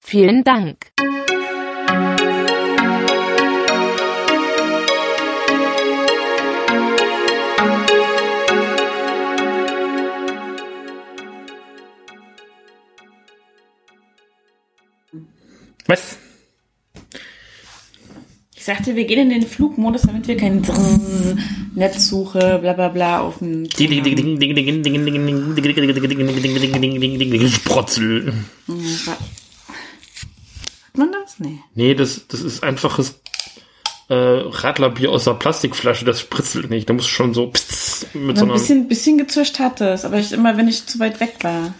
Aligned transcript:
Vielen 0.00 0.42
Dank. 0.42 0.92
Was? 15.86 16.18
Ich 18.56 18.64
sagte, 18.64 18.94
wir 18.94 19.04
gehen 19.04 19.30
in 19.30 19.40
den 19.40 19.42
Flugmodus, 19.48 20.02
damit 20.02 20.28
wir 20.28 20.36
kein 20.36 20.62
Drrrr, 20.62 21.36
Netzsuche, 21.74 22.58
bla 22.60 22.74
bla 22.74 22.88
bla 22.88 23.20
auf 23.20 23.38
dem 23.38 23.66
Sprotzel. 27.48 28.32
Hat 30.90 30.98
man 30.98 31.12
das? 31.12 31.38
Nee. 31.38 31.60
Nee, 31.74 31.94
das, 31.94 32.26
das 32.26 32.40
ist 32.40 32.64
einfaches 32.64 33.20
äh, 34.08 34.14
Radlerbier 34.14 35.12
aus 35.12 35.22
der 35.24 35.34
Plastikflasche, 35.34 36.04
das 36.04 36.20
spritzelt 36.20 36.68
nicht. 36.68 36.88
Da 36.90 36.94
muss 36.94 37.06
schon 37.06 37.32
so 37.32 37.46
pss, 37.46 38.08
mit 38.12 38.36
so 38.36 38.44
ein 38.44 38.50
einer. 38.50 38.58
bisschen, 38.58 38.88
bisschen 38.88 39.18
gezischt 39.18 39.60
hat 39.60 39.80
es, 39.80 40.04
aber 40.04 40.18
ich 40.18 40.32
immer, 40.32 40.56
wenn 40.56 40.66
ich 40.66 40.84
zu 40.86 40.98
weit 40.98 41.20
weg 41.20 41.36
war. 41.42 41.74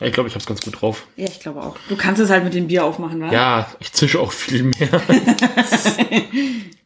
Ja, 0.00 0.06
ich 0.06 0.12
glaube, 0.12 0.28
ich 0.28 0.34
hab's 0.34 0.46
ganz 0.46 0.60
gut 0.60 0.80
drauf. 0.80 1.06
Ja, 1.16 1.26
ich 1.26 1.38
glaube 1.38 1.62
auch. 1.62 1.76
Du 1.88 1.96
kannst 1.96 2.20
es 2.20 2.30
halt 2.30 2.42
mit 2.42 2.54
dem 2.54 2.66
Bier 2.66 2.84
aufmachen, 2.84 3.20
wa? 3.20 3.32
Ja, 3.32 3.70
ich 3.78 3.92
zische 3.92 4.18
auch 4.20 4.32
viel 4.32 4.64
mehr. 4.64 4.88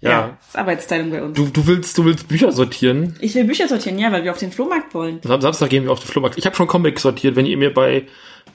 ja. 0.00 0.10
Ja, 0.10 0.36
das 0.38 0.48
ist 0.48 0.56
Arbeitsteilung 0.56 1.10
bei 1.10 1.22
uns. 1.22 1.36
Du, 1.36 1.46
du 1.46 1.66
willst, 1.66 1.98
du 1.98 2.04
willst 2.04 2.28
Bücher 2.28 2.52
sortieren. 2.52 3.16
Ich 3.20 3.34
will 3.34 3.44
Bücher 3.44 3.68
sortieren, 3.68 3.98
ja, 3.98 4.12
weil 4.12 4.24
wir 4.24 4.30
auf 4.30 4.38
den 4.38 4.52
Flohmarkt 4.52 4.94
wollen. 4.94 5.20
Am 5.28 5.40
Samstag 5.40 5.70
gehen 5.70 5.84
wir 5.84 5.92
auf 5.92 6.00
den 6.00 6.08
Flohmarkt. 6.08 6.38
Ich 6.38 6.46
habe 6.46 6.54
schon 6.54 6.68
Comics 6.68 7.02
sortiert, 7.02 7.36
wenn 7.36 7.46
ihr 7.46 7.56
mir 7.56 7.74
bei 7.74 8.06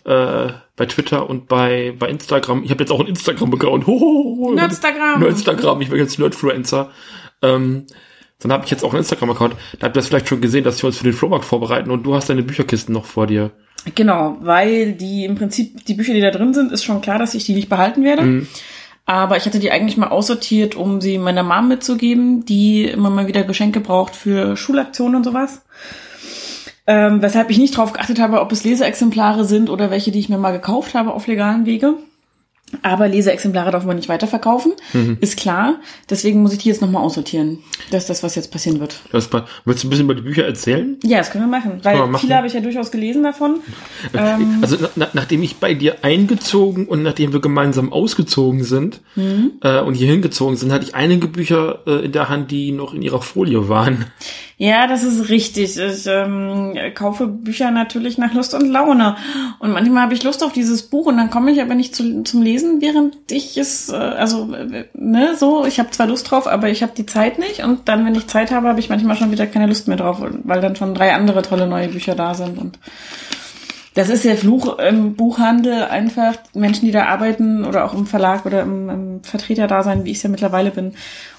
äh, 0.06 0.48
bei 0.76 0.86
Twitter 0.86 1.30
und 1.30 1.48
bei 1.48 1.94
bei 1.98 2.10
Instagram, 2.10 2.64
ich 2.64 2.72
habe 2.72 2.84
jetzt 2.84 2.92
auch 2.92 3.00
ein 3.00 3.08
Instagram-Account. 3.08 3.88
Nerdstagram. 3.88 5.20
Nerdstagram, 5.20 5.82
ich 5.82 5.90
bin 5.90 6.00
jetzt 6.00 6.20
Nerdfluencer. 6.20 6.92
Ähm, 7.42 7.86
dann 8.40 8.52
habe 8.52 8.66
ich 8.66 8.72
jetzt 8.72 8.84
auch 8.84 8.92
einen 8.92 9.00
Instagram-Account. 9.00 9.56
Da 9.80 9.88
habt 9.88 9.96
ihr 9.96 10.00
das 10.00 10.08
vielleicht 10.08 10.28
schon 10.28 10.42
gesehen, 10.42 10.64
dass 10.64 10.82
wir 10.82 10.88
uns 10.88 10.98
für 10.98 11.04
den 11.04 11.14
Flohmarkt 11.14 11.46
vorbereiten 11.46 11.92
und 11.92 12.04
du 12.04 12.16
hast 12.16 12.30
deine 12.30 12.44
Bücherkisten 12.44 12.94
noch 12.94 13.06
vor 13.06 13.28
dir. 13.28 13.52
Genau, 13.96 14.38
weil 14.42 14.94
die 14.94 15.26
im 15.26 15.36
Prinzip, 15.36 15.86
die 15.86 15.94
Bücher, 15.94 16.14
die 16.14 16.22
da 16.22 16.32
drin 16.32 16.54
sind, 16.54 16.72
ist 16.72 16.84
schon 16.84 17.02
klar, 17.02 17.20
dass 17.20 17.34
ich 17.34 17.46
die 17.46 17.54
nicht 17.54 17.70
behalten 17.70 18.04
werde. 18.04 18.24
Mhm. 18.24 18.48
Aber 19.06 19.36
ich 19.36 19.46
hatte 19.46 19.60
die 19.60 19.72
eigentlich 19.72 19.98
mal 19.98 20.08
aussortiert, 20.08 20.76
um 20.76 21.02
sie 21.02 21.18
meiner 21.18 21.44
Mom 21.44 21.68
mitzugeben, 21.68 22.46
die 22.46 22.86
immer 22.86 23.10
mal 23.10 23.28
wieder 23.28 23.44
Geschenke 23.44 23.82
braucht 23.82 24.16
für 24.16 24.56
Schulaktionen 24.56 25.16
und 25.16 25.24
sowas. 25.26 25.64
Ähm, 26.86 27.22
weshalb 27.22 27.50
ich 27.50 27.58
nicht 27.58 27.76
drauf 27.76 27.94
geachtet 27.94 28.20
habe, 28.20 28.42
ob 28.42 28.52
es 28.52 28.64
Leseexemplare 28.64 29.46
sind 29.46 29.70
oder 29.70 29.90
welche, 29.92 30.12
die 30.12 30.20
ich 30.20 30.30
mir 30.30 30.38
mal 30.38 30.52
gekauft 30.52 30.96
habe 30.96 31.14
auf 31.14 31.28
legalen 31.28 31.66
Wege. 31.66 31.96
Aber 32.82 33.08
Leseexemplare 33.08 33.72
darf 33.72 33.86
man 33.86 33.96
nicht 33.98 34.10
weiterverkaufen, 34.10 34.74
Mhm. 34.94 35.18
ist 35.22 35.38
klar. 35.38 35.76
Deswegen 36.10 36.42
muss 36.42 36.54
ich 36.54 36.60
die 36.60 36.70
jetzt 36.70 36.82
nochmal 36.82 37.04
aussortieren. 37.04 37.60
Das 37.92 38.04
ist 38.04 38.10
das, 38.10 38.24
was 38.24 38.36
jetzt 38.36 38.52
passieren 38.52 38.80
wird. 38.80 39.00
Das, 39.12 39.32
war- 39.32 39.46
willst 39.66 39.84
du 39.84 39.88
ein 39.88 39.90
bisschen 39.92 40.06
über 40.06 40.16
die 40.16 40.22
Bücher 40.22 40.46
erzählen? 40.46 40.98
Ja, 41.04 41.20
das 41.20 41.32
können 41.32 41.44
wir 41.46 41.60
machen. 41.60 41.80
Weil 41.84 41.98
wir 41.98 42.18
viele 42.20 42.36
habe 42.36 42.48
ich 42.48 42.54
ja 42.54 42.60
durchaus 42.62 42.92
gelesen 42.92 43.24
davon. 43.24 43.58
Ähm, 44.14 44.60
Also 44.62 44.78
na, 44.96 45.08
nachdem 45.14 45.44
ich 45.44 45.58
bei 45.58 45.74
dir 45.74 45.98
eingezogen 46.04 46.88
und 46.88 47.04
nachdem 47.04 47.34
wir 47.34 47.42
gemeinsam 47.42 47.92
ausgezogen 47.94 48.64
sind 48.64 49.02
Mhm. 49.16 49.52
äh, 49.62 49.80
und 49.82 49.94
hier 49.96 50.08
hingezogen 50.08 50.56
sind, 50.58 50.72
hatte 50.72 50.86
ich 50.86 50.96
einige 50.96 51.28
Bücher 51.28 51.80
äh, 51.86 52.06
in 52.06 52.12
der 52.12 52.30
Hand, 52.30 52.52
die 52.52 52.72
noch 52.72 52.94
in 52.94 53.02
ihrer 53.02 53.22
Folie 53.22 53.70
waren. 53.70 54.06
Ja, 54.64 54.88
das 54.88 55.04
ist 55.04 55.28
richtig. 55.28 55.78
Ich 55.78 56.08
ähm, 56.08 56.74
kaufe 56.96 57.28
Bücher 57.28 57.70
natürlich 57.70 58.18
nach 58.18 58.34
Lust 58.34 58.54
und 58.54 58.70
Laune. 58.70 59.18
Und 59.60 59.74
manchmal 59.74 60.04
habe 60.04 60.14
ich 60.14 60.24
Lust 60.24 60.42
auf 60.42 60.54
dieses 60.54 60.84
Buch 60.84 61.08
und 61.08 61.18
dann 61.18 61.30
komme 61.30 61.52
ich 61.52 61.62
aber 61.62 61.76
nicht 61.76 61.94
zu, 61.94 62.24
zum 62.24 62.42
Lesen, 62.42 62.80
während 62.80 63.18
ich 63.30 63.58
es, 63.58 63.90
äh, 63.90 63.96
also, 63.96 64.54
äh, 64.54 64.86
ne, 64.94 65.36
so, 65.36 65.66
ich 65.66 65.80
habe 65.80 65.90
zwar 65.92 66.08
Lust 66.08 66.32
drauf, 66.32 66.48
aber 66.48 66.70
ich 66.70 66.82
habe 66.82 66.94
die 66.96 67.06
Zeit 67.06 67.40
nicht. 67.40 67.62
Und 67.62 67.90
dann, 67.90 68.06
wenn 68.06 68.16
ich 68.16 68.28
Zeit 68.28 68.52
habe, 68.52 68.70
habe 68.70 68.80
ich 68.80 68.88
manchmal 68.88 69.18
schon 69.18 69.32
wieder 69.32 69.48
keine 69.48 69.68
Lust 69.68 69.90
mehr 69.90 69.98
drauf, 69.98 70.22
weil 70.22 70.62
dann 70.62 70.78
schon 70.78 70.96
drei 70.96 71.14
andere 71.14 71.42
tolle 71.42 71.68
neue 71.68 71.90
Bücher 71.90 72.16
da 72.16 72.34
sind. 72.34 72.58
Und 72.58 72.80
das 73.94 74.10
ist 74.10 74.26
der 74.26 74.38
Fluch 74.38 74.80
im 74.80 75.14
Buchhandel 75.14 75.86
einfach. 75.86 76.36
Menschen, 76.54 76.86
die 76.86 76.92
da 76.92 77.06
arbeiten 77.06 77.64
oder 77.64 77.86
auch 77.86 77.94
im 77.94 78.08
Verlag 78.08 78.46
oder 78.46 78.62
im, 78.62 78.90
im 78.90 79.24
Vertreterdasein, 79.24 80.04
wie 80.04 80.12
ich 80.12 80.18
es 80.18 80.24
ja 80.24 80.30
mittlerweile 80.30 80.72
bin, 80.72 80.94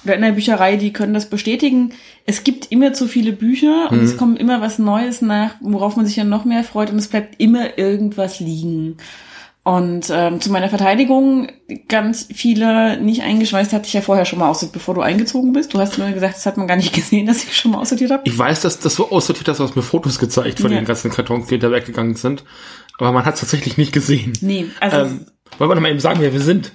oder 0.04 0.14
in 0.14 0.22
der 0.22 0.32
Bücherei, 0.32 0.76
die 0.76 0.92
können 0.92 1.14
das 1.14 1.28
bestätigen. 1.28 1.92
Es 2.26 2.44
gibt 2.44 2.70
immer 2.70 2.92
zu 2.92 3.08
viele 3.08 3.32
Bücher 3.32 3.90
und 3.90 4.00
es 4.00 4.16
kommt 4.16 4.38
immer 4.38 4.60
was 4.60 4.78
Neues 4.78 5.20
nach, 5.20 5.56
worauf 5.60 5.96
man 5.96 6.06
sich 6.06 6.16
ja 6.16 6.24
noch 6.24 6.44
mehr 6.44 6.64
freut 6.64 6.90
und 6.90 6.98
es 6.98 7.08
bleibt 7.08 7.40
immer 7.40 7.76
irgendwas 7.76 8.40
liegen. 8.40 8.98
Und 9.64 10.10
ähm, 10.12 10.42
zu 10.42 10.52
meiner 10.52 10.68
Verteidigung, 10.68 11.48
ganz 11.88 12.28
viele 12.34 13.00
nicht 13.00 13.22
eingeschweißt 13.22 13.72
hatte 13.72 13.86
ich 13.86 13.94
ja 13.94 14.02
vorher 14.02 14.26
schon 14.26 14.38
mal 14.38 14.50
aussortiert, 14.50 14.74
bevor 14.74 14.94
du 14.94 15.00
eingezogen 15.00 15.54
bist. 15.54 15.72
Du 15.72 15.78
hast 15.80 15.96
nur 15.96 16.10
gesagt, 16.10 16.36
das 16.36 16.44
hat 16.44 16.58
man 16.58 16.66
gar 16.68 16.76
nicht 16.76 16.92
gesehen, 16.94 17.26
dass 17.26 17.42
ich 17.44 17.56
schon 17.56 17.70
mal 17.70 17.78
aussortiert 17.78 18.10
habe. 18.10 18.22
Ich 18.26 18.36
weiß, 18.38 18.60
dass 18.60 18.78
das 18.78 18.94
so 18.94 19.10
aussortiert 19.10 19.48
hast, 19.48 19.60
du 19.60 19.64
hast 19.64 19.74
mir 19.74 19.80
Fotos 19.82 20.18
gezeigt 20.18 20.60
von 20.60 20.70
Ja. 20.70 20.78
den 20.78 20.84
ganzen 20.84 21.10
Kartons, 21.10 21.46
die 21.46 21.58
da 21.58 21.70
weggegangen 21.70 22.14
sind. 22.14 22.44
Aber 22.98 23.10
man 23.12 23.24
hat 23.24 23.34
es 23.34 23.40
tatsächlich 23.40 23.78
nicht 23.78 23.92
gesehen. 23.92 24.34
Nee, 24.42 24.66
also 24.80 24.98
Ähm, 24.98 25.26
wollen 25.58 25.70
wir 25.70 25.74
noch 25.76 25.82
mal 25.82 25.90
eben 25.90 25.98
sagen, 26.00 26.20
wer 26.20 26.32
wir 26.34 26.40
sind? 26.40 26.72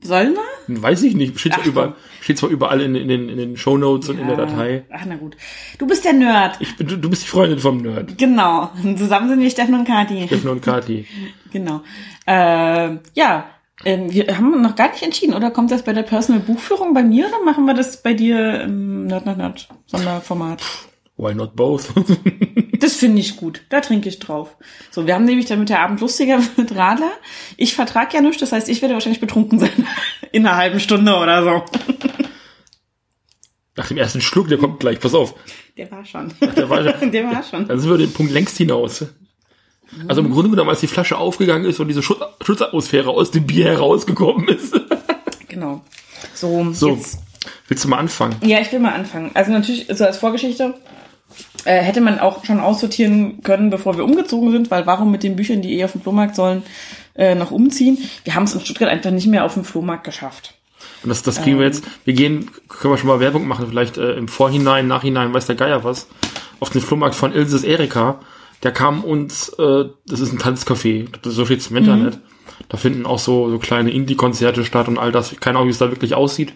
Sollen 0.00 0.34
wir? 0.34 0.82
Weiß 0.82 1.02
ich 1.02 1.14
nicht. 1.14 1.38
Steht 1.40 1.54
zwar, 1.54 1.62
Ach, 1.62 1.66
überall, 1.66 1.94
steht 2.20 2.38
zwar 2.38 2.50
überall 2.50 2.80
in, 2.80 2.94
in 2.94 3.08
den, 3.08 3.28
in 3.28 3.36
den 3.36 3.56
Shownotes 3.56 4.08
und 4.10 4.18
in 4.18 4.26
der 4.26 4.36
Datei. 4.36 4.84
Ach, 4.92 5.04
na 5.06 5.16
gut. 5.16 5.36
Du 5.78 5.86
bist 5.86 6.04
der 6.04 6.12
Nerd. 6.12 6.56
Ich 6.60 6.76
bin, 6.76 6.86
du, 6.86 6.96
du 6.96 7.10
bist 7.10 7.24
die 7.24 7.28
Freundin 7.28 7.58
vom 7.58 7.78
Nerd. 7.78 8.16
Genau. 8.18 8.70
Zusammen 8.96 9.28
sind 9.28 9.40
wir 9.40 9.50
Steffen 9.50 9.74
und 9.74 9.86
Kati. 9.86 10.26
Steffen 10.26 10.50
und 10.50 10.62
Kati. 10.62 11.06
Genau. 11.50 11.80
Äh, 12.26 12.98
ja, 13.14 13.46
ähm, 13.84 14.12
wir 14.12 14.26
haben 14.36 14.60
noch 14.60 14.76
gar 14.76 14.90
nicht 14.90 15.02
entschieden, 15.02 15.34
oder 15.34 15.50
kommt 15.50 15.70
das 15.70 15.82
bei 15.82 15.94
der 15.94 16.02
Personal 16.02 16.42
Buchführung 16.42 16.92
bei 16.92 17.02
mir 17.02 17.28
oder 17.28 17.42
machen 17.42 17.64
wir 17.64 17.72
das 17.72 18.02
bei 18.02 18.12
dir 18.12 18.62
im 18.62 19.06
Nerd, 19.06 19.24
Nerd, 19.24 19.38
Nerd 19.38 19.68
Sonderformat? 19.86 20.62
Why 21.18 21.34
not 21.34 21.54
both? 21.56 21.88
Das 22.80 22.94
finde 22.94 23.18
ich 23.20 23.36
gut. 23.36 23.62
Da 23.70 23.80
trinke 23.80 24.08
ich 24.08 24.20
drauf. 24.20 24.56
So, 24.92 25.04
wir 25.04 25.14
haben 25.14 25.24
nämlich, 25.24 25.46
damit 25.46 25.68
der 25.68 25.80
Abend 25.80 26.00
lustiger 26.00 26.38
wird, 26.56 26.76
Radler. 26.76 27.10
Ich 27.56 27.74
vertrag 27.74 28.14
ja 28.14 28.20
nichts, 28.20 28.38
das 28.38 28.52
heißt, 28.52 28.68
ich 28.68 28.80
werde 28.82 28.94
wahrscheinlich 28.94 29.20
betrunken 29.20 29.58
sein. 29.58 29.70
In 30.32 30.46
einer 30.46 30.56
halben 30.56 30.78
Stunde 30.78 31.12
oder 31.16 31.42
so. 31.42 31.64
Nach 33.76 33.88
dem 33.88 33.96
ersten 33.96 34.20
Schluck, 34.20 34.48
der 34.48 34.58
kommt 34.58 34.78
gleich, 34.78 35.00
pass 35.00 35.12
auf. 35.12 35.34
Der 35.76 35.90
war 35.90 36.04
schon. 36.04 36.32
Der 36.40 36.70
war, 36.70 36.82
Der 36.82 37.24
war 37.24 37.42
schon. 37.42 37.66
dann 37.66 37.80
sind 37.80 37.90
wir 37.90 37.98
den 37.98 38.12
Punkt 38.12 38.32
längst 38.32 38.56
hinaus. 38.56 39.04
Also 40.06 40.20
im 40.20 40.30
Grunde 40.30 40.50
genommen, 40.50 40.70
als 40.70 40.80
die 40.80 40.86
Flasche 40.86 41.18
aufgegangen 41.18 41.64
ist 41.64 41.80
und 41.80 41.88
diese 41.88 42.02
Schutz 42.02 42.20
Schutzatmosphäre 42.44 43.10
aus 43.10 43.32
dem 43.32 43.44
Bier 43.46 43.64
herausgekommen 43.66 44.46
ist. 44.48 44.78
Genau. 45.48 45.82
So, 46.34 46.72
So, 46.72 46.90
jetzt 46.90 47.18
willst 47.66 47.84
du 47.84 47.88
mal 47.88 47.98
anfangen? 47.98 48.36
Ja, 48.44 48.60
ich 48.60 48.70
will 48.70 48.78
mal 48.80 48.92
anfangen. 48.92 49.32
Also 49.34 49.50
natürlich, 49.50 49.86
so 49.92 50.04
als 50.04 50.18
Vorgeschichte, 50.18 50.74
äh, 51.64 51.82
hätte 51.82 52.00
man 52.00 52.18
auch 52.18 52.44
schon 52.44 52.60
aussortieren 52.60 53.42
können, 53.42 53.70
bevor 53.70 53.96
wir 53.96 54.04
umgezogen 54.04 54.50
sind, 54.52 54.70
weil 54.70 54.86
warum 54.86 55.10
mit 55.10 55.22
den 55.22 55.36
Büchern, 55.36 55.62
die 55.62 55.78
eh 55.78 55.84
auf 55.84 55.92
dem 55.92 56.00
Flohmarkt 56.00 56.36
sollen, 56.36 56.62
äh, 57.14 57.34
noch 57.34 57.50
umziehen? 57.50 57.98
Wir 58.24 58.34
haben 58.34 58.44
es 58.44 58.54
in 58.54 58.60
Stuttgart 58.60 58.88
einfach 58.88 59.10
nicht 59.10 59.26
mehr 59.26 59.44
auf 59.44 59.54
dem 59.54 59.64
Flohmarkt 59.64 60.04
geschafft. 60.04 60.54
Und 61.02 61.10
das, 61.10 61.22
das 61.22 61.42
kriegen 61.42 61.58
wir 61.58 61.66
jetzt. 61.66 61.84
Wir 62.04 62.14
gehen, 62.14 62.50
können 62.68 62.94
wir 62.94 62.98
schon 62.98 63.08
mal 63.08 63.20
Werbung 63.20 63.46
machen, 63.46 63.66
vielleicht 63.68 63.98
äh, 63.98 64.14
im 64.14 64.28
Vorhinein, 64.28 64.86
Nachhinein, 64.88 65.32
weiß 65.32 65.46
der 65.46 65.56
Geier 65.56 65.84
was. 65.84 66.08
Auf 66.60 66.70
den 66.70 66.80
Flohmarkt 66.80 67.14
von 67.14 67.32
Ilses 67.32 67.64
Erika. 67.64 68.18
Der 68.64 68.72
kam 68.72 69.04
uns, 69.04 69.50
äh, 69.50 69.84
das 70.06 70.20
ist 70.20 70.32
ein 70.32 70.38
Tanzcafé, 70.38 71.06
so 71.22 71.44
steht's 71.44 71.68
im 71.68 71.76
Internet. 71.76 72.18
Da 72.68 72.76
finden 72.76 73.06
auch 73.06 73.18
so, 73.18 73.48
so 73.50 73.58
kleine 73.58 73.90
Indie-Konzerte 73.90 74.64
statt 74.64 74.88
und 74.88 74.98
all 74.98 75.12
das. 75.12 75.36
Keine 75.40 75.58
Ahnung, 75.58 75.68
wie 75.68 75.72
es 75.72 75.78
da 75.78 75.90
wirklich 75.90 76.14
aussieht. 76.14 76.52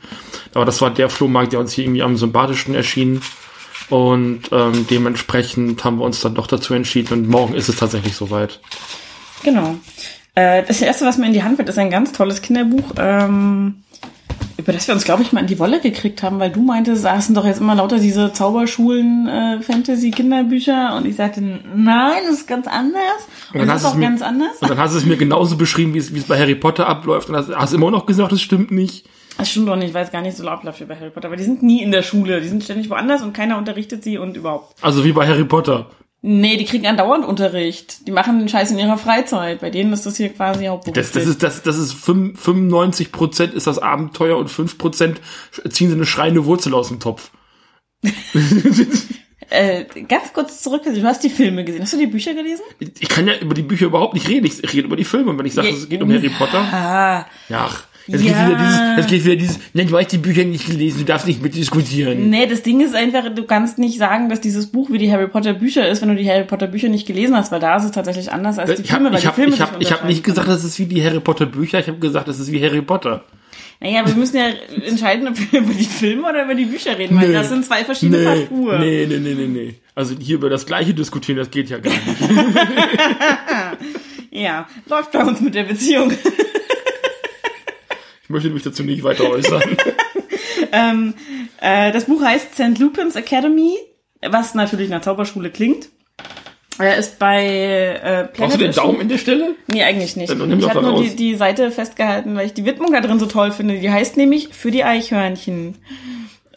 Aber 0.52 0.64
das 0.64 0.80
war 0.80 0.90
der 0.90 1.08
Flohmarkt, 1.08 1.52
der 1.52 1.60
uns 1.60 1.72
hier 1.72 1.84
irgendwie 1.84 2.02
am 2.02 2.16
sympathischsten 2.16 2.74
erschien. 2.74 3.22
Und 3.90 4.42
ähm, 4.52 4.86
dementsprechend 4.90 5.82
haben 5.84 5.98
wir 5.98 6.04
uns 6.04 6.20
dann 6.20 6.34
doch 6.34 6.46
dazu 6.46 6.74
entschieden. 6.74 7.12
Und 7.14 7.28
morgen 7.28 7.54
ist 7.54 7.68
es 7.68 7.76
tatsächlich 7.76 8.14
soweit. 8.16 8.60
Genau. 9.42 9.76
Äh, 10.34 10.62
das 10.66 10.80
erste, 10.80 11.04
was 11.04 11.18
mir 11.18 11.26
in 11.26 11.32
die 11.34 11.42
Hand 11.42 11.58
wird, 11.58 11.68
ist 11.68 11.78
ein 11.78 11.90
ganz 11.90 12.12
tolles 12.12 12.40
Kinderbuch. 12.42 12.92
Ähm, 12.96 13.82
Über 14.56 14.72
das 14.72 14.86
wir 14.88 14.94
uns, 14.94 15.04
glaube 15.04 15.22
ich, 15.22 15.32
mal 15.32 15.40
in 15.40 15.46
die 15.46 15.58
Wolle 15.58 15.80
gekriegt 15.80 16.22
haben, 16.22 16.38
weil 16.38 16.50
du 16.50 16.62
meintest, 16.62 17.02
saßen 17.02 17.34
doch 17.34 17.44
jetzt 17.44 17.60
immer 17.60 17.74
lauter 17.74 17.98
diese 17.98 18.32
Zauberschulen-Fantasy-Kinderbücher 18.32 20.96
und 20.96 21.06
ich 21.06 21.16
sagte, 21.16 21.40
nein, 21.40 22.22
das 22.28 22.38
ist 22.40 22.46
ganz 22.48 22.66
anders. 22.66 23.02
Und, 23.52 23.60
dann 23.60 23.68
das 23.68 23.76
hast 23.76 23.80
ist 23.82 23.86
auch 23.86 23.90
du 23.92 23.96
es 23.96 24.00
mir- 24.00 24.06
ganz 24.08 24.22
anders. 24.22 24.58
Und 24.60 24.70
dann 24.70 24.78
hast 24.78 24.94
du 24.94 24.98
es 24.98 25.06
mir 25.06 25.16
genauso 25.16 25.56
beschrieben, 25.56 25.94
wie 25.94 25.98
es, 25.98 26.14
wie 26.14 26.18
es 26.18 26.24
bei 26.24 26.38
Harry 26.38 26.54
Potter 26.54 26.86
abläuft. 26.86 27.28
Und 27.28 27.36
hast, 27.36 27.54
hast 27.54 27.72
immer 27.72 27.90
noch 27.90 28.06
gesagt, 28.06 28.32
das 28.32 28.40
stimmt 28.40 28.70
nicht. 28.70 29.06
Das 29.38 29.50
stimmt 29.50 29.68
doch 29.68 29.76
nicht, 29.76 29.94
weil 29.94 30.04
es 30.04 30.12
gar 30.12 30.22
nicht 30.22 30.36
so 30.36 30.46
abläuft 30.46 30.80
wie 30.80 30.84
bei 30.84 30.96
Harry 30.96 31.10
Potter. 31.10 31.28
Aber 31.28 31.36
die 31.36 31.44
sind 31.44 31.62
nie 31.62 31.82
in 31.82 31.90
der 31.90 32.02
Schule, 32.02 32.40
die 32.40 32.48
sind 32.48 32.62
ständig 32.62 32.90
woanders 32.90 33.22
und 33.22 33.32
keiner 33.32 33.58
unterrichtet 33.58 34.04
sie 34.04 34.18
und 34.18 34.36
überhaupt. 34.36 34.76
Also 34.82 35.04
wie 35.04 35.12
bei 35.12 35.26
Harry 35.26 35.44
Potter. 35.44 35.86
Nee, 36.24 36.56
die 36.56 36.64
kriegen 36.64 36.86
andauernd 36.86 37.24
Unterricht. 37.24 38.06
Die 38.06 38.12
machen 38.12 38.38
den 38.38 38.48
Scheiß 38.48 38.70
in 38.70 38.78
ihrer 38.78 38.96
Freizeit. 38.96 39.60
Bei 39.60 39.70
denen 39.70 39.92
ist 39.92 40.06
das 40.06 40.16
hier 40.16 40.28
quasi 40.28 40.66
Hauptberuf. 40.66 40.94
Das, 40.94 41.10
das 41.10 41.26
ist, 41.26 41.42
das, 41.42 41.62
das 41.64 41.78
ist 41.78 41.94
95 41.94 43.10
Prozent 43.10 43.54
ist 43.54 43.66
das 43.66 43.80
Abenteuer 43.80 44.38
und 44.38 44.48
5 44.48 44.78
Prozent 44.78 45.20
ziehen 45.68 45.88
sie 45.88 45.96
eine 45.96 46.06
schreiende 46.06 46.44
Wurzel 46.44 46.74
aus 46.74 46.88
dem 46.88 47.00
Topf. 47.00 47.32
äh, 49.50 49.84
ganz 50.08 50.32
kurz 50.32 50.62
zurück, 50.62 50.82
du 50.84 51.02
hast 51.02 51.24
die 51.24 51.30
Filme 51.30 51.64
gesehen. 51.64 51.82
Hast 51.82 51.92
du 51.92 51.98
die 51.98 52.06
Bücher 52.06 52.34
gelesen? 52.34 52.62
Ich 52.78 53.08
kann 53.08 53.26
ja 53.26 53.36
über 53.38 53.54
die 53.54 53.62
Bücher 53.62 53.86
überhaupt 53.86 54.14
nicht 54.14 54.28
reden. 54.28 54.46
Ich 54.46 54.62
rede 54.72 54.86
über 54.86 54.96
die 54.96 55.04
Filme. 55.04 55.36
Wenn 55.36 55.46
ich 55.46 55.54
sage, 55.54 55.70
Ja, 55.70 55.74
es 55.74 55.88
geht 55.88 56.02
um 56.02 56.12
Harry 56.12 56.30
Potter, 56.30 56.62
ja, 56.62 57.26
ach, 57.52 57.84
jetzt 58.06 58.24
Ja. 58.24 58.32
geht 58.32 58.46
wieder 58.46 58.58
dieses, 58.58 58.80
jetzt 58.96 59.08
geht 59.08 59.24
wieder 59.24 59.36
dieses, 59.36 59.58
nein, 59.74 59.88
du 59.88 59.98
hast 59.98 60.08
die 60.12 60.18
Bücher 60.18 60.44
nicht 60.44 60.66
gelesen, 60.66 60.98
du 61.00 61.04
darfst 61.04 61.26
nicht 61.26 61.42
mitdiskutieren. 61.42 62.30
nee, 62.30 62.46
das 62.46 62.62
Ding 62.62 62.80
ist 62.80 62.94
einfach, 62.94 63.24
du 63.34 63.44
kannst 63.44 63.78
nicht 63.78 63.98
sagen, 63.98 64.28
dass 64.28 64.40
dieses 64.40 64.66
Buch 64.66 64.90
wie 64.90 64.98
die 64.98 65.10
Harry 65.12 65.28
Potter 65.28 65.54
Bücher 65.54 65.88
ist, 65.88 66.02
wenn 66.02 66.08
du 66.08 66.16
die 66.16 66.28
Harry 66.28 66.44
Potter 66.44 66.66
Bücher 66.66 66.88
nicht 66.88 67.06
gelesen 67.06 67.36
hast, 67.36 67.52
weil 67.52 67.60
da 67.60 67.76
ist 67.76 67.84
es 67.84 67.90
tatsächlich 67.92 68.32
anders 68.32 68.58
als 68.58 68.74
die 68.76 68.82
Ich 68.82 68.90
Filme, 68.90 69.06
habe 69.06 69.14
weil 69.14 69.18
ich 69.18 69.22
die 69.22 69.28
hab, 69.28 69.34
Filme 69.36 69.54
ich 69.54 69.60
hab, 69.60 69.80
ich 69.82 69.92
hab 69.92 70.04
nicht 70.04 70.24
gesagt, 70.24 70.48
das 70.48 70.64
ist 70.64 70.78
wie 70.78 70.86
die 70.86 71.02
Harry 71.04 71.20
Potter 71.20 71.46
Bücher, 71.46 71.80
ich 71.80 71.88
habe 71.88 71.98
gesagt, 71.98 72.28
das 72.28 72.38
ist 72.38 72.50
wie 72.52 72.62
Harry 72.64 72.82
Potter. 72.82 73.24
Naja, 73.80 74.06
wir 74.06 74.14
müssen 74.14 74.36
ja 74.36 74.44
entscheiden, 74.86 75.26
ob 75.26 75.34
wir 75.52 75.60
über 75.60 75.74
die 75.74 75.84
Filme 75.84 76.28
oder 76.28 76.44
über 76.44 76.54
die 76.54 76.66
Bücher 76.66 76.96
reden, 76.96 77.16
weil 77.20 77.28
Nee. 77.28 77.34
das 77.34 77.48
sind 77.48 77.64
zwei 77.64 77.84
verschiedene 77.84 78.18
Nee, 78.18 78.24
Paar 78.24 78.36
Schuhe. 78.46 78.78
nee, 78.78 79.06
nee, 79.08 79.18
nee, 79.18 79.34
nee, 79.34 79.46
nee. 79.48 79.74
Also 79.94 80.14
hier 80.18 80.36
über 80.36 80.48
das 80.48 80.64
Gleiche 80.66 80.94
diskutieren, 80.94 81.38
das 81.38 81.50
geht 81.50 81.68
ja 81.68 81.78
gar 81.78 81.90
nicht. 81.92 82.06
Ja, 84.30 84.66
läuft 84.88 85.12
bei 85.12 85.22
uns 85.24 85.40
mit 85.42 85.54
der 85.54 85.64
Beziehung. 85.64 86.10
Ich 88.32 88.34
möchte 88.34 88.50
mich 88.50 88.62
dazu 88.62 88.82
nicht 88.82 89.04
weiter 89.04 89.28
äußern. 89.28 89.62
ähm, 90.72 91.12
äh, 91.60 91.92
das 91.92 92.06
Buch 92.06 92.22
heißt 92.22 92.54
St. 92.54 92.78
Lupin's 92.78 93.14
Academy, 93.14 93.76
was 94.26 94.54
natürlich 94.54 94.88
nach 94.88 95.02
Zauberschule 95.02 95.50
klingt. 95.50 95.90
Er 96.78 96.96
ist 96.96 97.18
bei 97.18 97.44
äh, 97.44 97.98
Planet 98.00 98.34
Brauchst 98.36 98.54
du 98.54 98.58
den. 98.58 98.72
Daumen 98.72 99.00
in 99.02 99.08
der 99.10 99.18
Stelle? 99.18 99.54
Nee, 99.66 99.82
eigentlich 99.82 100.16
nicht. 100.16 100.30
Dann 100.30 100.48
nimm 100.48 100.60
Ich 100.60 100.66
habe 100.70 100.80
nur 100.80 101.02
die, 101.02 101.08
raus. 101.08 101.16
die 101.16 101.34
Seite 101.34 101.70
festgehalten, 101.70 102.34
weil 102.34 102.46
ich 102.46 102.54
die 102.54 102.64
Widmung 102.64 102.90
da 102.90 103.02
drin 103.02 103.18
so 103.18 103.26
toll 103.26 103.52
finde. 103.52 103.78
Die 103.78 103.90
heißt 103.90 104.16
nämlich 104.16 104.48
für 104.48 104.70
die 104.70 104.82
Eichhörnchen. 104.82 105.76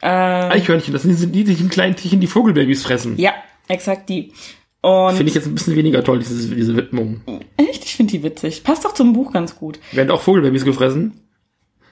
Ähm, 0.01 0.51
Eichhörnchen, 0.51 0.94
das 0.94 1.01
sind 1.01 1.12
diese 1.12 1.27
niedlichen 1.27 1.68
kleinen 1.68 1.98
Tierchen, 1.98 2.22
die 2.22 2.27
Vogelbabys 2.27 2.83
fressen. 2.83 3.18
ja, 3.18 3.33
exakt 3.68 4.07
die. 4.07 4.31
Und 4.80 5.16
Finde 5.18 5.30
ich 5.30 5.36
jetzt 5.36 5.48
ein 5.48 5.56
bisschen 5.56 5.75
weniger 5.75 6.04
toll, 6.06 6.19
diese, 6.19 6.56
diese 6.56 6.77
Widmung. 6.77 7.19
echt, 7.57 7.83
ich 7.83 7.95
finde 7.95 8.12
die 8.12 8.24
witzig. 8.24 8.63
Passt 8.63 8.86
doch 8.86 8.94
zum 8.94 9.12
Buch 9.12 9.33
ganz 9.33 9.56
gut. 9.57 9.80
Werden 9.92 10.12
auch 10.12 10.22
Vogelbabys 10.22 10.63
gefressen? 10.63 11.19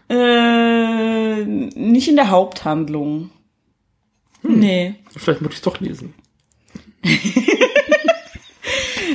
Äh, 0.10 1.46
nicht 1.46 2.08
in 2.08 2.16
der 2.16 2.30
Haupthandlung. 2.30 3.30
Hm. 4.42 4.60
Nee. 4.60 4.96
Vielleicht 5.16 5.42
möchte 5.42 5.54
ich 5.54 5.60
es 5.60 5.62
doch 5.62 5.80
lesen. 5.80 6.14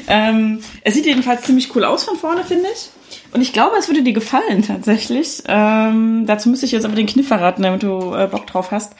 Ähm, 0.08 0.60
es 0.84 0.94
sieht 0.94 1.06
jedenfalls 1.06 1.42
ziemlich 1.42 1.74
cool 1.76 1.84
aus 1.84 2.04
von 2.04 2.16
vorne, 2.16 2.42
finde 2.42 2.66
ich. 2.72 2.88
Und 3.32 3.42
ich 3.42 3.52
glaube, 3.52 3.76
es 3.78 3.88
würde 3.88 4.02
dir 4.02 4.14
gefallen 4.14 4.62
tatsächlich. 4.62 5.42
Ähm, 5.46 6.24
dazu 6.26 6.48
müsste 6.48 6.66
ich 6.66 6.72
jetzt 6.72 6.86
aber 6.86 6.96
den 6.96 7.06
Kniff 7.06 7.28
verraten, 7.28 7.62
damit 7.62 7.82
du 7.82 8.14
äh, 8.14 8.26
Bock 8.26 8.46
drauf 8.46 8.70
hast. 8.70 8.94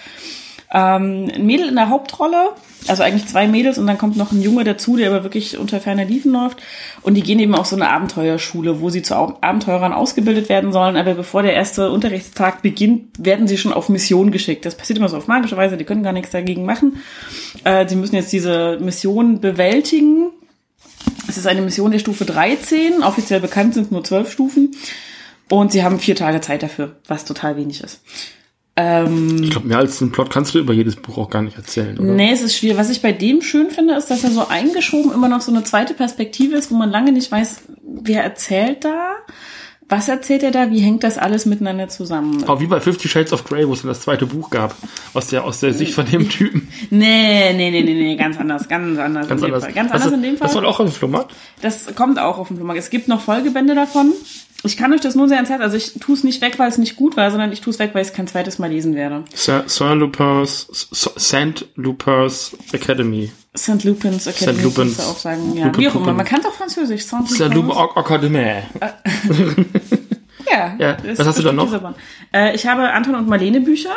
Ähm, 0.70 1.30
ein 1.34 1.46
Mädel 1.46 1.68
in 1.68 1.76
der 1.76 1.88
Hauptrolle, 1.88 2.50
also 2.86 3.02
eigentlich 3.02 3.26
zwei 3.26 3.48
Mädels 3.48 3.78
und 3.78 3.86
dann 3.86 3.96
kommt 3.96 4.16
noch 4.16 4.32
ein 4.32 4.42
Junge 4.42 4.64
dazu, 4.64 4.96
der 4.96 5.10
aber 5.10 5.24
wirklich 5.24 5.56
unter 5.56 5.80
ferner 5.80 6.04
Liefen 6.04 6.32
läuft. 6.32 6.58
Und 7.02 7.14
die 7.14 7.22
gehen 7.22 7.38
eben 7.38 7.54
auf 7.54 7.66
so 7.66 7.76
eine 7.76 7.88
Abenteuerschule, 7.88 8.80
wo 8.80 8.90
sie 8.90 9.02
zu 9.02 9.14
Abenteurern 9.14 9.94
ausgebildet 9.94 10.50
werden 10.50 10.72
sollen. 10.72 10.96
Aber 10.96 11.14
bevor 11.14 11.42
der 11.42 11.54
erste 11.54 11.90
Unterrichtstag 11.90 12.60
beginnt, 12.60 13.06
werden 13.18 13.48
sie 13.48 13.56
schon 13.56 13.72
auf 13.72 13.88
Mission 13.88 14.30
geschickt. 14.30 14.66
Das 14.66 14.76
passiert 14.76 14.98
immer 14.98 15.08
so 15.08 15.16
auf 15.16 15.26
magische 15.26 15.56
Weise, 15.56 15.78
die 15.78 15.84
können 15.84 16.02
gar 16.02 16.12
nichts 16.12 16.30
dagegen 16.30 16.66
machen. 16.66 16.98
Äh, 17.64 17.88
sie 17.88 17.96
müssen 17.96 18.16
jetzt 18.16 18.32
diese 18.32 18.78
Mission 18.80 19.40
bewältigen. 19.40 20.30
Es 21.28 21.38
ist 21.38 21.46
eine 21.46 21.62
Mission 21.62 21.92
der 21.92 21.98
Stufe 21.98 22.26
13. 22.26 23.02
Offiziell 23.02 23.40
bekannt 23.40 23.72
sind 23.72 23.90
nur 23.90 24.04
zwölf 24.04 24.30
Stufen. 24.30 24.72
Und 25.48 25.72
sie 25.72 25.82
haben 25.82 25.98
vier 25.98 26.14
Tage 26.14 26.42
Zeit 26.42 26.62
dafür, 26.62 26.96
was 27.06 27.24
total 27.24 27.56
wenig 27.56 27.82
ist. 27.82 28.02
Ähm, 28.80 29.42
Ich 29.42 29.50
glaube, 29.50 29.66
mehr 29.66 29.78
als 29.78 29.98
den 29.98 30.12
Plot 30.12 30.30
kannst 30.30 30.54
du 30.54 30.60
über 30.60 30.72
jedes 30.72 30.94
Buch 30.94 31.19
auch 31.19 31.30
gar 31.30 31.42
nicht 31.42 31.56
erzählen, 31.56 31.98
oder? 31.98 32.12
nee, 32.12 32.30
es 32.32 32.42
ist 32.42 32.56
schwierig. 32.56 32.78
Was 32.78 32.90
ich 32.90 33.02
bei 33.02 33.10
dem 33.10 33.42
schön 33.42 33.70
finde, 33.70 33.94
ist, 33.94 34.06
dass 34.06 34.22
er 34.22 34.30
so 34.30 34.46
eingeschoben 34.46 35.12
immer 35.12 35.28
noch 35.28 35.40
so 35.40 35.50
eine 35.50 35.64
zweite 35.64 35.94
Perspektive 35.94 36.56
ist, 36.56 36.70
wo 36.70 36.76
man 36.76 36.88
lange 36.88 37.10
nicht 37.10 37.32
weiß, 37.32 37.62
wer 37.82 38.22
erzählt 38.22 38.84
da, 38.84 39.16
was 39.88 40.08
erzählt 40.08 40.42
er 40.42 40.50
da, 40.50 40.70
wie 40.70 40.80
hängt 40.80 41.02
das 41.02 41.16
alles 41.19 41.44
miteinander 41.46 41.88
zusammen. 41.88 42.44
Auch 42.46 42.60
wie 42.60 42.66
bei 42.66 42.78
Fifty 42.78 43.08
Shades 43.08 43.32
of 43.32 43.44
Grey, 43.44 43.66
wo 43.66 43.72
es 43.72 43.80
dann 43.82 43.88
das 43.88 44.00
zweite 44.02 44.26
Buch 44.26 44.50
gab. 44.50 44.76
Aus 45.14 45.28
der, 45.28 45.44
aus 45.44 45.60
der 45.60 45.72
Sicht 45.72 45.94
von 45.94 46.04
dem 46.06 46.28
Typen. 46.28 46.69
Nee, 46.90 47.54
nee, 47.54 47.70
nee, 47.70 47.82
nee, 47.82 47.94
nee, 47.94 48.16
ganz 48.16 48.38
anders, 48.38 48.69
ganz 48.69 48.98
anders. 48.98 49.26
Ganz 49.26 49.40
in 49.40 49.46
dem 49.48 49.54
anders. 49.54 49.64
Fall. 49.64 49.72
Ganz 49.72 49.90
anders 49.90 50.12
in 50.12 50.22
dem 50.22 50.36
Fall. 50.36 50.46
Das 50.46 50.52
soll 50.52 50.66
auch 50.66 50.78
auf 50.78 50.86
dem 50.86 50.92
Flohmarkt? 50.92 51.34
Das 51.62 51.94
kommt 51.96 52.19
auch 52.19 52.38
auf 52.38 52.48
dem 52.48 52.58
Flohmarkt. 52.58 52.78
Es 52.78 52.90
gibt 52.90 53.08
noch 53.08 53.22
Folgebände 53.22 53.75
davon. 53.75 54.12
Ich 54.64 54.76
kann 54.76 54.93
euch 54.93 55.00
das 55.00 55.14
nur 55.14 55.28
sehr 55.28 55.37
ans 55.37 55.50
Herz. 55.50 55.60
Also 55.62 55.76
ich 55.76 55.94
tue 56.00 56.14
es 56.16 56.25
nicht 56.25 56.40
weg, 56.43 56.58
weil 56.58 56.69
es 56.69 56.78
nicht 56.78 56.96
gut 56.96 57.16
war, 57.16 57.31
sondern 57.31 57.52
ich 57.52 57.60
tue 57.60 57.72
es 57.72 57.78
weg, 57.78 57.90
weil 57.93 58.02
ich 58.02 58.08
es 58.08 58.14
kein 58.14 58.26
zweites 58.26 58.58
Mal 58.58 58.70
lesen 58.70 58.94
werde. 58.96 59.25
Sir, 59.32 59.64
Lupin's, 59.94 60.66
St. 61.16 61.66
Lupin's 61.76 62.56
Academy. 62.72 63.31
St. 63.56 63.84
Lupin's 63.84 64.26
Academy, 64.26 64.58
St. 64.58 64.64
Lupin's- 64.64 65.00
auch 65.00 65.16
sagen. 65.16 65.55
Ja, 65.56 65.66
Lupin- 65.66 65.81
wie 65.81 65.88
auch 65.88 65.94
immer. 65.94 66.12
Man 66.12 66.26
kann 66.26 66.40
es 66.40 66.46
auch 66.46 66.52
französisch. 66.55 67.02
St. 67.02 67.28
Sir 67.28 67.49
Lupin 67.49 67.69
Lupin's. 67.69 67.96
Academy. 67.96 68.55
Ja, 70.50 70.76
Ja, 70.78 70.96
was 71.16 71.26
hast 71.26 71.38
du 71.38 71.43
da 71.44 71.52
noch? 71.52 71.94
Äh, 72.34 72.54
ich 72.56 72.66
habe 72.66 72.90
Anton 72.93 73.14
und 73.14 73.28
Marlene 73.28 73.61
Bücher. 73.61 73.93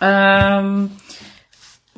Ähm, 0.00 0.90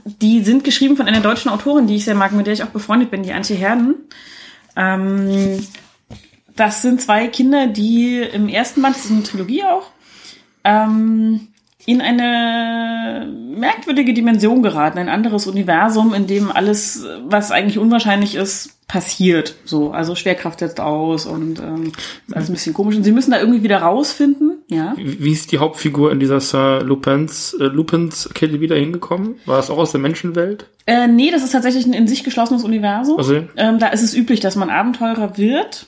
die 0.05 0.43
sind 0.43 0.65
geschrieben 0.65 0.97
von 0.97 1.07
einer 1.07 1.21
deutschen 1.21 1.49
Autorin, 1.51 1.87
die 1.87 1.95
ich 1.97 2.05
sehr 2.05 2.17
mag, 2.17 2.33
mit 2.33 2.47
der 2.47 2.55
ich 2.55 2.65
auch 2.65 2.69
befreundet 2.71 3.11
bin, 3.13 3.23
die 3.23 3.33
Antje 3.33 3.55
Herden. 3.57 3.95
Ähm, 4.75 5.65
das 6.57 6.83
sind 6.83 7.01
zwei 7.01 7.27
Kinder, 7.29 7.67
die 7.67 8.19
im 8.19 8.49
ersten 8.49 8.83
Band, 8.83 8.97
das 8.97 9.05
ist 9.07 9.11
eine 9.11 9.23
Trilogie 9.23 9.65
auch, 9.65 9.91
ähm, 10.65 11.49
in 11.85 12.01
eine 12.01 13.27
merkwürdige 13.57 14.15
Dimension 14.15 14.63
geraten, 14.63 14.99
ein 14.99 15.09
anderes 15.09 15.47
Universum, 15.49 16.15
in 16.15 16.29
dem 16.29 16.53
alles, 16.53 17.05
was 17.27 17.51
eigentlich 17.51 17.79
unwahrscheinlich 17.79 18.37
ist, 18.37 18.79
passiert. 18.87 19.57
So, 19.65 19.91
also 19.91 20.15
Schwerkraft 20.15 20.61
setzt 20.61 20.79
aus 20.79 21.27
und 21.27 21.59
ähm, 21.61 21.93
ist 22.29 22.37
alles 22.37 22.51
ein 22.51 22.53
bisschen 22.53 22.75
komisch. 22.75 22.95
Und 22.95 23.03
sie 23.05 23.11
müssen 23.11 23.31
da 23.33 23.41
irgendwie 23.41 23.63
wieder 23.65 23.79
rausfinden. 23.79 24.59
Ja. 24.69 24.95
Wie 24.97 25.33
ist 25.33 25.51
die 25.51 25.59
Hauptfigur 25.59 26.13
in 26.13 26.21
dieser 26.21 26.41
Sir 26.41 26.83
Lupin's, 26.85 27.57
äh, 27.59 27.65
Lupin's 27.65 28.27
Academy 28.27 28.67
da 28.69 28.75
hingekommen? 28.77 29.37
War 29.47 29.57
das 29.57 29.71
auch 29.71 29.79
aus 29.79 29.93
der 29.93 30.01
Menschenwelt? 30.01 30.67
Äh, 30.87 31.09
nee, 31.09 31.31
das 31.33 31.43
ist 31.43 31.51
tatsächlich 31.53 31.87
ein 31.87 31.95
in 31.95 32.07
sich 32.07 32.23
geschlossenes 32.23 32.63
Universum. 32.65 33.17
Also- 33.19 33.43
Ähm, 33.57 33.79
da 33.81 33.89
ist 33.89 34.03
es 34.03 34.15
üblich, 34.15 34.39
dass 34.41 34.55
man 34.57 34.71
Abenteurer 34.71 35.37
wird. 35.37 35.87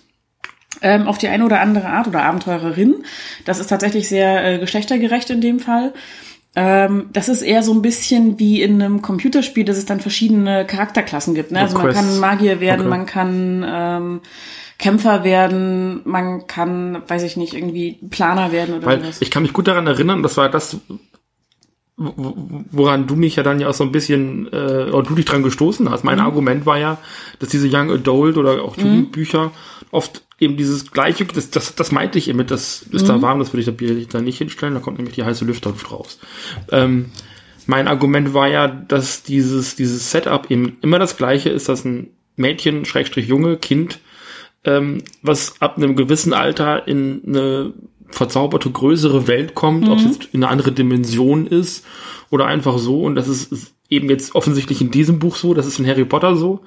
Ähm, 0.82 1.06
auf 1.06 1.18
die 1.18 1.28
eine 1.28 1.44
oder 1.44 1.60
andere 1.60 1.88
Art 1.88 2.06
oder 2.08 2.24
Abenteurerin. 2.24 3.04
Das 3.44 3.60
ist 3.60 3.68
tatsächlich 3.68 4.08
sehr 4.08 4.44
äh, 4.44 4.58
geschlechtergerecht 4.58 5.30
in 5.30 5.40
dem 5.40 5.60
Fall. 5.60 5.92
Ähm, 6.56 7.06
das 7.12 7.28
ist 7.28 7.42
eher 7.42 7.62
so 7.62 7.72
ein 7.74 7.82
bisschen 7.82 8.38
wie 8.38 8.62
in 8.62 8.80
einem 8.80 9.02
Computerspiel, 9.02 9.64
dass 9.64 9.76
es 9.76 9.86
dann 9.86 10.00
verschiedene 10.00 10.64
Charakterklassen 10.66 11.34
gibt. 11.34 11.50
Ne? 11.50 11.60
Also 11.60 11.78
man 11.78 11.92
kann 11.92 12.18
Magier 12.20 12.60
werden, 12.60 12.82
Okay. 12.82 12.90
man 12.90 13.06
kann 13.06 13.64
ähm, 13.66 14.20
Kämpfer 14.78 15.24
werden, 15.24 16.00
man 16.04 16.46
kann, 16.46 17.02
weiß 17.08 17.22
ich 17.24 17.36
nicht, 17.36 17.54
irgendwie 17.54 17.98
Planer 18.10 18.52
werden 18.52 18.76
oder 18.76 18.86
Weil 18.86 19.00
sowas. 19.00 19.16
ich 19.20 19.30
kann 19.30 19.42
mich 19.42 19.52
gut 19.52 19.66
daran 19.68 19.86
erinnern, 19.86 20.22
das 20.22 20.36
war 20.36 20.48
das, 20.48 20.76
woran 21.96 23.06
du 23.06 23.14
mich 23.14 23.36
ja 23.36 23.42
dann 23.44 23.60
ja 23.60 23.68
auch 23.68 23.74
so 23.74 23.84
ein 23.84 23.92
bisschen, 23.92 24.48
äh, 24.52 24.90
oder 24.90 25.02
du 25.02 25.14
dich 25.14 25.26
dran 25.26 25.44
gestoßen 25.44 25.88
hast. 25.90 26.02
Mhm. 26.02 26.10
Mein 26.10 26.20
Argument 26.20 26.66
war 26.66 26.78
ja, 26.78 26.98
dass 27.38 27.50
diese 27.50 27.68
Young 27.68 27.90
Adult 27.90 28.36
oder 28.36 28.62
auch 28.62 28.76
Jugendbücher 28.76 29.52
oft 29.92 30.22
eben 30.40 30.56
dieses 30.56 30.90
gleiche, 30.90 31.24
das, 31.24 31.50
das, 31.50 31.76
das 31.76 31.92
meinte 31.92 32.18
ich 32.18 32.28
eben, 32.28 32.44
das 32.46 32.82
ist 32.82 33.02
Mhm. 33.02 33.06
da 33.06 33.22
warm, 33.22 33.38
das 33.38 33.52
würde 33.52 33.60
ich 33.60 33.66
da, 33.66 33.72
Bier 33.72 34.06
da 34.08 34.20
nicht 34.20 34.38
hinstellen, 34.38 34.74
da 34.74 34.80
kommt 34.80 34.98
nämlich 34.98 35.14
die 35.14 35.22
heiße 35.22 35.44
Lüfterluft 35.44 35.92
raus. 35.92 36.18
Ähm, 36.72 37.12
mein 37.66 37.86
Argument 37.86 38.34
war 38.34 38.48
ja, 38.48 38.66
dass 38.66 39.22
dieses, 39.22 39.76
dieses 39.76 40.10
Setup 40.10 40.50
eben 40.50 40.76
immer 40.82 40.98
das 40.98 41.16
gleiche 41.16 41.50
ist, 41.50 41.68
dass 41.68 41.84
ein 41.84 42.08
Mädchen, 42.36 42.84
Schrägstrich 42.84 43.28
Junge, 43.28 43.56
Kind, 43.56 44.00
ähm, 44.64 45.02
was 45.22 45.60
ab 45.60 45.76
einem 45.76 45.94
gewissen 45.94 46.32
Alter 46.32 46.88
in 46.88 47.22
eine 47.26 47.72
verzauberte 48.08 48.70
größere 48.70 49.26
Welt 49.26 49.54
kommt, 49.54 49.88
ob 49.88 49.99
es 49.99 50.04
jetzt 50.04 50.28
in 50.32 50.42
eine 50.42 50.52
andere 50.52 50.73
Dimension 50.73 51.46
ist 51.46 51.84
oder 52.30 52.46
einfach 52.46 52.78
so. 52.78 53.02
Und 53.02 53.16
das 53.16 53.28
ist, 53.28 53.52
ist 53.52 53.75
eben 53.88 54.08
jetzt 54.08 54.34
offensichtlich 54.34 54.80
in 54.80 54.90
diesem 54.90 55.18
Buch 55.18 55.37
so, 55.37 55.54
das 55.54 55.66
ist 55.66 55.78
in 55.78 55.87
Harry 55.87 56.04
Potter 56.04 56.37
so. 56.37 56.61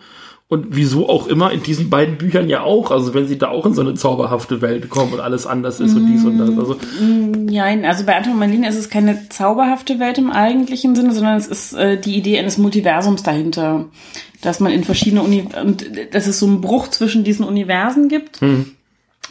Und 0.50 0.68
wieso 0.70 1.10
auch 1.10 1.28
immer 1.28 1.52
in 1.52 1.62
diesen 1.62 1.90
beiden 1.90 2.18
Büchern 2.18 2.48
ja 2.48 2.62
auch. 2.62 2.90
Also 2.90 3.14
wenn 3.14 3.28
sie 3.28 3.38
da 3.38 3.50
auch 3.50 3.66
in 3.66 3.74
so 3.74 3.82
eine 3.82 3.96
zauberhafte 3.96 4.62
Welt 4.62 4.90
kommen 4.90 5.12
und 5.12 5.20
alles 5.20 5.46
anders 5.46 5.82
ist 5.82 5.94
und 5.94 6.08
dies 6.08 6.24
und 6.24 6.38
das. 6.38 6.58
Also 6.58 6.78
Nein, 7.02 7.84
also 7.84 8.06
bei 8.06 8.16
Anton 8.16 8.40
Marlin 8.40 8.64
ist 8.64 8.78
es 8.78 8.90
keine 8.90 9.28
zauberhafte 9.28 10.00
Welt 10.00 10.18
im 10.18 10.32
eigentlichen 10.32 10.96
Sinne, 10.96 11.14
sondern 11.14 11.36
es 11.36 11.48
ist 11.48 11.74
äh, 11.74 12.00
die 12.00 12.16
Idee 12.16 12.40
eines 12.40 12.58
Multiversums 12.58 13.24
dahinter. 13.24 13.88
Dass 14.42 14.62
man 14.62 14.72
in 14.72 14.86
verschiedene 14.86 15.22
Uni 15.22 15.44
und 15.62 15.98
äh, 15.98 16.10
dass 16.10 16.28
es 16.28 16.40
so 16.40 16.46
einen 16.46 16.62
Bruch 16.62 16.88
zwischen 16.88 17.26
diesen 17.26 17.44
Universen 17.44 18.08
gibt. 18.08 18.40
Hm. 18.40 18.77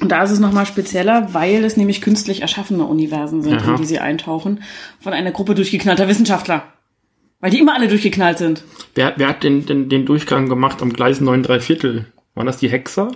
Und 0.00 0.12
da 0.12 0.22
ist 0.22 0.30
es 0.30 0.40
nochmal 0.40 0.66
spezieller, 0.66 1.32
weil 1.32 1.64
es 1.64 1.76
nämlich 1.76 2.02
künstlich 2.02 2.42
erschaffene 2.42 2.84
Universen 2.84 3.42
sind, 3.42 3.62
Aha. 3.62 3.72
in 3.72 3.76
die 3.76 3.86
sie 3.86 3.98
eintauchen, 3.98 4.62
von 5.00 5.12
einer 5.12 5.32
Gruppe 5.32 5.54
durchgeknallter 5.54 6.08
Wissenschaftler. 6.08 6.64
Weil 7.40 7.50
die 7.50 7.58
immer 7.58 7.74
alle 7.74 7.88
durchgeknallt 7.88 8.38
sind. 8.38 8.62
wer, 8.94 9.14
wer 9.16 9.28
hat 9.28 9.42
den, 9.42 9.66
den, 9.66 9.88
den 9.88 10.06
Durchgang 10.06 10.48
gemacht 10.48 10.82
am 10.82 10.92
Gleis 10.92 11.20
9 11.20 11.42
3 11.42 11.60
Viertel? 11.60 12.06
Waren 12.34 12.46
das 12.46 12.58
die 12.58 12.68
Hexer? 12.68 13.12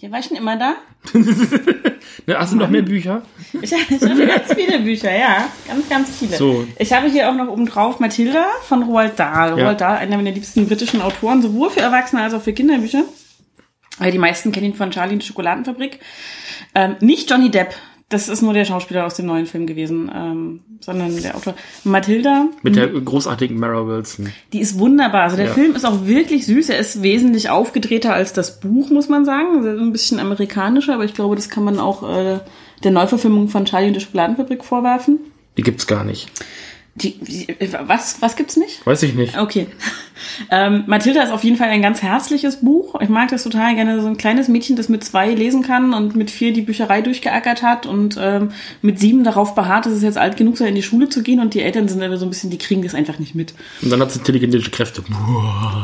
Die 0.00 0.10
war 0.10 0.22
schon 0.22 0.36
immer 0.36 0.58
da. 0.58 0.74
Ne, 2.26 2.38
hast 2.38 2.52
du 2.52 2.56
noch 2.56 2.68
mehr 2.68 2.82
Bücher? 2.82 3.22
Ich, 3.60 3.72
ich 3.72 4.02
habe 4.02 4.26
ganz 4.26 4.52
viele 4.54 4.78
Bücher, 4.80 5.10
ja. 5.16 5.48
Ganz, 5.66 5.88
ganz 5.88 6.10
viele. 6.10 6.36
So. 6.36 6.66
Ich 6.78 6.92
habe 6.92 7.08
hier 7.08 7.28
auch 7.28 7.34
noch 7.34 7.48
oben 7.48 7.66
drauf 7.66 7.98
Mathilda 8.00 8.46
von 8.68 8.82
Roald 8.84 9.18
Dahl. 9.18 9.58
Ja. 9.58 9.64
Roald 9.64 9.80
Dahl, 9.80 9.96
einer 9.96 10.16
meiner 10.16 10.30
liebsten 10.30 10.68
britischen 10.68 11.00
Autoren, 11.00 11.42
sowohl 11.42 11.70
für 11.70 11.80
Erwachsene 11.80 12.22
als 12.22 12.34
auch 12.34 12.42
für 12.42 12.52
Kinderbücher. 12.52 13.04
Weil 14.02 14.12
die 14.12 14.18
meisten 14.18 14.52
kennen 14.52 14.66
ihn 14.66 14.74
von 14.74 14.90
Charlie 14.90 15.14
und 15.14 15.22
die 15.22 15.26
Schokoladenfabrik. 15.26 16.00
Ähm, 16.74 16.96
nicht 17.00 17.30
Johnny 17.30 17.50
Depp. 17.50 17.74
Das 18.08 18.28
ist 18.28 18.42
nur 18.42 18.52
der 18.52 18.66
Schauspieler 18.66 19.06
aus 19.06 19.14
dem 19.14 19.24
neuen 19.24 19.46
Film 19.46 19.66
gewesen, 19.66 20.10
ähm, 20.14 20.60
sondern 20.80 21.16
der 21.22 21.34
Autor. 21.34 21.54
Mathilda, 21.84 22.46
Mit 22.62 22.76
der 22.76 22.88
großartigen 22.88 23.58
Mara 23.58 23.86
Wilson. 23.86 24.30
die 24.52 24.60
ist 24.60 24.78
wunderbar. 24.78 25.22
Also 25.22 25.36
der 25.36 25.46
Ja. 25.46 25.52
Film 25.54 25.74
ist 25.74 25.86
auch 25.86 26.04
wirklich 26.04 26.44
süß. 26.44 26.68
Er 26.68 26.78
ist 26.78 27.02
wesentlich 27.02 27.48
aufgedrehter 27.48 28.12
als 28.12 28.34
das 28.34 28.60
Buch, 28.60 28.90
muss 28.90 29.08
man 29.08 29.24
sagen. 29.24 29.56
Also 29.64 29.82
ein 29.82 29.92
bisschen 29.92 30.20
amerikanischer, 30.20 30.92
aber 30.94 31.04
ich 31.06 31.14
glaube, 31.14 31.36
das 31.36 31.48
kann 31.48 31.64
man 31.64 31.78
auch 31.78 32.02
äh, 32.06 32.40
der 32.84 32.90
Neuverfilmung 32.90 33.48
von 33.48 33.64
Charlie 33.64 33.88
und 33.88 33.94
die 33.94 34.00
Schokoladenfabrik 34.00 34.62
vorwerfen. 34.62 35.18
Die 35.56 35.62
gibt's 35.62 35.86
gar 35.86 36.04
nicht. 36.04 36.28
Die, 36.94 37.18
die, 37.18 37.46
was, 37.86 38.20
was 38.20 38.36
gibt's 38.36 38.56
nicht? 38.58 38.86
Weiß 38.86 39.02
ich 39.02 39.14
nicht. 39.14 39.38
Okay. 39.38 39.66
Ähm, 40.50 40.84
Mathilda 40.86 41.22
ist 41.22 41.32
auf 41.32 41.42
jeden 41.42 41.56
Fall 41.56 41.68
ein 41.68 41.82
ganz 41.82 42.00
herzliches 42.00 42.60
Buch. 42.60 43.00
Ich 43.00 43.08
mag 43.08 43.28
das 43.30 43.42
total 43.42 43.74
gerne. 43.74 44.00
So 44.00 44.06
ein 44.06 44.16
kleines 44.16 44.46
Mädchen, 44.46 44.76
das 44.76 44.88
mit 44.88 45.02
zwei 45.02 45.30
lesen 45.34 45.62
kann 45.62 45.92
und 45.92 46.14
mit 46.14 46.30
vier 46.30 46.52
die 46.52 46.62
Bücherei 46.62 47.02
durchgeackert 47.02 47.62
hat 47.62 47.86
und 47.86 48.16
ähm, 48.20 48.50
mit 48.82 49.00
sieben 49.00 49.24
darauf 49.24 49.54
beharrt, 49.56 49.86
dass 49.86 49.92
es 49.94 50.02
jetzt 50.02 50.18
alt 50.18 50.36
genug 50.36 50.56
sei, 50.56 50.68
in 50.68 50.74
die 50.76 50.82
Schule 50.82 51.08
zu 51.08 51.22
gehen 51.22 51.40
und 51.40 51.54
die 51.54 51.60
Eltern 51.60 51.88
sind 51.88 52.02
aber 52.02 52.18
so 52.18 52.26
ein 52.26 52.28
bisschen, 52.28 52.50
die 52.50 52.58
kriegen 52.58 52.82
das 52.82 52.94
einfach 52.94 53.18
nicht 53.18 53.34
mit. 53.34 53.52
Und 53.82 53.90
dann 53.90 54.00
hat 54.00 54.12
sie 54.12 54.20
intelligente 54.20 54.58
Kräfte. 54.70 55.02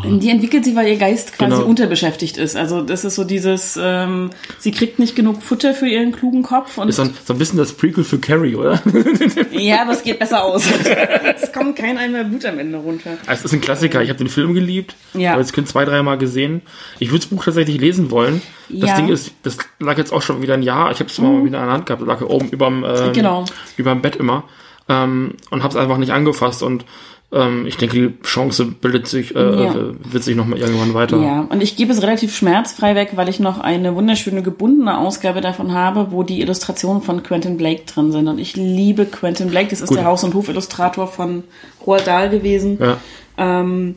Die 0.04 0.30
entwickelt 0.30 0.64
sie, 0.64 0.76
weil 0.76 0.88
ihr 0.88 0.98
Geist 0.98 1.36
quasi 1.36 1.56
Genau. 1.56 1.66
unterbeschäftigt 1.66 2.36
ist. 2.36 2.54
Also 2.54 2.82
das 2.82 3.04
ist 3.04 3.16
so 3.16 3.24
dieses, 3.24 3.78
ähm, 3.82 4.30
sie 4.58 4.70
kriegt 4.70 4.98
nicht 4.98 5.16
genug 5.16 5.42
Futter 5.42 5.74
für 5.74 5.88
ihren 5.88 6.12
klugen 6.12 6.42
Kopf 6.44 6.78
und 6.78 6.88
Ist 6.88 6.98
dann 7.00 7.12
so 7.24 7.32
ein 7.34 7.38
bisschen 7.38 7.58
das 7.58 7.72
Prequel 7.72 8.04
für 8.04 8.18
Carrie, 8.18 8.54
oder? 8.54 8.80
ja, 9.50 9.82
aber 9.82 9.92
es 9.92 10.02
geht 10.04 10.18
besser 10.20 10.44
aus. 10.44 10.64
es 11.36 11.52
kommt 11.52 11.76
kein 11.76 11.98
einmal 11.98 12.24
Blut 12.24 12.44
am 12.44 12.58
Ende 12.58 12.78
runter. 12.78 13.10
Es 13.26 13.44
ist 13.44 13.52
ein 13.52 13.60
Klassiker. 13.60 14.02
Ich 14.02 14.08
habe 14.08 14.18
den 14.18 14.28
Film 14.28 14.54
geliebt. 14.54 14.94
Ja. 15.14 15.30
Habe 15.32 15.40
jetzt 15.40 15.52
Kind 15.52 15.68
zwei, 15.68 15.84
dreimal 15.84 16.18
gesehen. 16.18 16.62
Ich 16.98 17.08
würde 17.10 17.20
das 17.20 17.26
Buch 17.26 17.44
tatsächlich 17.44 17.80
lesen 17.80 18.10
wollen. 18.10 18.42
Das 18.68 18.90
Ja. 18.90 18.96
Ding 18.96 19.08
ist, 19.08 19.32
das 19.42 19.58
lag 19.78 19.98
jetzt 19.98 20.12
auch 20.12 20.22
schon 20.22 20.42
wieder 20.42 20.54
ein 20.54 20.62
Jahr. 20.62 20.90
Ich 20.90 21.00
habe 21.00 21.10
es 21.10 21.18
mal 21.18 21.44
wieder 21.44 21.58
in 21.58 21.64
der 21.64 21.72
Hand 21.72 21.86
gehabt. 21.86 22.02
Das 22.02 22.08
lag 22.08 22.20
oben 22.22 22.48
überm, 22.50 22.84
ähm, 22.84 23.12
Genau. 23.12 23.44
überm 23.76 24.02
Bett 24.02 24.16
immer. 24.16 24.44
Ähm, 24.88 25.34
und 25.50 25.62
habe 25.62 25.72
es 25.72 25.76
einfach 25.76 25.98
nicht 25.98 26.12
angefasst. 26.12 26.62
Und 26.62 26.84
ähm, 27.30 27.66
ich 27.66 27.76
denke, 27.76 27.96
die 27.96 28.22
Chance 28.22 28.64
bildet 28.64 29.06
sich, 29.06 29.36
äh, 29.36 29.38
Ja. 29.38 29.74
äh, 29.74 29.94
wird 30.12 30.24
sich 30.24 30.34
noch 30.34 30.46
mal 30.46 30.58
irgendwann 30.58 30.94
weiter. 30.94 31.18
Ja, 31.18 31.40
und 31.48 31.62
ich 31.62 31.76
gebe 31.76 31.92
es 31.92 32.02
relativ 32.02 32.34
schmerzfrei 32.34 32.94
weg, 32.94 33.12
weil 33.16 33.28
ich 33.28 33.38
noch 33.38 33.58
eine 33.60 33.94
wunderschöne 33.94 34.42
gebundene 34.42 34.96
Ausgabe 34.98 35.40
davon 35.42 35.72
habe, 35.72 36.10
wo 36.10 36.22
die 36.22 36.40
Illustrationen 36.40 37.02
von 37.02 37.22
Quentin 37.22 37.58
Blake 37.58 37.82
drin 37.84 38.12
sind. 38.12 38.28
Und 38.28 38.38
ich 38.38 38.56
liebe 38.56 39.04
Quentin 39.04 39.50
Blake. 39.50 39.68
Das 39.68 39.82
ist 39.82 39.88
Gut. 39.88 39.98
der 39.98 40.06
Haus- 40.06 40.24
und 40.24 40.32
Hofillustrator 40.34 41.06
von 41.06 41.44
Roald 41.86 42.06
Dahl 42.06 42.30
gewesen. 42.30 42.78
Ja. 42.80 42.96
Ähm, 43.36 43.96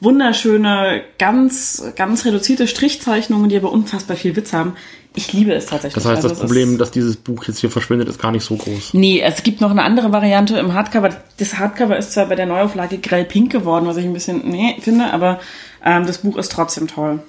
wunderschöne, 0.00 1.02
ganz, 1.18 1.82
ganz 1.96 2.24
reduzierte 2.24 2.66
Strichzeichnungen, 2.66 3.48
die 3.48 3.56
aber 3.56 3.72
unfassbar 3.72 4.16
viel 4.16 4.36
Witz 4.36 4.52
haben. 4.52 4.74
Ich 5.14 5.32
liebe 5.32 5.52
es 5.52 5.66
tatsächlich. 5.66 5.94
Das 5.94 6.04
heißt, 6.04 6.16
Also 6.24 6.28
das 6.28 6.38
Problem, 6.38 6.78
dass 6.78 6.90
dieses 6.92 7.16
Buch 7.16 7.44
jetzt 7.44 7.58
hier 7.58 7.70
verschwindet, 7.70 8.08
ist 8.08 8.20
gar 8.20 8.30
nicht 8.30 8.44
so 8.44 8.54
groß. 8.56 8.94
Nee, 8.94 9.20
es 9.20 9.42
gibt 9.42 9.60
noch 9.60 9.70
eine 9.70 9.82
andere 9.82 10.12
Variante 10.12 10.56
im 10.58 10.72
Hardcover. 10.72 11.10
Das 11.36 11.58
Hardcover 11.58 11.96
ist 11.96 12.12
zwar 12.12 12.26
bei 12.26 12.36
der 12.36 12.46
Neuauflage 12.46 12.98
grell-pink 12.98 13.50
geworden, 13.50 13.86
was 13.86 13.96
ich 13.96 14.04
ein 14.04 14.12
bisschen 14.12 14.48
nee 14.48 14.76
finde, 14.80 15.12
aber 15.12 15.40
ähm, 15.84 16.06
das 16.06 16.18
Buch 16.18 16.36
ist 16.36 16.52
trotzdem 16.52 16.86
toll. 16.86 17.20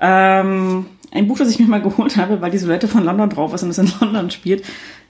Ähm, 0.00 0.86
ein 1.12 1.28
Buch, 1.28 1.38
das 1.38 1.48
ich 1.48 1.60
mir 1.60 1.66
mal 1.66 1.82
geholt 1.82 2.16
habe, 2.16 2.40
weil 2.40 2.50
die 2.50 2.58
Silhouette 2.58 2.88
von 2.88 3.04
London 3.04 3.30
drauf 3.30 3.54
ist 3.54 3.62
und 3.62 3.70
es 3.70 3.78
in 3.78 3.90
London 4.00 4.30
spielt. 4.30 4.64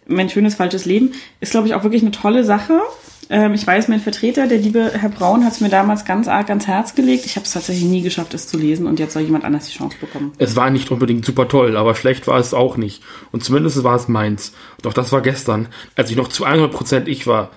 Mein 0.07 0.29
schönes 0.29 0.57
falsches 0.57 0.85
Leben 0.85 1.13
ist, 1.41 1.53
glaube 1.53 1.67
ich, 1.67 1.75
auch 1.75 1.85
wirklich 1.85 2.03
eine 2.03 2.11
tolle 2.11 2.45
Sache. 2.45 2.81
Ähm, 3.31 3.55
ich 3.55 3.67
weiß, 3.67 3.89
mein 3.89 4.01
Vertreter, 4.01 4.47
der 4.47 4.59
liebe 4.59 4.93
Herr 4.95 5.09
Braun, 5.09 5.45
hat 5.45 5.53
es 5.53 5.61
mir 5.61 5.69
damals 5.69 6.05
ganz 6.05 6.29
arg 6.29 6.49
ans 6.51 6.67
Herz 6.67 6.95
gelegt. 6.95 7.25
Ich 7.25 7.37
habe 7.37 7.47
es 7.47 7.53
tatsächlich 7.53 7.85
nie 7.85 8.03
geschafft, 8.03 8.35
es 8.35 8.47
zu 8.49 8.59
lesen 8.59 8.87
und 8.87 8.99
jetzt 8.99 9.15
soll 9.15 9.23
jemand 9.23 9.45
anders 9.45 9.67
die 9.69 9.77
Chance 9.79 9.97
bekommen. 10.01 10.33
Es 10.39 10.57
war 10.57 10.71
nicht 10.71 10.91
unbedingt 10.91 11.25
super 11.25 11.49
toll, 11.49 11.77
aber 11.77 11.95
schlecht 11.95 12.27
war 12.27 12.39
es 12.39 12.53
auch 12.53 12.77
nicht. 12.77 13.03
Und 13.31 13.45
zumindest 13.45 13.83
war 13.85 13.97
es 13.97 14.09
meins. 14.09 14.53
Doch 14.83 14.93
das 14.93 15.13
war 15.13 15.23
gestern, 15.23 15.69
als 15.97 16.11
ich 16.11 16.17
noch 16.17 16.29
zu 16.29 16.47
100% 16.47 17.07
ich 17.07 17.27
war. 17.27 17.51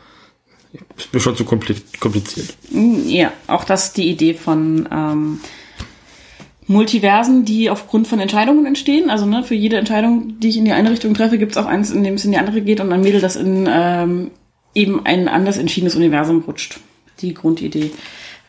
Ist 0.98 1.14
mir 1.14 1.20
schon 1.22 1.36
zu 1.38 1.44
kompli- 1.46 1.82
kompliziert. 2.00 2.54
Ja, 3.06 3.32
auch 3.48 3.64
das 3.64 3.86
ist 3.88 3.98
die 3.98 4.10
Idee 4.10 4.34
von 4.34 4.88
ähm, 4.92 5.40
Multiversen, 6.68 7.46
die 7.46 7.70
aufgrund 7.70 8.08
von 8.08 8.20
Entscheidungen 8.20 8.66
entstehen. 8.66 9.10
Also 9.10 9.26
ne, 9.26 9.44
für 9.44 9.56
jede 9.56 9.78
Entscheidung, 9.78 10.40
die 10.40 10.50
ich 10.50 10.58
in 10.58 10.66
die 10.66 10.72
eine 10.74 10.92
Richtung 10.92 11.14
treffe, 11.14 11.38
gibt 11.38 11.52
es 11.54 11.58
auch 11.58 11.66
eins, 11.68 11.92
in 11.92 12.04
dem 12.04 12.16
es 12.16 12.26
in 12.26 12.32
die 12.32 12.38
andere 12.38 12.62
geht 12.62 12.80
und 12.82 12.92
ein 12.92 13.02
Mädel, 13.02 13.22
das 13.22 13.36
in 13.36 13.68
ähm, 13.72 14.32
eben 14.76 15.06
ein 15.06 15.28
anders 15.28 15.58
entschiedenes 15.58 15.96
Universum 15.96 16.44
rutscht. 16.46 16.80
Die 17.22 17.34
Grundidee. 17.34 17.92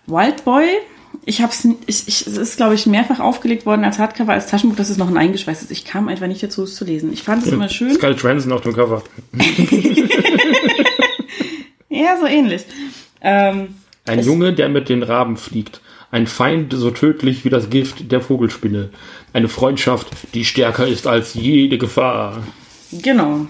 Wildboy, 0.06 0.64
ich 1.24 1.40
hab's, 1.40 1.64
ich, 1.86 2.08
ich, 2.08 2.26
es 2.26 2.36
ist, 2.36 2.56
glaube 2.56 2.74
ich, 2.74 2.86
mehrfach 2.86 3.20
aufgelegt 3.20 3.64
worden 3.64 3.84
als 3.84 3.98
Hardcover, 3.98 4.32
als 4.32 4.48
Taschenbuch, 4.48 4.76
das 4.76 4.90
ist 4.90 4.98
noch 4.98 5.08
ein 5.08 5.16
eingeschweißtes. 5.16 5.70
Ich 5.70 5.84
kam 5.84 6.08
einfach 6.08 6.26
nicht 6.26 6.42
dazu, 6.42 6.64
es 6.64 6.74
zu 6.74 6.84
lesen. 6.84 7.12
Ich 7.12 7.22
fand 7.22 7.46
es 7.46 7.52
immer 7.52 7.68
schön. 7.68 7.94
Scarlett 7.94 8.20
Johansson 8.20 8.52
auf 8.52 8.60
dem 8.60 8.74
Cover. 8.74 9.02
Ja, 11.88 12.18
so 12.18 12.26
ähnlich. 12.26 12.62
Ähm, 13.22 13.68
Ein 14.06 14.18
Es- 14.18 14.26
Junge, 14.26 14.52
der 14.52 14.68
mit 14.68 14.88
den 14.88 15.02
Raben 15.02 15.36
fliegt. 15.36 15.80
Ein 16.10 16.26
Feind 16.26 16.72
so 16.72 16.90
tödlich 16.90 17.44
wie 17.44 17.48
das 17.50 17.70
Gift 17.70 18.10
der 18.12 18.20
Vogelspinne. 18.20 18.90
Eine 19.32 19.48
Freundschaft, 19.48 20.08
die 20.34 20.44
stärker 20.44 20.86
ist 20.86 21.06
als 21.06 21.34
jede 21.34 21.78
Gefahr. 21.78 22.42
Genau. 22.92 23.46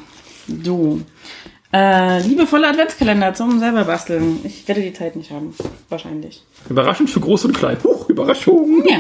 So. 0.65 1.01
Äh, 1.77 2.23
liebevolle 2.23 2.69
Adventskalender 2.69 3.35
zum 3.35 3.59
selber 3.59 3.85
basteln. 3.85 4.39
Ich 4.45 4.67
werde 4.67 4.81
die 4.81 4.95
Zeit 4.95 5.15
nicht 5.15 5.31
haben. 5.31 5.55
Wahrscheinlich. 5.91 6.43
Überraschend 6.71 7.11
für 7.11 7.21
groß 7.21 7.45
und 7.45 7.53
klein. 7.53 7.77
Huch, 7.85 8.09
Überraschung. 8.09 8.83
Ja. 8.89 8.99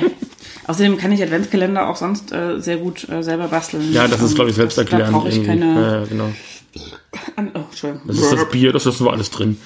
Außerdem 0.66 0.98
kann 0.98 1.10
ich 1.12 1.22
Adventskalender 1.22 1.88
auch 1.88 1.96
sonst 1.96 2.32
äh, 2.32 2.60
sehr 2.60 2.76
gut 2.76 3.08
äh, 3.08 3.22
selber 3.22 3.48
basteln. 3.48 3.92
Ja, 3.92 4.06
das 4.08 4.20
ist, 4.20 4.34
glaube 4.34 4.50
ich, 4.50 4.56
Da 4.56 4.62
selbsterklärend. 4.62 5.12
brauche 5.12 5.28
ich 5.28 5.36
irgendwie. 5.36 5.58
keine... 5.60 5.80
Ja, 5.80 6.04
genau. 6.04 6.28
An, 7.36 7.50
oh, 7.54 7.60
Entschuldigung. 7.70 8.06
Das 8.08 8.18
ist 8.18 8.32
das 8.32 8.50
Bier, 8.50 8.72
das 8.72 8.84
ist 8.84 9.00
nur 9.00 9.10
alles 9.10 9.30
drin. 9.30 9.56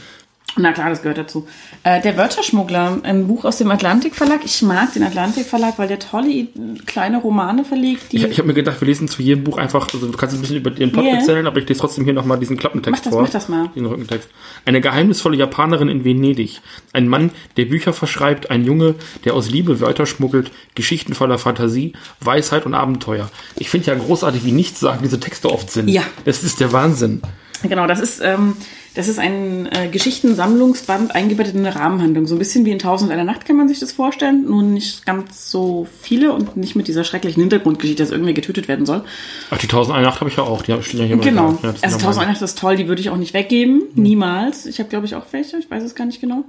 Na 0.56 0.72
klar, 0.72 0.90
das 0.90 1.00
gehört 1.02 1.16
dazu. 1.16 1.46
Äh, 1.84 2.02
der 2.02 2.16
Wörterschmuggler, 2.16 2.98
ein 3.04 3.28
Buch 3.28 3.44
aus 3.44 3.58
dem 3.58 3.70
Atlantik 3.70 4.16
Verlag. 4.16 4.40
Ich 4.44 4.60
mag 4.62 4.92
den 4.92 5.04
Atlantik 5.04 5.46
Verlag, 5.46 5.78
weil 5.78 5.86
der 5.88 6.00
tolle 6.00 6.48
kleine 6.86 7.18
Romane 7.18 7.64
verlegt. 7.64 8.12
Ich, 8.12 8.24
ich 8.24 8.38
habe 8.38 8.48
mir 8.48 8.54
gedacht, 8.54 8.80
wir 8.80 8.88
lesen 8.88 9.06
zu 9.08 9.22
jedem 9.22 9.44
Buch 9.44 9.58
einfach, 9.58 9.88
also 9.94 10.06
du 10.10 10.16
kannst 10.18 10.34
ein 10.34 10.40
bisschen 10.40 10.56
über 10.56 10.70
den 10.70 10.90
Plot 10.92 11.04
Ja. 11.04 11.12
erzählen, 11.14 11.46
aber 11.46 11.58
ich 11.58 11.68
lese 11.68 11.80
trotzdem 11.80 12.04
hier 12.04 12.12
nochmal 12.14 12.38
diesen 12.38 12.56
Klappentext 12.58 12.98
Mach 12.98 13.04
das- 13.04 13.12
vor. 13.12 13.22
mach 13.22 13.30
das 13.30 13.48
mal. 13.48 13.68
Den 13.76 13.86
Rückentext. 13.86 14.28
Eine 14.64 14.80
geheimnisvolle 14.80 15.36
Japanerin 15.36 15.88
in 15.88 16.04
Venedig. 16.04 16.60
Ein 16.92 17.06
Mann, 17.08 17.30
der 17.56 17.66
Bücher 17.66 17.92
verschreibt. 17.92 18.50
Ein 18.50 18.64
Junge, 18.64 18.96
der 19.24 19.34
aus 19.34 19.48
Liebe 19.48 19.80
Wörter 19.80 20.04
schmuggelt. 20.04 20.50
Geschichten 20.74 21.14
voller 21.14 21.38
Fantasie, 21.38 21.92
Weisheit 22.20 22.66
und 22.66 22.74
Abenteuer. 22.74 23.30
Ich 23.56 23.70
finde 23.70 23.86
ja 23.86 23.94
großartig, 23.94 24.44
wie 24.44 24.52
nichts 24.52 24.80
sagen 24.80 24.98
diese 25.04 25.20
Texte 25.20 25.48
oft 25.50 25.70
sind. 25.70 25.88
Ja. 25.88 26.02
Es 26.24 26.42
ist 26.42 26.58
der 26.60 26.72
Wahnsinn. 26.72 27.22
Genau, 27.62 27.86
das 27.86 28.00
ist, 28.00 28.20
ähm, 28.24 28.56
das 28.94 29.08
ist 29.08 29.18
ein 29.18 29.66
äh, 29.66 29.88
Geschichtensammlungsband 29.88 31.14
eingebettet 31.14 31.54
in 31.54 31.64
eine 31.64 31.74
Rahmenhandlung. 31.74 32.26
So 32.26 32.34
ein 32.34 32.38
bisschen 32.38 32.64
wie 32.64 32.72
in 32.72 32.78
Tausend 32.78 33.12
einer 33.12 33.24
Nacht 33.24 33.44
kann 33.44 33.56
man 33.56 33.68
sich 33.68 33.78
das 33.78 33.92
vorstellen, 33.92 34.46
nur 34.46 34.62
nicht 34.62 35.06
ganz 35.06 35.50
so 35.50 35.86
viele 36.00 36.32
und 36.32 36.56
nicht 36.56 36.74
mit 36.74 36.88
dieser 36.88 37.04
schrecklichen 37.04 37.40
Hintergrundgeschichte, 37.40 38.02
dass 38.02 38.10
irgendwer 38.10 38.34
getötet 38.34 38.66
werden 38.66 38.86
soll. 38.86 39.04
Ach, 39.50 39.58
die 39.58 39.66
1001 39.66 40.20
habe 40.20 40.30
ich 40.30 40.36
ja 40.36 40.42
auch. 40.42 40.62
Die 40.62 40.82
stehen 40.82 41.00
ja 41.00 41.06
hier 41.06 41.16
Genau. 41.18 41.58
Ja, 41.62 41.74
also 41.82 41.98
Tausend 41.98 42.22
einer 42.22 42.32
Nacht 42.32 42.42
ist 42.42 42.58
toll, 42.58 42.76
die 42.76 42.88
würde 42.88 43.00
ich 43.00 43.10
auch 43.10 43.16
nicht 43.16 43.32
weggeben. 43.34 43.82
Niemals. 43.94 44.66
Ich 44.66 44.80
habe, 44.80 44.88
glaube 44.88 45.06
ich, 45.06 45.14
auch 45.14 45.26
welche. 45.30 45.58
Ich 45.58 45.70
weiß 45.70 45.84
es 45.84 45.94
gar 45.94 46.06
nicht 46.06 46.20
genau. 46.20 46.44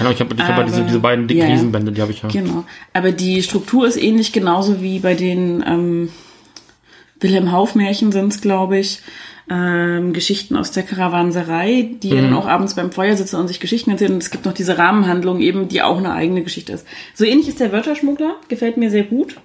Ahnung, 0.00 0.12
ich 0.12 0.20
habe 0.20 0.34
ich 0.34 0.42
hab 0.42 0.66
diese, 0.66 0.82
diese 0.82 0.98
beiden 0.98 1.28
dicken 1.28 1.42
ja. 1.42 1.48
Riesenbände, 1.48 1.92
die 1.92 2.02
habe 2.02 2.10
ich 2.10 2.22
ja. 2.22 2.28
Genau. 2.28 2.64
Aber 2.92 3.12
die 3.12 3.42
Struktur 3.42 3.86
ist 3.86 3.96
ähnlich 3.96 4.32
genauso 4.32 4.82
wie 4.82 4.98
bei 4.98 5.14
den 5.14 5.62
ähm, 5.66 6.08
Wilhelm 7.20 7.52
Hauf 7.52 7.74
Märchen 7.74 8.10
sind 8.10 8.32
es, 8.32 8.40
glaube 8.40 8.78
ich. 8.78 9.00
Ähm, 9.50 10.12
Geschichten 10.12 10.56
aus 10.56 10.70
der 10.70 10.84
Karawanserei, 10.84 11.90
die 12.02 12.10
mhm. 12.10 12.16
ja 12.16 12.22
dann 12.22 12.34
auch 12.34 12.46
abends 12.46 12.74
beim 12.74 12.92
Feuer 12.92 13.16
sitzen 13.16 13.36
und 13.36 13.48
sich 13.48 13.60
Geschichten 13.60 13.90
erzählen. 13.90 14.12
Und 14.12 14.22
es 14.22 14.30
gibt 14.30 14.46
noch 14.46 14.54
diese 14.54 14.78
Rahmenhandlung 14.78 15.40
eben, 15.40 15.68
die 15.68 15.82
auch 15.82 15.98
eine 15.98 16.12
eigene 16.12 16.42
Geschichte 16.42 16.72
ist. 16.72 16.86
So 17.14 17.24
ähnlich 17.24 17.48
ist 17.48 17.60
der 17.60 17.72
Wörterschmuggler, 17.72 18.36
gefällt 18.48 18.76
mir 18.76 18.90
sehr 18.90 19.04
gut. 19.04 19.36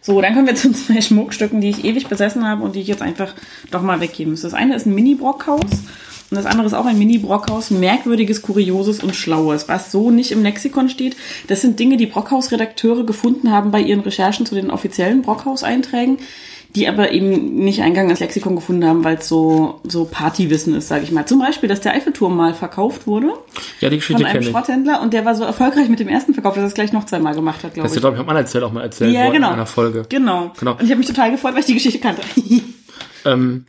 So, 0.00 0.20
dann 0.20 0.34
kommen 0.34 0.46
wir 0.46 0.54
zu 0.54 0.72
zwei 0.72 1.00
Schmuckstücken, 1.00 1.60
die 1.60 1.70
ich 1.70 1.84
ewig 1.84 2.08
besessen 2.08 2.46
habe 2.46 2.62
und 2.62 2.74
die 2.74 2.80
ich 2.80 2.88
jetzt 2.88 3.02
einfach 3.02 3.34
doch 3.70 3.82
mal 3.82 4.00
weggeben 4.00 4.32
muss. 4.32 4.42
Das 4.42 4.54
eine 4.54 4.76
ist 4.76 4.86
ein 4.86 4.94
Mini-Brockhaus 4.94 5.60
und 5.62 6.36
das 6.36 6.46
andere 6.46 6.66
ist 6.66 6.74
auch 6.74 6.86
ein 6.86 6.98
Mini-Brockhaus, 6.98 7.70
merkwürdiges, 7.70 8.42
kurioses 8.42 9.02
und 9.02 9.14
schlaues, 9.14 9.68
was 9.68 9.92
so 9.92 10.10
nicht 10.10 10.32
im 10.32 10.42
Lexikon 10.42 10.88
steht. 10.88 11.16
Das 11.48 11.60
sind 11.60 11.78
Dinge, 11.78 11.96
die 11.96 12.06
Brockhaus-Redakteure 12.06 13.04
gefunden 13.04 13.50
haben 13.50 13.70
bei 13.70 13.80
ihren 13.80 14.00
Recherchen 14.00 14.46
zu 14.46 14.54
den 14.54 14.70
offiziellen 14.70 15.22
Brockhaus-Einträgen 15.22 16.18
die 16.74 16.88
aber 16.88 17.12
eben 17.12 17.54
nicht 17.54 17.82
Eingang 17.82 18.10
ins 18.10 18.18
Lexikon 18.18 18.56
gefunden 18.56 18.84
haben, 18.84 19.04
weil 19.04 19.18
es 19.18 19.28
so, 19.28 19.80
so 19.84 20.06
Partywissen 20.06 20.74
ist, 20.74 20.88
sage 20.88 21.04
ich 21.04 21.12
mal. 21.12 21.24
Zum 21.24 21.38
Beispiel, 21.38 21.68
dass 21.68 21.80
der 21.80 21.92
Eiffelturm 21.92 22.36
mal 22.36 22.52
verkauft 22.52 23.06
wurde. 23.06 23.32
Ja, 23.80 23.90
die 23.90 23.96
Geschichte 23.96 24.22
Von 24.22 24.30
einem 24.30 24.42
Schrotthändler 24.42 25.00
und 25.00 25.12
der 25.12 25.24
war 25.24 25.36
so 25.36 25.44
erfolgreich 25.44 25.88
mit 25.88 26.00
dem 26.00 26.08
ersten 26.08 26.34
Verkauf, 26.34 26.54
dass 26.54 26.64
er 26.64 26.66
es 26.68 26.74
gleich 26.74 26.92
noch 26.92 27.06
zweimal 27.06 27.34
gemacht 27.34 27.62
hat, 27.62 27.74
glaube 27.74 27.86
ich. 27.86 27.92
Das 27.94 28.00
glaube 28.00 28.16
ich, 28.16 28.28
am 28.28 28.36
erzählt 28.36 28.64
auch 28.64 28.72
mal 28.72 28.82
erzählt 28.82 29.14
ja, 29.14 29.30
genau. 29.30 29.48
in 29.48 29.54
einer 29.54 29.66
Folge. 29.66 30.04
Genau. 30.08 30.50
genau. 30.58 30.72
Und 30.72 30.82
ich 30.82 30.90
habe 30.90 30.98
mich 30.98 31.06
total 31.06 31.30
gefreut, 31.30 31.52
weil 31.52 31.60
ich 31.60 31.66
die 31.66 31.74
Geschichte 31.74 32.00
kannte. 32.00 32.22
ähm, 33.24 33.66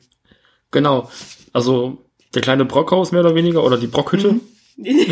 genau. 0.71 1.09
Also 1.53 1.99
der 2.33 2.41
kleine 2.41 2.65
Brockhaus 2.65 3.11
mehr 3.11 3.21
oder 3.21 3.35
weniger 3.35 3.63
oder 3.63 3.77
die 3.77 3.87
Brockhütte. 3.87 4.33
Mhm. 4.33 4.41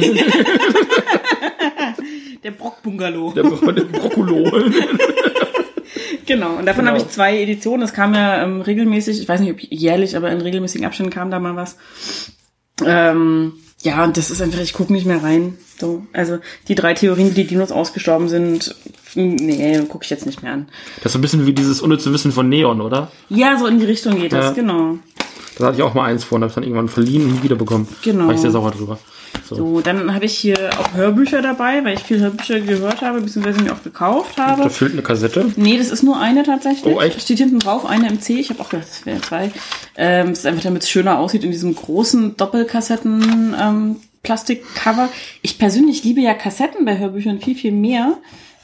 der 2.44 2.52
Brockbungalow. 2.52 3.34
Der, 3.34 3.44
der 3.44 3.84
Brockulo. 3.84 4.52
Genau, 6.25 6.56
und 6.56 6.65
davon 6.65 6.86
genau. 6.86 6.96
habe 6.96 7.06
ich 7.06 7.13
zwei 7.13 7.39
Editionen. 7.39 7.82
Das 7.82 7.94
kam 7.94 8.13
ja 8.13 8.44
ähm, 8.44 8.62
regelmäßig, 8.62 9.22
ich 9.22 9.27
weiß 9.27 9.42
nicht, 9.42 9.51
ob 9.51 9.60
jährlich, 9.60 10.15
aber 10.15 10.32
in 10.32 10.42
regelmäßigen 10.42 10.86
Abständen 10.86 11.12
kam 11.12 11.32
da 11.32 11.39
mal 11.39 11.56
was. 11.56 11.77
Ähm, 12.86 13.53
ja, 13.82 14.03
und 14.03 14.15
das 14.15 14.32
ist 14.32 14.42
einfach, 14.42 14.60
ich 14.60 14.74
gucke 14.74 14.94
nicht 14.94 15.06
mehr 15.06 15.22
rein. 15.22 15.58
So, 15.77 16.06
also 16.13 16.39
die 16.68 16.75
drei 16.75 16.94
Theorien, 16.94 17.34
die 17.34 17.46
Dinos 17.46 17.72
ausgestorben 17.72 18.30
sind, 18.30 18.75
nee, 19.15 19.80
gucke 19.89 20.06
ich 20.06 20.10
jetzt 20.10 20.25
nicht 20.25 20.42
mehr 20.42 20.53
an. 20.53 20.70
Das 21.01 21.12
ist 21.12 21.18
ein 21.18 21.22
bisschen 21.22 21.46
wie 21.46 21.53
dieses 21.53 21.82
unnütze 21.82 22.13
Wissen 22.13 22.32
von 22.32 22.48
Neon, 22.48 22.80
oder? 22.80 23.12
Ja, 23.30 23.58
so 23.58 23.68
in 23.68 23.80
die 23.80 23.86
Richtung 23.86 24.20
geht 24.20 24.32
das, 24.32 24.46
ja. 24.46 24.51
genau. 24.53 24.98
Da 25.58 25.65
hatte 25.65 25.77
ich 25.77 25.84
auch 25.84 25.94
mal 25.94 26.06
eins 26.06 26.24
vor 26.24 26.38
und 26.38 26.44
habe 26.44 26.53
dann 26.53 26.63
irgendwann 26.63 26.88
verliehen 26.88 27.25
und 27.25 27.34
nie 27.34 27.44
wiederbekommen. 27.44 27.88
Genau. 28.01 28.27
War 28.27 28.34
ich 28.34 28.39
sehr 28.39 28.51
sauer 28.51 28.72
drüber. 28.72 28.98
So. 29.46 29.56
so, 29.56 29.82
dann 29.82 30.13
habe 30.13 30.25
ich 30.25 30.36
hier 30.36 30.70
auch 30.80 30.94
Hörbücher 30.94 31.42
dabei, 31.42 31.84
weil 31.84 31.96
ich 31.96 32.04
viel 32.04 32.20
Hörbücher 32.20 32.60
gehört 32.62 33.02
habe, 33.02 33.22
beziehungsweise 33.22 33.62
mir 33.62 33.74
auch 33.74 33.84
gekauft 33.84 34.38
habe. 34.38 34.63
Da 34.63 34.70
fehlt 34.70 34.94
eine 34.94 35.02
Kassette? 35.02 35.52
Nee, 35.56 35.78
das 35.78 35.90
ist 35.90 36.04
nur 36.04 36.20
eine 36.20 36.44
tatsächlich. 36.44 36.94
Oh, 36.94 37.02
echt? 37.02 37.22
Steht 37.22 37.40
hinten 37.40 37.60
drauf, 37.60 37.86
eine 37.86 38.08
im 38.10 38.22
C. 38.22 38.36
Ich 38.36 38.50
habe 38.50 38.62
auch 38.62 38.70
gedacht, 38.70 38.88
das 38.90 39.06
wäre 39.06 39.22
zwei. 39.22 39.52
Ähm, 39.98 40.30
das 40.30 40.40
ist 40.40 40.46
einfach, 40.46 40.63
damit 40.63 40.84
es 40.84 40.90
schöner 40.90 41.20
aussieht 41.20 41.44
in 41.44 41.52
diesem 41.52 41.75
großen 41.75 42.38
Doppelkassetten 42.38 43.56
ähm, 43.60 43.96
Plastikcover. 44.24 45.10
Ich 45.42 45.58
persönlich 45.58 46.04
liebe 46.04 46.22
ja 46.22 46.34
Kassetten 46.34 46.86
bei 46.86 46.98
Hörbüchern 46.98 47.40
viel, 47.40 47.56
viel 47.56 47.74
mehr. 47.74 48.18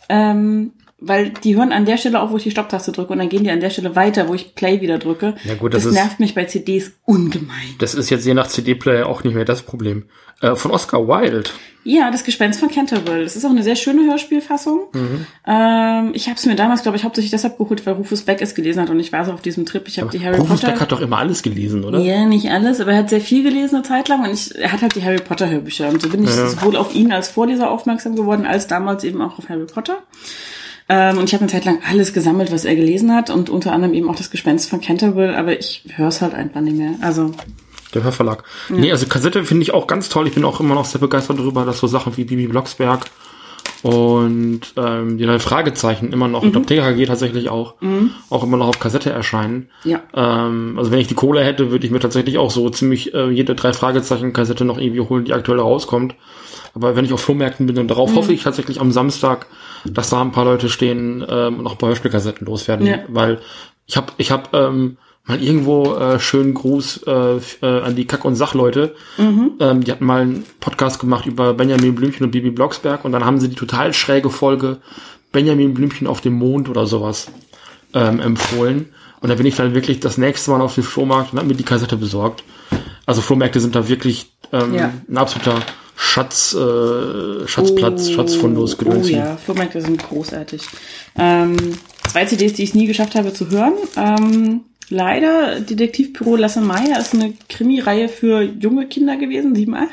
Ähm, 0.08 0.72
weil 1.01 1.29
die 1.29 1.56
hören 1.56 1.72
an 1.72 1.86
der 1.86 1.98
Stelle 1.98 2.22
auf, 2.22 2.32
wo 2.32 2.38
ich 2.38 2.44
die 2.44 2.51
Stopptaste 2.51 2.91
drücke 2.91 3.13
und 3.13 3.20
dann 3.20 3.29
gehen 3.29 3.44
die 3.44 3.51
an 3.51 3.60
der 3.60 3.70
Stelle 3.70 3.96
weiter, 3.96 4.27
wo 4.27 4.34
ich 4.34 4.56
Play 4.56 4.82
wieder 4.82 4.98
drücke. 4.98 5.36
Ja 5.46 5.56
gut, 5.56 5.74
das, 5.74 5.84
das 5.84 5.94
ist, 5.94 5.98
nervt 5.98 6.20
mich 6.20 6.36
bei 6.36 6.46
CDs 6.46 6.91
ungemein. 7.06 7.75
Das 7.79 7.96
ist 7.96 8.10
jetzt 8.10 8.25
je 8.25 8.34
nach 8.34 8.48
CD-Player 8.48 9.08
auch 9.08 9.24
nicht 9.24 9.34
mehr 9.34 9.46
das 9.46 9.62
Problem. 9.62 10.06
Äh, 10.41 10.56
von 10.56 10.72
Oscar 10.72 11.06
Wilde. 11.06 11.50
Ja, 11.84 12.12
das 12.12 12.24
Gespenst 12.24 12.60
von 12.62 12.70
Canterville. 12.70 13.24
Das 13.24 13.36
ist 13.36 13.44
auch 13.46 13.50
eine 13.50 13.63
sehr 13.63 13.75
schöne 13.75 14.10
Hörspielfassung. 14.10 14.88
Mhm. 14.94 15.25
Ähm, 15.46 16.12
ich 16.13 16.27
habe 16.27 16.38
es 16.38 16.46
mir 16.46 16.56
damals, 16.56 16.82
glaube 16.82 16.98
ich, 16.98 17.03
hauptsächlich 17.03 17.32
deshalb 17.32 17.58
geholt, 17.58 17.86
weil 17.86 17.96
Rufus 17.96 18.22
Beck 18.22 18.41
es 18.41 18.56
gelesen 18.56 18.82
hat 18.82 18.89
und 18.89 19.00
ich 19.00 19.12
war 19.12 19.25
so 19.25 19.34
auf 19.34 19.41
diesem 19.41 19.65
Trip. 19.65 19.86
Ich 19.88 20.00
habe 20.00 20.10
die 20.10 20.20
Harry 20.20 20.38
Rufus 20.38 20.48
Potter. 20.48 20.53
Rufus 20.53 20.72
Beck 20.72 20.82
hat 20.82 20.91
doch 20.94 21.01
immer 21.01 21.18
alles 21.18 21.41
gelesen, 21.44 21.84
oder? 21.84 22.00
Ja, 22.00 22.25
nicht 22.25 22.50
alles, 22.50 22.79
aber 22.79 22.91
er 22.91 23.00
hat 23.00 23.10
sehr 23.10 23.22
viel 23.22 23.44
gelesen 23.44 23.75
eine 23.75 23.84
Zeit 23.84 24.08
lang 24.08 24.24
und 24.24 24.34
ich, 24.34 24.56
er 24.56 24.72
hat 24.72 24.82
halt 24.82 24.96
die 24.96 25.03
Harry 25.03 25.20
Potter 25.20 25.50
Hörbücher 25.50 25.89
und 25.89 26.01
so 26.01 26.10
bin 26.10 26.24
ich 26.24 26.29
ja. 26.29 26.48
sowohl 26.48 26.77
auf 26.77 26.96
ihn 26.96 27.12
als 27.12 27.27
Vorleser 27.27 27.70
aufmerksam 27.70 28.15
geworden, 28.15 28.46
als 28.46 28.68
damals 28.68 29.03
eben 29.03 29.22
auch 29.22 29.39
auf 29.39 29.50
Harry 29.50 29.65
Potter. 29.65 30.03
Ähm, 30.89 31.17
und 31.19 31.25
ich 31.25 31.34
habe 31.34 31.43
eine 31.43 31.51
Zeit 31.51 31.65
lang 31.65 31.79
alles 31.88 32.13
gesammelt, 32.13 32.51
was 32.51 32.65
er 32.65 32.75
gelesen 32.75 33.13
hat 33.13 33.29
und 33.29 33.50
unter 33.50 33.72
anderem 33.72 33.93
eben 33.93 34.10
auch 34.10 34.15
das 34.15 34.31
Gespenst 34.31 34.69
von 34.69 34.81
Canterville, 34.81 35.38
aber 35.38 35.58
ich 35.58 35.84
höre 35.96 36.08
es 36.08 36.22
halt 36.22 36.34
einfach 36.34 36.62
nicht 36.62 36.77
mehr. 36.77 36.96
Also 37.01 37.31
der 37.93 38.03
Hörverlag. 38.03 38.43
Ja. 38.69 38.75
Nee, 38.75 38.91
also 38.91 39.08
Kassette 39.08 39.43
finde 39.43 39.63
ich 39.63 39.74
auch 39.74 39.88
ganz 39.88 40.10
toll. 40.10 40.27
Ich 40.27 40.34
bin 40.34 40.46
auch 40.46 40.60
immer 40.60 40.75
noch 40.75 40.86
sehr 40.86 41.01
begeistert 41.01 41.39
darüber, 41.39 41.65
dass 41.65 41.79
so 41.79 41.88
Sachen 41.88 42.17
wie 42.17 42.24
Bibi 42.24 42.48
Blocksberg 42.48 43.05
und 43.81 44.62
ähm, 44.75 45.17
die 45.17 45.25
neue 45.25 45.39
Fragezeichen 45.39 46.12
immer 46.12 46.27
noch, 46.27 46.43
mhm. 46.43 46.55
und 46.55 46.67
TKG 46.67 47.05
tatsächlich 47.05 47.50
auch, 47.50 47.75
mhm. 47.81 48.12
auch 48.30 48.43
immer 48.43 48.58
noch 48.58 48.67
auf 48.67 48.80
Kassette 48.80 49.10
erscheinen. 49.10 49.69
Ja. 49.84 50.02
Ähm, 50.13 50.75
also 50.78 50.91
wenn 50.91 50.99
ich 50.99 51.08
die 51.08 51.15
Kohle 51.15 51.43
hätte, 51.43 51.71
würde 51.71 51.86
ich 51.86 51.91
mir 51.91 51.99
tatsächlich 51.99 52.38
auch 52.38 52.52
so 52.52 52.69
ziemlich 52.69 53.13
äh, 53.13 53.30
jede 53.30 53.56
drei 53.56 53.73
Fragezeichen 53.73 54.34
Kassette 54.34 54.65
noch 54.65 54.78
irgendwie 54.78 55.02
holen, 55.02 55.25
die 55.25 55.34
aktuell 55.34 55.60
rauskommt. 55.60 56.15
Aber 56.73 56.95
wenn 56.95 57.05
ich 57.05 57.13
auf 57.13 57.21
Flohmärkten 57.21 57.65
bin, 57.65 57.75
dann 57.75 57.88
darauf 57.88 58.12
mhm. 58.12 58.15
hoffe 58.15 58.34
ich 58.34 58.43
tatsächlich 58.43 58.79
am 58.79 58.91
Samstag, 58.91 59.47
dass 59.86 60.10
da 60.10 60.21
ein 60.21 60.32
paar 60.32 60.45
Leute 60.45 60.69
stehen 60.69 61.25
ähm, 61.27 61.58
und 61.58 61.63
noch 61.63 61.73
ein 61.73 61.77
paar 61.77 61.89
Hörspielkassetten 61.89 62.45
loswerden. 62.45 62.86
Ja. 62.86 62.99
Weil 63.08 63.39
ich 63.86 63.97
habe 63.97 64.13
ich 64.17 64.32
hab, 64.32 64.53
ähm, 64.53 64.97
mal 65.29 65.41
irgendwo 65.41 65.95
äh, 65.95 66.19
schönen 66.19 66.55
Gruß 66.55 67.03
äh, 67.05 67.38
äh, 67.62 67.82
an 67.82 67.95
die 67.95 68.05
Kack- 68.05 68.25
und 68.25 68.36
Sachleute. 68.36 68.95
Mhm. 69.17 69.51
Ähm, 69.60 69.84
die 69.84 69.91
hatten 69.91 70.05
mal 70.05 70.21
einen 70.21 70.43
Podcast 70.60 70.99
gemacht 70.99 71.27
über 71.27 71.53
Benjamin 71.53 71.93
Blümchen 71.93 72.25
und 72.25 72.32
Bibi 72.32 72.49
Blocksberg 72.49 73.05
und 73.05 73.12
dann 73.12 73.23
haben 73.23 73.39
sie 73.39 73.47
die 73.47 73.55
total 73.55 73.93
schräge 73.93 74.32
Folge 74.32 74.79
Benjamin 75.32 75.75
Blümchen 75.75 76.08
auf 76.08 76.21
dem 76.21 76.34
Mond 76.34 76.67
oder 76.67 76.88
sowas 76.88 77.32
ähm, 77.93 78.19
empfohlen. 78.19 78.89
Und 79.21 79.29
da 79.29 79.36
bin 79.36 79.45
ich 79.45 79.55
dann 79.55 79.75
wirklich 79.75 79.99
das 79.99 80.17
nächste 80.17 80.49
Mal 80.49 80.62
auf 80.62 80.73
den 80.73 80.84
Flohmarkt 80.84 81.34
und 81.34 81.39
habe 81.39 81.47
mir 81.47 81.55
die 81.55 81.63
Kassette 81.63 81.97
besorgt. 81.97 82.43
Also 83.05 83.21
Flohmärkte 83.21 83.60
sind 83.60 83.75
da 83.75 83.88
wirklich 83.88 84.32
ähm, 84.51 84.73
ja. 84.73 84.93
ein 85.08 85.17
absoluter 85.17 85.60
Schatz, 86.02 86.56
äh, 86.56 87.46
Schatzplatz, 87.46 88.08
oh, 88.08 88.14
Schatzfundus 88.14 88.78
Oh 88.86 88.94
ja, 89.02 89.36
Flohmärkte 89.36 89.82
sind 89.82 90.02
großartig. 90.02 90.62
Ähm, 91.18 91.58
zwei 92.10 92.24
CDs, 92.24 92.54
die 92.54 92.64
ich 92.64 92.74
nie 92.74 92.88
geschafft 92.88 93.16
habe 93.16 93.34
zu 93.34 93.50
hören. 93.50 93.74
Ähm, 93.98 94.62
leider, 94.88 95.60
Detektivbüro 95.60 96.38
Lasse 96.38 96.62
Meyer 96.62 96.98
ist 96.98 97.14
eine 97.14 97.34
Krimireihe 97.50 98.08
für 98.08 98.42
junge 98.42 98.88
Kinder 98.88 99.18
gewesen, 99.18 99.54
7, 99.54 99.76
8. 99.76 99.90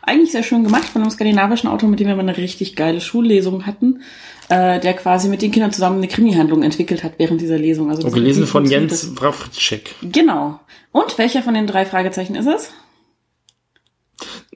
Eigentlich 0.00 0.32
sehr 0.32 0.42
schön 0.42 0.64
gemacht 0.64 0.86
von 0.86 1.02
einem 1.02 1.10
skandinavischen 1.10 1.68
Autor, 1.68 1.90
mit 1.90 2.00
dem 2.00 2.08
wir 2.08 2.16
mal 2.16 2.22
eine 2.22 2.38
richtig 2.38 2.74
geile 2.74 3.02
Schullesung 3.02 3.66
hatten, 3.66 4.00
äh, 4.48 4.80
der 4.80 4.94
quasi 4.94 5.28
mit 5.28 5.42
den 5.42 5.52
Kindern 5.52 5.70
zusammen 5.70 5.98
eine 5.98 6.08
Krimi-Handlung 6.08 6.62
entwickelt 6.62 7.04
hat 7.04 7.18
während 7.18 7.42
dieser 7.42 7.58
Lesung. 7.58 7.90
Also 7.90 8.06
Und 8.06 8.14
gelesen 8.14 8.46
von 8.46 8.64
Jens 8.64 9.20
Wrawczyk. 9.20 9.96
Genau. 10.00 10.60
Und 10.92 11.18
welcher 11.18 11.42
von 11.42 11.52
den 11.52 11.66
drei 11.66 11.84
Fragezeichen 11.84 12.36
ist 12.36 12.46
es? 12.46 12.70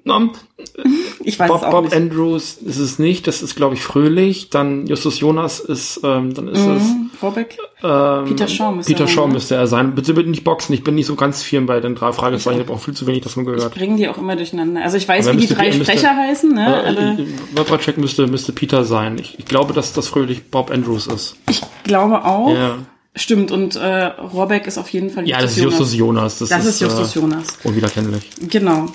Um, 0.09 0.31
ich 1.25 1.39
weiß 1.39 1.49
Bob, 1.49 1.63
auch 1.65 1.71
Bob 1.71 1.85
nicht. 1.85 1.95
Andrews 1.95 2.59
ist 2.65 2.79
es 2.79 2.99
nicht, 2.99 3.27
das 3.27 3.43
ist 3.43 3.57
glaube 3.57 3.75
ich 3.75 3.83
Fröhlich, 3.83 4.51
dann 4.51 4.87
Justus 4.87 5.19
Jonas 5.19 5.59
ist, 5.59 6.01
ähm, 6.05 6.33
dann 6.33 6.49
ist 6.49 6.65
mhm, 6.65 7.11
es 7.13 7.23
Robeck. 7.23 7.59
Ähm, 7.83 8.25
Peter 8.27 8.47
Shaw 8.47 8.73
müsste 8.73 8.93
Peter 8.93 9.05
er 9.05 9.09
Shaw 9.09 9.23
sein, 9.23 9.29
ne? 9.29 9.35
müsste 9.35 9.55
er 9.57 9.67
sein. 9.67 9.95
Bitte 9.97 10.15
bitte 10.15 10.31
nicht 10.31 10.45
boxen, 10.45 10.75
ich 10.75 10.85
bin 10.85 10.95
nicht 10.95 11.07
so 11.07 11.17
ganz 11.17 11.43
firm 11.43 11.67
bei 11.67 11.81
den 11.81 11.97
drei 11.97 12.13
Fragezeichen, 12.13 12.61
ich 12.61 12.67
habe 12.67 12.75
auch 12.75 12.81
viel 12.81 12.95
zu 12.95 13.07
wenig 13.09 13.23
davon 13.23 13.45
gehört. 13.45 13.63
Ich 13.63 13.79
bringe 13.79 13.97
die 13.97 14.09
auch 14.09 14.19
immer 14.19 14.37
durcheinander. 14.37 14.83
Also 14.83 14.97
ich 14.97 15.09
weiß, 15.09 15.33
wie 15.33 15.39
die 15.39 15.49
drei 15.49 15.67
müsste, 15.67 15.85
Sprecher 15.85 16.15
heißen, 16.15 16.55
ne? 16.55 17.19
Äh, 17.19 17.57
Wawracek 17.57 17.99
müsste, 17.99 18.29
müsste 18.29 18.53
Peter 18.53 18.85
sein. 18.85 19.19
Ich, 19.19 19.39
ich 19.39 19.45
glaube, 19.45 19.75
dass 19.75 19.93
das 19.93 20.07
Fröhlich 20.07 20.51
Bob 20.51 20.71
Andrews 20.71 21.09
ist. 21.09 21.37
Ich 21.51 21.63
glaube 21.83 22.25
auch. 22.25 22.55
Ja. 22.55 22.77
Stimmt, 23.19 23.51
und 23.51 23.77
äh, 23.77 24.05
Rohrbeck 24.05 24.67
ist 24.67 24.77
auf 24.77 24.91
jeden 24.91 25.09
Fall 25.09 25.25
Justus 25.27 25.41
Ja, 25.41 25.43
das 25.43 25.57
ist 25.57 25.63
Justus 25.63 25.95
Jonas. 25.95 26.39
Das, 26.39 26.51
das 26.51 26.67
ist, 26.67 26.75
ist 26.75 26.81
Justus 26.83 27.17
äh, 27.17 27.21
Jonas. 27.21 27.47
Unwiederkennlich. 27.65 28.31
Genau. 28.49 28.89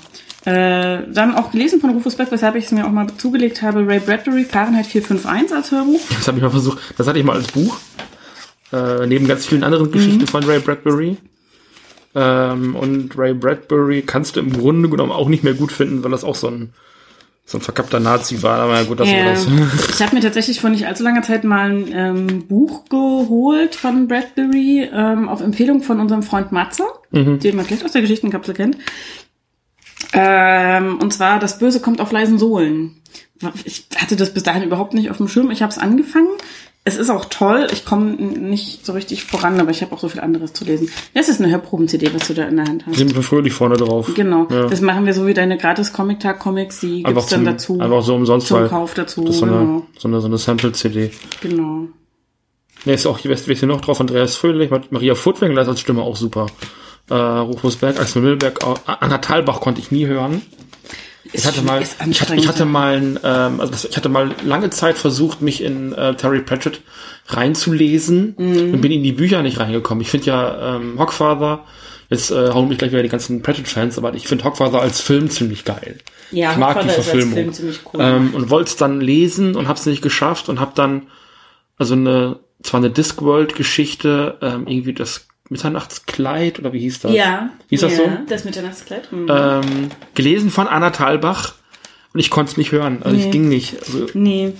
Äh, 0.44 1.12
dann 1.12 1.36
auch 1.36 1.52
gelesen 1.52 1.80
von 1.80 1.90
Rufus 1.90 2.16
Beck, 2.16 2.32
weshalb 2.32 2.56
ich 2.56 2.64
es 2.64 2.72
mir 2.72 2.84
auch 2.84 2.90
mal 2.90 3.06
zugelegt 3.16 3.62
habe, 3.62 3.86
Ray 3.86 4.00
Bradbury, 4.00 4.44
Fahrenheit 4.44 4.86
451 4.86 5.56
als 5.56 5.70
Hörbuch. 5.70 6.00
Das 6.08 6.26
habe 6.26 6.38
ich 6.38 6.42
mal 6.42 6.50
versucht, 6.50 6.78
das 6.98 7.06
hatte 7.06 7.18
ich 7.18 7.24
mal 7.24 7.36
als 7.36 7.46
Buch. 7.46 7.78
Äh, 8.72 9.06
neben 9.06 9.28
ganz 9.28 9.46
vielen 9.46 9.62
anderen 9.62 9.92
Geschichten 9.92 10.22
mhm. 10.22 10.26
von 10.26 10.42
Ray 10.44 10.58
Bradbury. 10.58 11.16
Ähm, 12.14 12.74
und 12.74 13.16
Ray 13.16 13.34
Bradbury 13.34 14.02
kannst 14.02 14.36
du 14.36 14.40
im 14.40 14.52
Grunde 14.52 14.88
genommen 14.88 15.12
auch 15.12 15.28
nicht 15.28 15.44
mehr 15.44 15.54
gut 15.54 15.70
finden, 15.70 16.02
weil 16.02 16.10
das 16.10 16.24
auch 16.24 16.34
so 16.34 16.48
ein 16.48 16.72
so 17.44 17.58
ein 17.58 17.60
verkappter 17.60 17.98
Nazi 17.98 18.42
war, 18.42 18.60
aber 18.60 18.76
ja 18.76 18.84
gut, 18.84 19.00
das 19.00 19.10
ja. 19.10 19.18
war 19.18 19.24
das. 19.32 19.46
Ich 19.94 20.00
habe 20.00 20.14
mir 20.14 20.22
tatsächlich 20.22 20.60
vor 20.60 20.70
nicht 20.70 20.86
allzu 20.86 21.02
langer 21.02 21.22
Zeit 21.22 21.42
mal 21.42 21.70
ein 21.70 21.92
ähm, 21.92 22.46
Buch 22.46 22.84
geholt 22.88 23.74
von 23.74 24.06
Bradbury 24.06 24.88
ähm, 24.92 25.28
auf 25.28 25.40
Empfehlung 25.40 25.82
von 25.82 25.98
unserem 25.98 26.22
Freund 26.22 26.52
Matze, 26.52 26.84
mhm. 27.10 27.40
den 27.40 27.56
man 27.56 27.64
vielleicht 27.64 27.84
aus 27.84 27.92
der 27.92 28.00
Geschichtenkapsel 28.00 28.54
kennt. 28.54 28.76
Ähm, 30.12 30.98
und 31.00 31.12
zwar, 31.12 31.38
das 31.38 31.58
Böse 31.58 31.80
kommt 31.80 32.00
auf 32.00 32.12
leisen 32.12 32.38
Sohlen. 32.38 32.96
Ich 33.64 33.86
hatte 33.96 34.16
das 34.16 34.32
bis 34.32 34.42
dahin 34.42 34.62
überhaupt 34.62 34.94
nicht 34.94 35.10
auf 35.10 35.16
dem 35.16 35.28
Schirm. 35.28 35.50
Ich 35.50 35.62
habe 35.62 35.72
es 35.72 35.78
angefangen. 35.78 36.28
Es 36.84 36.96
ist 36.96 37.10
auch 37.10 37.26
toll. 37.26 37.68
Ich 37.72 37.84
komme 37.84 38.10
nicht 38.10 38.84
so 38.84 38.92
richtig 38.92 39.24
voran, 39.24 39.60
aber 39.60 39.70
ich 39.70 39.82
habe 39.82 39.92
auch 39.92 40.00
so 40.00 40.08
viel 40.08 40.20
anderes 40.20 40.52
zu 40.52 40.64
lesen. 40.64 40.88
Das 41.14 41.28
ist 41.28 41.40
eine 41.40 41.50
Hörproben-CD, 41.50 42.12
was 42.12 42.26
du 42.26 42.34
da 42.34 42.44
in 42.44 42.56
der 42.56 42.66
Hand 42.66 42.86
hast. 42.86 42.96
Sind 42.96 43.14
wir 43.14 43.22
fröhlich 43.22 43.52
vorne 43.52 43.76
drauf. 43.76 44.10
Genau. 44.14 44.48
Ja. 44.50 44.66
Das 44.66 44.80
machen 44.80 45.06
wir 45.06 45.14
so 45.14 45.26
wie 45.26 45.34
deine 45.34 45.58
gratis 45.58 45.92
Comic-Tag-Comics. 45.92 46.80
Die 46.80 47.04
gibt's 47.04 47.26
dann 47.26 47.44
dazu. 47.44 47.78
Einfach 47.78 48.02
so 48.02 48.16
umsonst. 48.16 48.48
Zum 48.48 48.68
Kauf 48.68 48.94
dazu. 48.94 49.22
Das 49.22 49.36
ist 49.36 49.40
so 49.40 49.46
eine, 49.46 49.58
genau. 49.58 49.86
so 49.96 50.08
eine, 50.08 50.20
so 50.20 50.26
eine 50.26 50.38
Sample-CD. 50.38 51.12
Genau. 51.40 51.86
Ne, 52.84 52.94
ist 52.94 53.06
auch, 53.06 53.20
wer 53.22 53.30
ist 53.30 53.46
hier 53.46 53.68
noch 53.68 53.80
drauf? 53.80 54.00
Andreas 54.00 54.34
Fröhlich, 54.34 54.70
Maria 54.90 55.14
Furtwängler 55.14 55.62
ist 55.62 55.68
als 55.68 55.80
Stimme 55.80 56.02
auch 56.02 56.16
super. 56.16 56.46
Äh, 57.10 57.14
Rufusberg, 57.14 57.98
Axel 58.00 58.22
Milberg, 58.22 58.62
äh, 58.62 58.74
Anna 59.00 59.18
Thalbach 59.18 59.60
konnte 59.60 59.80
ich 59.80 59.90
nie 59.90 60.06
hören. 60.06 60.42
Ich 61.34 61.46
hatte 61.46 61.62
mal, 61.62 61.80
ich 62.10 62.20
hatte, 62.20 62.34
ich 62.34 62.46
hatte 62.48 62.64
mal, 62.66 62.96
ein, 62.96 63.18
ähm, 63.24 63.60
also 63.60 63.88
ich 63.88 63.96
hatte 63.96 64.08
mal 64.08 64.34
lange 64.44 64.68
Zeit 64.70 64.98
versucht, 64.98 65.40
mich 65.40 65.62
in 65.62 65.92
äh, 65.94 66.14
Terry 66.14 66.40
Pratchett 66.40 66.82
reinzulesen 67.28 68.34
Mhm. 68.36 68.74
und 68.74 68.80
bin 68.80 68.92
in 68.92 69.02
die 69.02 69.12
Bücher 69.12 69.42
nicht 69.42 69.58
reingekommen. 69.58 70.02
Ich 70.02 70.10
finde 70.10 70.26
ja 70.26 70.76
ähm, 70.76 70.98
Hogfather, 70.98 71.64
jetzt 72.10 72.30
äh, 72.30 72.50
hauen 72.50 72.68
mich 72.68 72.76
gleich 72.78 72.92
wieder 72.92 73.02
die 73.02 73.08
ganzen 73.08 73.40
Pratchett-Fans, 73.42 73.96
aber 73.98 74.14
ich 74.14 74.26
finde 74.28 74.44
Hogfather 74.44 74.80
als 74.82 75.00
Film 75.00 75.30
ziemlich 75.30 75.64
geil. 75.64 75.98
Ja, 76.32 76.52
ich 76.52 76.58
mag 76.58 76.76
Hogfather 76.76 76.82
die 76.84 76.90
ist 76.90 76.96
als 76.98 77.06
Verfilmung. 77.06 77.34
Film 77.34 77.52
ziemlich 77.52 77.80
cool. 77.92 78.00
Ähm, 78.02 78.34
und 78.34 78.50
wollte 78.50 78.68
es 78.70 78.76
dann 78.76 79.00
lesen 79.00 79.54
und 79.56 79.68
habe 79.68 79.78
es 79.78 79.86
nicht 79.86 80.02
geschafft 80.02 80.48
und 80.48 80.60
habe 80.60 80.72
dann 80.74 81.06
also 81.78 81.94
eine 81.94 82.38
zwar 82.62 82.78
eine 82.78 82.90
Discworld-Geschichte, 82.90 84.38
ähm, 84.40 84.66
irgendwie 84.68 84.92
das 84.92 85.26
Mitternachtskleid 85.48 86.58
oder 86.58 86.72
wie 86.72 86.80
hieß 86.80 87.00
das? 87.00 87.12
ja. 87.12 87.50
Hieß 87.68 87.80
das 87.82 87.92
ja, 87.92 87.98
so? 87.98 88.10
Das 88.28 88.44
Mitternachtskleid. 88.44 89.12
Mhm. 89.12 89.26
ähm, 89.30 89.88
gelesen 90.14 90.50
von 90.50 90.66
Anna 90.66 90.90
Thalbach 90.90 91.54
und 92.14 92.20
ich 92.20 92.30
konnte 92.30 92.52
es 92.52 92.56
nicht 92.56 92.72
hören. 92.72 93.02
Also 93.02 93.16
Nee. 93.16 93.24
ich 93.26 93.30
ging 93.30 93.48
nicht. 93.48 93.76
Also, 93.80 94.06
Nee. 94.14 94.52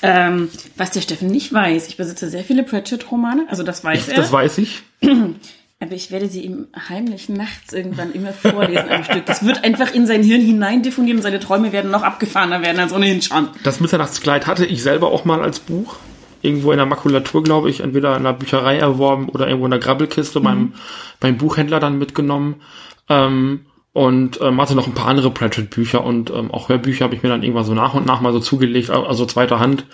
Ähm, 0.00 0.48
was 0.76 0.92
der 0.92 1.00
Steffen 1.00 1.28
nicht 1.28 1.52
weiß, 1.52 1.88
ich 1.88 1.96
besitze 1.96 2.28
sehr 2.30 2.44
viele 2.44 2.62
Pratchett-Romane, 2.62 3.46
also 3.48 3.64
das 3.64 3.82
weiß 3.82 4.08
er. 4.10 4.16
das 4.16 4.30
weiß 4.30 4.58
ich. 4.58 4.82
aber 5.80 5.92
ich 5.92 6.12
werde 6.12 6.28
sie 6.28 6.42
ihm 6.42 6.68
heimlich 6.88 7.28
nachts 7.28 7.72
irgendwann 7.72 8.12
immer 8.12 8.32
vorlesen 8.32 8.88
am 8.90 9.02
Stück. 9.02 9.26
Das 9.26 9.44
wird 9.44 9.64
einfach 9.64 9.92
in 9.92 10.06
sein 10.06 10.22
Hirn 10.22 10.40
hinein 10.40 10.82
diffundieren 10.82 11.18
und 11.18 11.22
seine 11.24 11.40
Träume 11.40 11.72
werden 11.72 11.90
noch 11.90 12.02
abgefahrener 12.04 12.62
werden 12.62 12.78
als 12.78 12.92
ohnehin 12.92 13.22
schon. 13.22 13.48
Das 13.64 13.80
Mitternachtskleid 13.80 14.46
hatte 14.46 14.64
ich 14.66 14.84
selber 14.84 15.10
auch 15.10 15.24
mal 15.24 15.42
als 15.42 15.58
Buch. 15.58 15.96
Irgendwo 16.42 16.72
in 16.72 16.78
der 16.78 16.86
Makulatur, 16.86 17.42
glaube 17.42 17.70
ich, 17.70 17.80
entweder 17.80 18.16
in 18.16 18.24
der 18.24 18.32
Bücherei 18.32 18.78
erworben 18.78 19.28
oder 19.28 19.46
irgendwo 19.46 19.66
in 19.66 19.72
der 19.72 19.80
Grabbelkiste 19.80 20.40
beim, 20.40 20.74
beim 21.20 21.36
Buchhändler 21.36 21.80
dann 21.80 21.98
mitgenommen. 21.98 22.62
Ähm, 23.08 23.66
und 23.92 24.40
ähm, 24.40 24.60
hatte 24.60 24.76
noch 24.76 24.86
ein 24.86 24.94
paar 24.94 25.08
andere 25.08 25.30
Pratchett-Bücher 25.30 26.04
und 26.04 26.30
ähm, 26.30 26.52
auch 26.52 26.68
Hörbücher 26.68 27.04
habe 27.04 27.16
ich 27.16 27.22
mir 27.22 27.30
dann 27.30 27.42
irgendwann 27.42 27.64
so 27.64 27.74
nach 27.74 27.94
und 27.94 28.06
nach 28.06 28.20
mal 28.20 28.32
so 28.32 28.38
zugelegt, 28.38 28.90
also 28.90 29.26
zweiter 29.26 29.58
Hand. 29.58 29.86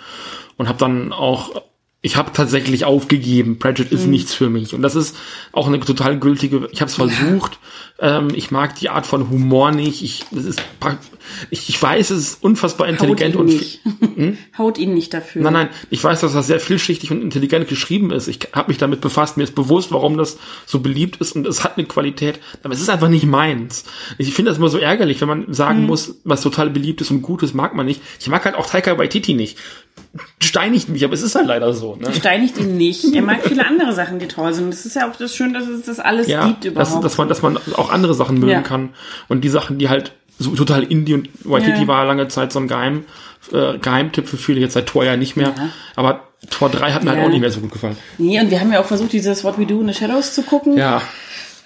Und 0.57 0.67
habe 0.67 0.77
dann 0.77 1.11
auch, 1.11 1.61
ich 2.05 2.17
habe 2.17 2.31
tatsächlich 2.31 2.85
aufgegeben, 2.85 3.57
Pratchett 3.57 3.91
ist 3.91 4.05
nichts 4.05 4.31
für 4.31 4.47
mich. 4.47 4.75
Und 4.75 4.83
das 4.83 4.93
ist 4.93 5.17
auch 5.51 5.65
eine 5.65 5.79
total 5.79 6.19
gültige, 6.19 6.69
ich 6.71 6.79
habe 6.81 6.89
es 6.89 6.93
versucht, 6.95 7.57
ähm, 7.97 8.27
ich 8.35 8.51
mag 8.51 8.75
die 8.75 8.89
Art 8.89 9.07
von 9.07 9.31
Humor 9.31 9.71
nicht, 9.71 10.03
ich, 10.03 10.23
das 10.29 10.45
ist, 10.45 10.61
ich, 11.49 11.67
ich 11.67 11.81
weiß, 11.81 12.11
es 12.11 12.19
ist 12.19 12.43
unfassbar 12.43 12.87
intelligent 12.89 13.33
Haut 13.33 13.41
und 13.41 13.49
ihn 13.49 13.57
nicht. 13.57 14.37
Haut 14.59 14.77
ihn 14.77 14.93
nicht 14.93 15.15
dafür. 15.15 15.41
Nein, 15.41 15.53
nein, 15.53 15.69
ich 15.89 16.03
weiß, 16.03 16.19
dass 16.19 16.33
das 16.33 16.45
sehr 16.45 16.59
vielschichtig 16.59 17.09
und 17.09 17.23
intelligent 17.23 17.67
geschrieben 17.67 18.11
ist. 18.11 18.27
Ich 18.27 18.37
habe 18.53 18.67
mich 18.67 18.77
damit 18.77 19.01
befasst, 19.01 19.37
mir 19.37 19.43
ist 19.43 19.55
bewusst, 19.55 19.91
warum 19.91 20.15
das 20.15 20.37
so 20.67 20.81
beliebt 20.81 21.17
ist 21.21 21.35
und 21.35 21.47
es 21.47 21.63
hat 21.63 21.75
eine 21.79 21.87
Qualität, 21.87 22.39
aber 22.61 22.75
es 22.75 22.81
ist 22.81 22.89
einfach 22.89 23.09
nicht 23.09 23.25
meins. 23.25 23.83
Ich 24.19 24.31
finde 24.31 24.51
das 24.51 24.59
immer 24.59 24.69
so 24.69 24.77
ärgerlich, 24.77 25.21
wenn 25.21 25.27
man 25.27 25.51
sagen 25.55 25.81
Mhm. 25.81 25.87
muss, 25.87 26.19
was 26.23 26.41
total 26.41 26.69
beliebt 26.69 27.01
ist 27.01 27.09
und 27.09 27.23
gut 27.23 27.41
ist, 27.41 27.55
mag 27.55 27.73
man 27.73 27.87
nicht. 27.87 27.99
Ich 28.19 28.27
mag 28.27 28.45
halt 28.45 28.53
auch 28.53 28.67
Taika 28.69 28.95
Waititi 28.99 29.33
nicht. 29.33 29.57
Steinigt 30.41 30.87
mich, 30.89 31.03
aber 31.03 31.13
es 31.13 31.21
ist 31.21 31.35
halt 31.35 31.47
leider 31.47 31.73
so. 31.73 31.95
Ne? 31.95 32.13
Steinigt 32.13 32.57
ihn 32.57 32.77
nicht. 32.77 33.13
Er 33.13 33.21
mag 33.21 33.41
viele 33.45 33.65
andere 33.65 33.93
Sachen, 33.93 34.19
die 34.19 34.27
toll 34.27 34.53
sind. 34.53 34.71
Das 34.71 34.85
ist 34.85 34.95
ja 34.95 35.09
auch 35.09 35.15
das 35.15 35.35
Schön, 35.35 35.53
dass 35.53 35.67
es 35.67 35.83
das 35.85 35.99
alles 35.99 36.27
Ja, 36.27 36.47
gibt 36.47 36.63
dass, 36.77 36.89
überhaupt. 36.89 37.03
dass 37.05 37.17
man, 37.17 37.27
dass 37.29 37.41
man 37.41 37.57
auch 37.75 37.89
andere 37.91 38.13
Sachen 38.13 38.35
mögen 38.39 38.51
Ja. 38.51 38.61
kann 38.61 38.89
und 39.27 39.41
die 39.41 39.49
Sachen, 39.49 39.77
die 39.79 39.89
halt 39.89 40.13
so 40.39 40.51
total 40.51 40.83
Indie 40.83 41.13
und 41.15 41.29
Waititi 41.43 41.81
Ja. 41.81 41.87
war 41.87 42.05
lange 42.05 42.27
Zeit 42.27 42.51
so 42.53 42.59
ein 42.59 42.67
Geheim, 42.67 43.05
äh, 43.51 43.77
Geheimtipp 43.77 44.27
für 44.27 44.37
viele, 44.37 44.59
jetzt 44.61 44.73
seit 44.73 44.85
Tor 44.87 45.03
ja 45.03 45.17
nicht 45.17 45.35
mehr. 45.35 45.53
Aber 45.95 46.21
Tor 46.49 46.69
3 46.69 46.91
hat 46.93 47.03
mir 47.03 47.11
halt 47.11 47.23
auch 47.25 47.29
nicht 47.29 47.39
mehr 47.41 47.51
so 47.51 47.59
gut 47.61 47.71
gefallen. 47.71 47.97
nee, 48.17 48.39
und 48.39 48.51
wir 48.51 48.59
haben 48.59 48.71
ja 48.71 48.79
auch 48.79 48.85
versucht, 48.85 49.11
dieses 49.13 49.43
What 49.43 49.57
We 49.57 49.65
Do 49.65 49.81
in 49.81 49.87
the 49.87 49.93
Shadows 49.93 50.33
zu 50.33 50.43
gucken. 50.43 50.77
Ja, 50.77 51.01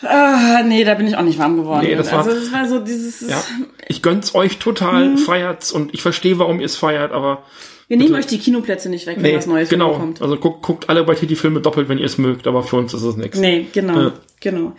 Ah, 0.01 0.63
nee, 0.63 0.85
da 0.85 0.93
bin 0.93 1.07
ich 1.07 1.17
auch 1.17 1.23
nicht 1.23 1.37
warm 1.39 1.57
geworden. 1.57 1.85
Nee, 1.85 1.93
das 1.95 2.09
war- 2.13 2.19
also 2.19 2.31
das 2.33 2.53
war 2.53 2.65
so 2.69 2.79
dieses. 2.79 3.19
Ja, 3.29 3.43
ich 3.89 4.01
gönn's 4.01 4.33
euch 4.33 4.53
Mhm. 4.55 4.59
total, 4.61 5.17
feiert's 5.17 5.73
und 5.73 5.93
ich 5.93 6.01
verstehe, 6.01 6.39
warum 6.39 6.61
ihr 6.61 6.67
es 6.67 6.77
feiert, 6.77 7.11
aber 7.11 7.43
Wir 7.89 7.97
nehmen 7.97 8.13
euch 8.13 8.27
die 8.27 8.37
Kinoplätze 8.37 8.87
nicht 8.87 9.07
weg, 9.07 9.15
wenn 9.17 9.23
nee, 9.31 9.35
was 9.35 9.47
Neues 9.47 9.67
genau. 9.67 9.93
kommt. 9.97 10.21
Also 10.21 10.37
guckt, 10.37 10.61
guckt 10.61 10.89
alle 10.89 11.03
bei 11.03 11.15
die 11.15 11.35
Filme 11.35 11.59
doppelt, 11.59 11.89
wenn 11.89 11.97
ihr 11.97 12.05
es 12.05 12.19
mögt, 12.19 12.45
aber 12.45 12.61
für 12.61 12.75
uns 12.75 12.93
ist 12.93 13.01
es 13.01 13.17
nichts. 13.17 13.39
Nee, 13.39 13.65
genau, 13.73 13.99
Ja. 13.99 14.13
genau. 14.39 14.73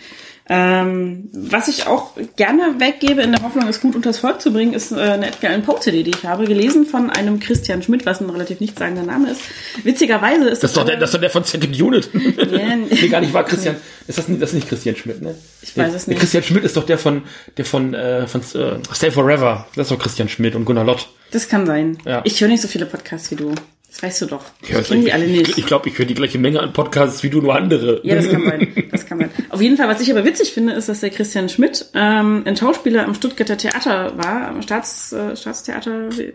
Ähm, 0.49 1.29
was 1.33 1.67
ich 1.67 1.87
auch 1.89 2.13
gerne 2.37 2.75
weggebe, 2.79 3.21
in 3.23 3.33
der 3.33 3.43
Hoffnung, 3.43 3.69
es 3.69 3.81
gut 3.81 3.95
unters 3.97 4.19
Volk 4.19 4.41
zu 4.41 4.53
bringen, 4.53 4.75
ist 4.75 4.93
äh, 4.93 4.97
eine 4.97 5.29
Edgar 5.29 5.51
Allan 5.51 5.63
Poe 5.65 5.79
CD, 5.81 6.05
die 6.05 6.11
ich 6.11 6.25
habe, 6.25 6.45
gelesen 6.45 6.87
von 6.87 7.11
einem 7.11 7.41
Christian 7.41 7.83
Schmidt, 7.83 8.07
was 8.07 8.21
ein 8.21 8.31
relativ 8.31 8.61
nichtssagender 8.61 9.03
Name 9.03 9.31
ist. 9.31 9.41
Witzigerweise 9.85 10.49
ist 10.49 10.63
Das 10.63 10.71
ist 10.71 10.77
doch 10.77 10.85
der, 10.85 10.97
das 10.97 11.11
ist 11.11 11.15
doch 11.15 11.21
der 11.21 11.31
von 11.31 11.45
Second 11.45 11.81
Unit. 11.81 12.11
Ja, 12.51 12.77
nee, 12.77 13.09
gar 13.09 13.21
nicht 13.21 13.33
war 13.33 13.45
Christian. 13.45 13.77
Ist 14.07 14.19
das, 14.19 14.29
nicht- 14.29 14.41
das 14.41 14.51
ist 14.51 14.55
nicht 14.55 14.69
Christian 14.69 14.95
Schmidt, 14.97 15.21
ne? 15.21 15.35
Ich 15.63 15.77
weiß 15.77 15.95
es 15.95 16.07
nicht. 16.07 16.19
Christian 16.19 16.43
Schmidt 16.43 16.65
ist 16.65 16.77
doch 16.77 16.85
der 16.87 16.99
von, 16.99 17.23
der 17.57 17.65
von, 17.65 17.95
äh, 17.95 18.27
von 18.29 18.41
äh, 18.41 18.79
Stay 18.95 19.11
Forever. 19.11 19.67
Das 19.77 19.87
ist 19.89 19.93
doch 19.93 19.99
Christian 20.03 20.29
Schmidt 20.29 20.55
und 20.55 20.65
Gunnar 20.65 20.85
Lott. 20.85 21.09
Das 21.31 21.49
kann 21.49 21.67
sein. 21.67 21.99
Ja. 22.05 22.23
Ich 22.25 22.41
höre 22.41 22.49
nicht 22.49 22.61
so 22.63 22.69
viele 22.69 22.87
Podcasts 22.87 23.31
wie 23.31 23.37
du. 23.37 23.55
Das 23.89 24.05
weißt 24.05 24.23
du 24.23 24.27
doch. 24.27 24.45
Ja, 24.69 24.79
ich 24.79 24.87
kenne 24.89 25.05
die 25.05 25.13
alle 25.13 25.27
nicht. 25.27 25.49
Ich, 25.49 25.59
ich 25.59 25.67
glaube, 25.67 25.89
ich 25.89 25.99
höre 25.99 26.07
die 26.07 26.15
gleiche 26.15 26.39
Menge 26.39 26.61
an 26.61 26.73
Podcasts 26.73 27.25
wie 27.25 27.31
du, 27.31 27.41
nur 27.41 27.57
andere. 27.57 28.01
Ja, 28.05 28.15
das 28.15 28.29
kann 28.29 28.45
sein. 28.45 28.89
Das 28.93 29.05
kann 29.05 29.19
sein. 29.19 29.31
Auf 29.49 29.61
jeden 29.61 29.77
Fall, 29.77 29.89
was 29.89 30.01
ich 30.01 30.11
aber 30.13 30.25
witzig 30.25 30.53
finde, 30.53 30.75
ist, 30.75 30.89
dass 30.89 31.01
der 31.01 31.11
Christian 31.11 31.49
Schmidt 31.49 31.87
ähm, 31.95 32.43
ein 32.45 32.57
Schauspieler 32.57 33.05
am 33.05 33.15
Stuttgarter 33.15 33.57
Theater 33.59 34.17
war, 34.17 34.47
am 34.49 34.63
Staats, 34.63 35.13
äh, 35.13 35.37
Staatstheater, 35.37 36.09
wie, 36.17 36.33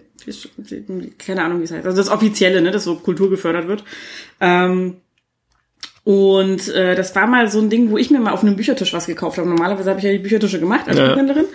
wie, 0.57 1.11
keine 1.17 1.43
Ahnung, 1.43 1.61
wie 1.61 1.63
es 1.63 1.71
heißt. 1.71 1.85
Also 1.85 1.97
das 1.97 2.09
Offizielle, 2.09 2.61
ne, 2.61 2.71
das 2.71 2.83
so 2.83 2.95
Kultur 2.95 3.29
gefördert 3.29 3.69
wird. 3.69 3.85
Ähm, 4.41 4.97
und 6.03 6.67
äh, 6.67 6.93
das 6.95 7.15
war 7.15 7.25
mal 7.25 7.49
so 7.49 7.59
ein 7.59 7.69
Ding, 7.69 7.89
wo 7.89 7.97
ich 7.97 8.11
mir 8.11 8.19
mal 8.19 8.31
auf 8.33 8.43
einem 8.43 8.57
Büchertisch 8.57 8.93
was 8.93 9.07
gekauft 9.07 9.37
habe. 9.37 9.47
Normalerweise 9.47 9.89
habe 9.89 9.99
ich 9.99 10.05
ja 10.05 10.11
die 10.11 10.19
Büchertische 10.19 10.59
gemacht 10.59 10.87
als 10.87 10.97
Ja. 10.97 11.07
Buchhändlerin. 11.09 11.45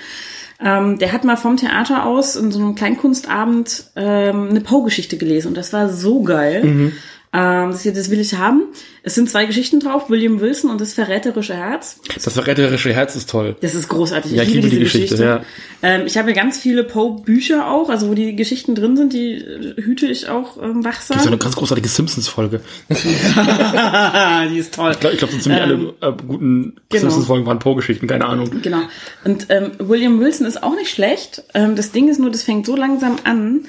Ähm, 0.63 0.99
der 0.99 1.13
hat 1.13 1.25
mal 1.25 1.37
vom 1.37 1.57
Theater 1.57 2.05
aus 2.05 2.37
in 2.37 2.53
so 2.53 2.59
einem 2.59 2.75
Kleinkunstabend 2.75 3.85
ähm, 3.97 4.49
eine 4.51 4.61
Poe-Geschichte 4.61 5.17
gelesen 5.17 5.49
und 5.49 5.57
das 5.57 5.73
war 5.73 5.89
so 5.89 6.23
geil. 6.23 6.65
Mhm. 6.65 6.93
Ähm, 7.33 7.71
das, 7.71 7.83
hier, 7.83 7.93
das 7.93 8.11
will 8.11 8.19
ich 8.19 8.35
haben. 8.35 8.65
Es 9.05 9.15
sind 9.15 9.31
zwei 9.31 9.45
Geschichten 9.45 9.79
drauf, 9.79 10.11
William 10.11 10.41
Wilson 10.41 10.69
und 10.69 10.81
das 10.81 10.95
verräterische 10.95 11.55
Herz. 11.55 12.01
Das 12.13 12.33
verräterische 12.33 12.93
Herz 12.93 13.15
ist 13.15 13.31
toll. 13.31 13.55
Das 13.61 13.77
ist 13.77 13.89
großartig. 13.89 14.33
Ja, 14.33 14.43
ich 14.43 14.53
liebe 14.53 14.69
die 14.69 14.81
Geschichte, 14.81 15.15
ja. 15.23 15.43
Ähm, 15.81 16.07
ich 16.07 16.19
habe 16.19 16.33
ganz 16.33 16.59
viele 16.59 16.83
Poe-Bücher 16.83 17.71
auch, 17.71 17.89
also 17.89 18.09
wo 18.09 18.15
die 18.15 18.35
Geschichten 18.35 18.75
drin 18.75 18.97
sind, 18.97 19.13
die 19.13 19.35
äh, 19.35 19.81
hüte 19.81 20.07
ich 20.07 20.29
auch 20.29 20.61
ähm, 20.61 20.83
Das 20.83 20.99
ist 20.99 21.07
so 21.07 21.15
wachsam. 21.15 21.29
eine 21.29 21.39
ganz 21.39 21.55
großartige 21.55 21.89
Simpsons-Folge. 21.89 22.63
die 22.89 24.59
ist 24.59 24.75
toll. 24.75 24.91
Ich 24.91 24.99
glaube, 24.99 25.17
glaub, 25.17 25.31
so 25.31 25.39
ziemlich 25.39 25.63
alle 25.63 25.95
äh, 26.01 26.13
guten 26.27 26.75
genau. 26.89 27.01
Simpsons-Folgen 27.01 27.47
waren 27.47 27.61
Poe-Geschichten, 27.61 28.09
keine 28.09 28.27
Ahnung. 28.27 28.61
Genau. 28.61 28.83
Und 29.25 29.47
ähm, 29.51 29.71
William 29.79 30.19
Wilson 30.19 30.49
ist 30.49 30.65
auch 30.65 30.75
nicht 30.75 30.91
schlecht. 30.91 31.45
Ähm, 31.55 31.77
das 31.77 31.93
Ding 31.93 32.09
ist 32.09 32.19
nur, 32.19 32.31
das 32.31 32.43
fängt 32.43 32.67
so 32.67 32.75
langsam 32.75 33.19
an. 33.23 33.67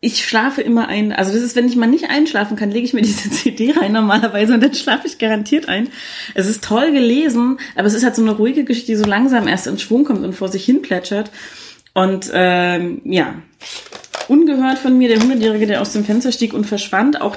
Ich 0.00 0.24
schlafe 0.24 0.62
immer 0.62 0.86
ein. 0.86 1.12
Also 1.12 1.32
das 1.32 1.42
ist, 1.42 1.56
wenn 1.56 1.66
ich 1.66 1.74
mal 1.74 1.88
nicht 1.88 2.08
einschlafen 2.08 2.56
kann, 2.56 2.70
lege 2.70 2.84
ich 2.84 2.92
mir 2.92 3.02
diese 3.02 3.30
CD 3.30 3.72
rein 3.72 3.92
normalerweise 3.92 4.54
und 4.54 4.62
dann 4.62 4.74
schlafe 4.74 5.06
ich 5.06 5.18
garantiert 5.18 5.68
ein. 5.68 5.88
Es 6.34 6.46
ist 6.46 6.62
toll 6.62 6.92
gelesen, 6.92 7.58
aber 7.74 7.88
es 7.88 7.94
ist 7.94 8.04
halt 8.04 8.14
so 8.14 8.22
eine 8.22 8.32
ruhige 8.32 8.64
Geschichte, 8.64 8.92
die 8.92 8.96
so 8.96 9.06
langsam 9.06 9.48
erst 9.48 9.66
in 9.66 9.78
Schwung 9.78 10.04
kommt 10.04 10.24
und 10.24 10.34
vor 10.34 10.48
sich 10.48 10.64
hin 10.64 10.82
plätschert. 10.82 11.30
Und 11.94 12.30
ähm, 12.32 13.00
ja, 13.04 13.42
ungehört 14.28 14.78
von 14.78 14.96
mir, 14.96 15.08
der 15.08 15.20
Hundertjährige, 15.20 15.66
der 15.66 15.80
aus 15.80 15.92
dem 15.92 16.04
Fenster 16.04 16.30
stieg 16.30 16.54
und 16.54 16.64
verschwand. 16.64 17.20
Auch 17.20 17.36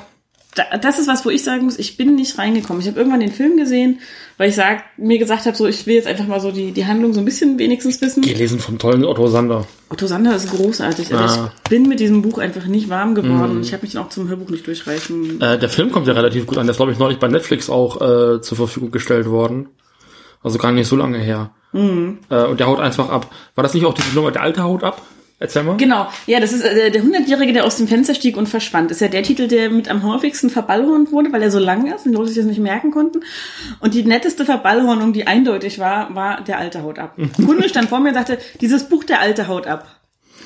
das 0.81 0.99
ist 0.99 1.07
was, 1.07 1.23
wo 1.25 1.29
ich 1.29 1.43
sagen 1.43 1.63
muss, 1.65 1.79
ich 1.79 1.95
bin 1.97 2.15
nicht 2.15 2.37
reingekommen. 2.37 2.81
Ich 2.81 2.87
habe 2.87 2.97
irgendwann 2.99 3.21
den 3.21 3.31
Film 3.31 3.55
gesehen, 3.57 3.99
weil 4.37 4.49
ich 4.49 4.55
sag, 4.55 4.83
mir 4.97 5.17
gesagt 5.17 5.45
habe, 5.45 5.55
so 5.55 5.65
ich 5.65 5.87
will 5.87 5.95
jetzt 5.95 6.07
einfach 6.07 6.27
mal 6.27 6.41
so 6.41 6.51
die, 6.51 6.71
die 6.73 6.85
Handlung 6.85 7.13
so 7.13 7.19
ein 7.21 7.25
bisschen 7.25 7.57
wenigstens 7.57 8.01
wissen. 8.01 8.21
Gelesen 8.21 8.59
vom 8.59 8.77
tollen 8.77 9.05
Otto 9.05 9.27
Sander. 9.27 9.65
Otto 9.89 10.07
Sander 10.07 10.35
ist 10.35 10.51
großartig, 10.51 11.13
aber 11.13 11.23
Ah. 11.25 11.37
Mhm. 11.43 11.49
ich 11.63 11.69
bin 11.69 11.87
mit 11.87 11.99
diesem 12.01 12.21
Buch 12.21 12.37
einfach 12.37 12.65
nicht 12.65 12.89
warm 12.89 13.15
geworden 13.15 13.51
und 13.57 13.61
ich 13.65 13.71
habe 13.73 13.83
mich 13.83 13.93
dann 13.93 14.03
auch 14.03 14.09
zum 14.09 14.27
Hörbuch 14.27 14.49
nicht 14.49 14.67
durchreichen. 14.67 15.39
Äh, 15.41 15.57
der 15.57 15.69
Film 15.69 15.91
kommt 15.91 16.07
ja 16.07 16.13
relativ 16.13 16.45
gut 16.47 16.57
an. 16.57 16.65
Der 16.65 16.71
ist, 16.71 16.77
glaube 16.77 16.91
ich, 16.91 16.99
neulich 16.99 17.19
bei 17.19 17.27
Netflix 17.29 17.69
auch 17.69 18.01
äh, 18.01 18.41
zur 18.41 18.57
Verfügung 18.57 18.91
gestellt 18.91 19.29
worden. 19.29 19.69
Also 20.43 20.57
gar 20.57 20.71
nicht 20.71 20.87
so 20.87 20.95
lange 20.95 21.19
her. 21.19 21.51
Mhm. 21.71 22.17
Äh, 22.29 22.43
und 22.45 22.59
der 22.59 22.67
haut 22.67 22.79
einfach 22.79 23.09
ab. 23.09 23.31
War 23.55 23.63
das 23.63 23.73
nicht 23.73 23.85
auch 23.85 23.93
diese 23.93 24.13
Nummer, 24.15 24.31
der 24.31 24.41
alte 24.41 24.63
haut 24.63 24.83
ab? 24.83 25.01
Erzähl 25.41 25.63
mal. 25.63 25.75
Genau, 25.75 26.07
ja, 26.27 26.39
das 26.39 26.53
ist 26.53 26.63
äh, 26.63 26.91
der 26.91 27.01
Hundertjährige, 27.01 27.51
der 27.51 27.65
aus 27.65 27.75
dem 27.77 27.87
Fenster 27.87 28.13
stieg 28.13 28.37
und 28.37 28.47
verschwand. 28.47 28.91
Ist 28.91 29.01
ja 29.01 29.07
der 29.07 29.23
Titel, 29.23 29.47
der 29.47 29.71
mit 29.71 29.89
am 29.89 30.03
häufigsten 30.03 30.51
verballhornt 30.51 31.11
wurde, 31.11 31.33
weil 31.33 31.41
er 31.41 31.49
so 31.49 31.57
lang 31.57 31.91
ist 31.91 32.05
und 32.05 32.11
die 32.11 32.17
Leute 32.17 32.27
sich 32.29 32.37
das 32.37 32.45
nicht 32.45 32.59
merken 32.59 32.91
konnten. 32.91 33.21
Und 33.79 33.95
die 33.95 34.03
netteste 34.03 34.45
Verballhornung, 34.45 35.13
die 35.13 35.25
eindeutig 35.25 35.79
war, 35.79 36.13
war 36.13 36.41
der 36.41 36.59
alte 36.59 36.83
haut 36.83 36.99
ab. 36.99 37.15
Ein 37.17 37.33
Kunde 37.33 37.67
stand 37.67 37.89
vor 37.89 37.99
mir 37.99 38.09
und 38.09 38.13
sagte, 38.13 38.37
dieses 38.61 38.83
Buch 38.87 39.03
der 39.03 39.19
alte 39.19 39.47
haut 39.47 39.65
ab. 39.65 39.87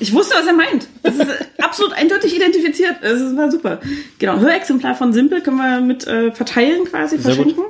Ich 0.00 0.14
wusste, 0.14 0.34
was 0.34 0.46
er 0.46 0.54
meint. 0.54 0.88
Das 1.02 1.14
ist 1.14 1.20
äh, 1.28 1.62
absolut 1.62 1.92
eindeutig 1.92 2.34
identifiziert. 2.34 2.96
Das 3.02 3.20
ist- 3.20 3.36
war 3.36 3.50
super. 3.50 3.80
Genau, 4.18 4.38
Hörexemplar 4.38 4.94
von 4.94 5.12
Simpel 5.12 5.42
können 5.42 5.58
wir 5.58 5.80
mit 5.82 6.06
äh, 6.06 6.32
verteilen 6.32 6.84
quasi, 6.86 7.18
Sehr 7.18 7.36
gut. 7.36 7.44
verschenken. 7.52 7.64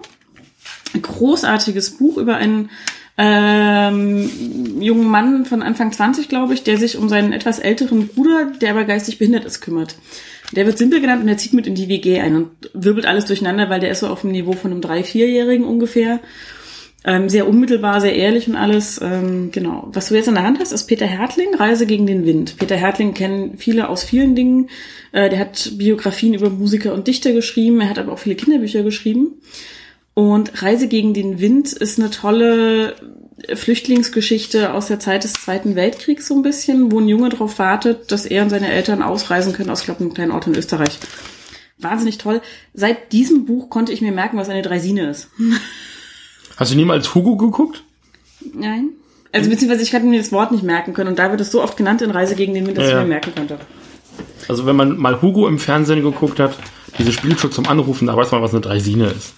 Ein 0.94 1.02
großartiges 1.02 1.98
Buch 1.98 2.16
über 2.18 2.36
einen 2.36 2.70
ähm, 3.18 4.80
jungen 4.80 5.08
Mann 5.08 5.46
von 5.46 5.62
Anfang 5.62 5.92
20, 5.92 6.28
glaube 6.28 6.54
ich, 6.54 6.64
der 6.64 6.76
sich 6.76 6.98
um 6.98 7.08
seinen 7.08 7.32
etwas 7.32 7.58
älteren 7.58 8.08
Bruder, 8.08 8.52
der 8.60 8.70
aber 8.70 8.84
geistig 8.84 9.18
behindert 9.18 9.44
ist, 9.44 9.60
kümmert. 9.60 9.96
Der 10.52 10.66
wird 10.66 10.78
simpel 10.78 11.00
genannt 11.00 11.22
und 11.22 11.26
der 11.26 11.38
zieht 11.38 11.54
mit 11.54 11.66
in 11.66 11.74
die 11.74 11.88
WG 11.88 12.20
ein 12.20 12.36
und 12.36 12.50
wirbelt 12.72 13.06
alles 13.06 13.24
durcheinander, 13.24 13.68
weil 13.70 13.80
der 13.80 13.90
ist 13.90 14.00
so 14.00 14.08
auf 14.08 14.20
dem 14.20 14.32
Niveau 14.32 14.52
von 14.52 14.70
einem 14.70 14.80
drei-, 14.80 15.02
vierjährigen 15.02 15.64
ungefähr. 15.64 16.20
Ähm, 17.04 17.28
sehr 17.28 17.48
unmittelbar, 17.48 18.00
sehr 18.00 18.16
ehrlich 18.16 18.48
und 18.48 18.56
alles. 18.56 19.00
Ähm, 19.00 19.50
genau. 19.52 19.88
Was 19.92 20.08
du 20.08 20.14
jetzt 20.16 20.26
in 20.28 20.34
der 20.34 20.42
Hand 20.42 20.58
hast, 20.58 20.72
ist 20.72 20.86
Peter 20.86 21.06
Hertling, 21.06 21.54
Reise 21.54 21.86
gegen 21.86 22.06
den 22.06 22.26
Wind. 22.26 22.56
Peter 22.58 22.76
Hertling 22.76 23.14
kennen 23.14 23.58
viele 23.58 23.88
aus 23.88 24.02
vielen 24.02 24.34
Dingen. 24.34 24.70
Äh, 25.12 25.30
der 25.30 25.38
hat 25.38 25.72
Biografien 25.78 26.34
über 26.34 26.50
Musiker 26.50 26.92
und 26.92 27.06
Dichter 27.06 27.32
geschrieben. 27.32 27.80
Er 27.80 27.90
hat 27.90 27.98
aber 27.98 28.12
auch 28.12 28.18
viele 28.18 28.34
Kinderbücher 28.34 28.82
geschrieben. 28.82 29.40
Und 30.16 30.62
Reise 30.62 30.88
gegen 30.88 31.12
den 31.12 31.40
Wind 31.40 31.74
ist 31.74 32.00
eine 32.00 32.10
tolle 32.10 32.96
Flüchtlingsgeschichte 33.54 34.72
aus 34.72 34.86
der 34.86 34.98
Zeit 34.98 35.24
des 35.24 35.34
Zweiten 35.34 35.76
Weltkriegs 35.76 36.26
so 36.26 36.34
ein 36.34 36.42
bisschen, 36.42 36.90
wo 36.90 37.00
ein 37.00 37.06
Junge 37.06 37.28
darauf 37.28 37.58
wartet, 37.58 38.10
dass 38.10 38.24
er 38.24 38.42
und 38.42 38.48
seine 38.48 38.72
Eltern 38.72 39.02
ausreisen 39.02 39.52
können 39.52 39.68
aus, 39.68 39.84
glaube 39.84 40.00
einem 40.00 40.14
kleinen 40.14 40.30
Ort 40.32 40.46
in 40.46 40.56
Österreich. 40.56 40.98
Wahnsinnig 41.76 42.16
toll. 42.16 42.40
Seit 42.72 43.12
diesem 43.12 43.44
Buch 43.44 43.68
konnte 43.68 43.92
ich 43.92 44.00
mir 44.00 44.10
merken, 44.10 44.38
was 44.38 44.48
eine 44.48 44.62
Dreisine 44.62 45.10
ist. 45.10 45.28
Hast 46.56 46.72
du 46.72 46.76
niemals 46.76 47.14
Hugo 47.14 47.36
geguckt? 47.36 47.84
Nein. 48.54 48.92
Also 49.32 49.50
beziehungsweise 49.50 49.82
ich 49.82 49.94
hatte 49.94 50.06
mir 50.06 50.18
das 50.18 50.32
Wort 50.32 50.50
nicht 50.50 50.64
merken 50.64 50.94
können 50.94 51.10
und 51.10 51.18
da 51.18 51.30
wird 51.30 51.42
es 51.42 51.52
so 51.52 51.62
oft 51.62 51.76
genannt 51.76 52.00
in 52.00 52.10
Reise 52.10 52.36
gegen 52.36 52.54
den 52.54 52.66
Wind, 52.66 52.78
dass 52.78 52.86
Ja, 52.86 52.92
ja. 52.92 52.96
ich 53.00 53.02
mir 53.02 53.10
merken 53.10 53.34
konnte. 53.36 53.58
Also 54.48 54.64
wenn 54.64 54.76
man 54.76 54.96
mal 54.96 55.20
Hugo 55.20 55.46
im 55.46 55.58
Fernsehen 55.58 56.02
geguckt 56.02 56.40
hat, 56.40 56.56
diese 56.98 57.12
Spielzeug 57.12 57.52
zum 57.52 57.66
Anrufen, 57.68 58.06
da 58.06 58.16
weiß 58.16 58.30
man, 58.30 58.40
was 58.40 58.52
eine 58.52 58.62
Dreisine 58.62 59.08
ist. 59.08 59.34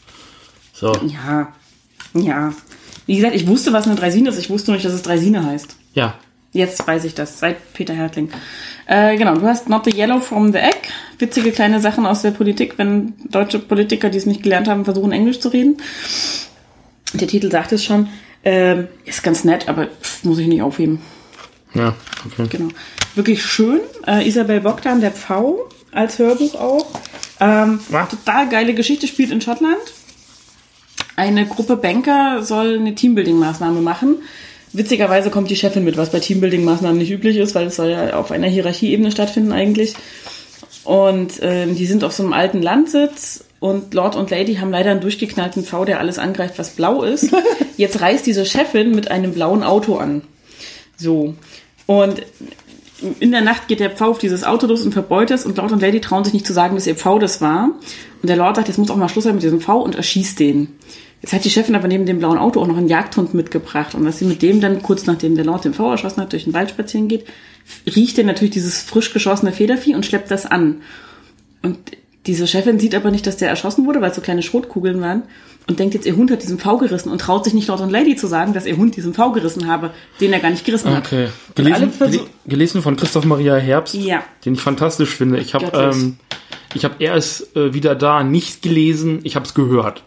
So. 0.78 0.92
Ja. 1.06 1.52
Ja. 2.14 2.54
Wie 3.06 3.16
gesagt, 3.16 3.34
ich 3.34 3.46
wusste, 3.46 3.72
was 3.72 3.86
eine 3.86 3.96
Dreisine 3.96 4.28
ist. 4.28 4.38
Ich 4.38 4.50
wusste 4.50 4.70
nur 4.70 4.76
nicht, 4.76 4.86
dass 4.86 4.92
es 4.92 5.02
Dreisine 5.02 5.44
heißt. 5.44 5.74
Ja. 5.94 6.14
Jetzt 6.52 6.86
weiß 6.86 7.04
ich 7.04 7.14
das, 7.14 7.40
seit 7.40 7.72
Peter 7.72 7.94
Hertling. 7.94 8.30
Äh, 8.86 9.16
genau, 9.16 9.34
du 9.34 9.46
hast 9.46 9.68
Not 9.68 9.84
the 9.84 9.96
Yellow 9.96 10.20
from 10.20 10.52
the 10.52 10.58
Egg. 10.58 10.88
Witzige 11.18 11.50
kleine 11.50 11.80
Sachen 11.80 12.06
aus 12.06 12.22
der 12.22 12.30
Politik, 12.30 12.74
wenn 12.76 13.14
deutsche 13.28 13.58
Politiker, 13.58 14.08
die 14.08 14.18
es 14.18 14.26
nicht 14.26 14.42
gelernt 14.42 14.68
haben, 14.68 14.84
versuchen, 14.84 15.12
Englisch 15.12 15.40
zu 15.40 15.48
reden. 15.48 15.78
Der 17.12 17.26
Titel 17.26 17.50
sagt 17.50 17.72
es 17.72 17.84
schon. 17.84 18.08
Ähm, 18.44 18.86
ist 19.04 19.24
ganz 19.24 19.42
nett, 19.42 19.68
aber 19.68 19.86
pff, 19.86 20.22
muss 20.24 20.38
ich 20.38 20.46
nicht 20.46 20.62
aufheben. 20.62 21.00
Ja, 21.74 21.94
okay. 22.24 22.46
Genau. 22.50 22.68
Wirklich 23.16 23.44
schön. 23.44 23.80
Äh, 24.06 24.26
Isabel 24.28 24.60
Bogdan, 24.60 25.00
der 25.00 25.10
Pfau, 25.10 25.68
als 25.90 26.18
Hörbuch 26.18 26.54
auch. 26.54 26.86
Ähm, 27.40 27.80
total 28.10 28.48
geile 28.48 28.74
Geschichte, 28.74 29.08
spielt 29.08 29.32
in 29.32 29.40
Schottland. 29.40 29.76
Eine 31.18 31.46
Gruppe 31.46 31.76
Banker 31.76 32.44
soll 32.44 32.76
eine 32.76 32.94
Teambuilding-Maßnahme 32.94 33.80
machen. 33.80 34.18
Witzigerweise 34.72 35.30
kommt 35.30 35.50
die 35.50 35.56
Chefin 35.56 35.82
mit, 35.82 35.96
was 35.96 36.12
bei 36.12 36.20
Teambuilding-Maßnahmen 36.20 36.96
nicht 36.96 37.10
üblich 37.10 37.38
ist, 37.38 37.56
weil 37.56 37.66
es 37.66 37.74
soll 37.74 37.90
ja 37.90 38.14
auf 38.14 38.30
einer 38.30 38.46
Hierarchieebene 38.46 39.10
stattfinden 39.10 39.50
eigentlich. 39.50 39.94
Und 40.84 41.40
ähm, 41.42 41.74
die 41.74 41.86
sind 41.86 42.04
auf 42.04 42.12
so 42.12 42.22
einem 42.22 42.34
alten 42.34 42.62
Landsitz 42.62 43.42
und 43.58 43.94
Lord 43.94 44.14
und 44.14 44.30
Lady 44.30 44.54
haben 44.54 44.70
leider 44.70 44.92
einen 44.92 45.00
durchgeknallten 45.00 45.64
V, 45.64 45.84
der 45.84 45.98
alles 45.98 46.20
angreift, 46.20 46.56
was 46.56 46.70
blau 46.70 47.02
ist. 47.02 47.34
Jetzt 47.76 48.00
reist 48.00 48.24
diese 48.24 48.46
Chefin 48.46 48.92
mit 48.92 49.10
einem 49.10 49.32
blauen 49.32 49.64
Auto 49.64 49.96
an. 49.96 50.22
So. 50.96 51.34
Und 51.86 52.22
in 53.18 53.32
der 53.32 53.40
Nacht 53.40 53.66
geht 53.66 53.80
der 53.80 53.90
Pfau 53.90 54.10
auf 54.10 54.18
dieses 54.18 54.44
Auto 54.44 54.68
los 54.68 54.84
und 54.84 54.92
verbeut 54.92 55.32
es 55.32 55.44
und 55.44 55.56
Lord 55.56 55.72
und 55.72 55.82
Lady 55.82 56.00
trauen 56.00 56.22
sich 56.22 56.32
nicht 56.32 56.46
zu 56.46 56.52
sagen, 56.52 56.76
dass 56.76 56.86
ihr 56.86 56.94
Pfau 56.94 57.18
das 57.18 57.40
war. 57.40 57.70
Und 58.22 58.28
der 58.28 58.36
Lord 58.36 58.54
sagt, 58.54 58.68
jetzt 58.68 58.78
muss 58.78 58.90
auch 58.90 58.96
mal 58.96 59.08
Schluss 59.08 59.24
sein 59.24 59.34
mit 59.34 59.42
diesem 59.42 59.60
Pfau 59.60 59.80
und 59.80 59.96
erschießt 59.96 60.38
den. 60.38 60.78
Jetzt 61.20 61.32
hat 61.32 61.44
die 61.44 61.50
Chefin 61.50 61.74
aber 61.74 61.88
neben 61.88 62.06
dem 62.06 62.18
blauen 62.18 62.38
Auto 62.38 62.60
auch 62.60 62.66
noch 62.68 62.76
einen 62.76 62.88
Jagdhund 62.88 63.34
mitgebracht. 63.34 63.94
Und 63.94 64.04
dass 64.04 64.18
sie 64.18 64.24
mit 64.24 64.40
dem 64.42 64.60
dann, 64.60 64.82
kurz 64.82 65.06
nachdem 65.06 65.34
der 65.34 65.44
Lord 65.44 65.64
den 65.64 65.74
Pfau 65.74 65.90
erschossen 65.90 66.20
hat, 66.20 66.32
durch 66.32 66.44
den 66.44 66.54
Wald 66.54 66.70
spazieren 66.70 67.08
geht, 67.08 67.26
riecht 67.94 68.18
er 68.18 68.24
natürlich 68.24 68.52
dieses 68.54 68.82
frisch 68.82 69.12
geschossene 69.12 69.52
Federvieh 69.52 69.94
und 69.94 70.06
schleppt 70.06 70.30
das 70.30 70.46
an. 70.46 70.82
Und 71.62 71.76
diese 72.26 72.46
Chefin 72.46 72.78
sieht 72.78 72.94
aber 72.94 73.10
nicht, 73.10 73.26
dass 73.26 73.36
der 73.36 73.48
erschossen 73.48 73.84
wurde, 73.86 74.00
weil 74.00 74.10
es 74.10 74.16
so 74.16 74.22
kleine 74.22 74.42
Schrotkugeln 74.42 75.00
waren. 75.00 75.22
Und 75.66 75.80
denkt 75.80 75.94
jetzt, 75.94 76.06
ihr 76.06 76.16
Hund 76.16 76.30
hat 76.30 76.42
diesen 76.42 76.58
Pfau 76.58 76.78
gerissen 76.78 77.10
und 77.10 77.20
traut 77.20 77.44
sich 77.44 77.52
nicht 77.52 77.68
Lord 77.68 77.80
und 77.80 77.90
Lady 77.90 78.16
zu 78.16 78.26
sagen, 78.26 78.54
dass 78.54 78.64
ihr 78.64 78.76
Hund 78.76 78.96
diesen 78.96 79.12
Pfau 79.12 79.32
gerissen 79.32 79.66
habe, 79.66 79.90
den 80.20 80.32
er 80.32 80.38
gar 80.38 80.50
nicht 80.50 80.64
gerissen 80.64 80.90
hat. 80.94 81.04
Okay. 81.06 81.28
Gelesen, 81.56 81.92
gelesen 82.46 82.80
von 82.80 82.96
Christoph 82.96 83.26
Maria 83.26 83.56
Herbst, 83.56 83.94
Ja. 83.94 84.22
den 84.46 84.54
ich 84.54 84.60
fantastisch 84.62 85.14
finde. 85.14 85.38
Ich 85.40 85.52
habe 85.54 85.70
ähm, 85.74 86.16
ich 86.74 86.84
habe 86.84 86.94
erst 87.00 87.54
äh, 87.56 87.74
wieder 87.74 87.94
da 87.94 88.22
nicht 88.22 88.62
gelesen, 88.62 89.20
ich 89.24 89.36
habe 89.36 89.44
es 89.44 89.52
gehört. 89.52 90.04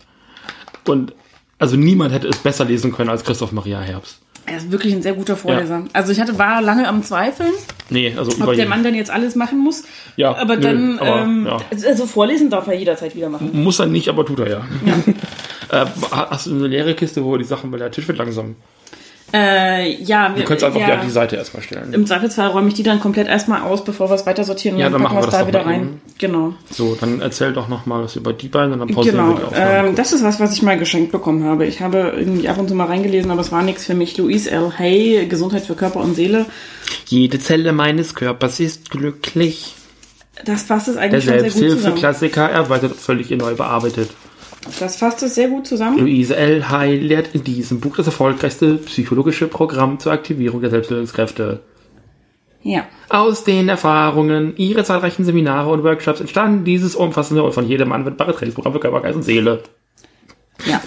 Und 0.88 1.14
also 1.60 1.76
niemand 1.76 2.14
hätte 2.14 2.28
es 2.28 2.38
besser 2.38 2.66
lesen 2.66 2.92
können 2.92 3.10
als 3.10 3.24
Christoph 3.24 3.52
Maria 3.52 3.80
Herbst. 3.80 4.20
Er 4.48 4.58
ist 4.58 4.72
wirklich 4.72 4.94
ein 4.94 5.04
sehr 5.04 5.14
guter 5.14 5.36
Vorleser. 5.36 5.84
Also 5.94 6.12
ich 6.12 6.20
hatte, 6.20 6.40
war 6.40 6.62
lange 6.62 6.88
am 6.88 7.04
Zweifeln, 7.04 7.54
Nee, 7.92 8.16
also 8.18 8.32
ob 8.42 8.56
der. 8.56 8.70
Mann 8.70 8.84
dann 8.84 8.96
jetzt 8.96 9.12
alles 9.12 9.36
machen 9.36 9.60
muss. 9.60 9.84
Ja, 10.16 10.34
aber 10.34 10.56
nö, 10.56 10.62
dann, 10.62 11.00
aber, 11.00 11.22
ähm, 11.24 11.46
ja. 11.46 11.58
also 11.86 12.06
vorlesen 12.06 12.50
darf 12.50 12.68
er 12.68 12.74
jederzeit 12.74 13.18
wieder 13.18 13.28
machen. 13.30 13.50
Muss 13.52 13.80
er 13.80 13.86
nicht, 13.86 14.08
aber 14.08 14.26
tut 14.26 14.40
er 14.40 14.50
ja. 14.50 14.66
äh, 15.84 15.86
hast 16.10 16.48
du 16.48 16.56
eine 16.56 16.68
leere 16.68 16.96
Kiste, 16.96 17.24
wo 17.26 17.36
die 17.36 17.44
Sachen, 17.44 17.70
weil 17.74 17.80
der 17.80 17.92
Tisch 17.92 18.08
wird 18.08 18.18
langsam. 18.18 18.56
Äh, 19.34 19.96
ja, 20.04 20.30
Du 20.30 20.38
wir, 20.38 20.44
könntest 20.46 20.66
einfach 20.66 20.80
ja, 20.80 20.88
die 20.88 20.92
an 20.94 21.02
die 21.06 21.12
Seite 21.12 21.36
erstmal 21.38 21.64
stellen. 21.64 21.94
im 21.94 22.06
Zweifelsfall 22.06 22.48
räume 22.50 22.68
ich 22.68 22.74
die 22.74 22.84
dann 22.84 23.00
komplett 23.00 23.28
erstmal 23.28 23.62
aus, 23.62 23.84
bevor 23.84 24.10
wir 24.10 24.16
es 24.16 24.26
weiter 24.26 24.44
sortieren 24.44 24.76
und 24.76 24.82
Ja, 24.82 24.90
dann 24.90 25.02
dann 25.02 25.04
packen 25.04 25.22
wir 25.22 25.28
es 25.28 25.34
da 25.34 25.48
wieder 25.48 25.66
rein. 25.66 26.02
Genau. 26.18 26.54
So, 26.70 26.96
dann 27.00 27.22
erzähl 27.22 27.54
doch 27.54 27.68
noch 27.70 27.86
mal 27.86 28.04
was 28.04 28.16
über 28.16 28.34
die 28.34 28.50
beiden 28.50 28.74
und 28.74 28.80
dann 28.80 28.90
pausieren 28.90 29.18
Genau. 29.18 29.30
wir 29.30 29.36
die 29.38 29.44
Aufnahme. 29.46 29.88
Ähm, 29.90 29.96
das 29.96 30.12
ist 30.12 30.24
was, 30.24 30.40
was 30.40 30.54
ich 30.54 30.62
mal 30.62 30.78
geschenkt 30.78 31.12
bekommen 31.12 31.44
habe. 31.46 31.66
Ich 31.66 31.82
habe 31.82 32.14
irgendwie 32.18 32.50
ab 32.50 32.58
und 32.58 32.68
zu 32.68 32.76
mal 32.76 32.88
reingelesen, 32.88 33.32
aber 33.32 33.42
es 33.42 33.52
war 33.52 33.62
nichts 33.64 33.86
für 33.86 33.94
mich. 33.94 34.18
Louise 34.18 34.52
L. 34.52 34.74
Hay, 34.78 35.26
Gesundheit 35.28 35.64
für 35.64 35.76
Körper 35.76 36.02
und 36.02 36.16
Seele. 36.16 36.46
Jede 37.08 37.40
Zelle 37.40 37.72
meines 37.72 38.16
Körpers 38.16 38.60
ist 38.60 38.90
glücklich. 38.92 39.76
Das 40.46 40.64
fasst 40.64 40.88
es 40.88 40.96
Der 40.96 41.04
eigentlich 41.04 41.24
schon 41.26 41.34
sehr 41.34 41.44
gut 41.44 41.52
zusammen. 41.52 41.70
Selbsthilfe-Klassiker 41.72 42.50
erweitert 42.50 42.96
völlig 42.96 43.30
neu 43.32 43.54
bearbeitet. 43.56 44.10
Das 44.80 44.96
fasst 44.96 45.24
es 45.24 45.36
sehr 45.36 45.48
gut 45.48 45.66
zusammen. 45.66 46.00
Luise 46.00 46.36
L. 46.36 46.70
Hay 46.70 46.98
lehrt 46.98 47.34
in 47.34 47.44
diesem 47.44 47.80
Buch 47.80 47.98
das 47.98 48.06
erfolgreichste 48.06 48.76
psychologische 48.76 49.48
Programm 49.48 50.00
zur 50.00 50.12
Aktivierung 50.12 50.62
der 50.62 50.70
Selbstbildungskräfte. 50.70 51.62
Ja. 52.64 52.86
Aus 53.10 53.44
den 53.44 53.70
Erfahrungen 53.70 54.56
ihrer 54.58 54.84
zahlreichen 54.84 55.26
Seminare 55.26 55.72
und 55.72 55.84
Workshops 55.84 56.22
entstand 56.22 56.68
dieses 56.68 56.96
umfassende 56.96 57.42
und 57.44 57.54
von 57.54 57.68
jedem 57.68 57.92
anwendbare 57.92 58.36
Trainingsprogramm 58.36 58.74
für 58.74 58.80
Körper, 58.80 59.02
Geist 59.02 59.16
und 59.16 59.24
Seele. 59.24 59.64
Ja. 60.68 60.80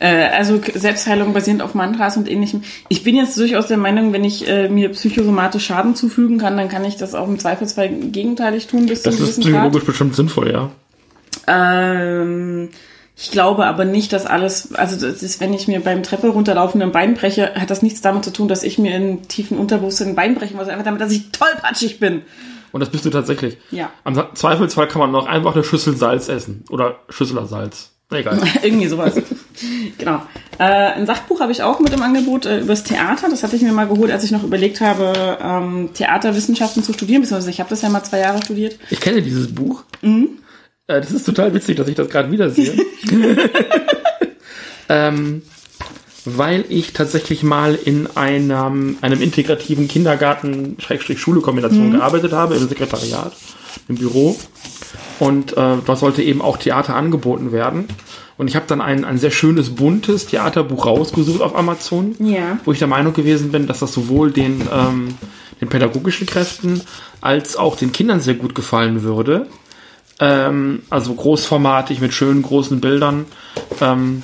Äh, 0.00 0.30
also 0.36 0.60
Selbstheilung 0.74 1.32
basierend 1.32 1.62
auf 1.62 1.74
Mantras 1.74 2.16
und 2.16 2.28
ähnlichem. 2.28 2.64
Ich 2.88 3.04
bin 3.04 3.14
jetzt 3.14 3.38
durchaus 3.38 3.68
der 3.68 3.76
Meinung, 3.76 4.12
wenn 4.12 4.24
ich 4.24 4.48
äh, 4.48 4.68
mir 4.68 4.88
psychosomatisch 4.88 5.64
Schaden 5.64 5.94
zufügen 5.94 6.38
kann, 6.38 6.56
dann 6.56 6.68
kann 6.68 6.84
ich 6.84 6.96
das 6.96 7.14
auch 7.14 7.28
im 7.28 7.38
Zweifelsfall 7.38 7.88
gegenteilig 7.88 8.66
tun 8.66 8.86
bis 8.86 9.02
Das 9.02 9.14
ist 9.14 9.20
gewissen 9.20 9.42
Grad. 9.42 9.52
psychologisch 9.52 9.84
bestimmt 9.84 10.16
sinnvoll, 10.16 10.50
ja. 10.50 10.70
Ähm, 11.46 12.70
ich 13.16 13.30
glaube 13.30 13.66
aber 13.66 13.84
nicht, 13.84 14.12
dass 14.12 14.26
alles, 14.26 14.74
also 14.74 14.96
das 14.96 15.22
ist, 15.22 15.40
wenn 15.40 15.52
ich 15.52 15.68
mir 15.68 15.80
beim 15.80 16.02
Treppe 16.02 16.28
runterlaufen 16.28 16.82
ein 16.82 16.92
Bein 16.92 17.14
breche, 17.14 17.54
hat 17.54 17.70
das 17.70 17.82
nichts 17.82 18.00
damit 18.00 18.24
zu 18.24 18.32
tun, 18.32 18.48
dass 18.48 18.62
ich 18.62 18.78
mir 18.78 18.96
in 18.96 19.28
tiefen 19.28 19.58
Unterbewusstsein 19.58 20.08
ein 20.08 20.14
Bein 20.14 20.34
brechen 20.34 20.56
muss, 20.56 20.68
einfach 20.68 20.84
damit, 20.84 21.00
dass 21.00 21.12
ich 21.12 21.30
tollpatschig 21.30 22.00
bin. 22.00 22.22
Und 22.72 22.80
das 22.80 22.88
bist 22.88 23.04
du 23.04 23.10
tatsächlich. 23.10 23.58
Ja. 23.70 23.90
Am 24.04 24.34
Zweifelsfall 24.34 24.88
kann 24.88 25.00
man 25.00 25.12
noch 25.12 25.26
einfach 25.26 25.54
eine 25.54 25.62
Schüssel 25.62 25.94
Salz 25.94 26.28
essen. 26.28 26.64
Oder 26.70 27.00
Schüsseler 27.10 27.46
Salz. 27.46 27.90
Egal. 28.10 28.38
Irgendwie 28.62 28.88
sowas. 28.88 29.14
genau. 29.98 30.22
Äh, 30.58 30.64
ein 30.64 31.06
Sachbuch 31.06 31.40
habe 31.40 31.52
ich 31.52 31.62
auch 31.62 31.80
mit 31.80 31.92
im 31.92 32.02
Angebot 32.02 32.46
äh, 32.46 32.60
übers 32.60 32.82
Theater. 32.82 33.28
Das 33.30 33.42
hatte 33.42 33.56
ich 33.56 33.62
mir 33.62 33.72
mal 33.72 33.88
geholt, 33.88 34.10
als 34.10 34.24
ich 34.24 34.30
noch 34.30 34.42
überlegt 34.42 34.80
habe, 34.80 35.38
ähm, 35.42 35.90
Theaterwissenschaften 35.94 36.82
zu 36.82 36.92
studieren, 36.92 37.22
beziehungsweise 37.22 37.50
ich 37.50 37.60
habe 37.60 37.70
das 37.70 37.82
ja 37.82 37.88
mal 37.88 38.02
zwei 38.02 38.20
Jahre 38.20 38.42
studiert. 38.42 38.78
Ich 38.90 39.00
kenne 39.00 39.22
dieses 39.22 39.54
Buch. 39.54 39.84
Mhm. 40.00 40.38
Äh, 40.92 41.00
das 41.00 41.12
ist 41.12 41.24
total 41.24 41.54
witzig, 41.54 41.76
dass 41.76 41.88
ich 41.88 41.94
das 41.94 42.08
gerade 42.08 42.30
wieder 42.30 42.50
sehe. 42.50 42.74
ähm, 44.88 45.42
weil 46.24 46.64
ich 46.68 46.92
tatsächlich 46.92 47.42
mal 47.42 47.74
in 47.74 48.06
einem, 48.16 48.96
einem 49.00 49.20
integrativen 49.20 49.88
Kindergarten-Schule-Kombination 49.88 51.88
Mhm. 51.88 51.92
gearbeitet 51.94 52.32
habe, 52.32 52.54
im 52.54 52.68
Sekretariat, 52.68 53.32
im 53.88 53.96
Büro. 53.96 54.38
Und 55.18 55.52
äh, 55.56 55.76
dort 55.84 55.98
sollte 55.98 56.22
eben 56.22 56.40
auch 56.42 56.58
Theater 56.58 56.94
angeboten 56.94 57.50
werden. 57.52 57.86
Und 58.38 58.48
ich 58.48 58.56
habe 58.56 58.66
dann 58.68 58.80
ein, 58.80 59.04
ein 59.04 59.18
sehr 59.18 59.30
schönes, 59.30 59.70
buntes 59.74 60.26
Theaterbuch 60.26 60.86
rausgesucht 60.86 61.42
auf 61.42 61.54
Amazon, 61.56 62.14
Ja. 62.18 62.58
wo 62.64 62.72
ich 62.72 62.78
der 62.78 62.88
Meinung 62.88 63.12
gewesen 63.14 63.50
bin, 63.52 63.66
dass 63.66 63.80
das 63.80 63.92
sowohl 63.92 64.30
den, 64.30 64.62
ähm, 64.72 65.08
den 65.60 65.68
pädagogischen 65.68 66.26
Kräften 66.26 66.80
als 67.20 67.56
auch 67.56 67.76
den 67.76 67.92
Kindern 67.92 68.20
sehr 68.20 68.34
gut 68.34 68.54
gefallen 68.54 69.02
würde. 69.02 69.46
Ähm, 70.22 70.82
also 70.88 71.14
großformatig 71.14 72.00
mit 72.00 72.14
schönen 72.14 72.42
großen 72.42 72.80
Bildern. 72.80 73.26
Ähm, 73.80 74.22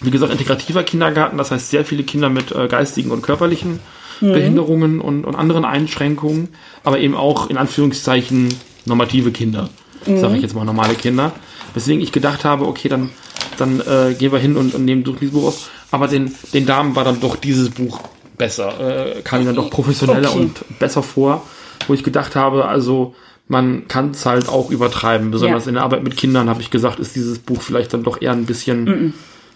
wie 0.00 0.10
gesagt, 0.10 0.32
integrativer 0.32 0.82
Kindergarten, 0.82 1.38
das 1.38 1.52
heißt 1.52 1.70
sehr 1.70 1.84
viele 1.84 2.02
Kinder 2.02 2.28
mit 2.28 2.50
äh, 2.50 2.66
geistigen 2.66 3.12
und 3.12 3.22
körperlichen 3.22 3.78
Behinderungen 4.20 5.00
und, 5.00 5.24
und 5.24 5.34
anderen 5.34 5.64
Einschränkungen, 5.64 6.48
aber 6.84 6.98
eben 7.00 7.16
auch 7.16 7.50
in 7.50 7.56
Anführungszeichen 7.56 8.54
normative 8.84 9.32
Kinder, 9.32 9.68
sage 10.04 10.36
ich 10.36 10.42
jetzt 10.42 10.54
mal 10.54 10.64
normale 10.64 10.94
Kinder. 10.94 11.32
Weswegen 11.74 12.02
ich 12.02 12.12
gedacht 12.12 12.44
habe, 12.44 12.66
okay, 12.66 12.88
dann, 12.88 13.10
dann 13.56 13.80
äh, 13.80 14.14
gehen 14.14 14.30
wir 14.32 14.38
hin 14.38 14.56
und, 14.56 14.74
und 14.74 14.84
nehmen 14.84 15.04
durch 15.04 15.18
dieses 15.18 15.34
Buch 15.34 15.48
aus. 15.48 15.70
Aber 15.90 16.06
den, 16.06 16.32
den 16.52 16.66
Damen 16.66 16.94
war 16.94 17.04
dann 17.04 17.20
doch 17.20 17.36
dieses 17.36 17.70
Buch 17.70 18.00
besser, 18.38 19.16
äh, 19.16 19.22
kam 19.22 19.40
ihnen 19.40 19.54
dann 19.54 19.56
doch 19.56 19.70
professioneller 19.70 20.30
Okay. 20.30 20.38
und 20.38 20.78
besser 20.78 21.02
vor, 21.02 21.42
wo 21.88 21.94
ich 21.94 22.04
gedacht 22.04 22.36
habe, 22.36 22.66
also 22.66 23.14
man 23.52 23.86
kann 23.86 24.10
es 24.10 24.26
halt 24.26 24.48
auch 24.48 24.70
übertreiben. 24.70 25.30
Besonders 25.30 25.66
Ja. 25.66 25.68
in 25.68 25.74
der 25.74 25.84
Arbeit 25.84 26.02
mit 26.02 26.16
Kindern 26.16 26.48
habe 26.48 26.60
ich 26.62 26.70
gesagt, 26.70 26.98
ist 26.98 27.14
dieses 27.14 27.38
Buch 27.38 27.62
vielleicht 27.62 27.92
dann 27.92 28.02
doch 28.02 28.20
eher 28.20 28.32
ein 28.32 28.46
bisschen 28.46 29.14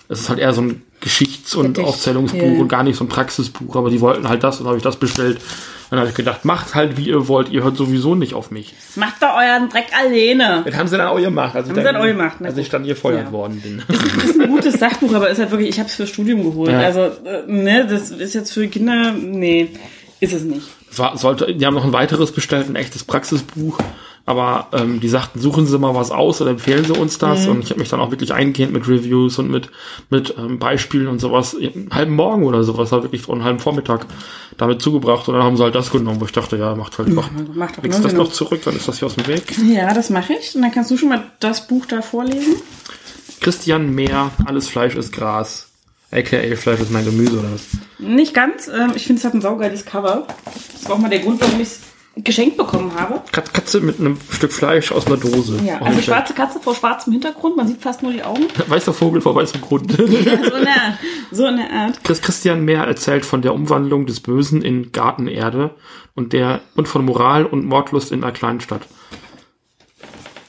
Es 0.09 0.21
ist 0.21 0.29
halt 0.29 0.39
eher 0.39 0.53
so 0.53 0.61
ein 0.63 0.83
Geschichts- 1.01 1.57
und 1.57 1.75
Gedicht, 1.75 1.89
Aufzählungsbuch 1.89 2.41
ja. 2.41 2.61
und 2.61 2.69
gar 2.69 2.85
nicht 2.85 2.97
so 2.97 3.05
ein 3.05 3.09
Praxisbuch, 3.09 3.75
aber 3.75 3.91
die 3.91 4.01
wollten 4.01 4.29
halt 4.29 4.45
das 4.45 4.61
und 4.61 4.67
habe 4.69 4.77
ich 4.77 4.83
das 4.85 4.97
bestellt. 4.97 5.41
Dann 5.91 5.99
habe 6.01 6.09
ich 6.09 6.15
gedacht, 6.15 6.45
macht 6.45 6.75
halt 6.75 6.97
wie 6.97 7.09
ihr 7.09 7.27
wollt, 7.29 7.49
ihr 7.51 7.63
hört 7.65 7.77
sowieso 7.77 8.15
nicht 8.15 8.35
auf 8.35 8.51
mich. 8.53 8.75
Macht 8.97 9.21
doch 9.23 9.35
euren 9.37 9.69
Dreck 9.69 9.87
alleine. 9.97 10.63
Das 10.65 10.75
haben 10.77 10.89
sie 10.89 10.97
dann 10.97 11.09
auch 11.09 11.19
gemacht, 11.21 11.55
als, 11.57 11.69
Haben 11.69 11.77
ich, 11.77 11.81
sie 11.81 11.85
dann 11.85 11.97
auch 11.97 12.05
gemacht, 12.07 12.37
na 12.41 12.49
als 12.49 12.57
ich 12.59 12.69
dann 12.69 12.85
gefeuert 12.85 13.27
Ja. 13.27 13.33
worden 13.33 13.61
bin. 13.61 13.83
Das 13.89 14.25
ist 14.25 14.41
ein 14.41 14.49
gutes 14.49 14.79
Sachbuch, 14.79 15.13
aber 15.15 15.29
ist 15.31 15.39
halt 15.41 15.51
wirklich, 15.51 15.71
ich 15.71 15.79
habe 15.79 15.89
es 15.89 15.95
fürs 15.97 16.09
Studium 16.11 16.43
geholt. 16.45 16.71
Ja. 16.73 16.81
Also, 16.81 17.01
äh, 17.01 17.43
ne, 17.47 17.87
das 17.89 18.11
ist 18.11 18.35
jetzt 18.35 18.53
für 18.53 18.67
Kinder, 18.69 19.13
nee, 19.13 19.71
ist 20.21 20.33
es 20.33 20.43
nicht. 20.43 20.67
War, 20.97 21.17
sollte, 21.17 21.55
die 21.55 21.67
haben 21.67 21.75
noch 21.75 21.85
ein 21.85 21.93
weiteres 21.93 22.33
bestellt, 22.33 22.69
ein 22.69 22.77
echtes 22.77 23.05
Praxisbuch. 23.05 23.79
Aber 24.29 24.67
ähm, 24.73 24.99
die 24.99 25.09
sagten, 25.09 25.39
suchen 25.39 25.67
Sie 25.67 25.79
mal 25.79 25.95
was 25.95 26.11
aus 26.11 26.41
oder 26.41 26.51
empfehlen 26.51 26.85
Sie 26.85 26.93
uns 26.93 27.19
das. 27.19 27.47
Und 27.47 27.63
ich 27.63 27.71
habe 27.71 27.79
mich 27.79 27.89
dann 27.89 28.01
auch 28.01 28.11
wirklich 28.11 28.35
eingehend 28.35 28.73
mit 28.73 28.89
Reviews 28.89 29.39
und 29.39 29.49
mit, 29.53 29.71
mit 30.11 30.35
ähm, 30.37 30.59
Beispielen 30.59 31.07
und 31.07 31.21
sowas, 31.21 31.55
einen 31.55 31.91
halben 31.93 32.17
Morgen 32.17 32.43
oder 32.43 32.65
sowas, 32.65 32.91
war 32.91 33.05
wirklich 33.05 33.29
einen 33.29 33.45
halben 33.45 33.61
Vormittag 33.61 34.05
damit 34.57 34.83
zugebracht. 34.83 35.29
Und 35.29 35.35
dann 35.35 35.45
haben 35.45 35.57
sie 35.57 35.63
halt 35.63 35.77
das 35.77 35.93
genommen, 35.93 36.21
wo 36.21 36.25
ich 36.25 36.33
dachte, 36.33 36.57
ja, 36.57 36.75
macht 36.75 36.99
halt, 36.99 37.09
macht, 37.09 37.31
macht 37.55 37.79
doch 37.79 37.85
legst 37.85 38.05
das 38.05 38.15
noch 38.15 38.33
zurück, 38.33 38.63
dann 38.65 38.75
ist 38.75 38.89
das 38.89 38.99
hier 38.99 39.07
aus 39.07 39.15
dem 39.15 39.29
Weg. 39.29 39.45
Ja, 39.65 39.95
das 39.95 40.11
mache 40.11 40.33
ich. 40.33 40.57
Und 40.57 40.63
dann 40.63 40.73
kannst 40.73 40.91
du 40.91 40.97
schon 40.97 41.11
mal 41.11 41.23
das 41.39 41.69
Buch 41.69 41.87
da 41.87 42.03
vorlesen. 42.03 42.57
Christian 43.41 43.95
Mehr, 43.95 44.33
alles 44.45 44.69
Fleisch 44.69 44.97
ist 44.97 45.13
Gras. 45.13 45.69
AKA 46.13 46.55
Fleisch 46.57 46.81
ist 46.81 46.91
mein 46.93 47.05
Gemüse 47.05 47.39
oder 47.41 47.53
was? 47.53 47.67
Nicht 47.99 48.33
ganz. 48.35 48.69
Ähm, 48.69 48.93
ich 48.95 49.07
finde, 49.07 49.21
es 49.21 49.25
hat 49.25 49.35
ein 49.35 49.41
saugeiles 49.41 49.85
Cover. 49.85 50.27
Das 50.73 50.89
war 50.89 50.97
auch 50.97 51.01
mal 51.01 51.09
der 51.11 51.19
Grund, 51.19 51.41
warum 51.41 51.57
ich 51.61 51.69
es 51.69 51.81
geschenkt 52.19 52.57
bekommen 52.57 52.93
habe. 52.99 53.21
Kat- 53.33 53.53
Katze 53.53 53.81
mit 53.81 54.01
einem 54.01 54.17
Stück 54.31 54.51
Fleisch 54.53 54.91
aus 54.93 55.07
einer 55.07 55.17
Dose. 55.19 55.59
Ja, 55.67 55.83
also 55.83 56.01
schwarze 56.01 56.33
Katze 56.33 56.61
vor 56.61 56.75
schwarzem 56.75 57.13
Hintergrund. 57.13 57.57
Man 57.57 57.67
sieht 57.69 57.83
fast 57.83 58.03
nur 58.03 58.13
die 58.13 58.23
Augen. 58.23 58.45
Weißer 58.69 58.95
Vogel 58.95 59.21
vor 59.21 59.35
weißem 59.35 59.61
Grund. 59.61 59.93
So 59.99 60.05
in 60.07 60.25
der, 60.25 60.99
so 61.31 61.47
in 61.47 61.57
der 61.57 61.71
Art. 61.71 62.03
Chris 62.05 62.23
Christian 62.23 62.65
Mehr 62.65 62.85
erzählt 62.85 63.27
von 63.27 63.43
der 63.43 63.53
Umwandlung 63.53 64.07
des 64.07 64.21
Bösen 64.21 64.63
in 64.63 64.93
Gartenerde 64.93 65.75
und 66.15 66.33
der 66.33 66.61
und 66.77 66.89
von 66.89 67.05
Moral 67.05 67.45
und 67.45 67.67
Mordlust 67.67 68.13
in 68.13 68.23
einer 68.23 68.33
Kleinstadt. 68.33 68.83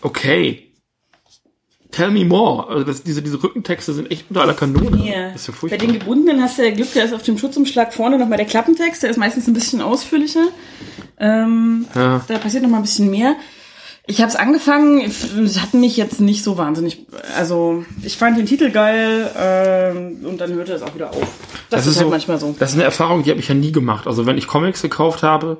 Okay. 0.01 0.66
Tell 1.97 2.11
me 2.11 2.23
more. 2.25 2.67
Also 2.69 2.83
das, 2.83 3.01
diese, 3.01 3.23
diese 3.23 3.41
Rückentexte 3.41 3.91
sind 3.91 4.11
echt 4.11 4.25
unter 4.29 4.41
aller 4.43 4.53
Kanone. 4.53 5.03
Ja. 5.03 5.31
Das 5.31 5.41
ist 5.41 5.47
ja 5.47 5.53
Bei 5.53 5.59
furchtbar. 5.59 5.77
den 5.79 5.93
gebundenen 5.99 6.43
hast 6.43 6.59
du 6.59 6.63
ja 6.63 6.71
Glück, 6.71 6.89
da 6.93 7.01
ist 7.01 7.11
auf 7.13 7.23
dem 7.23 7.39
Schutzumschlag 7.39 7.91
vorne 7.91 8.19
nochmal 8.19 8.37
der 8.37 8.45
Klappentext, 8.45 9.01
der 9.01 9.09
ist 9.09 9.17
meistens 9.17 9.47
ein 9.47 9.53
bisschen 9.55 9.81
ausführlicher. 9.81 10.47
Ähm, 11.19 11.87
Ja. 11.95 12.21
Da 12.27 12.37
passiert 12.37 12.61
noch 12.61 12.69
mal 12.69 12.77
ein 12.77 12.83
bisschen 12.83 13.09
mehr. 13.09 13.35
Ich 14.05 14.21
habe 14.21 14.29
es 14.29 14.35
angefangen, 14.37 15.01
es 15.43 15.59
hat 15.59 15.73
mich 15.73 15.97
jetzt 15.97 16.21
nicht 16.21 16.43
so 16.43 16.57
wahnsinnig, 16.57 17.05
also 17.35 17.83
ich 18.03 18.15
fand 18.15 18.37
den 18.37 18.45
Titel 18.45 18.69
geil 18.69 19.29
ähm, 19.37 20.23
und 20.23 20.39
dann 20.39 20.53
hörte 20.53 20.73
es 20.73 20.83
auch 20.83 20.93
wieder 20.93 21.09
auf. 21.09 21.27
Das, 21.71 21.87
ist, 21.87 21.99
halt 21.99 22.09
manchmal 22.11 22.39
so. 22.39 22.55
Das 22.59 22.69
ist 22.69 22.75
eine 22.75 22.85
Erfahrung, 22.85 23.23
die 23.23 23.31
habe 23.31 23.39
ich 23.41 23.49
ja 23.49 23.55
nie 23.55 23.71
gemacht. 23.73 24.05
Also 24.07 24.25
wenn 24.27 24.37
ich 24.37 24.47
Comics 24.47 24.83
gekauft 24.83 25.23
habe, 25.23 25.57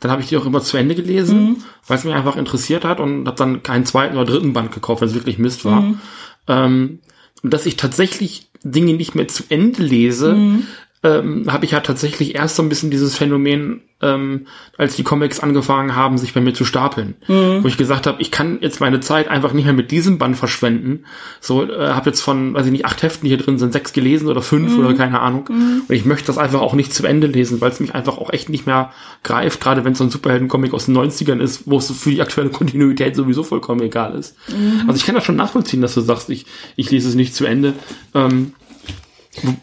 dann 0.00 0.10
habe 0.10 0.22
ich 0.22 0.28
die 0.28 0.36
auch 0.36 0.46
immer 0.46 0.62
zu 0.62 0.76
Ende 0.76 0.94
gelesen, 0.94 1.42
Mhm. 1.42 1.56
weil 1.86 1.98
es 1.98 2.04
mich 2.04 2.14
einfach 2.14 2.36
interessiert 2.36 2.84
hat 2.84 3.00
und 3.00 3.26
habe 3.26 3.36
dann 3.36 3.62
keinen 3.62 3.84
zweiten 3.86 4.16
oder 4.16 4.24
dritten 4.32 4.52
Band 4.52 4.72
gekauft, 4.72 5.02
wenn 5.02 5.08
es 5.08 5.14
wirklich 5.14 5.38
Mist 5.38 5.64
war. 5.64 5.82
Mhm. 5.82 6.00
Ähm, 6.48 6.98
und 7.42 7.52
dass 7.52 7.66
ich 7.66 7.76
tatsächlich 7.76 8.48
Dinge 8.62 8.94
nicht 8.94 9.14
mehr 9.14 9.28
zu 9.28 9.44
Ende 9.48 9.82
lese, 9.82 10.34
Mhm. 10.34 10.66
Ähm, 11.02 11.50
habe 11.50 11.64
ich 11.64 11.70
ja 11.70 11.80
tatsächlich 11.80 12.34
erst 12.34 12.56
so 12.56 12.62
ein 12.62 12.68
bisschen 12.68 12.90
dieses 12.90 13.16
Phänomen, 13.16 13.80
ähm, 14.02 14.46
als 14.76 14.96
die 14.96 15.02
Comics 15.02 15.40
angefangen 15.40 15.96
haben, 15.96 16.18
sich 16.18 16.34
bei 16.34 16.42
mir 16.42 16.52
zu 16.52 16.64
stapeln. 16.66 17.14
Mhm. 17.26 17.62
Wo 17.62 17.68
ich 17.68 17.78
gesagt 17.78 18.06
habe, 18.06 18.20
ich 18.20 18.30
kann 18.30 18.58
jetzt 18.60 18.80
meine 18.80 19.00
Zeit 19.00 19.28
einfach 19.28 19.54
nicht 19.54 19.64
mehr 19.64 19.72
mit 19.72 19.90
diesem 19.90 20.18
Band 20.18 20.36
verschwenden. 20.36 21.04
So, 21.40 21.64
äh, 21.64 21.88
habe 21.88 22.10
jetzt 22.10 22.20
von, 22.20 22.52
weiß 22.52 22.66
ich 22.66 22.72
nicht, 22.72 22.84
acht 22.84 23.02
Heften 23.02 23.24
die 23.24 23.28
hier 23.34 23.42
drin 23.42 23.58
sind, 23.58 23.72
sechs 23.72 23.94
gelesen 23.94 24.28
oder 24.28 24.42
fünf 24.42 24.72
Mhm. 24.72 24.78
oder 24.84 24.94
keine 24.94 25.20
Ahnung. 25.20 25.46
Und 25.48 25.94
ich 25.94 26.04
möchte 26.04 26.26
das 26.26 26.36
einfach 26.38 26.60
auch 26.60 26.74
nicht 26.74 26.92
zu 26.92 27.06
Ende 27.06 27.26
lesen, 27.26 27.60
weil 27.62 27.70
es 27.70 27.80
mich 27.80 27.94
einfach 27.94 28.18
auch 28.18 28.30
echt 28.30 28.50
nicht 28.50 28.66
mehr 28.66 28.92
greift, 29.22 29.60
gerade 29.60 29.84
wenn 29.84 29.92
es 29.92 29.98
so 29.98 30.04
ein 30.04 30.10
Superhelden-Comic 30.10 30.74
aus 30.74 30.84
den 30.86 30.96
90ern 30.96 31.40
ist, 31.40 31.62
wo 31.64 31.78
es 31.78 31.90
für 31.90 32.10
die 32.10 32.20
aktuelle 32.20 32.50
Kontinuität 32.50 33.16
sowieso 33.16 33.42
vollkommen 33.42 33.80
egal 33.82 34.14
ist. 34.18 34.36
Mhm. 34.48 34.82
Also 34.86 34.96
ich 34.96 35.06
kann 35.06 35.14
das 35.14 35.24
schon 35.24 35.36
nachvollziehen, 35.36 35.80
dass 35.80 35.94
du 35.94 36.02
sagst, 36.02 36.28
ich, 36.28 36.44
ich 36.76 36.90
lese 36.90 37.08
es 37.08 37.14
nicht 37.14 37.34
zu 37.34 37.46
Ende. 37.46 37.72
Ähm, 38.14 38.52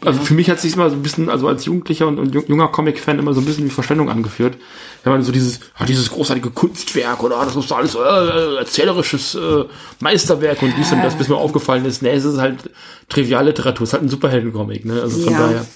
also 0.00 0.20
für 0.20 0.32
mich 0.32 0.48
hat 0.48 0.60
sich 0.60 0.74
immer 0.74 0.88
so 0.88 0.96
ein 0.96 1.02
bisschen, 1.02 1.28
also 1.28 1.46
als 1.46 1.66
Jugendlicher 1.66 2.06
und, 2.08 2.18
und 2.18 2.34
junger 2.48 2.68
Comic-Fan 2.68 3.18
immer 3.18 3.34
so 3.34 3.40
ein 3.40 3.44
bisschen 3.44 3.66
wie 3.66 3.70
Verschwendung 3.70 4.08
angeführt. 4.08 4.56
Wenn 5.04 5.12
man 5.12 5.22
so 5.22 5.30
dieses, 5.30 5.60
ah, 5.76 5.84
dieses 5.84 6.10
großartige 6.10 6.50
Kunstwerk 6.50 7.22
oder 7.22 7.36
ah, 7.36 7.44
das 7.44 7.54
ist 7.54 7.70
alles 7.70 7.94
äh, 7.94 8.56
erzählerisches 8.56 9.34
äh, 9.34 9.64
Meisterwerk 10.00 10.62
und 10.62 10.72
dies 10.78 10.90
und 10.90 11.02
das, 11.02 11.16
bis 11.16 11.28
mir 11.28 11.36
aufgefallen 11.36 11.84
ist, 11.84 12.02
nee, 12.02 12.10
es 12.10 12.24
ist 12.24 12.38
halt 12.38 12.70
Trivialliteratur, 13.10 13.84
es 13.84 13.90
ist 13.90 13.92
halt 13.92 14.04
ein 14.04 14.08
Superhelden-Comic, 14.08 14.86
ne? 14.86 15.02
Also 15.02 15.18
von 15.18 15.32
Ja. 15.32 15.38
daher. 15.38 15.66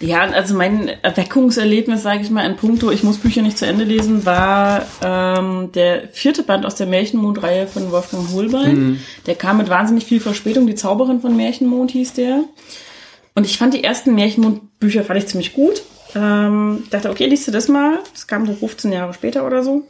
Ja, 0.00 0.22
also 0.22 0.54
mein 0.54 0.88
Erweckungserlebnis, 1.02 2.02
sage 2.02 2.22
ich 2.22 2.30
mal, 2.30 2.44
in 2.44 2.56
puncto, 2.56 2.90
ich 2.90 3.04
muss 3.04 3.18
Bücher 3.18 3.42
nicht 3.42 3.56
zu 3.56 3.66
Ende 3.66 3.84
lesen, 3.84 4.26
war 4.26 4.84
ähm, 5.02 5.70
der 5.72 6.08
vierte 6.12 6.42
Band 6.42 6.66
aus 6.66 6.74
der 6.74 6.86
Märchenmond-Reihe 6.88 7.68
von 7.68 7.92
Wolfgang 7.92 8.30
Holbein. 8.32 9.00
Der 9.26 9.34
kam 9.36 9.58
mit 9.58 9.68
wahnsinnig 9.68 10.04
viel 10.04 10.18
Verspätung, 10.20 10.66
die 10.66 10.74
Zauberin 10.74 11.20
von 11.20 11.36
Märchenmond 11.36 11.92
hieß 11.92 12.14
der. 12.14 12.40
Und 13.34 13.46
ich 13.46 13.58
fand 13.58 13.74
die 13.74 13.84
ersten 13.84 14.14
Märchenmond-Bücher 14.14 15.04
fand 15.04 15.18
ich 15.18 15.26
ziemlich 15.26 15.54
gut. 15.54 15.82
Ähm, 16.14 16.84
dachte, 16.90 17.10
okay, 17.10 17.26
liest 17.26 17.48
du 17.48 17.50
das 17.50 17.68
mal. 17.68 17.98
Das 18.12 18.26
kam 18.26 18.46
so 18.46 18.54
15 18.54 18.92
Jahre 18.92 19.14
später 19.14 19.46
oder 19.46 19.62
so. 19.62 19.86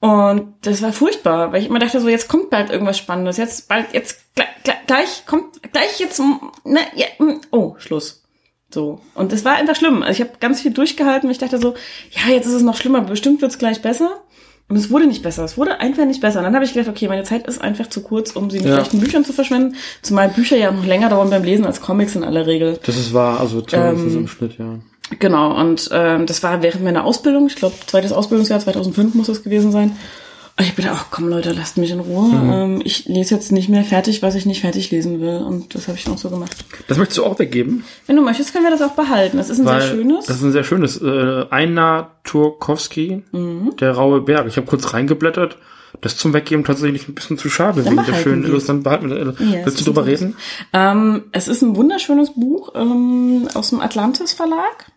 Und 0.00 0.54
das 0.60 0.82
war 0.82 0.92
furchtbar, 0.92 1.52
weil 1.52 1.62
ich 1.62 1.68
immer 1.68 1.80
dachte, 1.80 2.00
so 2.00 2.08
jetzt 2.08 2.28
kommt 2.28 2.50
bald 2.50 2.70
irgendwas 2.70 2.98
Spannendes. 2.98 3.36
Jetzt 3.36 3.68
bald, 3.68 3.92
jetzt 3.94 4.34
gleich, 4.34 4.48
gleich, 4.86 5.26
kommt, 5.26 5.72
gleich 5.72 5.98
jetzt, 5.98 6.20
ne, 6.64 6.80
ja, 6.94 7.06
oh, 7.50 7.74
Schluss. 7.78 8.22
So. 8.72 9.00
Und 9.14 9.32
das 9.32 9.44
war 9.44 9.54
einfach 9.54 9.74
schlimm. 9.74 10.02
Also 10.02 10.22
ich 10.22 10.28
habe 10.28 10.38
ganz 10.38 10.60
viel 10.60 10.72
durchgehalten. 10.72 11.30
Ich 11.30 11.38
dachte 11.38 11.58
so, 11.58 11.74
ja, 12.10 12.32
jetzt 12.32 12.46
ist 12.46 12.52
es 12.52 12.62
noch 12.62 12.76
schlimmer, 12.76 13.00
bestimmt 13.00 13.40
wird's 13.40 13.58
gleich 13.58 13.82
besser. 13.82 14.22
Und 14.70 14.76
es 14.76 14.90
wurde 14.90 15.06
nicht 15.06 15.22
besser. 15.22 15.44
Es 15.44 15.56
wurde 15.56 15.80
einfach 15.80 16.04
nicht 16.04 16.20
besser. 16.20 16.40
Und 16.40 16.44
dann 16.44 16.54
habe 16.54 16.64
ich 16.64 16.74
gedacht, 16.74 16.90
okay, 16.90 17.08
meine 17.08 17.22
Zeit 17.24 17.46
ist 17.46 17.60
einfach 17.60 17.88
zu 17.88 18.02
kurz, 18.02 18.32
um 18.32 18.50
sie 18.50 18.58
mit 18.58 18.68
Ja. 18.68 18.74
schlechten 18.76 19.00
Büchern 19.00 19.24
zu 19.24 19.32
verschwenden. 19.32 19.76
Zumal 20.02 20.28
Bücher 20.28 20.56
ja 20.56 20.70
noch 20.70 20.84
länger 20.84 21.08
dauern 21.08 21.30
beim 21.30 21.42
Lesen 21.42 21.64
als 21.64 21.80
Comics 21.80 22.14
in 22.16 22.22
aller 22.24 22.46
Regel. 22.46 22.78
Das 22.84 22.96
ist 22.96 23.14
wahr, 23.14 23.40
also 23.40 23.62
zumindest 23.62 24.04
Ähm, 24.14 24.16
im 24.18 24.28
Schnitt, 24.28 24.58
ja. 24.58 24.74
Genau, 25.18 25.58
und 25.58 25.88
ähm, 25.90 26.26
das 26.26 26.42
war 26.42 26.62
während 26.62 26.84
meiner 26.84 27.04
Ausbildung, 27.06 27.46
ich 27.46 27.56
glaube, 27.56 27.74
zweites 27.86 28.12
Ausbildungsjahr, 28.12 28.60
2005 28.60 29.14
muss 29.14 29.28
das 29.28 29.42
gewesen 29.42 29.72
sein. 29.72 29.96
Ich 30.60 30.74
bin 30.74 30.86
ach 30.90 31.06
komm 31.10 31.28
Leute, 31.28 31.52
lasst 31.52 31.76
mich 31.78 31.90
in 31.92 32.00
Ruhe. 32.00 32.28
Mhm. 32.28 32.52
Ähm, 32.52 32.82
ich 32.84 33.06
lese 33.06 33.34
jetzt 33.36 33.52
nicht 33.52 33.68
mehr 33.68 33.84
fertig, 33.84 34.22
was 34.22 34.34
ich 34.34 34.44
nicht 34.44 34.60
fertig 34.62 34.90
lesen 34.90 35.20
will. 35.20 35.36
Und 35.36 35.74
das 35.74 35.86
habe 35.86 35.96
ich 35.96 36.08
auch 36.08 36.18
so 36.18 36.30
gemacht. 36.30 36.50
Das 36.88 36.98
möchtest 36.98 37.18
du 37.18 37.24
auch 37.24 37.38
weggeben? 37.38 37.84
Wenn 38.06 38.16
du 38.16 38.22
möchtest, 38.22 38.52
können 38.52 38.64
wir 38.64 38.70
das 38.72 38.82
auch 38.82 38.94
behalten. 38.96 39.36
Das 39.36 39.50
ist 39.50 39.60
ein 39.60 39.66
Weil 39.66 39.80
sehr 39.80 39.90
schönes. 39.90 40.26
Das 40.26 40.36
ist 40.36 40.42
ein 40.42 40.52
sehr 40.52 40.64
schönes. 40.64 41.00
Äh, 41.00 41.44
Einar 41.50 42.16
Turkowski, 42.24 43.22
Mhm. 43.30 43.76
der 43.80 43.92
raue 43.92 44.20
Berg. 44.20 44.46
Ich 44.48 44.56
habe 44.56 44.66
kurz 44.66 44.92
reingeblättert. 44.94 45.58
Das 46.02 46.16
zum 46.16 46.34
Weggeben 46.34 46.64
tatsächlich 46.64 47.08
ein 47.08 47.14
bisschen 47.14 47.38
zu 47.38 47.48
schade 47.48 47.82
Dann 47.82 47.96
wegen 47.96 48.06
der 48.06 48.14
schönen. 48.14 48.44
Illustration. 48.44 48.82
Behalten 48.82 49.10
wir- 49.10 49.16
äh, 49.16 49.24
Ja, 49.58 49.64
Willst 49.64 49.78
du 49.78 49.82
ist 49.82 49.86
drüber 49.86 50.02
ein 50.02 50.08
reden? 50.08 50.36
Ähm, 50.72 51.24
es 51.32 51.48
ist 51.48 51.62
ein 51.62 51.76
wunderschönes 51.76 52.34
Buch 52.34 52.72
ähm, 52.74 53.48
aus 53.54 53.70
dem 53.70 53.80
Atlantis 53.80 54.32
Verlag. 54.32 54.90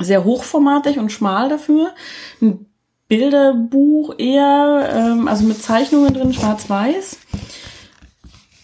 Sehr 0.00 0.24
hochformatig 0.24 0.98
und 0.98 1.10
schmal 1.12 1.48
dafür. 1.48 1.90
Ein 2.42 2.66
Bilderbuch 3.08 4.14
eher, 4.18 4.90
ähm, 4.92 5.28
also 5.28 5.44
mit 5.44 5.62
Zeichnungen 5.62 6.12
drin, 6.14 6.32
schwarz-weiß. 6.32 7.18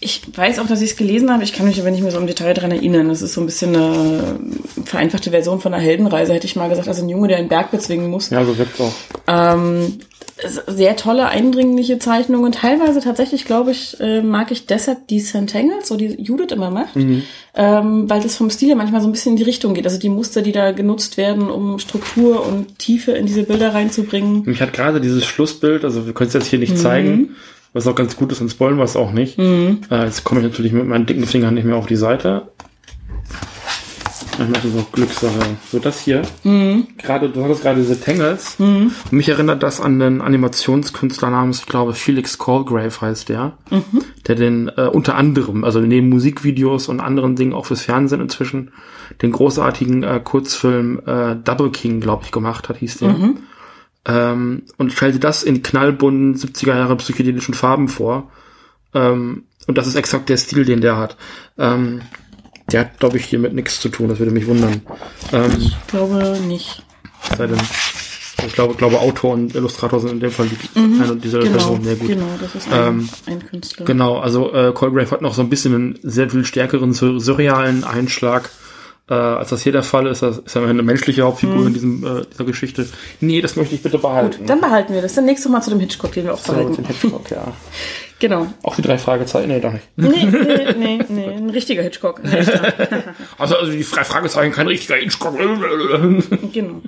Ich 0.03 0.23
weiß 0.35 0.59
auch, 0.61 0.67
dass 0.67 0.81
ich 0.81 0.93
es 0.93 0.97
gelesen 0.97 1.31
habe. 1.31 1.45
Ich 1.45 1.53
kann 1.53 1.67
mich 1.67 1.79
aber 1.79 1.91
nicht 1.91 2.01
mehr 2.01 2.11
so 2.11 2.19
im 2.19 2.27
Detail 2.27 2.55
dran 2.55 2.71
erinnern. 2.71 3.11
Das 3.11 3.21
ist 3.21 3.35
so 3.35 3.43
ein 3.43 3.47
bisschen 3.47 3.77
eine 3.77 4.41
vereinfachte 4.87 5.31
Version 5.31 5.61
von 5.61 5.75
einer 5.75 5.83
Heldenreise, 5.83 6.33
hätte 6.33 6.47
ich 6.47 6.57
mal 6.57 6.71
gesagt. 6.71 6.89
Also 6.89 7.03
ein 7.03 7.11
Junge, 7.11 7.29
der 7.29 7.37
einen 7.37 7.49
Berg 7.49 7.71
bezwingen 7.71 8.09
muss. 8.09 8.31
Ja, 8.31 8.43
so 8.45 8.57
wirkt's 8.57 8.81
auch. 8.81 8.95
Ähm, 9.27 9.99
sehr 10.67 10.97
tolle, 10.97 11.27
eindringliche 11.29 11.99
Zeichnungen. 11.99 12.53
Teilweise 12.53 13.01
tatsächlich, 13.01 13.45
glaube 13.45 13.73
ich, 13.73 13.99
äh, 14.01 14.23
mag 14.23 14.51
ich 14.51 14.67
deshalb 14.67 15.07
die 15.09 15.21
Centangles, 15.21 15.89
so 15.89 15.97
die 15.97 16.21
Judith 16.21 16.51
immer 16.53 16.71
macht, 16.71 16.97
ähm, 17.55 18.09
weil 18.09 18.23
das 18.23 18.37
vom 18.37 18.49
Stil 18.51 18.75
manchmal 18.75 19.01
so 19.03 19.09
ein 19.09 19.13
bisschen 19.13 19.33
in 19.33 19.37
die 19.37 19.43
Richtung 19.43 19.75
geht. 19.75 19.85
Also 19.87 19.99
die 19.99 20.09
Muster, 20.09 20.41
die 20.43 20.53
da 20.53 20.73
genutzt 20.73 21.17
werden, 21.17 21.51
um 21.51 21.79
Struktur 21.79 22.47
und 22.47 22.79
Tiefe 22.79 23.13
in 23.13 23.27
diese 23.27 23.43
Bilder 23.43 23.75
reinzubringen. 23.75 24.43
Mich 24.47 24.63
hat 24.63 24.73
gerade 24.73 25.01
dieses 25.01 25.27
Schlussbild, 25.27 25.85
also 25.85 26.07
wir 26.07 26.15
können 26.15 26.29
es 26.29 26.35
jetzt 26.35 26.47
hier 26.47 26.59
Mhm. 26.59 26.65
nicht 26.65 26.79
zeigen, 26.79 27.37
was 27.73 27.87
auch 27.87 27.95
ganz 27.95 28.17
gut 28.17 28.33
ist, 28.33 28.39
sonst 28.39 28.53
spoilen 28.53 28.79
wir 28.79 28.85
es 28.85 28.97
auch 28.97 29.13
nicht. 29.13 29.39
Äh, 29.39 29.77
jetzt 30.05 30.25
komme 30.25 30.41
ich 30.41 30.47
natürlich 30.47 30.73
mit 30.73 30.87
meinen 30.87 31.07
dicken 31.07 31.27
Fingern 31.27 31.55
nicht 31.55 31.65
mehr 31.65 31.77
auf 31.77 31.87
die 31.87 31.97
Seite. 31.97 32.49
Ich 34.41 34.49
mache 34.49 34.69
so 34.69 34.87
Glückssache. 34.93 35.39
So 35.71 35.79
das 35.79 36.01
hier. 36.01 36.23
Mhm. 36.45 36.87
Gerade, 36.97 37.29
du 37.29 37.45
hattest 37.45 37.63
gerade 37.63 37.81
diese 37.81 38.01
Tangles. 38.01 38.57
Und 38.59 39.13
mich 39.13 39.29
erinnert 39.29 39.63
das 39.63 39.81
an 39.81 39.99
den 39.99 40.23
Animationskünstler 40.23 41.31
namens, 41.31 41.61
ich 41.61 41.67
glaube, 41.67 41.93
Felix 41.93 42.39
Colgrave 42.39 43.01
heißt 43.01 43.29
der. 43.29 43.59
Mhm. 43.71 44.03
Der 44.27 44.35
den 44.35 44.69
äh, 44.69 44.87
unter 44.87 45.17
anderem, 45.17 45.65
also 45.65 45.81
neben 45.81 46.09
Musikvideos 46.09 46.89
und 46.89 47.01
anderen 47.01 47.37
Dingen 47.37 47.53
auch 47.53 47.67
fürs 47.67 47.83
Fernsehen 47.83 48.21
inzwischen, 48.21 48.73
den 49.21 49.33
großartigen 49.33 50.03
äh, 50.03 50.21
Kurzfilm 50.23 51.01
äh, 51.07 51.37
Double 51.37 51.71
King, 51.71 52.01
glaube 52.01 52.25
ich, 52.25 52.33
gemacht 52.33 52.69
hat, 52.69 52.79
hieß 52.79 52.99
der. 52.99 53.11
Mhm. 53.11 53.39
Ähm, 54.07 54.63
und 54.79 54.93
stellte 54.93 55.19
das 55.19 55.43
in 55.43 55.63
knallbunten 55.63 56.35
70er 56.35 56.77
Jahre 56.77 56.97
psychedelischen 56.97 57.55
Farben 57.55 57.89
vor. 57.89 58.31
Ähm, 58.95 59.45
und 59.67 59.77
das 59.77 59.87
ist 59.87 59.97
exakt 59.97 60.31
der 60.31 60.39
Stil, 60.39 60.65
den 60.65 60.81
der 60.81 60.97
hat. 60.97 61.17
Ähm, 61.59 62.01
Der 62.73 62.81
hat, 62.81 62.99
glaube 62.99 63.17
ich, 63.19 63.25
hier 63.27 63.39
mit 63.39 63.53
nichts 63.55 63.81
zu 63.81 63.89
tun, 63.89 64.09
das 64.09 64.19
würde 64.19 64.33
mich 64.33 64.47
wundern. 64.47 64.83
Ähm, 65.33 65.53
Ich 65.59 65.77
glaube 65.89 66.39
nicht. 66.47 66.83
sei 67.37 67.47
denn, 67.47 67.59
ich 68.47 68.53
glaube, 68.55 68.75
glaube 68.75 68.99
Autor 69.01 69.33
und 69.35 69.55
Illustrator 69.55 70.01
sind 70.01 70.11
in 70.13 70.21
dem 70.21 70.31
Fall 70.31 70.47
die, 70.49 70.79
eine 70.79 71.17
dieser 71.17 71.41
Genau, 71.41 71.53
Personen. 71.53 71.85
Ja, 71.85 71.95
gut. 71.95 72.09
genau, 72.09 72.27
das 72.41 72.55
ist 72.55 72.73
ein, 72.73 72.89
Ähm, 72.89 73.09
ein 73.27 73.47
Künstler. 73.47 73.85
Genau, 73.85 74.19
also 74.19 74.53
äh, 74.55 74.73
Colgrave 74.73 75.11
hat 75.11 75.21
noch 75.23 75.35
so 75.35 75.43
ein 75.43 75.51
bisschen 75.51 75.75
einen 75.75 75.99
sehr 76.03 76.31
viel 76.31 76.45
stärkeren 76.45 76.93
sur 76.95 77.21
surrealen 77.21 77.85
Einschlag, 77.85 78.49
äh, 79.11 79.15
als 79.15 79.51
das 79.51 79.63
hier 79.63 79.73
der 79.73 79.83
Fall 79.83 80.07
ist. 80.07 80.23
Das 80.23 80.39
ist 80.39 80.55
ja 80.55 80.63
eine 80.65 80.83
menschliche 80.83 81.23
Hauptfigur 81.23 81.67
in 81.67 81.75
diesem, 81.75 82.05
äh, 82.05 82.23
dieser 82.33 82.45
Geschichte. 82.45 82.89
Nee, 83.21 83.41
das 83.43 83.57
möchte 83.57 83.75
ich 83.75 83.83
bitte 83.83 83.99
behalten. 83.99 84.47
Dann 84.47 84.61
behalten 84.61 84.95
wir 84.95 85.03
das. 85.03 85.15
Dann 85.15 85.27
nächstes 85.27 85.51
Mal 85.51 85.61
zu 85.61 85.71
dem 85.71 85.81
Hitchcock, 85.81 86.13
den 86.13 86.25
wir 86.25 86.35
auch 86.35 86.39
so, 86.39 86.53
behalten. 86.53 86.85
Hitchcock, 86.87 87.31
ja. 87.31 87.53
Genau. 88.21 88.53
Auch 88.63 88.77
die 88.77 88.83
drei 88.83 88.99
Fragezeichen, 88.99 89.49
nee, 89.49 89.61
doch 89.61 89.73
nicht. 89.73 89.89
Nee, 89.97 90.09
nee, 90.27 90.75
nee, 90.77 90.99
nee. 91.09 91.25
Ein 91.25 91.51
richtiger 91.51 91.83
Hitchcock. 91.83 92.21
Also, 93.39 93.57
also 93.57 93.73
die 93.73 93.83
drei 93.83 94.05
Fragezeichen, 94.05 94.53
kein 94.53 94.67
richtiger 94.67 94.97
Hitchcock. 94.97 95.37
genau. 96.53 96.83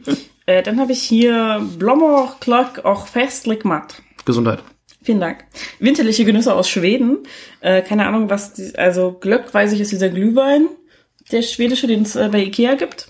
Äh, 0.44 0.62
dann 0.62 0.78
habe 0.78 0.92
ich 0.92 1.02
hier 1.02 1.66
Blommer 1.78 2.36
Klock 2.40 2.84
auch 2.84 3.06
festlich 3.06 3.64
matt. 3.64 4.02
Gesundheit. 4.24 4.62
Vielen 5.02 5.20
Dank. 5.20 5.44
Winterliche 5.78 6.24
Genüsse 6.24 6.54
aus 6.54 6.68
Schweden. 6.68 7.18
Äh, 7.60 7.82
keine 7.82 8.06
Ahnung, 8.06 8.28
was 8.28 8.52
die, 8.52 8.76
also 8.76 9.12
Glöck, 9.12 9.52
weiß 9.52 9.72
ich, 9.72 9.80
ist 9.80 9.92
dieser 9.92 10.10
Glühwein, 10.10 10.68
der 11.32 11.42
schwedische, 11.42 11.86
den 11.86 12.02
es 12.02 12.14
äh, 12.14 12.28
bei 12.30 12.42
Ikea 12.42 12.74
gibt. 12.74 13.08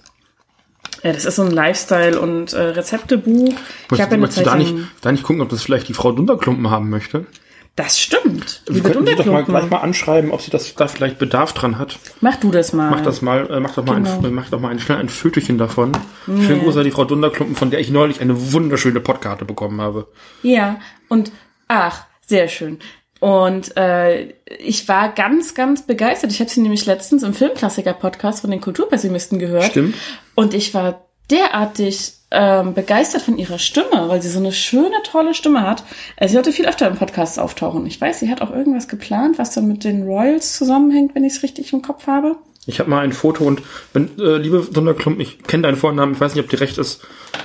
Äh, 1.03 1.12
das 1.12 1.25
ist 1.25 1.37
so 1.37 1.43
ein 1.43 1.51
Lifestyle- 1.51 2.20
und 2.20 2.53
äh, 2.53 2.61
Rezeptebuch. 2.61 3.49
Ich 3.49 3.91
Möchtest, 3.91 3.91
habe 3.91 3.99
ja 4.01 4.07
eine 4.07 4.16
möchtest 4.18 4.41
du 4.41 4.45
Zeit 4.45 4.53
da 4.53 4.57
nicht, 4.57 4.75
da 5.01 5.12
nicht 5.12 5.25
gucken, 5.25 5.43
ob 5.43 5.49
das 5.49 5.62
vielleicht 5.62 5.89
die 5.89 5.95
Frau 5.95 6.12
Dunderklumpen 6.12 6.70
haben 6.70 6.89
möchte? 6.91 7.27
Das 7.75 7.99
stimmt. 7.99 8.62
Wir 8.68 8.83
könnten 8.83 9.07
sie 9.07 9.14
doch 9.14 9.25
mal 9.25 9.45
gleich 9.45 9.70
mal 9.70 9.79
anschreiben, 9.79 10.31
ob 10.31 10.43
sie 10.43 10.51
das 10.51 10.75
da 10.75 10.89
vielleicht 10.89 11.18
Bedarf 11.18 11.55
dran 11.55 11.79
hat. 11.79 11.99
Mach 12.20 12.37
du 12.37 12.51
das 12.51 12.75
mal. 12.75 12.91
Mach 12.91 13.01
das 13.01 13.23
mal, 13.23 13.51
äh, 13.51 13.61
mach 13.61 13.75
doch 13.75 13.85
mal, 13.87 13.95
Genau. 13.97 14.23
ein, 14.23 14.35
mach 14.35 14.51
doch 14.51 14.61
mal 14.61 14.68
ein, 14.68 14.79
schnell 14.79 14.99
ein 14.99 15.09
Fötchen 15.09 15.57
davon. 15.57 15.93
Schönen 16.27 16.61
Gruß 16.61 16.77
an 16.77 16.85
die 16.85 16.91
Frau 16.91 17.07
Dunderklumpen, 17.07 17.57
von 17.57 17.70
der 17.70 17.81
ich 17.81 17.91
neulich 17.91 18.20
eine 18.20 18.53
wunderschöne 18.53 19.01
Podkarte 19.01 19.47
bekommen 19.47 19.81
habe. 19.81 20.07
Ja, 20.43 20.81
und 21.09 21.33
ach, 21.68 22.05
sehr 22.27 22.49
schön. 22.49 22.79
Und 23.20 23.75
äh, 23.77 24.35
ich 24.59 24.89
war 24.89 25.09
ganz, 25.11 25.55
ganz 25.55 25.87
begeistert. 25.87 26.31
Ich 26.33 26.41
habe 26.41 26.51
sie 26.51 26.61
nämlich 26.61 26.85
letztens 26.87 27.23
im 27.23 27.33
Filmklassiker-Podcast 27.35 28.41
von 28.43 28.51
den 28.51 28.61
Kulturpessimisten 28.61 29.39
gehört. 29.39 29.64
Stimmt. 29.64 29.95
Und 30.35 30.53
ich 30.55 30.75
war 30.75 31.07
derartig 31.31 32.14
ähm, 32.31 32.75
begeistert 32.75 33.23
von 33.23 33.37
ihrer 33.37 33.59
Stimme, 33.59 34.09
weil 34.09 34.23
sie 34.23 34.31
so 34.31 34.39
eine 34.39 34.53
schöne, 34.53 34.97
tolle 35.05 35.35
Stimme 35.35 35.62
hat. 35.62 35.85
Äh, 36.16 36.29
sie 36.29 36.35
sollte 36.35 36.53
viel 36.53 36.66
öfter 36.66 36.89
im 36.89 36.97
Podcast 36.97 37.39
auftauchen. 37.39 37.87
Ich 37.87 38.01
weiß, 38.01 38.20
sie 38.20 38.31
hat 38.31 38.41
auch 38.41 38.51
irgendwas 38.51 38.89
geplant, 38.89 39.39
was 39.39 39.53
dann 39.53 39.68
mit 39.68 39.85
den 39.85 40.05
Royals 40.05 40.57
zusammenhängt, 40.57 41.14
wenn 41.14 41.25
ich 41.25 41.35
es 41.35 41.43
richtig 41.43 41.73
im 41.73 41.83
Kopf 41.83 42.07
habe. 42.07 42.37
Ich 42.64 42.79
habe 42.79 42.89
mal 42.89 43.01
ein 43.01 43.12
Foto 43.12 43.45
und 43.45 43.61
wenn, 43.93 44.18
äh, 44.18 44.37
liebe 44.37 44.66
Dunderklumpen, 44.73 45.20
ich 45.20 45.43
kenne 45.43 45.64
deinen 45.64 45.77
Vornamen, 45.77 46.14
ich 46.14 46.20
weiß 46.20 46.35
nicht, 46.35 46.45
ob 46.45 46.51
dir 46.51 46.61
recht 46.61 46.79
ist, 46.79 47.03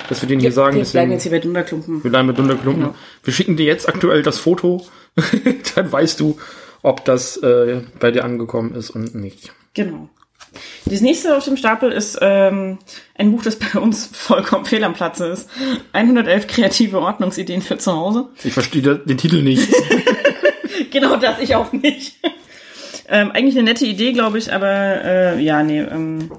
dass 0.09 0.21
wir 0.21 0.29
den 0.29 0.39
hier 0.39 0.51
sagen. 0.51 0.77
Wir 0.77 0.85
bleiben 0.85 1.11
jetzt 1.11 1.23
hier 1.23 1.31
bei 1.31 1.39
Dunderklumpen. 1.39 2.03
wir 2.03 2.11
bleiben 2.11 2.27
mit 2.27 2.37
Dunderklumpen. 2.37 2.83
Genau. 2.83 2.95
Wir 3.23 3.33
schicken 3.33 3.57
dir 3.57 3.65
jetzt 3.65 3.89
aktuell 3.89 4.21
das 4.21 4.37
Foto, 4.37 4.85
dann 5.75 5.91
weißt 5.91 6.19
du, 6.19 6.37
ob 6.83 7.03
das 7.03 7.37
äh, 7.37 7.81
bei 7.99 8.11
dir 8.11 8.23
angekommen 8.23 8.75
ist 8.75 8.91
und 8.91 9.15
nicht. 9.15 9.51
Genau. 9.73 10.09
Das 10.85 11.01
nächste 11.01 11.35
auf 11.35 11.43
dem 11.43 11.57
Stapel 11.57 11.91
ist 11.91 12.17
ähm, 12.21 12.79
ein 13.15 13.31
Buch, 13.31 13.43
das 13.43 13.57
bei 13.57 13.79
uns 13.79 14.09
vollkommen 14.13 14.65
fehl 14.65 14.83
am 14.83 14.93
Platze 14.93 15.27
ist. 15.27 15.49
111 15.93 16.47
kreative 16.47 16.99
Ordnungsideen 16.99 17.61
für 17.61 17.77
zu 17.77 17.93
Hause. 17.93 18.29
Ich 18.43 18.53
verstehe 18.53 18.81
den 18.81 19.17
Titel 19.17 19.41
nicht. 19.41 19.67
Genau 20.91 21.17
das, 21.17 21.39
ich 21.39 21.55
auch 21.55 21.71
nicht. 21.71 22.15
ähm, 23.09 23.31
eigentlich 23.31 23.55
eine 23.55 23.63
nette 23.63 23.85
Idee, 23.85 24.13
glaube 24.13 24.37
ich, 24.37 24.53
aber 24.53 25.03
äh, 25.03 25.39
ja, 25.41 25.63
nee, 25.63 25.79
ähm, 25.81 26.31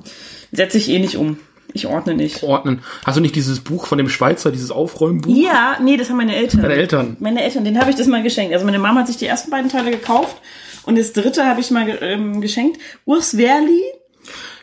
setze 0.52 0.78
ich 0.78 0.88
eh 0.88 0.98
nicht 0.98 1.16
um. 1.16 1.38
Ich 1.74 1.86
ordne 1.86 2.14
nicht. 2.14 2.42
Ordnen. 2.42 2.80
Hast 3.04 3.16
du 3.16 3.20
nicht 3.20 3.36
dieses 3.36 3.60
Buch 3.60 3.86
von 3.86 3.98
dem 3.98 4.08
Schweizer, 4.08 4.50
dieses 4.50 4.70
Aufräumbuch? 4.70 5.34
Ja, 5.34 5.76
nee, 5.82 5.96
das 5.96 6.08
haben 6.08 6.16
meine 6.16 6.34
Eltern. 6.34 6.62
Deine 6.62 6.74
Eltern. 6.74 7.16
Meine 7.20 7.42
Eltern, 7.42 7.64
den 7.64 7.78
habe 7.78 7.90
ich 7.90 7.96
das 7.96 8.06
mal 8.06 8.22
geschenkt. 8.22 8.54
Also 8.54 8.64
meine 8.64 8.78
Mama 8.78 9.00
hat 9.00 9.06
sich 9.06 9.18
die 9.18 9.26
ersten 9.26 9.50
beiden 9.50 9.70
Teile 9.70 9.90
gekauft 9.90 10.36
und 10.84 10.96
das 10.96 11.12
dritte 11.12 11.44
habe 11.44 11.60
ich 11.60 11.70
mal 11.70 11.86
ähm, 12.00 12.40
geschenkt. 12.40 12.78
Urs 13.04 13.36
Werli, 13.36 13.82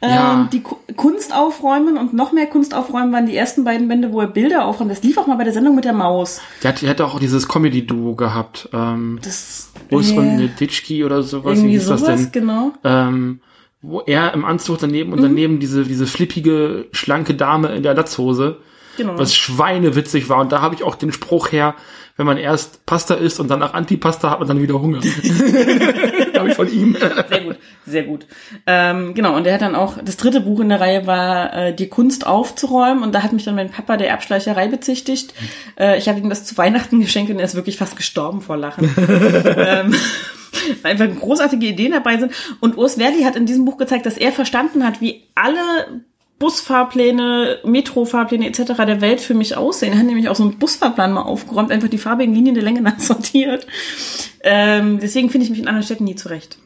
ähm, 0.01 0.09
Ja. 0.09 0.49
die 0.51 0.61
Ku- 0.61 0.77
Kunst 0.95 1.33
aufräumen 1.35 1.97
und 1.97 2.13
noch 2.13 2.31
mehr 2.31 2.45
Kunst 2.47 2.73
aufräumen 2.73 3.11
waren 3.13 3.25
die 3.25 3.35
ersten 3.35 3.63
beiden 3.63 3.87
Bände, 3.87 4.11
wo 4.11 4.21
er 4.21 4.27
Bilder 4.27 4.65
aufräumt. 4.65 4.91
Das 4.91 5.03
lief 5.03 5.17
auch 5.17 5.27
mal 5.27 5.35
bei 5.35 5.43
der 5.43 5.53
Sendung 5.53 5.75
mit 5.75 5.85
der 5.85 5.93
Maus. 5.93 6.41
Der 6.63 6.69
hat, 6.73 6.81
der 6.81 6.89
hat 6.89 7.01
auch 7.01 7.19
dieses 7.19 7.47
Comedy-Duo 7.47 8.15
gehabt. 8.15 8.69
Ähm, 8.73 9.19
Das 9.23 9.71
Urs 9.91 10.11
äh, 10.11 10.17
und 10.17 10.51
Ditschki 10.59 11.03
oder 11.03 11.23
sowas. 11.23 11.53
Wie 11.53 11.59
irgendwie 11.61 11.71
hieß 11.79 11.87
das 11.87 12.01
sowas, 12.01 12.21
denn? 12.23 12.31
genau. 12.31 12.71
ähm, 12.83 13.39
wo 13.81 14.01
er 14.01 14.33
im 14.33 14.45
Anzug 14.45 14.79
daneben 14.79 15.09
Mhm. 15.11 15.15
und 15.17 15.21
daneben 15.23 15.59
diese, 15.59 15.83
diese 15.83 16.07
flippige, 16.07 16.87
schlanke 16.91 17.33
Dame 17.35 17.69
in 17.75 17.83
der 17.83 17.93
Latzhose, 17.93 18.57
Genau. 18.97 19.17
was 19.17 19.35
schweinewitzig 19.35 20.29
war. 20.29 20.39
Und 20.39 20.51
da 20.51 20.61
habe 20.61 20.75
ich 20.75 20.83
auch 20.83 20.95
den 20.95 21.11
Spruch 21.11 21.51
her, 21.51 21.75
wenn 22.17 22.25
man 22.25 22.37
erst 22.37 22.85
Pasta 22.85 23.15
isst 23.15 23.39
und 23.41 23.49
danach 23.49 23.73
Antipasta 23.73 24.29
hat 24.29 24.39
man 24.39 24.47
dann 24.47 24.61
wieder 24.61 24.81
Hunger. 24.81 24.99
habe 26.37 26.49
ich 26.49 26.55
von 26.55 26.71
ihm. 26.71 26.95
Sehr 27.29 27.41
gut, 27.41 27.55
sehr 27.85 28.03
gut. 28.03 28.25
Ähm, 28.65 29.13
genau, 29.13 29.35
und 29.35 29.45
er 29.45 29.55
hat 29.55 29.61
dann 29.61 29.75
auch, 29.75 29.97
das 30.03 30.15
dritte 30.15 30.39
Buch 30.39 30.61
in 30.61 30.69
der 30.69 30.79
Reihe 30.79 31.07
war 31.07 31.53
äh, 31.53 31.75
Die 31.75 31.89
Kunst 31.89 32.25
aufzuräumen 32.25 33.03
und 33.03 33.13
da 33.13 33.21
hat 33.21 33.33
mich 33.33 33.43
dann 33.43 33.55
mein 33.55 33.69
Papa 33.69 33.97
der 33.97 34.09
Erbschleicherei 34.09 34.69
bezichtigt. 34.69 35.33
Äh, 35.77 35.97
ich 35.97 36.07
habe 36.07 36.19
ihm 36.19 36.29
das 36.29 36.45
zu 36.45 36.57
Weihnachten 36.57 37.01
geschenkt 37.01 37.31
und 37.31 37.39
er 37.39 37.45
ist 37.45 37.55
wirklich 37.55 37.77
fast 37.77 37.97
gestorben 37.97 38.41
vor 38.41 38.55
Lachen. 38.55 38.89
ähm, 39.57 39.95
weil 40.81 40.91
einfach 40.91 41.19
großartige 41.19 41.65
Ideen 41.65 41.91
dabei 41.91 42.17
sind. 42.17 42.31
Und 42.61 42.77
Urs 42.77 42.97
Werli 42.97 43.23
hat 43.23 43.35
in 43.35 43.45
diesem 43.45 43.65
Buch 43.65 43.77
gezeigt, 43.77 44.05
dass 44.05 44.17
er 44.17 44.31
verstanden 44.31 44.85
hat, 44.85 45.01
wie 45.01 45.23
alle 45.35 46.01
Busfahrpläne, 46.39 47.59
Metrofahrpläne 47.63 48.47
etc. 48.47 48.73
der 48.85 49.01
Welt 49.01 49.21
für 49.21 49.33
mich 49.33 49.55
aussehen. 49.55 49.93
Er 49.93 49.99
hat 49.99 50.05
nämlich 50.05 50.27
auch 50.27 50.35
so 50.35 50.43
einen 50.43 50.59
Busfahrplan 50.59 51.13
mal 51.13 51.21
aufgeräumt, 51.21 51.71
einfach 51.71 51.87
die 51.87 51.97
farbigen 51.97 52.33
Linien 52.33 52.55
der 52.55 52.63
Länge 52.63 52.81
nach 52.83 52.99
sortiert. 52.99 53.67
Ähm, 54.41 54.99
deswegen 54.99 55.29
finde 55.29 55.45
ich 55.45 55.49
mich 55.51 55.59
in 55.59 55.67
anderen 55.67 55.85
Städten 55.85 56.03
nie 56.03 56.15
zurecht. 56.15 56.57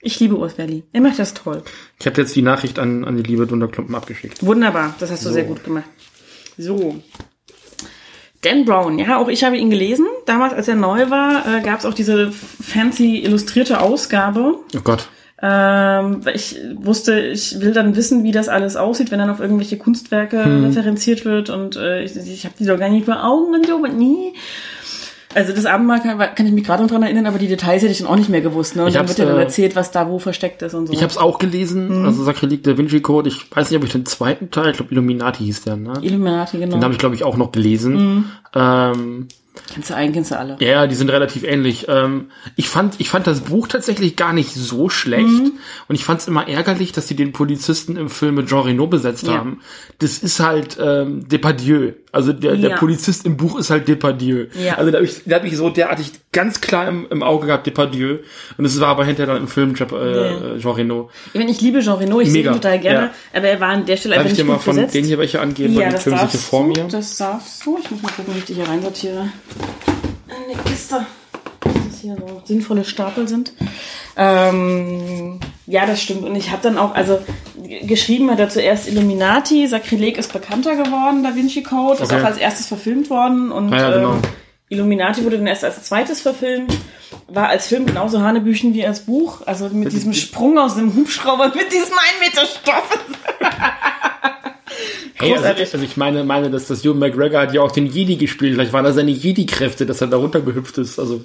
Ich 0.00 0.20
liebe 0.20 0.36
Urs 0.36 0.58
Werli. 0.58 0.84
Er 0.92 1.00
macht 1.00 1.18
das 1.18 1.34
toll. 1.34 1.62
Ich 1.98 2.06
habe 2.06 2.20
jetzt 2.20 2.36
die 2.36 2.42
Nachricht 2.42 2.78
an, 2.78 3.04
an 3.04 3.16
die 3.16 3.22
liebe 3.24 3.46
Dunderklumpen 3.46 3.94
abgeschickt. 3.94 4.44
Wunderbar, 4.46 4.94
das 5.00 5.10
hast 5.10 5.24
du 5.26 5.30
sehr 5.30 5.44
gut 5.44 5.64
gemacht. 5.64 5.88
So. 6.56 7.02
Dan 8.42 8.64
Brown, 8.64 9.00
ja, 9.00 9.18
auch 9.18 9.28
ich 9.28 9.42
habe 9.42 9.56
ihn 9.56 9.70
gelesen. 9.70 10.06
Damals, 10.26 10.52
als 10.52 10.68
er 10.68 10.76
neu 10.76 11.10
war, 11.10 11.44
äh, 11.46 11.60
gab 11.62 11.80
es 11.80 11.86
auch 11.86 11.94
diese 11.94 12.30
fancy 12.30 13.18
illustrierte 13.18 13.80
Ausgabe. 13.80 14.60
Oh 14.76 14.80
Gott. 14.84 15.08
Ähm, 15.40 16.22
ich 16.34 16.56
wusste, 16.76 17.18
ich 17.20 17.60
will 17.60 17.72
dann 17.72 17.94
wissen, 17.94 18.24
wie 18.24 18.32
das 18.32 18.48
alles 18.48 18.74
aussieht, 18.76 19.10
wenn 19.12 19.20
dann 19.20 19.30
auf 19.30 19.38
irgendwelche 19.40 19.76
Kunstwerke 19.78 20.38
referenziert 20.64 21.24
wird 21.24 21.48
und 21.50 21.76
äh, 21.76 22.02
ich, 22.02 22.16
ich 22.16 22.44
habe 22.44 22.54
die 22.58 22.64
doch 22.66 22.78
gar 22.78 22.88
nicht 22.88 23.04
vor 23.04 23.24
Augen 23.24 23.54
und 23.54 23.66
so, 23.66 23.76
aber 23.76 23.88
nie. 23.88 24.32
Also 25.34 25.52
das 25.52 25.66
Abendmahl 25.66 26.00
kann, 26.00 26.18
kann 26.18 26.46
ich 26.46 26.52
mich 26.52 26.64
gerade 26.64 26.82
noch 26.82 26.90
dran 26.90 27.02
erinnern, 27.02 27.26
aber 27.26 27.38
die 27.38 27.48
Details 27.48 27.82
hätte 27.82 27.92
ich 27.92 27.98
dann 27.98 28.06
auch 28.08 28.16
nicht 28.16 28.30
mehr 28.30 28.40
gewusst. 28.40 28.74
Ne? 28.76 28.82
Und 28.82 28.88
Ich 28.88 28.94
dann 28.94 29.06
wird 29.06 29.18
ja 29.18 29.26
dann 29.26 29.36
äh, 29.36 29.42
erzählt, 29.42 29.76
was 29.76 29.90
da 29.90 30.08
wo 30.08 30.18
versteckt 30.18 30.62
ist 30.62 30.72
und 30.74 30.86
so. 30.86 30.92
Ich 30.92 31.02
habe 31.02 31.10
es 31.10 31.18
auch 31.18 31.38
gelesen, 31.38 32.00
Mhm. 32.00 32.06
also 32.06 32.24
Sakrileg 32.24 32.64
Da 32.64 32.76
Vinci 32.78 33.00
Code. 33.00 33.28
Ich 33.28 33.44
weiß 33.54 33.70
nicht, 33.70 33.78
ob 33.78 33.84
ich 33.84 33.92
den 33.92 34.06
zweiten 34.06 34.50
Teil, 34.50 34.70
ich 34.70 34.76
glaube 34.78 34.90
Illuminati 34.92 35.44
hieß 35.44 35.62
der, 35.64 35.76
ne? 35.76 35.92
Illuminati, 36.00 36.58
genau. 36.58 36.72
Den 36.76 36.82
habe 36.82 36.94
ich, 36.94 36.98
glaube 36.98 37.14
ich, 37.14 37.24
auch 37.24 37.36
noch 37.36 37.52
gelesen. 37.52 37.94
Mhm. 37.94 38.24
Ähm, 38.54 39.28
Kennst 39.72 39.90
du 39.90 39.94
einen, 39.94 40.12
kennst 40.12 40.30
du 40.30 40.38
alle. 40.38 40.56
Ja, 40.60 40.86
die 40.86 40.94
sind 40.94 41.10
relativ 41.10 41.44
ähnlich. 41.44 41.86
Ähm, 41.88 42.30
ich 42.56 42.68
fand, 42.68 43.00
ich 43.00 43.08
fand 43.10 43.26
das 43.26 43.40
Buch 43.42 43.68
tatsächlich 43.68 44.16
gar 44.16 44.32
nicht 44.32 44.52
so 44.54 44.88
schlecht 44.88 45.28
Mhm. 45.28 45.52
und 45.88 45.94
ich 45.94 46.04
fand 46.04 46.20
es 46.20 46.28
immer 46.28 46.48
ärgerlich, 46.48 46.92
dass 46.92 47.08
sie 47.08 47.16
den 47.16 47.32
Polizisten 47.32 47.96
im 47.96 48.08
Film 48.08 48.36
mit 48.36 48.48
Jean 48.48 48.60
Reno 48.62 48.86
besetzt 48.86 49.26
Ja. 49.26 49.34
haben. 49.34 49.60
Das 49.98 50.18
ist 50.18 50.40
halt 50.40 50.78
ähm, 50.80 51.28
Depardieu. 51.28 51.92
Also 52.10 52.32
der, 52.32 52.56
der 52.56 52.70
Ja. 52.70 52.76
Polizist 52.76 53.26
im 53.26 53.36
Buch 53.36 53.58
ist 53.58 53.70
halt 53.70 53.86
Depardieu. 53.86 54.46
Ja. 54.64 54.76
Also 54.76 54.90
da 54.90 54.96
habe 54.98 55.06
ich, 55.06 55.22
da 55.26 55.36
hab 55.36 55.44
ich 55.44 55.56
so 55.56 55.68
derartig 55.68 56.12
ganz 56.32 56.60
klar 56.60 56.88
im, 56.88 57.06
im 57.10 57.22
Auge 57.22 57.46
gehabt 57.46 57.66
Depardieu 57.66 58.18
und 58.56 58.64
es 58.64 58.80
war 58.80 58.88
aber 58.88 59.04
hinterher 59.04 59.34
dann 59.34 59.42
im 59.42 59.48
Film 59.48 59.74
äh, 59.74 60.58
Jean 60.58 60.72
Reno. 60.72 61.10
Ich 61.32 61.38
meine, 61.38 61.50
ich 61.50 61.60
liebe 61.60 61.80
Jean 61.80 61.96
Reno, 61.98 62.20
ich 62.20 62.30
sehe 62.30 62.44
ihn 62.44 62.52
total 62.52 62.78
gerne, 62.78 63.06
ja. 63.06 63.12
aber 63.38 63.48
er 63.48 63.60
war 63.60 63.68
an 63.68 63.84
der 63.84 63.96
Stelle 63.96 64.14
Darf 64.14 64.24
einfach 64.24 64.32
ich 64.32 64.38
dir 64.38 64.44
nicht 64.44 64.52
mal 64.52 64.58
von 64.58 64.74
besetzt. 64.76 64.94
denen 64.94 65.06
hier 65.06 65.18
welche 65.18 65.40
angeben, 65.40 65.74
ja, 65.74 65.80
weil 65.80 65.86
die 65.88 65.92
das 65.94 66.02
Filme 66.02 66.18
sich 66.20 66.30
hier 66.30 66.40
vor 66.40 66.62
du, 66.64 66.80
mir. 66.82 66.88
das 66.88 67.16
darfst 67.16 67.66
du. 67.66 67.78
Ich 67.82 67.90
muss 67.90 68.02
mal 68.02 68.12
gucken, 68.12 68.34
wie 68.34 68.38
ich 68.38 68.44
die 68.46 68.54
hier 68.54 68.68
reinsortiere. 68.68 69.28
In 70.28 70.54
die 70.56 70.68
Kiste. 70.70 71.06
Das 71.98 72.02
hier 72.02 72.16
so 72.16 72.42
sinnvolle 72.44 72.84
Stapel 72.84 73.26
sind. 73.28 73.52
Ähm, 74.16 75.40
ja, 75.66 75.86
das 75.86 76.00
stimmt. 76.00 76.22
Und 76.24 76.36
ich 76.36 76.50
habe 76.50 76.62
dann 76.62 76.78
auch, 76.78 76.94
also 76.94 77.18
geschrieben 77.82 78.30
hat 78.30 78.38
er 78.38 78.48
zuerst 78.48 78.88
Illuminati, 78.88 79.66
Sakrileg 79.66 80.16
ist 80.18 80.32
bekannter 80.32 80.76
geworden, 80.76 81.24
Da 81.24 81.34
Vinci 81.34 81.62
Code, 81.62 82.02
ist 82.02 82.12
Okay. 82.12 82.20
auch 82.20 82.26
als 82.26 82.38
erstes 82.38 82.66
verfilmt 82.66 83.10
worden 83.10 83.50
und 83.50 83.72
ja, 83.72 83.90
genau. 83.90 84.12
ähm, 84.14 84.22
Illuminati 84.68 85.24
wurde 85.24 85.38
dann 85.38 85.46
erst 85.46 85.64
als 85.64 85.82
zweites 85.82 86.20
verfilmt, 86.20 86.72
war 87.26 87.48
als 87.48 87.66
Film 87.66 87.86
genauso 87.86 88.20
Hanebüchen 88.20 88.74
wie 88.74 88.84
als 88.86 89.00
Buch, 89.00 89.40
also 89.46 89.68
mit 89.70 89.92
diesem 89.92 90.12
Sprung 90.12 90.58
aus 90.58 90.76
dem 90.76 90.94
Hubschrauber, 90.94 91.48
mit 91.54 91.72
diesem 91.72 91.94
1 91.94 92.34
Meter 92.34 92.46
Stoff. 92.46 92.98
Hey, 95.14 95.34
also, 95.34 95.46
also 95.46 95.78
ich 95.78 95.96
meine, 95.96 96.22
meine, 96.22 96.50
dass 96.50 96.68
das 96.68 96.84
Ewan 96.84 97.00
McGregor 97.00 97.40
hat 97.40 97.52
ja 97.52 97.60
auch 97.60 97.72
den 97.72 97.86
Jedi 97.86 98.16
gespielt. 98.16 98.54
Vielleicht 98.54 98.72
waren 98.72 98.84
das 98.84 98.94
seine 98.94 99.10
Jedi-Kräfte, 99.10 99.84
dass 99.84 100.00
er 100.00 100.06
da 100.06 100.16
runtergehüpft 100.16 100.78
ist. 100.78 101.00
Also 101.00 101.22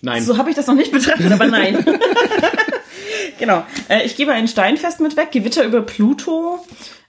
nein. 0.00 0.22
So 0.22 0.38
habe 0.38 0.50
ich 0.50 0.56
das 0.56 0.66
noch 0.66 0.74
nicht 0.74 0.92
betrachtet, 0.92 1.30
aber 1.30 1.46
nein. 1.46 1.84
genau. 3.38 3.64
Äh, 3.88 4.04
ich 4.04 4.16
gebe 4.16 4.32
ein 4.32 4.48
Steinfest 4.48 5.00
mit 5.00 5.16
weg, 5.16 5.32
Gewitter 5.32 5.64
über 5.64 5.82
Pluto. 5.82 6.64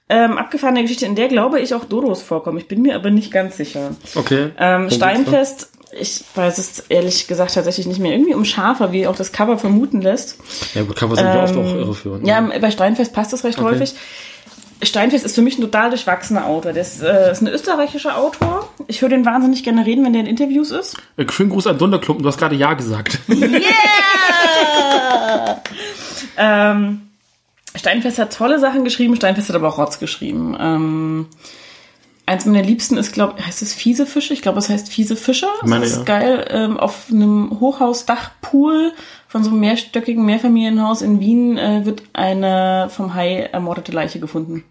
Ähm, 0.09 0.37
abgefahrene 0.37 0.81
Geschichte, 0.81 1.05
in 1.05 1.15
der 1.15 1.29
glaube 1.29 1.59
ich 1.61 1.73
auch 1.73 1.85
Dodos 1.85 2.21
vorkommen. 2.21 2.57
Ich 2.57 2.67
bin 2.67 2.81
mir 2.81 2.95
aber 2.95 3.09
nicht 3.09 3.31
ganz 3.31 3.57
sicher. 3.57 3.95
Okay. 4.15 4.49
Ähm, 4.59 4.91
Steinfest, 4.91 5.71
ich 5.97 6.23
weiß 6.35 6.57
es 6.57 6.79
ehrlich 6.89 7.27
gesagt 7.27 7.53
tatsächlich 7.53 7.87
nicht 7.87 7.99
mehr. 7.99 8.11
Irgendwie 8.11 8.33
um 8.33 8.45
Schafer, 8.45 8.91
wie 8.91 9.07
auch 9.07 9.15
das 9.15 9.31
Cover 9.31 9.57
vermuten 9.57 10.01
lässt. 10.01 10.37
Ja, 10.75 10.83
gut, 10.83 10.95
Cover 10.95 11.15
sind 11.15 11.25
ja 11.25 11.43
oft 11.43 11.55
auch 11.55 11.73
irreführend. 11.75 12.27
Ja, 12.27 12.41
bei 12.41 12.69
Steinfest 12.69 13.13
passt 13.13 13.31
das 13.31 13.43
recht 13.43 13.57
Okay. 13.59 13.67
häufig. 13.67 13.95
Steinfest 14.85 15.25
ist 15.25 15.35
für 15.35 15.41
mich 15.41 15.57
ein 15.57 15.61
total 15.61 15.89
durchwachsener 15.89 16.45
Autor. 16.45 16.73
Der 16.73 16.81
ist, 16.81 17.01
äh, 17.01 17.31
ist 17.31 17.41
ein 17.41 17.47
österreichischer 17.47 18.17
Autor. 18.17 18.69
Ich 18.87 19.01
höre 19.01 19.09
den 19.09 19.25
wahnsinnig 19.25 19.63
gerne 19.63 19.85
reden, 19.85 20.03
wenn 20.05 20.13
der 20.13 20.21
in 20.21 20.27
Interviews 20.27 20.71
ist. 20.71 20.97
Äh, 21.17 21.25
Schönen 21.29 21.49
Gruß 21.49 21.67
an 21.67 21.77
Dunderklumpen, 21.77 22.23
du 22.23 22.29
hast 22.29 22.37
gerade 22.37 22.55
Ja 22.55 22.73
gesagt. 22.73 23.19
Ähm, 26.37 27.01
Steinfest 27.75 28.19
hat 28.19 28.35
tolle 28.35 28.59
Sachen 28.59 28.83
geschrieben, 28.83 29.15
Steinfest 29.15 29.49
hat 29.49 29.55
aber 29.55 29.69
auch 29.69 29.77
Rotz 29.77 29.99
geschrieben. 29.99 30.55
Ähm, 30.59 31.27
eins 32.25 32.45
meiner 32.45 32.63
Liebsten 32.63 32.97
ist, 32.97 33.13
glaube 33.13 33.43
heißt 33.43 33.61
es 33.61 33.73
fiese 33.73 34.05
Fische? 34.05 34.33
Ich 34.33 34.41
glaube, 34.41 34.59
es 34.59 34.69
heißt 34.69 34.89
fiese 34.89 35.15
Fische. 35.15 35.47
Das 35.61 35.69
meine, 35.69 35.85
ist 35.85 35.97
ja. 35.97 36.03
geil. 36.03 36.45
Ähm, 36.49 36.79
auf 36.79 37.07
einem 37.11 37.59
Hochhausdachpool 37.59 38.93
von 39.27 39.43
so 39.43 39.49
einem 39.49 39.59
mehrstöckigen 39.59 40.25
Mehrfamilienhaus 40.25 41.01
in 41.01 41.19
Wien 41.19 41.57
äh, 41.57 41.85
wird 41.85 42.03
eine 42.13 42.89
vom 42.91 43.13
Hai 43.13 43.49
ermordete 43.51 43.91
Leiche 43.91 44.19
gefunden. 44.19 44.63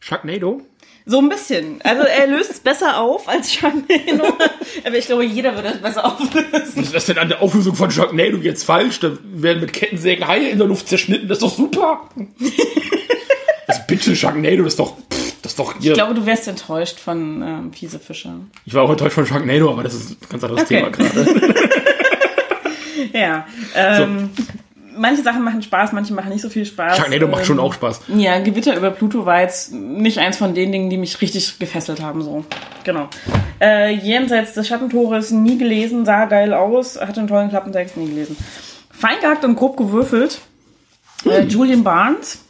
Sharknado? 0.00 0.62
So 1.06 1.18
ein 1.18 1.28
bisschen. 1.28 1.80
Also 1.82 2.02
er 2.04 2.26
löst 2.26 2.50
es 2.50 2.60
besser 2.60 2.98
auf 2.98 3.28
als 3.28 3.52
Sharknado. 3.52 4.24
aber 4.86 4.96
ich 4.96 5.06
glaube, 5.06 5.24
jeder 5.24 5.54
würde 5.54 5.68
es 5.68 5.82
besser 5.82 6.04
auflösen. 6.06 6.46
Was 6.52 6.76
ist 6.76 6.94
das 6.94 7.06
denn 7.06 7.18
an 7.18 7.28
der 7.28 7.42
Auflösung 7.42 7.74
von 7.74 7.90
Sharknado 7.90 8.38
jetzt 8.38 8.64
falsch? 8.64 9.00
Da 9.00 9.12
werden 9.22 9.60
mit 9.60 9.72
Kettensägen 9.74 10.26
Haie 10.26 10.48
in 10.48 10.58
der 10.58 10.66
Luft 10.66 10.88
zerschnitten, 10.88 11.28
das 11.28 11.38
ist 11.38 11.42
doch 11.42 11.54
super. 11.54 12.08
also 13.66 13.80
bitte, 13.86 14.16
Sharknado, 14.16 14.62
das 14.62 14.72
ist 14.72 14.78
doch, 14.78 14.96
pff, 14.96 15.34
das 15.42 15.52
ist 15.52 15.58
doch 15.58 15.74
hier. 15.78 15.90
Ich 15.90 15.94
glaube, 15.98 16.14
du 16.14 16.24
wärst 16.24 16.48
enttäuscht 16.48 16.98
von 16.98 17.42
ähm, 17.42 17.72
fiese 17.74 17.98
Fische. 17.98 18.32
Ich 18.64 18.72
war 18.72 18.84
auch 18.84 18.90
enttäuscht 18.90 19.14
von 19.14 19.26
Sharknado, 19.26 19.70
aber 19.70 19.82
das 19.82 19.92
ist 19.92 20.10
ein 20.12 20.28
ganz 20.30 20.44
anderes 20.44 20.62
Okay. 20.62 20.76
Thema 20.76 20.90
gerade. 20.90 21.54
Ja. 23.12 23.46
Ähm, 23.74 24.30
Manche 24.96 25.22
Sachen 25.22 25.42
machen 25.42 25.62
Spaß, 25.62 25.92
manche 25.92 26.14
machen 26.14 26.30
nicht 26.30 26.42
so 26.42 26.48
viel 26.48 26.64
Spaß. 26.64 26.96
Sharknado 26.96 27.26
macht 27.28 27.40
Ähm, 27.40 27.46
schon 27.46 27.60
auch 27.60 27.74
Spaß. 27.74 28.02
Ja, 28.08 28.38
Gewitter 28.40 28.76
über 28.76 28.90
Pluto 28.90 29.26
war 29.26 29.40
jetzt 29.40 29.72
nicht 29.72 30.18
eins 30.18 30.36
von 30.36 30.54
den 30.54 30.72
Dingen, 30.72 30.90
die 30.90 30.96
mich 30.96 31.20
richtig 31.20 31.58
gefesselt 31.58 32.00
haben. 32.00 32.22
So, 32.22 32.44
genau. 32.84 33.08
Äh, 33.60 33.94
jenseits 33.94 34.54
des 34.54 34.68
Schattentores 34.68 35.30
nie 35.30 35.58
gelesen, 35.58 36.04
sah 36.04 36.26
geil 36.26 36.52
aus, 36.52 37.00
hatte 37.00 37.20
einen 37.20 37.28
tollen 37.28 37.48
Klappentext, 37.50 37.96
nie 37.96 38.08
gelesen. 38.08 38.36
Fein 38.90 39.16
gehackt 39.20 39.44
und 39.44 39.56
grob 39.56 39.76
gewürfelt. 39.76 40.40
Äh, 41.24 41.42
Julian 41.44 41.84
Barnes. 41.84 42.40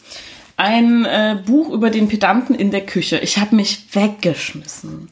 Ein 0.56 1.04
äh, 1.04 1.36
Buch 1.44 1.72
über 1.72 1.90
den 1.90 2.08
Pedanten 2.08 2.54
in 2.54 2.70
der 2.70 2.82
Küche. 2.82 3.18
Ich 3.18 3.38
habe 3.38 3.56
mich 3.56 3.86
weggeschmissen. 3.92 5.10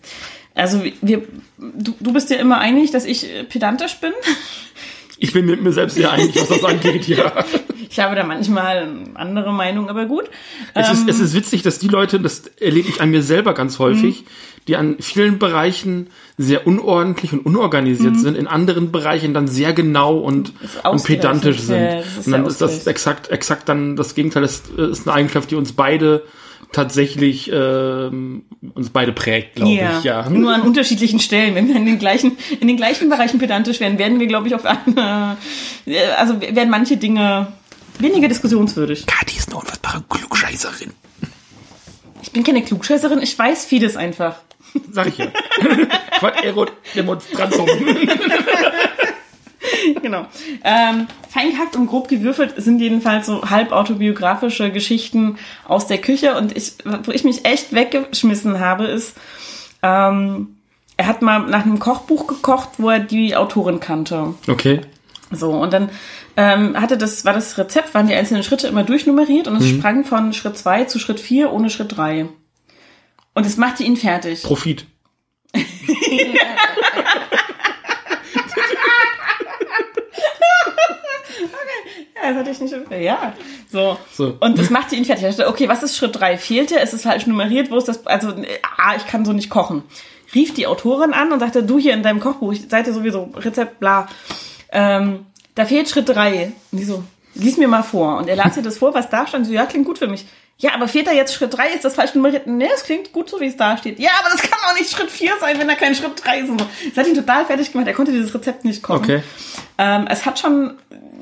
Also 0.55 0.83
wir, 1.01 1.23
du, 1.59 1.95
du 1.99 2.13
bist 2.13 2.31
ja 2.31 2.37
immer 2.37 2.59
einig, 2.59 2.91
dass 2.91 3.05
ich 3.05 3.29
äh, 3.29 3.45
pedantisch 3.45 3.97
bin. 3.97 4.13
Ich 5.23 5.33
bin 5.33 5.47
mit 5.47 5.63
mir 5.63 5.73
selbst 5.73 5.95
sehr 5.95 6.11
einig, 6.11 6.35
was 6.35 6.49
das 6.49 6.65
angeht, 6.65 7.07
ja. 7.07 7.33
Ich 7.89 8.01
habe 8.01 8.17
da 8.17 8.25
manchmal 8.25 8.89
andere 9.13 9.53
Meinung, 9.53 9.91
aber 9.91 10.07
gut. 10.07 10.25
Es 10.73 10.91
ist, 10.91 11.03
Ähm, 11.03 11.09
es 11.11 11.21
ist 11.21 11.35
witzig, 11.35 11.61
dass 11.61 11.79
die 11.79 11.89
Leute, 11.89 12.19
das 12.21 12.47
erlebe 12.59 12.89
ich 12.89 13.03
an 13.03 13.11
mir 13.11 13.23
selber 13.23 13.53
ganz 13.53 13.79
häufig, 13.79 14.25
die 14.67 14.77
an 14.77 14.97
vielen 14.99 15.39
Bereichen 15.39 16.07
sehr 16.39 16.67
unordentlich 16.67 17.35
und 17.35 17.41
unorganisiert 17.41 18.19
sind, 18.19 18.35
in 18.39 18.47
anderen 18.47 18.93
Bereichen 18.93 19.35
dann 19.35 19.47
sehr 19.47 19.75
genau 19.75 20.17
und, 20.17 20.55
und 20.91 21.05
pedantisch 21.05 21.61
sind. 21.61 21.83
ja, 21.83 21.99
ist 21.99 22.27
und 22.27 22.33
dann 22.33 22.47
ist 22.47 22.63
das 22.63 22.87
exakt, 22.87 23.31
exakt 23.31 23.69
dann 23.69 23.95
das 23.95 24.15
Gegenteil. 24.15 24.41
Das 24.41 24.63
ist 24.75 25.07
eine 25.07 25.15
Eigenschaft, 25.15 25.51
die 25.51 25.57
uns 25.57 25.73
beide 25.75 26.23
tatsächlich 26.73 27.51
ähm, 27.53 28.45
uns 28.75 28.91
beide 28.91 29.13
prägt, 29.13 29.57
glaube 29.57 29.73
ich. 29.73 30.05
Ja. 30.05 30.29
Nur 30.29 30.53
an 30.53 30.63
unterschiedlichen 30.63 31.21
Stellen. 31.21 31.55
Wenn 31.55 31.69
wir 31.69 31.77
in 31.77 31.87
den 31.87 31.99
gleichen, 31.99 32.37
in 32.61 32.69
den 32.69 32.77
gleichen 32.77 33.09
Bereichen 33.09 33.39
pedantisch 33.39 33.81
wären, 33.81 33.99
werden 33.99 34.19
wir, 34.19 34.27
glaube 34.27 34.49
ich, 34.49 34.55
auf 34.55 34.65
eine, 34.65 35.37
äh, 35.87 36.07
also 36.19 36.41
werden 36.41 36.71
manche 36.71 36.97
Dinge 36.97 37.49
weniger 37.99 38.29
diskussionswürdig. 38.29 39.07
Kathi 39.07 39.39
ist 39.39 39.49
eine 39.49 39.59
unfassbare 39.59 40.03
Klugscheißerin. 40.09 40.93
Ich 42.23 42.33
bin 42.33 42.45
keine 42.45 42.63
Klugscheißerin, 42.63 43.21
ich 43.21 43.39
weiß 43.39 43.65
vieles 43.67 43.97
einfach. 43.97 44.37
Sag 44.91 45.09
ich 45.09 45.19
ja. 45.19 45.27
Quad-Aero-Demonstrantum. 46.19 47.69
genau. 50.03 50.27
Ähm, 50.65 51.07
fein 51.31 51.51
gehackt 51.51 51.77
und 51.77 51.87
grob 51.87 52.09
gewürfelt 52.09 52.55
sind 52.57 52.81
jedenfalls 52.81 53.27
so 53.27 53.49
halb 53.49 53.73
autobiografische 53.73 54.71
Geschichten 54.71 55.37
aus 55.67 55.87
der 55.87 55.99
Küche. 55.99 56.37
Und 56.37 56.57
ich, 56.57 56.75
wo 57.05 57.11
ich 57.13 57.25
mich 57.25 57.45
echt 57.45 57.73
weggeschmissen 57.73 58.61
habe, 58.61 58.87
ist, 58.87 59.17
ähm, 59.83 60.57
er 60.97 61.07
hat 61.07 61.23
mal 61.23 61.41
nach 61.41 61.65
einem 61.65 61.79
Kochbuch 61.79 62.27
gekocht, 62.27 62.71
wo 62.79 62.91
er 62.91 63.01
die 63.01 63.37
Autorin 63.37 63.81
kannte. 63.81 64.35
Okay. 64.49 64.81
So, 65.31 65.51
und 65.51 65.73
dann 65.73 65.91
ähm, 66.37 66.81
hatte 66.81 66.99
das, 66.99 67.25
war 67.25 67.33
das 67.33 67.57
Rezept, 67.59 67.95
waren 67.95 68.07
die 68.07 68.15
einzelnen 68.15 68.43
Schritte 68.43 68.67
immer 68.69 68.85
durchnummeriert 68.85 69.49
und 69.49 69.57
es 69.57 69.69
sprang 69.69 70.05
von 70.05 70.33
Schritt 70.33 70.59
zwei 70.59 70.85
zu 70.85 70.99
Schritt 70.99 71.21
vier 71.21 71.53
ohne 71.53 71.71
Schritt 71.71 71.97
drei 71.97 72.27
Und 73.35 73.47
es 73.47 73.57
machte 73.57 73.83
ihn 73.83 73.97
fertig. 73.97 74.43
Profit. 74.43 74.87
das 82.29 82.37
hatte 82.37 82.51
ich 82.51 82.61
nicht. 82.61 82.75
Ja, 83.01 83.33
so. 83.71 83.99
So. 84.13 84.37
Und 84.41 84.59
das 84.59 84.71
machte 84.71 84.97
ihn 84.97 85.05
fertig. 85.05 85.25
Ich 85.25 85.37
dachte, 85.37 85.51
okay, 85.51 85.69
was 85.69 85.83
ist 85.83 85.97
Schritt 85.97 86.19
drei? 86.19 86.39
Fehlte? 86.39 86.79
Es 86.79 86.93
ist 86.93 87.03
falsch 87.03 87.27
nummeriert. 87.27 87.71
Wo 87.71 87.77
ist 87.77 87.89
das? 87.89 88.07
Also, 88.07 88.29
ah, 88.29 88.97
ich 88.97 89.07
kann 89.07 89.25
so 89.25 89.33
nicht 89.33 89.51
kochen. 89.51 89.83
Rief 90.35 90.55
die 90.55 90.67
Autorin 90.67 91.13
an 91.13 91.33
und 91.33 91.41
sagte, 91.41 91.63
du 91.63 91.79
hier 91.79 91.93
in 91.93 92.03
deinem 92.03 92.21
Kochbuch, 92.21 92.55
seid 92.69 92.87
ihr 92.87 92.95
sowieso 92.95 93.31
Rezept, 93.37 93.81
bla. 93.81 94.09
Ähm, 94.71 95.27
da 95.55 95.67
fehlt 95.67 95.89
Schritt 95.89 96.09
drei. 96.09 96.53
Und 96.71 96.79
die 96.79 96.85
so, 96.85 97.05
lies 97.35 97.59
mir 97.59 97.69
mal 97.69 97.83
vor. 97.83 98.19
Und 98.19 98.29
er 98.29 98.37
las 98.37 98.57
ihr 98.57 98.63
das 98.63 98.79
vor, 98.79 98.95
was 98.95 99.11
da 99.11 99.27
stand. 99.27 99.47
So, 99.47 99.53
ja, 99.53 99.67
klingt 99.67 99.87
gut 99.87 99.99
für 99.99 100.09
mich. 100.09 100.27
Ja, 100.59 100.75
aber 100.75 100.87
fehlt 100.87 101.09
da 101.09 101.13
jetzt 101.13 101.35
Schritt 101.35 101.57
drei? 101.57 101.71
Ist 101.75 101.85
das 101.85 101.95
falsch 101.97 102.15
nummeriert? 102.15 102.47
Nee, 102.47 102.69
es 102.73 102.85
klingt 102.85 103.13
gut 103.13 103.29
so, 103.29 103.41
wie 103.41 103.47
es 103.47 103.57
da 103.57 103.77
steht. 103.77 103.99
Ja, 103.99 104.11
aber 104.21 104.31
das 104.31 104.43
kann 104.43 104.59
auch 104.71 104.79
nicht 104.79 104.91
Schritt 104.93 105.11
vier 105.11 105.33
sein, 105.41 105.59
wenn 105.59 105.67
da 105.67 105.75
kein 105.75 105.95
Schritt 105.97 106.13
drei 106.25 106.39
ist. 106.41 106.51
Und 106.51 106.61
so. 106.61 106.67
Das 106.95 106.99
hat 107.05 107.09
ihn 107.13 107.17
total 107.19 107.45
fertig 107.47 107.73
gemacht. 107.73 107.89
Er 107.89 107.95
konnte 107.95 108.13
dieses 108.13 108.33
Rezept 108.33 108.65
nicht 108.65 108.81
kochen. 108.83 109.03
Okay. 109.03 109.23
Ähm, 109.79 110.07
es 110.09 110.25
hat 110.25 110.39
schon 110.39 110.75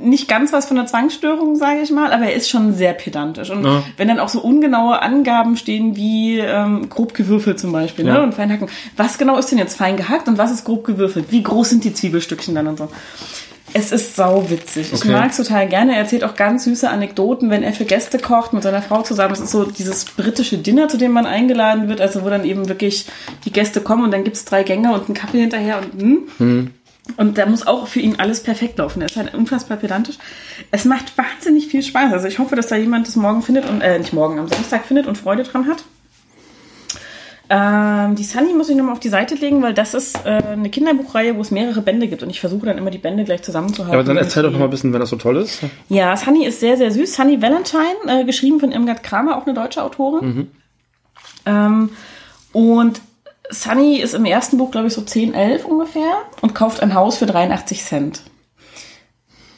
nicht 0.03 0.29
ganz 0.29 0.53
was 0.53 0.67
von 0.67 0.79
einer 0.79 0.87
Zwangsstörung, 0.87 1.57
sage 1.57 1.81
ich 1.83 1.91
mal, 1.91 2.13
aber 2.13 2.25
er 2.25 2.35
ist 2.35 2.49
schon 2.51 2.75
sehr 2.75 2.93
pedantisch. 2.93 3.51
Und 3.51 3.65
Ja. 3.65 3.83
wenn 3.97 4.09
dann 4.09 4.19
auch 4.19 4.29
so 4.31 4.41
ungenaue 4.41 5.01
Angaben 5.01 5.57
stehen 5.57 5.95
wie 5.97 6.39
ähm, 6.39 6.89
grob 6.91 7.15
gewürfelt 7.15 7.59
zum 7.61 7.73
Beispiel 7.73 8.07
Ja. 8.07 8.15
ne? 8.15 8.23
und 8.23 8.35
fein 8.35 8.51
hacken, 8.53 8.69
was 8.97 9.17
genau 9.19 9.39
ist 9.39 9.51
denn 9.51 9.59
jetzt 9.59 9.77
fein 9.77 9.97
gehackt 9.97 10.27
und 10.29 10.37
was 10.39 10.51
ist 10.51 10.65
grob 10.65 10.85
gewürfelt? 10.85 11.27
Wie 11.31 11.43
groß 11.43 11.71
sind 11.71 11.85
die 11.85 11.93
Zwiebelstückchen 11.95 12.55
dann 12.55 12.67
und 12.67 12.79
so? 12.79 12.89
Es 13.73 13.93
ist 13.93 14.17
sau 14.17 14.51
witzig. 14.51 14.93
Ich 14.93 15.01
Okay. 15.01 15.13
mag's 15.13 15.37
total 15.37 15.69
gerne. 15.69 15.93
Er 15.93 15.99
erzählt 16.01 16.25
auch 16.25 16.35
ganz 16.35 16.65
süße 16.65 16.89
Anekdoten, 16.89 17.51
wenn 17.51 17.63
er 17.63 17.73
für 17.73 17.85
Gäste 17.85 18.19
kocht 18.19 18.53
mit 18.53 18.63
seiner 18.63 18.83
Frau 18.83 19.03
zusammen. 19.03 19.33
Es 19.35 19.41
ist 19.41 19.51
so 19.51 19.65
dieses 19.65 20.05
britische 20.05 20.59
Dinner, 20.59 20.89
zu 20.89 20.97
dem 20.97 21.13
man 21.13 21.27
eingeladen 21.27 21.89
wird, 21.89 22.01
also 22.01 22.25
wo 22.25 22.31
dann 22.31 22.45
eben 22.45 22.69
wirklich 22.69 23.07
die 23.45 23.53
Gäste 23.53 23.81
kommen 23.81 24.05
und 24.05 24.11
dann 24.11 24.25
gibt's 24.25 24.45
drei 24.45 24.63
Gänge 24.63 24.93
und 24.93 25.07
einen 25.07 25.15
Kaffee 25.15 25.41
hinterher 25.41 25.81
und 25.81 26.29
hm. 26.39 26.71
Und 27.17 27.39
da 27.39 27.47
muss 27.47 27.67
auch 27.67 27.89
für 27.89 27.99
ihn 27.99 28.17
alles 28.19 28.41
perfekt 28.41 28.79
laufen. 28.79 29.01
Er 29.03 29.07
ist 29.07 29.17
halt 29.17 29.35
unfassbar 29.35 29.79
pedantisch. 29.79 30.17
Es 30.71 30.85
macht 30.85 31.17
wahnsinnig 31.19 31.67
viel 31.67 31.83
Spaß. 31.83 32.13
Also 32.13 32.29
ich 32.29 32.39
hoffe, 32.39 32.55
dass 32.55 32.69
da 32.69 32.77
jemand 32.77 33.09
das 33.09 33.17
morgen 33.17 33.43
findet 33.43 33.69
und 33.69 33.81
äh, 33.81 33.99
nicht 33.99 34.13
morgen, 34.13 34.39
am 34.39 34.47
Samstag 34.47 34.85
findet 34.85 35.07
und 35.07 35.19
Freude 35.19 35.43
dran 35.43 35.67
hat. 35.67 35.83
Ähm, 37.53 38.15
die 38.15 38.23
Sunny 38.23 38.55
muss 38.55 38.69
ich 38.69 38.77
nochmal 38.77 38.93
auf 38.93 39.01
die 39.01 39.09
Seite 39.09 39.35
legen, 39.35 39.61
weil 39.61 39.75
das 39.75 39.93
ist 39.93 40.25
äh, 40.25 40.29
eine 40.53 40.71
Kinderbuchreihe, 40.71 41.37
wo 41.37 41.41
es 41.41 41.51
mehrere 41.51 41.83
Bände 41.83 42.07
gibt 42.07 42.23
und 42.23 42.31
ich 42.31 42.39
versuche 42.39 42.65
dann 42.67 42.79
immer 42.79 42.93
die 42.93 42.99
Bände 42.99 43.25
gleich 43.25 43.43
zusammenzuhalten. 43.43 43.93
Ja, 43.93 43.99
aber 43.99 44.07
dann 44.07 44.17
erzähl 44.17 44.45
doch 44.45 44.51
Und 44.51 44.53
noch 44.55 44.61
mal 44.61 44.67
ein 44.67 44.71
bisschen, 44.71 44.93
wenn 44.93 45.01
das 45.01 45.11
so 45.11 45.17
toll 45.17 45.37
ist. 45.39 45.61
ja, 45.89 46.17
Sunny 46.17 46.47
ist 46.47 46.61
sehr, 46.61 46.77
sehr 46.77 46.93
süß. 46.93 47.13
Sunny 47.13 47.43
Valentine, 47.43 47.97
äh, 48.07 48.25
geschrieben 48.25 48.61
von 48.61 48.71
Irmgard 48.71 49.03
Kramer, 49.03 49.37
auch 49.37 49.47
eine 49.47 49.55
deutsche 49.55 49.83
Autorin. 49.83 50.49
Ähm, 51.45 51.91
und 52.53 53.01
Sunny 53.51 53.97
ist 53.97 54.15
im 54.15 54.25
ersten 54.27 54.57
Buch, 54.57 54.71
glaube 54.71 54.87
ich, 54.87 54.93
so 54.95 55.03
10, 55.03 55.35
11 55.35 55.65
ungefähr 55.65 56.23
und 56.43 56.55
kauft 56.55 56.81
ein 56.85 56.95
Haus 56.95 57.17
für 57.19 57.27
83 57.27 57.83
Cent. 57.85 58.23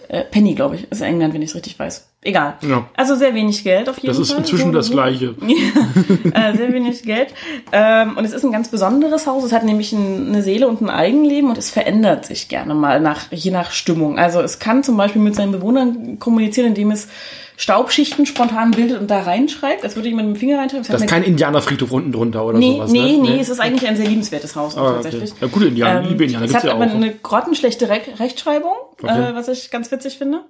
Äh, 0.09 0.25
Penny, 0.25 0.55
glaube 0.55 0.77
ich, 0.77 0.91
ist 0.91 1.03
England, 1.03 1.35
wenn 1.35 1.43
ich 1.43 1.51
es 1.51 1.57
richtig 1.57 1.79
weiß. 1.79 2.09
Egal. 2.25 2.55
Ja. 2.67 2.87
Also 2.97 3.17
sehr 3.17 3.35
wenig 3.35 3.65
Geld 3.65 3.89
auf 3.89 3.97
jeden 3.99 4.07
Das 4.09 4.19
ist 4.19 4.31
Fall. 4.31 4.39
inzwischen 4.41 4.67
So 4.67 4.73
das. 4.79 4.91
Gleiche. 4.91 5.35
äh, 6.35 6.57
sehr 6.57 6.73
wenig 6.73 7.03
Geld. 7.03 7.35
Ähm, 7.73 8.17
und 8.17 8.25
es 8.25 8.33
ist 8.33 8.45
ein 8.45 8.53
ganz 8.53 8.69
besonderes 8.69 9.27
Haus. 9.27 9.43
Es 9.43 9.53
hat 9.53 9.65
nämlich 9.65 9.93
ein, 9.93 10.29
eine 10.29 10.43
Seele 10.43 10.69
und 10.69 10.81
ein 10.81 10.89
Eigenleben 10.89 11.51
und 11.51 11.59
es 11.59 11.71
verändert 11.71 12.25
sich 12.27 12.47
gerne 12.49 12.75
mal 12.75 13.01
nach, 13.01 13.33
je 13.33 13.51
nach 13.51 13.73
Stimmung. 13.73 14.19
Also 14.21 14.41
es 14.41 14.61
kann 14.61 14.85
zum 14.85 14.97
Beispiel 14.97 15.21
mit 15.21 15.35
seinen 15.35 15.51
Bewohnern 15.51 16.21
kommunizieren, 16.21 16.69
indem 16.69 16.93
es 16.93 17.09
Staubschichten 17.57 18.25
spontan 18.27 18.71
bildet 18.71 19.01
und 19.01 19.11
da 19.11 19.23
reinschreibt, 19.23 19.85
als 19.85 19.95
würde 19.95 20.09
jemand 20.09 20.29
mit 20.29 20.37
dem 20.37 20.41
Finger 20.41 20.59
reinschreiben. 20.59 20.85
Hat 20.87 20.95
Das 20.95 21.03
ist 21.03 21.09
kein 21.11 21.23
Indianerfriedhof 21.23 21.91
unten 21.93 22.11
drunter 22.13 22.45
oder 22.47 22.59
Nee, 22.59 22.75
sowas. 22.77 22.91
nee, 22.93 23.17
ne? 23.17 23.31
nee, 23.31 23.41
es 23.41 23.49
ist 23.51 23.61
eigentlich 23.61 23.87
ein 23.89 23.97
sehr 23.97 24.07
liebenswertes 24.07 24.57
Haus 24.57 24.77
Ah, 24.77 24.83
okay. 24.85 24.93
tatsächlich. 25.03 25.33
Ja, 25.41 25.47
gute 25.49 25.67
Indianer, 25.67 26.01
Ähm, 26.03 26.09
liebe 26.09 26.25
Indianer 26.25 26.47
es 26.47 26.55
hat 26.55 26.65
ja 26.65 26.73
aber 26.73 26.87
auch. 26.87 26.91
eine 26.95 27.13
grottenschlechte 27.13 27.89
Re 27.89 28.01
Rechtschreibung, 28.19 28.73
Okay. 29.03 29.31
äh, 29.31 29.35
was 29.35 29.49
ich 29.49 29.71
ganz 29.71 29.91
witzig 29.93 30.19
finde. 30.19 30.41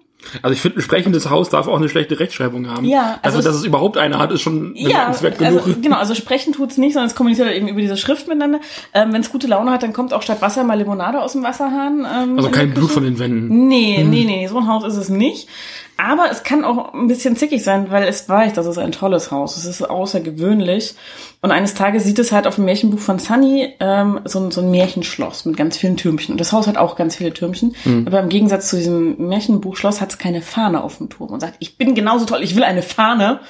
Also 0.43 0.55
ich 0.55 0.61
finde, 0.61 0.79
ein 0.79 0.83
sprechendes 0.83 1.29
Haus 1.31 1.49
darf 1.51 1.67
auch 1.69 1.77
eine 1.77 1.89
schlechte 1.89 2.19
Rechtschreibung 2.19 2.69
haben. 2.71 2.85
Ja, 2.85 3.19
also, 3.23 3.39
also 3.39 3.49
dass 3.49 3.57
es 3.59 3.65
überhaupt 3.65 3.99
eine 3.99 4.19
hat, 4.19 4.31
ist 4.33 4.43
schon 4.43 4.75
Ja, 4.77 4.89
bemerkenswert 4.89 5.39
genug. 5.39 5.67
also, 5.67 5.81
genau, 5.81 5.97
also 5.97 6.15
sprechen 6.15 6.53
tut's 6.53 6.79
nicht, 6.79 6.93
sondern 6.95 7.09
es 7.09 7.15
kommuniziert 7.15 7.49
halt 7.49 7.57
eben 7.57 7.69
über 7.69 7.81
diese 7.81 7.97
Schrift 7.97 8.29
miteinander. 8.29 8.61
Ähm, 8.95 9.13
Wenn 9.13 9.21
es 9.21 9.31
gute 9.33 9.47
Laune 9.47 9.71
hat, 9.71 9.83
dann 9.83 9.93
kommt 9.93 10.15
auch 10.15 10.23
statt 10.23 10.41
Wasser 10.43 10.65
mal 10.65 10.79
Limonade 10.79 11.21
aus 11.21 11.33
dem 11.33 11.43
Wasserhahn. 11.43 12.01
Ähm, 12.01 12.37
Also 12.37 12.49
in 12.49 12.55
kein 12.55 12.75
Blut 12.75 12.91
von 12.91 13.05
den 13.05 13.19
Wänden. 13.19 13.69
Nee, 13.69 14.05
nee, 14.09 14.25
nee, 14.25 14.47
so 14.47 14.59
ein 14.59 14.67
Haus 14.69 14.85
ist 14.85 14.97
es 14.97 15.09
nicht. 15.09 15.49
Aber 15.97 16.31
es 16.33 16.43
kann 16.43 16.65
auch 16.65 16.95
ein 16.95 17.07
bisschen 17.07 17.37
zickig 17.37 17.63
sein, 17.63 17.91
weil 17.91 18.05
es 18.09 18.29
weiß, 18.29 18.55
das 18.55 18.67
ist 18.67 18.79
ein 18.79 18.91
tolles 18.93 19.31
Haus. 19.31 19.57
Es 19.57 19.65
ist 19.67 19.83
außergewöhnlich. 19.89 20.95
Und 21.43 21.51
eines 21.53 21.75
Tages 21.75 22.05
sieht 22.05 22.19
es 22.19 22.33
halt 22.33 22.47
auf 22.47 22.57
dem 22.57 22.65
Märchenbuch 22.65 22.99
von 22.99 23.19
Sunny 23.19 23.75
ähm, 23.81 24.21
so, 24.25 24.41
ein- 24.41 24.51
so 24.51 24.61
ein 24.63 24.71
Märchenschloss 24.71 25.45
mit 25.45 25.57
ganz 25.57 25.77
vielen 25.77 25.97
Türmchen. 25.97 26.33
Und 26.33 26.41
das 26.41 26.53
Haus 26.53 26.67
hat 26.67 26.77
auch 26.77 26.97
ganz 26.97 27.17
viele 27.17 27.33
Türmchen. 27.33 27.75
Aber 28.07 28.21
im 28.21 28.29
Gegensatz 28.29 28.69
zu 28.69 28.77
diesem 28.77 29.29
Märchenbuchschloss 29.29 30.01
hat 30.01 30.11
es 30.11 30.19
keine 30.19 30.43
Fahne 30.43 30.83
auf 30.83 30.99
dem 30.99 31.09
Turm 31.09 31.31
und 31.31 31.41
sagt, 31.41 31.57
ich 31.61 31.77
bin 31.79 31.95
genauso 31.95 32.25
toll, 32.25 32.43
ich 32.43 32.57
will 32.57 32.65
eine 32.65 32.83
Fahne. 32.83 33.41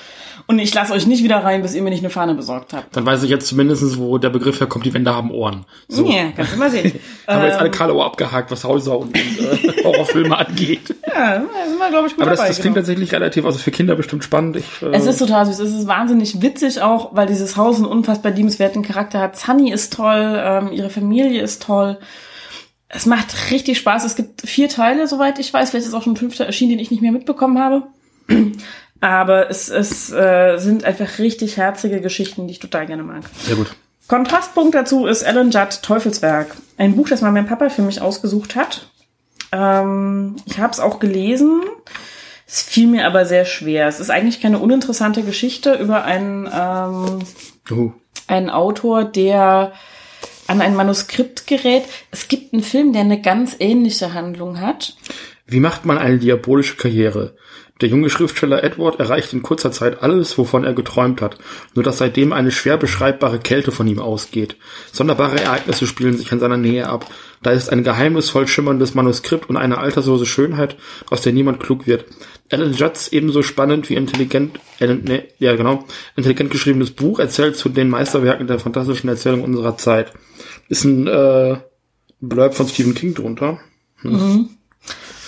Und 0.47 0.59
ich 0.59 0.75
lasse 0.75 0.93
euch 0.93 1.07
nicht 1.07 1.23
wieder 1.23 1.39
rein, 1.45 1.63
bis 1.63 1.75
ihr 1.75 1.83
mir 1.83 1.91
nicht 1.91 2.01
eine 2.01 2.11
Fahne 2.11 2.35
besorgt 2.35 2.73
habt. 2.73 2.97
Dann 2.97 3.07
weiß 3.07 3.23
ich 3.23 3.31
jetzt 3.31 3.47
zumindest, 3.47 3.99
wo 3.99 4.19
der 4.19 4.31
Begriff 4.31 4.61
herkommt, 4.61 4.85
die 4.85 4.93
Wände 4.95 5.15
haben 5.15 5.31
Ohren. 5.31 5.65
So. 5.89 6.07
Ja, 6.07 6.25
kannst 6.37 6.55
du 6.55 6.59
mal 6.59 6.71
sehen. 6.71 6.93
Haben 7.27 7.43
wir 7.43 7.49
jetzt 7.49 7.59
alle 7.59 7.69
Ähm. 7.69 7.75
Karlauer 7.75 8.05
abgehakt, 8.07 8.51
was 8.51 8.65
Häuser 8.65 8.99
und, 8.99 9.17
und 9.17 9.41
äh, 9.41 9.83
Horrorfilme 9.85 10.37
angeht. 10.37 10.95
ja, 11.07 11.43
sind 11.69 11.79
wir, 11.79 11.89
glaube 11.91 12.09
ich, 12.09 12.15
gut 12.15 12.23
Aber 12.23 12.31
das, 12.31 12.41
dabei. 12.41 12.49
das 12.49 12.61
klingt 12.61 12.75
genau. 12.75 12.83
tatsächlich 12.87 13.13
relativ, 13.13 13.45
also 13.45 13.59
für 13.59 13.71
Kinder 13.71 13.95
bestimmt 13.95 14.25
spannend. 14.25 14.57
Ich, 14.57 14.83
äh, 14.83 14.91
Es 14.93 15.07
ist 15.07 15.19
total 15.19 15.47
süß. 15.47 15.59
Es 15.59 15.73
ist 15.73 15.87
wahnsinnig 15.87 16.43
witzig 16.43 16.83
auch, 16.83 17.15
weil 17.15 17.27
dieses 17.27 17.57
Haus 17.57 17.77
einen 17.77 17.87
unfassbar 17.87 18.33
liebenswerten 18.33 18.83
Charakter 18.83 19.21
hat. 19.21 19.39
Sunny 19.39 19.71
ist 19.71 19.93
toll, 19.93 20.41
ähm, 20.45 20.73
ihre 20.73 20.91
Familie 20.91 21.41
ist 21.43 21.63
toll. 21.63 21.99
Es 22.89 23.07
macht 23.07 23.51
richtig 23.51 23.79
Spaß. 23.79 24.05
Es 24.05 24.17
gibt 24.17 24.43
vier 24.43 24.69
Teile, 24.69 25.07
soweit 25.07 25.39
ich 25.39 25.53
weiß. 25.53 25.71
Vielleicht 25.71 25.87
ist 25.87 25.95
auch 25.95 26.03
schon 26.03 26.13
ein 26.13 26.17
fünfter 26.17 26.45
erschienen, 26.45 26.73
den 26.73 26.79
ich 26.79 26.91
nicht 26.91 27.01
mehr 27.01 27.13
mitbekommen 27.13 27.59
habe. 27.59 27.85
Aber 29.03 29.51
es, 29.51 29.69
es 29.69 30.13
äh, 30.13 30.59
sind 30.59 30.85
einfach 30.85 31.19
richtig 31.19 31.57
herzige 31.57 32.01
Geschichten, 32.01 32.47
die 32.47 32.53
ich 32.53 32.61
total 32.61 32.87
gerne 32.87 33.03
mag. 33.03 33.25
sehr 33.45 33.57
gut. 33.57 33.75
Kontrastpunkt 34.07 34.75
dazu 34.77 35.07
ist 35.07 35.25
Alan 35.25 35.51
Judd 35.51 35.83
Teufelswerk. 35.83 36.55
Ein 36.79 36.95
Buch, 36.95 37.09
das 37.09 37.21
mal 37.21 37.33
mein 37.33 37.47
Papa 37.47 37.69
für 37.69 37.83
mich 37.83 38.01
ausgesucht 38.01 38.55
hat. 38.55 38.89
Ähm, 39.51 40.37
ich 40.47 40.59
habe 40.59 40.73
es 40.73 40.79
auch 40.79 41.01
gelesen. 41.01 41.63
Es 42.47 42.63
fiel 42.63 42.87
mir 42.87 43.07
aber 43.07 43.27
sehr 43.27 43.45
schwer. 43.45 43.89
Es 43.89 43.99
ist 43.99 44.11
eigentlich 44.11 44.41
keine 44.41 44.61
uninteressante 44.61 45.23
Geschichte 45.23 45.75
über 45.75 46.05
einen, 46.05 46.49
ähm, 46.53 47.19
Uh. 47.71 47.93
einen 48.29 48.51
Autor, 48.51 49.05
der 49.05 49.73
an 50.47 50.61
ein 50.61 50.77
Manuskript 50.77 51.49
gerät. 51.49 51.85
Es 52.13 52.29
gibt 52.29 52.53
einen 52.53 52.63
Film, 52.63 52.93
der 52.93 53.03
eine 53.03 53.21
ganz 53.21 53.57
ähnliche 53.59 54.15
Handlung 54.15 54.61
hat. 54.61 54.95
Wie 55.47 55.61
macht 55.61 55.85
man 55.87 55.99
eine 55.99 56.19
diabolische 56.19 56.77
Karriere? 56.77 57.35
Der 57.83 57.89
junge 57.89 58.11
Schriftsteller 58.11 58.63
Edward 58.63 59.01
erreicht 59.01 59.33
in 59.33 59.43
kurzer 59.43 59.73
Zeit 59.73 60.05
alles, 60.05 60.39
wovon 60.39 60.63
er 60.63 60.73
geträumt 60.73 61.21
hat, 61.21 61.37
nur 61.75 61.83
dass 61.83 61.99
seitdem 61.99 62.33
eine 62.33 62.53
schwer 62.53 62.77
beschreibbare 62.77 63.41
Kälte 63.41 63.73
von 63.73 63.89
ihm 63.89 63.99
ausgeht. 63.99 64.55
Sonderbare 64.93 65.41
Ereignisse 65.41 65.89
spielen 65.89 66.17
sich 66.17 66.31
an 66.31 66.39
seiner 66.39 66.57
Nähe 66.57 66.89
ab. 66.89 67.11
Da 67.43 67.51
ist 67.51 67.71
ein 67.71 67.83
geheimnisvoll 67.83 68.47
schimmerndes 68.47 68.95
Manuskript 68.95 69.51
und 69.51 69.57
eine 69.57 69.79
alterslose 69.79 70.27
Schönheit, 70.27 70.77
aus 71.11 71.23
der 71.23 71.33
niemand 71.33 71.59
klug 71.59 71.89
wird. 71.89 72.05
Alan 72.53 72.73
Judds 72.73 73.09
ebenso 73.09 73.43
spannend 73.43 73.91
wie 73.91 73.97
intelligent, 73.97 74.61
äh, 74.79 74.87
ne, 74.87 75.25
ja 75.41 75.57
genau, 75.57 75.85
intelligent 76.15 76.53
geschriebenes 76.53 76.93
Buch 76.93 77.19
erzählt 77.19 77.57
zu 77.57 77.69
den 77.69 77.91
Meisterwerken 77.91 78.47
der 78.47 78.61
fantastischen 78.61 79.09
Erzählung 79.09 79.43
unserer 79.43 79.77
Zeit. 79.77 80.13
Ist 80.69 80.85
ein 80.85 81.09
äh, 81.09 81.57
Blurb 82.21 82.55
von 82.55 82.69
Stephen 82.69 82.95
King 82.95 83.15
drunter. 83.15 83.59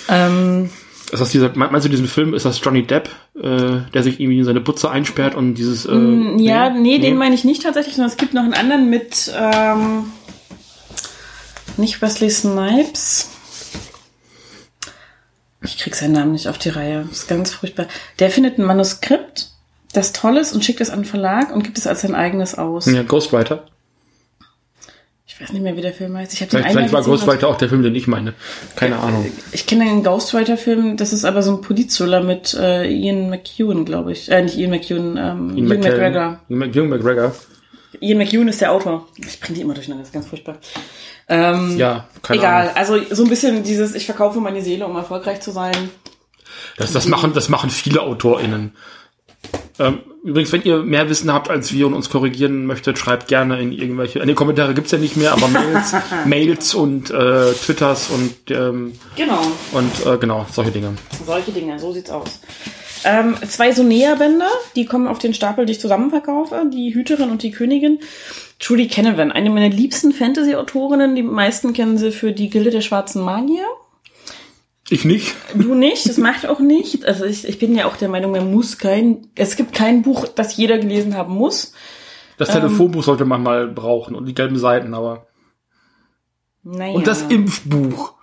Ähm, 0.08 0.70
Ist 1.12 1.20
das 1.20 1.30
dieser, 1.30 1.50
me- 1.56 1.68
meinst 1.70 1.84
du 1.84 1.90
diesen 1.90 2.08
Film, 2.08 2.34
ist 2.34 2.44
das 2.44 2.60
Johnny 2.62 2.82
Depp, 2.86 3.08
äh, 3.36 3.80
der 3.92 4.02
sich 4.02 4.18
irgendwie 4.20 4.38
in 4.38 4.44
seine 4.44 4.60
Butze 4.60 4.90
einsperrt 4.90 5.34
und 5.34 5.54
dieses, 5.54 5.86
äh, 5.86 5.92
Mm, 5.94 6.38
ja, 6.38 6.70
nee, 6.70 6.98
den 6.98 7.16
meine 7.16 7.34
ich 7.34 7.44
nicht 7.44 7.62
tatsächlich, 7.62 7.94
sondern 7.94 8.10
es 8.10 8.16
gibt 8.16 8.34
noch 8.34 8.42
einen 8.42 8.54
anderen 8.54 8.90
mit, 8.90 9.32
ähm, 9.38 10.06
nicht 11.76 12.00
Wesley 12.02 12.30
Snipes. 12.30 13.30
Ich 15.62 15.78
krieg 15.78 15.94
seinen 15.94 16.12
Namen 16.12 16.32
nicht 16.32 16.48
auf 16.48 16.58
die 16.58 16.68
Reihe. 16.68 17.04
Das 17.08 17.20
ist 17.20 17.28
ganz 17.28 17.52
furchtbar. 17.52 17.86
Der 18.18 18.30
findet 18.30 18.58
ein 18.58 18.64
Manuskript, 18.64 19.50
das 19.92 20.12
toll 20.12 20.36
ist 20.36 20.52
und 20.52 20.64
schickt 20.64 20.80
es 20.80 20.90
an 20.90 21.00
den 21.00 21.04
Verlag 21.04 21.54
und 21.54 21.62
gibt 21.64 21.78
es 21.78 21.86
als 21.86 22.02
sein 22.02 22.14
eigenes 22.14 22.54
aus. 22.56 22.86
ja, 22.86 23.02
Ghostwriter. 23.02 23.66
Ich 25.34 25.40
weiß 25.40 25.52
nicht 25.52 25.62
mehr, 25.62 25.76
wie 25.76 25.80
der 25.80 25.92
Film 25.92 26.16
heißt. 26.16 26.32
Ich 26.32 26.40
habe 26.42 26.50
den 26.50 26.60
Vielleicht, 26.60 26.74
vielleicht 26.76 26.92
war 26.92 27.02
Ghostwriter 27.02 27.48
auch 27.48 27.56
der 27.56 27.68
Film, 27.68 27.82
den 27.82 27.94
ich 27.96 28.06
meine. 28.06 28.34
Keine 28.76 28.98
Ahnung. 28.98 29.26
Ich 29.50 29.66
kenne 29.66 29.82
einen 29.84 30.04
Ghostwriter-Film, 30.04 30.96
das 30.96 31.12
ist 31.12 31.24
aber 31.24 31.42
so 31.42 31.56
ein 31.56 31.60
Politthriller 31.60 32.22
mit 32.22 32.54
äh, 32.54 32.88
Ian 32.88 33.30
McEwan, 33.30 33.84
glaube 33.84 34.12
ich. 34.12 34.30
Äh, 34.30 34.42
nicht 34.42 34.56
Ian 34.56 34.70
McEwan, 34.70 35.16
ähm, 35.16 35.56
Ian, 35.56 35.66
McGregor. 35.66 36.38
Ian 36.48 36.58
Mc- 36.62 36.76
Ian 36.76 36.88
McGregor. 36.88 37.32
Ian 38.00 38.18
McEwan 38.18 38.46
ist 38.48 38.60
der 38.60 38.70
Autor. 38.70 39.08
Ich 39.16 39.40
bringe 39.40 39.56
die 39.56 39.62
immer 39.62 39.74
durcheinander, 39.74 40.02
das 40.02 40.10
ist 40.10 40.14
ganz 40.14 40.26
furchtbar. 40.28 40.56
Ähm, 41.28 41.78
Ja, 41.78 42.06
keine 42.22 42.38
Egal, 42.40 42.62
Ahnung. 42.68 42.76
also 42.76 42.98
so 43.10 43.24
ein 43.24 43.28
bisschen 43.28 43.62
dieses, 43.64 43.94
ich 43.96 44.06
verkaufe 44.06 44.38
meine 44.40 44.62
Seele, 44.62 44.86
um 44.86 44.94
erfolgreich 44.94 45.40
zu 45.40 45.50
sein. 45.50 45.74
Das, 46.76 46.92
das 46.92 47.08
machen, 47.08 47.32
das 47.34 47.48
machen 47.48 47.70
viele 47.70 48.02
AutorInnen. 48.02 48.60
Ähm, 48.60 48.72
übrigens, 50.22 50.52
wenn 50.52 50.62
ihr 50.62 50.78
mehr 50.78 51.08
Wissen 51.10 51.32
habt 51.32 51.50
als 51.50 51.72
wir 51.72 51.86
und 51.86 51.94
uns 51.94 52.08
korrigieren 52.08 52.64
möchtet, 52.66 52.98
schreibt 52.98 53.28
gerne 53.28 53.60
in 53.60 53.72
irgendwelche, 53.72 54.20
in 54.20 54.28
die 54.28 54.34
Kommentare 54.34 54.72
gibt's 54.74 54.90
ja 54.92 54.98
nicht 54.98 55.16
mehr, 55.16 55.32
aber 55.32 55.48
Mails, 55.48 55.94
Mails 56.24 56.74
und 56.74 57.10
äh, 57.10 57.52
Twitters 57.52 58.08
und, 58.10 58.34
ähm, 58.50 58.92
Genau, 59.16 59.40
und 59.72 60.06
äh, 60.06 60.16
genau, 60.18 60.46
solche 60.50 60.70
Dinge. 60.70 60.94
solche 61.26 61.52
Dinge, 61.52 61.78
so 61.78 61.92
sieht's 61.92 62.10
aus. 62.10 62.40
Ähm, 63.04 63.36
zwei 63.46 63.70
Sonea-Bänder, 63.72 64.48
die 64.76 64.86
kommen 64.86 65.08
auf 65.08 65.18
den 65.18 65.34
Stapel, 65.34 65.66
die 65.66 65.72
ich 65.72 65.80
zusammen 65.80 66.08
verkaufe. 66.08 66.62
Die 66.72 66.94
Hüterin 66.94 67.30
und 67.30 67.42
die 67.42 67.50
Königin. 67.50 67.98
Trudy 68.60 68.88
Canavan, 68.88 69.30
eine 69.30 69.50
meiner 69.50 69.68
liebsten 69.68 70.12
Fantasy-Autorinnen. 70.12 71.14
Die 71.14 71.22
meisten 71.22 71.74
kennen 71.74 71.98
sie 71.98 72.12
für 72.12 72.32
die 72.32 72.48
Gilde 72.48 72.70
der 72.70 72.80
schwarzen 72.80 73.20
Magier. 73.22 73.66
Ich 74.90 75.04
nicht. 75.04 75.34
Du 75.54 75.74
nicht, 75.74 76.08
das 76.08 76.18
macht 76.18 76.46
auch 76.46 76.60
nicht. 76.60 77.06
Also 77.06 77.24
ich, 77.24 77.48
ich 77.48 77.58
bin 77.58 77.74
ja 77.74 77.86
auch 77.86 77.96
der 77.96 78.08
Meinung, 78.08 78.32
man 78.32 78.52
muss 78.52 78.76
kein, 78.76 79.28
es 79.34 79.56
gibt 79.56 79.72
kein 79.72 80.02
Buch, 80.02 80.28
das 80.28 80.56
jeder 80.56 80.78
gelesen 80.78 81.16
haben 81.16 81.34
muss. 81.34 81.72
Das 82.36 82.50
Telefonbuch 82.50 83.02
sollte 83.02 83.24
man 83.24 83.42
mal 83.42 83.68
brauchen 83.68 84.14
und 84.14 84.26
die 84.26 84.34
gelben 84.34 84.58
Seiten, 84.58 84.92
aber. 84.92 85.26
Naja. 86.62 86.94
Und 86.94 87.06
das 87.06 87.22
Impfbuch. 87.22 88.14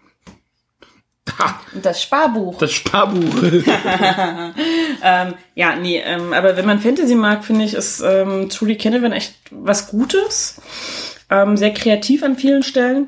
Und 1.73 1.85
das 1.85 2.01
Sparbuch. 2.01 2.57
das 2.57 2.73
Sparbuch. 2.73 3.41
Ähm, 5.03 5.33
ja, 5.55 5.75
nee, 5.75 5.97
ähm, 5.97 6.31
aber 6.31 6.55
wenn 6.57 6.67
man 6.67 6.79
Fantasy 6.79 7.15
mag, 7.15 7.43
finde 7.43 7.65
ich, 7.65 7.73
ist 7.73 8.01
ähm, 8.01 8.49
Trudy 8.49 8.77
Canavan 8.77 9.13
echt 9.13 9.33
was 9.49 9.87
Gutes. 9.89 10.61
Ähm, 11.31 11.57
sehr 11.57 11.73
kreativ 11.73 12.21
an 12.21 12.35
vielen 12.35 12.61
Stellen. 12.61 13.07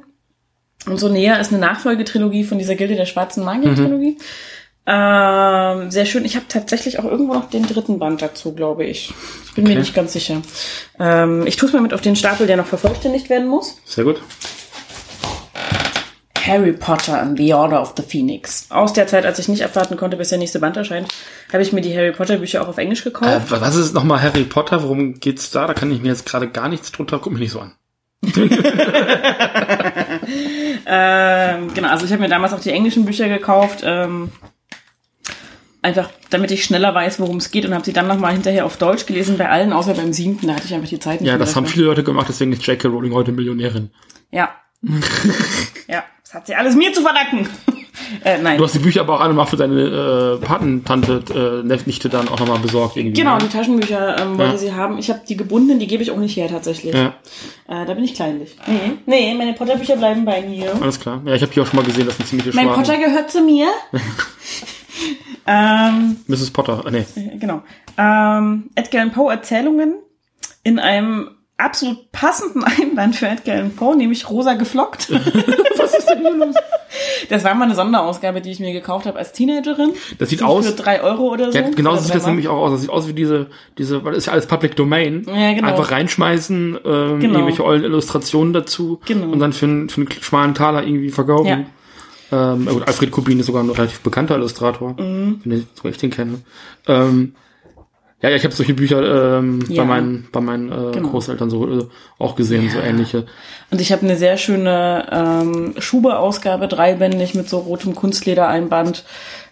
Und 0.86 0.98
so 1.00 1.08
näher 1.10 1.40
ist 1.40 1.52
eine 1.52 1.60
Nachfolgetrilogie 1.62 2.44
von 2.44 2.58
dieser 2.58 2.76
Gilde 2.76 2.96
der 2.96 3.06
schwarzen 3.06 3.44
Magier-Trilogie. 3.46 4.18
Ähm, 4.86 5.92
sehr 5.92 6.06
schön. 6.06 6.26
Ich 6.26 6.36
habe 6.36 6.46
tatsächlich 6.50 7.00
auch 7.00 7.06
irgendwo 7.06 7.34
noch 7.34 7.50
den 7.50 7.66
dritten 7.66 8.00
Band 8.00 8.22
dazu, 8.22 8.54
glaube 8.54 8.84
ich. 8.84 9.14
Ich 9.46 9.54
bin 9.54 9.64
mir 9.64 9.72
Okay. 9.72 9.80
nicht 9.80 9.96
ganz 9.96 10.12
sicher. 10.12 10.42
Ähm, 11.00 11.48
ich 11.48 11.56
tue 11.56 11.68
es 11.68 11.74
mal 11.74 11.82
mit 11.82 11.94
auf 11.94 12.02
den 12.02 12.18
Stapel, 12.18 12.48
der 12.48 12.58
noch 12.58 12.66
vervollständigt 12.66 13.30
werden 13.30 13.48
muss. 13.48 13.78
Sehr 13.86 14.04
gut. 14.04 14.22
Harry 16.46 16.74
Potter 16.74 17.22
and 17.22 17.38
the 17.38 17.54
Order 17.54 17.82
of 17.82 17.94
the 17.96 18.04
Phoenix. 18.04 18.66
Aus 18.70 18.92
der 18.92 19.08
Zeit, 19.08 19.26
als 19.26 19.40
ich 19.40 19.48
nicht 19.48 19.64
abwarten 19.64 19.96
konnte, 19.96 20.18
bis 20.18 20.28
der 20.28 20.38
nächste 20.40 20.60
Band 20.60 20.76
erscheint, 20.76 21.08
habe 21.54 21.64
ich 21.64 21.72
mir 21.72 21.80
die 21.80 21.96
Harry 21.96 22.12
Potter 22.12 22.36
Bücher 22.38 22.62
auch 22.62 22.68
auf 22.68 22.78
Englisch 22.78 23.06
gekauft. 23.06 23.50
Äh, 23.54 23.62
was 23.62 23.76
ist 23.78 23.94
nochmal 23.94 24.22
Harry 24.22 24.44
Potter? 24.44 24.84
Worum 24.84 25.14
geht's 25.22 25.52
da? 25.52 25.66
Da 25.68 25.74
kann 25.74 25.90
ich 25.92 26.02
mir 26.02 26.10
jetzt 26.10 26.26
gerade 26.26 26.50
gar 26.50 26.68
nichts 26.68 26.92
drunter. 26.92 27.20
Guck 27.20 27.32
mich 27.32 27.42
nicht 27.42 27.52
so 27.54 27.62
an. 27.62 27.72
Ähm, 30.86 31.74
genau, 31.74 31.89
also 31.89 32.05
ich 32.05 32.11
habe 32.11 32.21
mir 32.21 32.30
damals 32.30 32.53
auch 32.53 32.59
die 32.59 32.71
englischen 32.71 33.05
Bücher 33.05 33.30
gekauft, 33.30 33.82
ähm, 33.84 34.32
einfach 35.82 36.09
damit 36.30 36.51
ich 36.51 36.63
schneller 36.63 36.93
weiß, 36.93 37.19
worum 37.19 37.38
es 37.38 37.51
geht 37.51 37.65
und 37.65 37.74
habe 37.74 37.86
sie 37.86 37.93
dann 37.93 38.07
nochmal 38.07 38.34
hinterher 38.34 38.65
auf 38.65 38.78
Deutsch 38.78 39.05
gelesen, 39.05 39.38
bei 39.38 39.49
allen, 39.49 39.74
außer 39.74 39.93
beim 39.93 40.13
siebten, 40.13 40.47
da 40.47 40.55
hatte 40.55 40.65
ich 40.65 40.74
einfach 40.74 40.89
die 40.89 40.99
Zeit 40.99 41.21
nicht 41.21 41.30
Ja, 41.30 41.38
das 41.38 41.55
haben 41.55 41.67
viele 41.67 41.86
Leute 41.86 42.03
gemacht, 42.03 42.28
deswegen 42.30 42.51
ist 42.51 42.65
J.K. 42.65 42.88
Rowling 42.88 43.13
heute 43.13 43.32
Millionärin. 43.32 43.91
Ja. 44.32 44.55
ja, 45.88 46.03
das 46.24 46.34
hat 46.34 46.47
sie 46.47 46.55
alles 46.55 46.76
mir 46.76 46.91
zu 46.93 47.01
verdanken. 47.01 47.49
Äh, 48.24 48.38
nein. 48.41 48.58
Du 48.58 48.64
hast 48.64 48.74
die 48.76 48.80
Bücher 48.80 49.02
aber 49.02 49.16
auch 49.16 49.20
alle 49.22 49.34
mal 49.34 49.46
für 49.46 49.58
deine 49.58 50.39
äh, 50.41 50.46
Patentante, 50.46 51.64
äh, 51.68 51.84
Nichte 51.86 52.10
dann 52.10 52.28
auch 52.30 52.39
nochmal 52.39 52.60
besorgt 52.60 52.98
irgendwie. 52.98 53.20
Genau, 53.22 53.34
ne? 53.38 53.44
die 53.44 53.50
Taschenbücher 53.50 54.20
ähm, 54.20 54.38
wollte 54.38 54.54
Ja. 54.54 54.58
sie 54.58 54.74
haben. 54.74 54.98
Ich 54.98 55.10
habe 55.10 55.22
die 55.28 55.36
gebundenen, 55.38 55.80
die 55.80 55.88
gebe 55.88 56.02
ich 56.04 56.12
auch 56.12 56.18
nicht 56.18 56.36
her 56.38 56.48
tatsächlich. 56.48 56.94
Ja, 56.94 57.16
Äh, 57.68 57.86
da 57.86 57.94
bin 57.94 58.04
ich 58.04 58.14
kleinlich. 58.16 58.56
Nee, 58.68 58.98
nee, 59.06 59.34
meine 59.36 59.54
Potter-Bücher 59.54 59.96
bleiben 59.98 60.26
bei 60.26 60.41
mir. 60.41 60.74
alles 60.82 61.00
klar. 61.00 61.22
Ja, 61.26 61.34
ich 61.36 61.41
habe 61.41 61.52
die 61.54 61.62
auch 61.62 61.68
schon 61.68 61.78
mal 61.78 61.86
gesehen, 61.86 62.06
das 62.06 62.18
sind 62.18 62.28
ziemliche 62.28 62.56
Mein. 62.56 62.70
Potter 62.70 62.98
gehört 62.98 63.32
zu 63.32 63.41
mir. 63.41 63.68
ähm, 65.48 66.18
Mrs. 66.28 66.52
Potter, 66.52 66.84
äh, 66.88 66.91
nee. 66.91 67.06
genau. 67.39 67.62
Ähm, 67.98 68.70
Edgar 68.76 69.02
Allan 69.02 69.14
Poe 69.14 69.32
Erzählungen 69.32 69.96
in 70.64 70.80
einem 70.80 71.30
absolut 71.64 72.11
passenden 72.11 72.64
Einband 72.80 73.16
für 73.16 73.28
Edgar 73.28 73.55
Allan 73.55 73.72
Poe, 73.76 73.95
nämlich 73.95 74.30
rosa 74.30 74.53
geflockt. 74.53 75.09
Was 75.78 75.97
ist 75.97 76.09
denn 76.09 76.20
hier 76.20 76.36
los? 76.36 76.55
Das 77.30 77.43
war 77.43 77.55
mal 77.55 77.66
eine 77.66 77.76
Sonderausgabe, 77.76 78.41
die 78.41 78.51
ich 78.51 78.59
mir 78.59 78.72
gekauft 78.74 79.05
habe 79.07 79.18
als 79.18 79.32
Teenagerin. 79.32 79.93
Das 80.20 80.30
sieht 80.30 80.39
so 80.39 80.45
aus- 80.45 80.68
Für 80.68 80.74
drei 80.74 81.01
Euro 81.01 81.30
oder 81.32 81.51
so. 81.51 81.57
Ja, 81.57 81.70
genau 81.70 81.95
sieht 81.95 82.14
das 82.14 82.26
nämlich 82.28 82.47
auch 82.47 82.57
aus. 82.57 82.72
Das 82.72 82.82
sieht 82.82 82.89
aus 82.89 83.07
wie 83.07 83.14
diese, 83.14 83.47
diese, 83.78 84.03
weil 84.03 84.11
das 84.11 84.20
ist 84.20 84.26
ja 84.28 84.34
alles 84.34 84.45
Public 84.45 84.76
Domain. 84.76 85.26
Ja, 85.28 85.53
genau. 85.53 85.68
Einfach 85.70 85.91
reinschmeißen, 85.91 86.78
ähm, 86.86 87.20
Genau. 87.20 87.34
irgendwelche 87.36 87.64
ollen 87.66 87.84
Illustrationen 87.84 88.53
dazu 88.53 88.99
Genau. 89.05 89.32
und 89.32 89.39
dann 89.39 89.53
für 89.53 89.66
einen, 89.66 89.89
für 89.89 90.01
einen 90.01 90.11
schmalen 90.11 90.53
Taler 90.53 90.84
irgendwie 90.86 91.09
verkaufen. 91.09 91.47
Ja. 91.47 92.53
Ähm, 92.53 92.66
gut, 92.68 92.88
Alfred 92.88 93.11
Kubin 93.11 93.39
ist 93.39 93.45
sogar 93.47 93.64
ein 93.64 93.70
relativ 93.70 93.99
bekannter 94.01 94.36
Illustrator, 94.36 94.95
Mhm. 94.99 95.41
wenn 95.43 95.59
ich, 95.59 95.66
so 95.82 95.88
ich 95.88 95.97
den 95.97 96.09
kenne. 96.11 96.39
Ähm, 96.88 97.36
ja, 98.24 98.30
ja, 98.30 98.36
ich 98.36 98.43
habe 98.45 98.55
solche 98.55 98.74
Bücher 98.74 99.38
ähm, 99.38 99.59
Ja. 99.67 99.84
bei 99.84 99.88
meinen, 99.88 100.28
bei 100.32 100.41
meinen 100.41 100.71
äh, 100.71 100.91
Genau. 100.93 101.09
Großeltern 101.09 101.49
so 101.49 101.67
äh, 101.67 101.86
auch 102.17 102.36
gesehen, 102.36 102.69
so 102.69 102.80
ähnliche. 102.80 103.26
Und 103.69 103.82
ich 103.82 103.91
habe 103.91 104.01
eine 104.03 104.15
sehr 104.15 104.38
schöne 104.38 105.05
ähm, 105.11 105.76
Schuber-Ausgabe, 105.78 106.67
dreibändig 106.67 107.36
mit 107.36 107.49
so 107.49 107.59
rotem 107.59 107.93
Kunstledereinband 107.95 109.03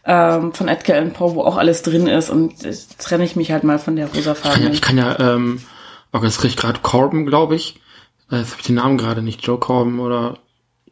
ähm, 0.06 0.54
von 0.54 0.68
Edgar 0.68 0.96
Allan 0.98 1.12
Poe, 1.14 1.36
wo 1.36 1.42
auch 1.44 1.58
alles 1.58 1.84
drin 1.84 2.08
ist. 2.08 2.30
Und 2.30 2.64
jetzt 2.64 3.00
trenne 3.00 3.24
ich 3.26 3.36
mich 3.36 3.52
halt 3.52 3.64
mal 3.64 3.78
von 3.78 3.96
der 3.96 4.08
Ich 4.14 4.24
kann 4.24 4.64
ja, 4.64 4.70
ich 4.72 4.82
kann 4.82 4.98
ja 4.98 5.20
ähm, 5.20 5.62
oh, 6.14 6.20
jetzt 6.24 6.40
krieg 6.40 6.52
ich 6.52 6.58
gerade 6.58 6.80
Corbin, 6.82 7.26
glaube 7.26 7.56
ich. 7.56 7.80
Äh, 8.32 8.38
Jetzt 8.38 8.52
habe 8.52 8.62
ich 8.62 8.68
den 8.68 8.76
Namen 8.76 8.98
gerade 8.98 9.22
nicht, 9.22 9.46
Joe 9.46 9.60
Corbin 9.60 10.00
oder 10.00 10.38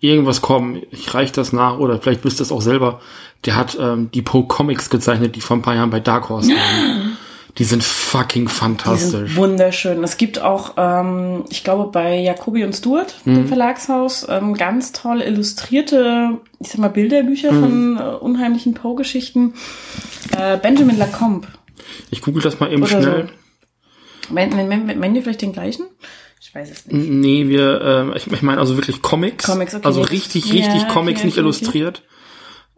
irgendwas 0.02 0.42
Corbin. 0.42 0.84
Ich 0.92 1.14
reich 1.14 1.32
das 1.32 1.54
nach 1.54 1.78
oder 1.80 2.00
vielleicht 2.00 2.26
wisst 2.26 2.42
ihr 2.42 2.44
es 2.44 2.52
auch 2.52 2.62
selber. 2.62 3.00
Der 3.46 3.56
hat 3.56 3.78
ähm, 3.80 4.12
die 4.14 4.22
Poe 4.22 4.46
Comics 4.46 4.90
gezeichnet, 4.90 5.36
die 5.38 5.42
vor 5.42 5.56
ein 5.58 5.62
paar 5.62 5.76
Jahren 5.76 5.90
bei 5.90 6.02
Dark 6.02 6.28
Horse 6.30 6.52
waren. 6.52 7.06
Die 7.58 7.64
sind 7.64 7.84
fucking 7.84 8.48
fantastisch. 8.48 9.10
sind 9.32 9.36
wunderschön. 9.36 10.04
Es 10.04 10.18
gibt 10.18 10.40
auch, 10.40 10.76
ähm, 10.78 11.46
ich 11.50 11.64
glaube, 11.64 11.92
bei 11.92 12.20
Jacobi 12.20 12.64
und 12.64 12.74
Stuart, 12.74 13.16
Mhm. 13.26 13.36
dem 13.36 13.48
Verlagshaus, 13.48 14.26
ähm, 14.30 14.54
ganz 14.54 14.92
toll 14.92 15.22
illustrierte, 15.22 16.38
ich 16.60 16.70
sag 16.70 16.78
mal, 16.78 16.90
Bilderbücher 16.90 17.52
Mhm. 17.52 17.60
von 17.62 17.98
äh, 17.98 18.02
unheimlichen 18.18 18.76
Poe-Geschichten. 18.76 19.56
Äh, 20.38 20.58
Benjamin 20.58 20.98
Lacombe. 20.98 21.48
Ich 22.12 22.22
google 22.22 22.42
das 22.44 22.60
mal 22.60 22.72
eben 22.72 22.84
Oder 22.84 23.02
schnell. 23.02 23.30
Meinen 24.30 24.56
meinen- 24.70 25.00
meinen 25.00 25.14
die 25.16 25.22
vielleicht 25.22 25.42
den 25.42 25.54
gleichen? 25.54 25.86
Ich 26.40 26.54
weiß 26.54 26.70
es 26.72 26.86
nicht. 26.86 27.10
Nee, 27.10 27.48
wir, 27.48 27.82
ähm, 27.82 28.14
ich, 28.16 28.28
ich 28.32 28.42
meine 28.44 28.60
also 28.60 28.78
wirklich 28.78 29.02
Comics. 29.02 29.46
Comics, 29.46 29.74
okay. 29.76 29.86
Also 29.86 30.02
richtig, 30.02 30.46
Ja, 30.46 30.54
richtig 30.54 30.84
okay, 30.84 30.94
Comics, 30.94 31.20
okay, 31.20 31.26
nicht 31.28 31.34
okay. 31.38 31.42
illustriert. 31.42 32.04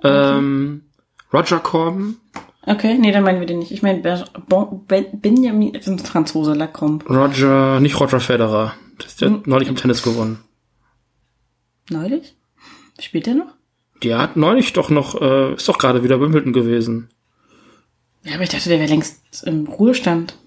Ähm, 0.04 0.86
Roger 1.34 1.60
Corbin, 1.60 2.18
Okay, 2.64 2.98
nee, 3.00 3.12
dann 3.12 3.24
meinen 3.24 3.40
wir 3.40 3.48
den 3.48 3.60
nicht. 3.60 3.72
Ich 3.72 3.82
meine 3.82 4.02
bon, 4.48 4.86
ben, 4.86 5.20
Benjamin, 5.20 5.74
das 5.74 5.88
ist 5.88 5.90
ein 5.90 6.00
Franzose, 6.00 6.54
Lacombe. 6.54 7.06
Roger, 7.08 7.80
nicht 7.80 8.00
Roger 8.00 8.20
Federer. 8.20 8.74
Das 8.98 9.08
ist 9.08 9.22
der 9.22 9.30
Hm. 9.30 9.38
hat 9.38 9.48
neulich 9.48 9.68
im 9.70 9.76
Tennis 9.76 10.04
gewonnen. 10.04 10.44
Neulich? 11.90 12.36
Spielt 13.00 13.26
der 13.26 13.36
noch? 13.36 13.54
Der 14.04 14.20
hat 14.20 14.38
neulich 14.38 14.74
doch 14.74 14.90
noch, 14.90 15.20
äh, 15.20 15.54
ist 15.56 15.68
doch 15.68 15.78
gerade 15.80 16.04
wieder 16.04 16.22
Wimbledon 16.22 16.54
gewesen. 16.54 17.10
Ja, 18.24 18.36
aber 18.36 18.44
ich 18.44 18.50
dachte, 18.50 18.70
der 18.70 18.80
wäre 18.80 18.90
längst 18.90 19.44
im 19.46 19.66
Ruhestand. 19.66 20.38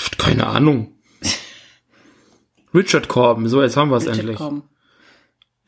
Pff, 0.00 0.16
keine 0.18 0.46
Ahnung. 0.46 0.92
Richard 2.74 3.08
Corbin, 3.08 3.48
so 3.48 3.60
jetzt 3.60 3.76
haben 3.76 3.90
wir 3.90 3.96
es 3.96 4.04
Richard 4.04 4.18
endlich. 4.20 4.36
Corbin. 4.38 4.62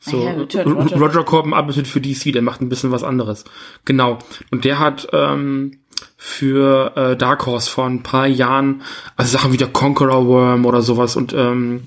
So, 0.04 0.22
ja, 0.22 0.32
Richard. 0.32 0.66
Roger. 0.66 0.96
Roger 0.98 1.24
Corbin 1.24 1.54
arbeitet 1.54 1.88
für 1.88 2.00
DC, 2.00 2.32
der 2.32 2.42
macht 2.42 2.60
ein 2.60 2.68
bisschen 2.68 2.90
was 2.90 3.02
anderes. 3.02 3.44
Genau. 3.86 4.18
Und 4.50 4.64
der 4.64 4.78
hat 4.78 5.08
ähm, 5.12 5.78
für 6.16 6.94
äh, 6.96 7.16
Dark 7.16 7.46
Horse 7.46 7.70
vor 7.70 7.86
ein 7.86 8.02
paar 8.02 8.26
Jahren, 8.26 8.82
also 9.16 9.38
Sachen 9.38 9.52
wie 9.52 9.56
der 9.56 9.68
Conqueror 9.68 10.26
Worm 10.26 10.66
oder 10.66 10.82
sowas 10.82 11.16
und 11.16 11.32
ähm, 11.32 11.84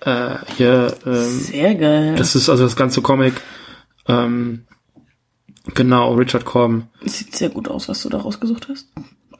äh, 0.00 0.36
hier, 0.56 0.96
ähm, 1.04 1.38
Sehr 1.40 1.74
geil. 1.74 2.14
das 2.16 2.34
ist 2.34 2.48
also 2.48 2.64
das 2.64 2.76
ganze 2.76 3.02
Comic. 3.02 3.34
Ähm, 4.08 4.64
genau, 5.74 6.14
Richard 6.14 6.46
Corbin. 6.46 6.84
sieht 7.04 7.36
sehr 7.36 7.50
gut 7.50 7.68
aus, 7.68 7.88
was 7.88 8.02
du 8.02 8.08
da 8.08 8.18
rausgesucht 8.18 8.68
hast. 8.68 8.88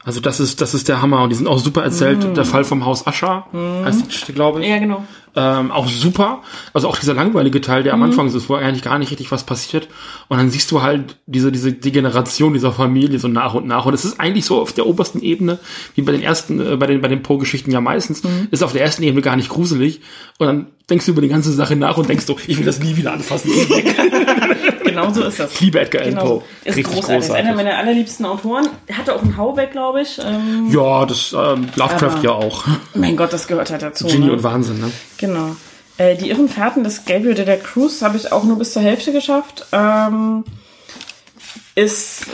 Also 0.05 0.21
das 0.21 0.41
ist, 0.41 0.61
das 0.61 0.75
ist 0.75 0.89
der 0.89 1.01
Hammer 1.01 1.23
und 1.23 1.31
die 1.31 1.37
sind 1.37 1.47
auch 1.47 1.59
super 1.59 1.83
erzählt. 1.83 2.37
Der 2.37 2.45
Fall 2.45 2.65
vom 2.65 2.85
Haus 2.85 3.07
Ascher 3.07 3.47
heißt 3.85 4.01
die 4.01 4.07
Geschichte, 4.07 4.33
glaube 4.33 4.61
ich. 4.61 4.69
Ja, 4.69 4.79
genau. 4.79 5.05
Ähm, 5.35 5.71
auch 5.71 5.89
super. 5.89 6.43
Also 6.75 6.89
auch 6.89 6.99
dieser 6.99 7.15
langweilige 7.15 7.61
Teil, 7.61 7.83
der 7.83 7.95
am 7.95 8.03
Anfang 8.03 8.27
ist, 8.27 8.49
wo 8.49 8.55
eigentlich 8.55 8.83
gar 8.83 8.99
nicht 8.99 9.11
richtig 9.11 9.31
was 9.31 9.45
passiert. 9.45 9.89
Und 10.29 10.39
dann 10.39 10.51
siehst 10.51 10.71
du 10.71 10.83
halt 10.83 11.17
diese, 11.27 11.53
diese 11.53 11.73
Degeneration 11.73 12.53
dieser 12.53 12.73
Familie 12.73 13.19
so 13.19 13.29
nach 13.29 13.55
und 13.55 13.67
nach. 13.67 13.87
Und 13.87 13.95
es 13.95 14.05
ist 14.05 14.21
eigentlich 14.21 14.45
so 14.45 14.61
auf 14.61 14.73
der 14.73 14.87
obersten 14.87 15.23
Ebene, 15.23 15.59
wie 15.95 16.03
bei 16.03 16.13
den 16.13 16.23
ersten, 16.23 16.61
äh, 16.61 16.77
bei 16.77 16.87
den, 16.87 17.01
bei 17.01 17.09
den 17.09 17.23
Poe-Geschichten 17.23 17.71
ja 17.71 17.81
meistens, 17.81 18.23
ist 18.51 18.63
auf 18.63 18.73
der 18.73 18.83
ersten 18.83 19.03
Ebene 19.05 19.23
gar 19.23 19.37
nicht 19.37 19.49
gruselig. 19.49 20.01
Und 20.39 20.47
dann 20.47 20.67
denkst 20.91 21.07
du 21.07 21.13
über 21.13 21.23
die 21.23 21.29
ganze 21.29 21.53
Sache 21.53 21.77
nach 21.77 21.97
und 21.97 22.09
denkst 22.09 22.27
so, 22.27 22.37
ich 22.47 22.59
will 22.59 22.67
das 22.67 22.81
nie 22.81 22.97
wieder 22.97 23.13
anfassen. 23.13 23.51
Genau 24.95 25.13
so 25.13 25.23
ist 25.25 25.39
das. 25.41 25.53
Ich 25.53 25.61
liebe 25.61 25.81
Edgar 25.81 26.03
Allan 26.03 26.15
Genau. 26.15 26.27
Poe. 26.39 26.43
Ist 26.65 26.77
Richtig 26.77 26.85
großartig. 26.95 27.19
Ist 27.25 27.31
einer 27.31 27.41
großartig. 27.51 27.57
meiner 27.57 27.79
allerliebsten 27.79 28.27
Autoren. 28.27 28.69
Er 28.87 28.99
hatte 28.99 29.15
auch 29.15 29.23
einen 29.23 29.37
Haubeck, 29.37 29.73
glaube 29.73 30.03
ich. 30.03 30.19
Ähm, 30.19 30.69
Ja, 30.73 31.05
das 31.07 31.33
ähm, 31.33 31.69
Lovecraft 31.77 32.05
Aber- 32.17 32.23
ja 32.23 32.31
auch. 32.33 32.65
mein 32.95 33.17
Gott, 33.17 33.33
das 33.33 33.47
gehört 33.47 33.71
halt 33.71 33.83
dazu. 33.83 34.07
Genie 34.07 34.27
ne? 34.27 34.33
und 34.33 34.43
Wahnsinn, 34.43 34.81
ne? 34.81 34.91
Genau. 35.19 35.57
Äh, 35.99 36.17
die 36.17 36.31
irren 36.31 36.49
Fahrten 36.49 36.85
des 36.85 37.05
Gabriel 37.05 37.35
de 37.35 37.45
la 37.45 37.57
Cruz 37.57 38.01
habe 38.03 38.17
ich 38.17 38.33
auch 38.33 38.45
nur 38.45 38.59
bis 38.59 38.73
zur 38.73 38.83
Hälfte 38.83 39.13
geschafft. 39.13 39.67
Ähm, 39.73 40.45
ist 41.75 42.27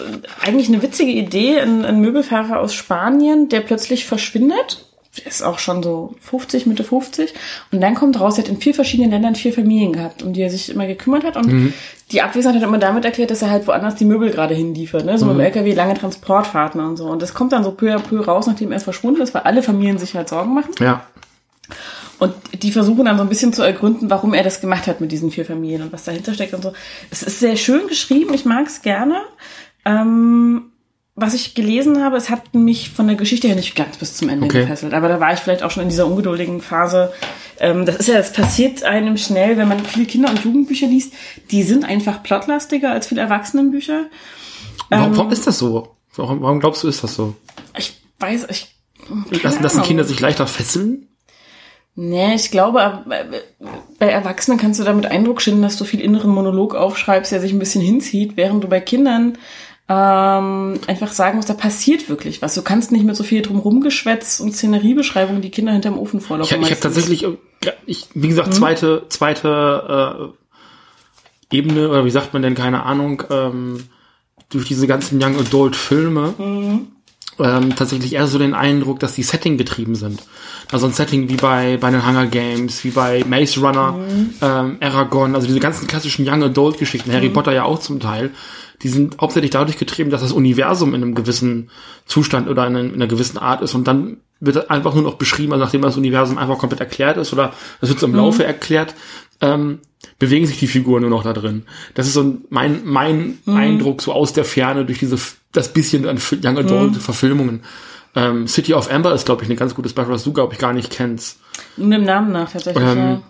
eigentlich 0.45 0.69
eine 0.69 0.83
witzige 0.83 1.13
Idee. 1.13 1.61
Ein, 1.61 1.85
ein 1.85 2.01
Möbelfahrer 2.01 2.59
aus 2.61 2.75
Spanien, 2.75 3.49
der 3.49 3.61
plötzlich 3.61 4.05
verschwindet. 4.05 4.85
Ist 5.25 5.43
auch 5.43 5.59
schon 5.59 5.83
so 5.83 6.15
50, 6.21 6.67
Mitte 6.67 6.85
50. 6.85 7.35
Und 7.73 7.81
dann 7.81 7.95
kommt 7.95 8.21
raus, 8.21 8.39
er 8.39 8.45
hat 8.45 8.51
in 8.51 8.61
vier 8.61 8.75
verschiedenen 8.75 9.11
Ländern 9.11 9.35
vier 9.35 9.53
Familien 9.53 9.93
gehabt, 9.93 10.23
um 10.23 10.33
die 10.33 10.43
er 10.43 10.51
sich 10.51 10.71
immer 10.71 10.87
gekümmert 10.87 11.25
hat. 11.25 11.37
Und 11.37 11.73
die 12.13 12.23
Abwesenheit 12.23 12.57
hat 12.57 12.63
er 12.63 12.69
immer 12.69 12.79
damit 12.79 13.05
erklärt, 13.05 13.31
dass 13.31 13.43
er 13.43 13.51
halt 13.51 13.67
woanders 13.67 13.97
die 13.97 14.05
Möbel 14.05 14.31
gerade 14.31 14.55
hinliefert. 14.55 15.05
Ne? 15.05 15.19
So 15.19 15.27
mit 15.27 15.35
dem 15.35 15.41
LKW 15.41 15.75
lange 15.75 15.95
Transportfahrten 15.95 16.81
und 16.81 16.97
so. 16.97 17.07
Und 17.07 17.21
das 17.21 17.35
kommt 17.35 17.53
dann 17.53 17.65
so 17.65 17.73
peu 17.73 17.95
à 17.95 17.99
peu 17.99 18.21
raus, 18.21 18.47
nachdem 18.47 18.71
er 18.71 18.81
verschwunden 18.81 19.21
ist, 19.21 19.35
weil 19.35 19.43
alle 19.43 19.63
Familien 19.63 19.99
sich 19.99 20.15
halt 20.15 20.29
Sorgen 20.29 20.55
machen. 20.55 20.73
Ja. 20.79 21.05
Und 22.19 22.35
die 22.53 22.73
versuchen 22.73 23.05
dann 23.05 23.17
so 23.17 23.23
ein 23.23 23.29
bisschen 23.29 23.53
zu 23.53 23.63
ergründen, 23.63 24.11
warum 24.11 24.35
er 24.35 24.43
das 24.43 24.61
gemacht 24.61 24.87
hat 24.87 25.01
mit 25.01 25.13
diesen 25.13 25.31
vier 25.31 25.45
Familien 25.45 25.83
und 25.83 25.93
was 25.93 26.05
dahinter 26.05 26.35
steckt 26.35 26.55
und 26.55 26.63
so. 26.63 26.73
Es 27.11 27.23
ist 27.23 27.39
sehr 27.39 27.57
schön 27.57 27.87
geschrieben, 27.87 28.35
ich 28.35 28.45
mag 28.45 28.67
es 28.67 28.83
gerne. 28.83 29.21
Ähm, 29.85 30.68
was 31.21 31.35
ich 31.35 31.55
gelesen 31.55 32.03
habe, 32.03 32.17
es 32.17 32.31
hat 32.31 32.55
mich 32.55 32.91
von 32.91 33.07
der 33.07 33.17
Geschichte 33.17 33.49
her 33.49 33.57
nicht 33.57 33.75
ganz 33.75 33.97
bis 33.97 34.15
zum 34.15 34.29
Ende 34.29 34.47
Okay. 34.47 34.63
gefesselt. 34.63 34.95
Aber 34.95 35.09
da 35.09 35.21
war 35.21 35.33
ich 35.33 35.41
vielleicht 35.41 35.63
auch 35.63 35.71
schon 35.71 35.83
in 35.83 35.89
dieser 35.89 36.07
ungeduldigen 36.07 36.61
Phase. 36.61 37.13
Ähm, 37.61 37.85
das 37.87 37.97
ist 37.97 38.09
ja, 38.09 38.15
das 38.17 38.33
passiert 38.33 38.83
einem 38.85 39.17
schnell, 39.17 39.57
wenn 39.57 39.69
man 39.69 39.85
viele 39.85 40.07
Kinder- 40.07 40.31
und 40.31 40.45
Jugendbücher 40.45 40.87
liest. 40.87 41.13
Die 41.51 41.63
sind 41.63 41.85
einfach 41.85 42.23
plotlastiger 42.23 42.93
als 42.93 43.07
viele 43.09 43.21
Erwachsenenbücher. 43.21 44.07
Warum, 44.91 45.07
Ähm, 45.13 45.17
warum 45.17 45.33
ist 45.33 45.47
das 45.47 45.59
so? 45.59 45.97
Warum, 46.15 46.41
warum 46.41 46.61
glaubst 46.61 46.83
du, 46.85 46.89
ist 46.89 47.03
das 47.05 47.15
so? 47.15 47.35
Ich 47.77 48.01
weiß, 48.21 48.47
ich. 48.51 48.69
Lassen, 49.43 49.63
lassen. 49.63 49.83
Kinder 49.83 50.05
sich 50.05 50.21
leichter 50.21 50.47
fesseln? 50.47 51.09
Nee, 51.95 52.35
ich 52.37 52.53
glaube, 52.53 53.05
äh, 53.11 53.25
bei 53.99 54.07
Erwachsenen 54.07 54.57
kannst 54.59 54.79
du 54.79 54.85
damit 54.85 55.07
Eindruck 55.07 55.43
schinden, 55.43 55.63
dass 55.63 55.77
du 55.77 55.85
viel 55.85 56.01
inneren 56.01 56.31
Monolog 56.31 56.77
aufschreibst, 56.77 57.33
der 57.33 57.41
sich 57.41 57.53
ein 57.53 57.59
bisschen 57.59 57.81
hinzieht, 57.81 58.37
während 58.37 58.63
du 58.63 58.69
bei 58.69 58.81
Kindern 58.81 59.37
ähm, 59.89 60.79
einfach 60.87 61.13
sagen 61.13 61.37
musst, 61.37 61.49
da 61.49 61.55
passiert 61.55 62.09
wirklich 62.09 62.43
was. 62.43 62.55
Du 62.55 62.63
kannst 62.63 62.93
nicht 62.93 63.05
mit 63.05 63.17
so 63.17 63.25
viel 63.25 63.41
drumherum 63.43 63.81
Geschwätz 63.81 64.39
und 64.41 64.53
Szeneriebeschreibungen 64.53 65.41
die 65.41 65.51
Kinder 65.51 65.73
hinterm 65.73 65.99
Ofen 65.99 66.21
Ich, 66.21 66.27
vorlaufen. 66.27 66.49
ich 66.49 66.53
habe 66.53 66.63
meistens. 66.71 66.81
tatsächlich, 66.83 67.25
äh, 67.25 67.37
ich, 67.87 68.09
wie 68.15 68.27
Mhm. 68.27 68.29
gesagt, 68.31 68.55
zweite, 68.55 69.07
zweite 69.09 70.33
äh, 71.51 71.57
Ebene, 71.57 71.89
oder 71.89 72.05
wie 72.05 72.11
sagt 72.11 72.33
man 72.35 72.43
denn, 72.43 72.55
keine 72.55 72.83
Ahnung, 72.85 73.23
ähm, 73.31 73.85
durch 74.51 74.67
diese 74.67 74.87
ganzen 74.87 75.23
Young 75.23 75.39
Adult 75.39 75.77
Filme 75.77 76.35
Mhm. 76.39 76.89
Ähm, 77.41 77.75
tatsächlich 77.77 78.15
eher 78.15 78.27
so 78.27 78.39
den 78.39 78.55
Eindruck, 78.55 78.99
dass 79.01 79.15
die 79.15 79.23
Setting 79.23 79.57
getrieben 79.59 79.95
sind. 79.95 80.23
Also 80.73 80.87
ein 80.87 80.93
Setting 80.93 81.29
wie 81.29 81.37
bei, 81.37 81.77
bei 81.81 81.91
den 81.91 82.07
Hunger 82.07 82.27
Games, 82.27 82.85
wie 82.85 82.91
bei 82.91 83.25
Maze 83.29 83.61
Runner, 83.61 83.93
Mhm. 83.93 84.31
ähm, 84.43 84.77
Aragon, 84.81 85.35
also 85.35 85.47
diese 85.47 85.61
ganzen 85.61 85.87
klassischen 85.87 86.29
Young 86.29 86.43
Adult 86.43 86.79
Geschichten, 86.79 87.11
Mhm. 87.11 87.15
Harry 87.15 87.29
Potter 87.31 87.53
ja 87.53 87.65
auch 87.65 87.79
zum 87.79 88.01
Teil, 88.01 88.31
die 88.83 88.89
sind 88.89 89.19
hauptsächlich 89.21 89.51
dadurch 89.51 89.79
getrieben, 89.79 90.11
dass 90.11 90.21
das 90.21 90.33
Universum 90.33 90.95
in 90.95 91.03
einem 91.03 91.15
gewissen 91.15 91.71
Zustand 92.07 92.49
oder 92.49 92.67
in, 92.67 92.77
einer- 92.77 92.89
in 92.89 92.95
einer 92.95 93.07
gewissen 93.09 93.39
Art 93.39 93.63
ist 93.63 93.75
und 93.75 93.87
dann 93.89 94.19
wird 94.41 94.71
einfach 94.71 94.95
nur 94.95 95.03
noch 95.03 95.15
beschrieben, 95.15 95.53
also 95.53 95.65
nachdem 95.65 95.83
das 95.83 95.97
Universum 95.97 96.39
einfach 96.39 96.59
komplett 96.59 96.79
erklärt 96.81 97.17
ist 97.17 97.33
oder 97.33 97.53
das 97.81 97.91
wird 97.91 97.99
so 97.99 98.07
im 98.07 98.15
Laufe 98.15 98.45
erklärt, 98.45 98.95
ähm, 99.41 99.81
bewegen 100.19 100.47
sich 100.47 100.59
die 100.59 100.67
Figuren 100.67 101.03
nur 101.03 101.11
noch 101.11 101.23
da 101.23 101.33
drin. 101.33 101.65
Das 101.95 102.07
ist 102.07 102.15
so 102.15 102.23
ein, 102.23 102.45
mein, 102.51 102.83
mein 102.85 103.39
Eindruck 103.47 104.03
so 104.03 104.13
aus 104.13 104.33
der 104.33 104.45
Ferne 104.45 104.85
durch 104.85 104.99
diese, 104.99 105.17
das 105.53 105.73
bisschen 105.73 106.07
an 106.07 106.19
Young 106.43 106.59
Adult 106.59 106.97
Verfilmungen. 106.97 107.63
Ähm, 108.15 108.49
City 108.49 108.75
of 108.75 108.91
Amber 108.91 109.15
ist, 109.15 109.27
glaube 109.27 109.45
ich, 109.45 109.51
ein 109.51 109.57
ganz 109.57 109.75
gutes 109.75 109.93
Beispiel, 109.93 110.15
was 110.15 110.25
du, 110.25 110.33
glaube 110.33 110.55
ich, 110.55 110.59
gar 110.59 110.73
nicht 110.73 110.91
kennst. 110.91 111.39
Nur 111.77 111.91
dem 111.91 112.05
Namen 112.05 112.33
nach 112.33 112.51
tatsächlich. 112.51 112.83
Ähm, 112.85 112.99
ja. 112.99 113.23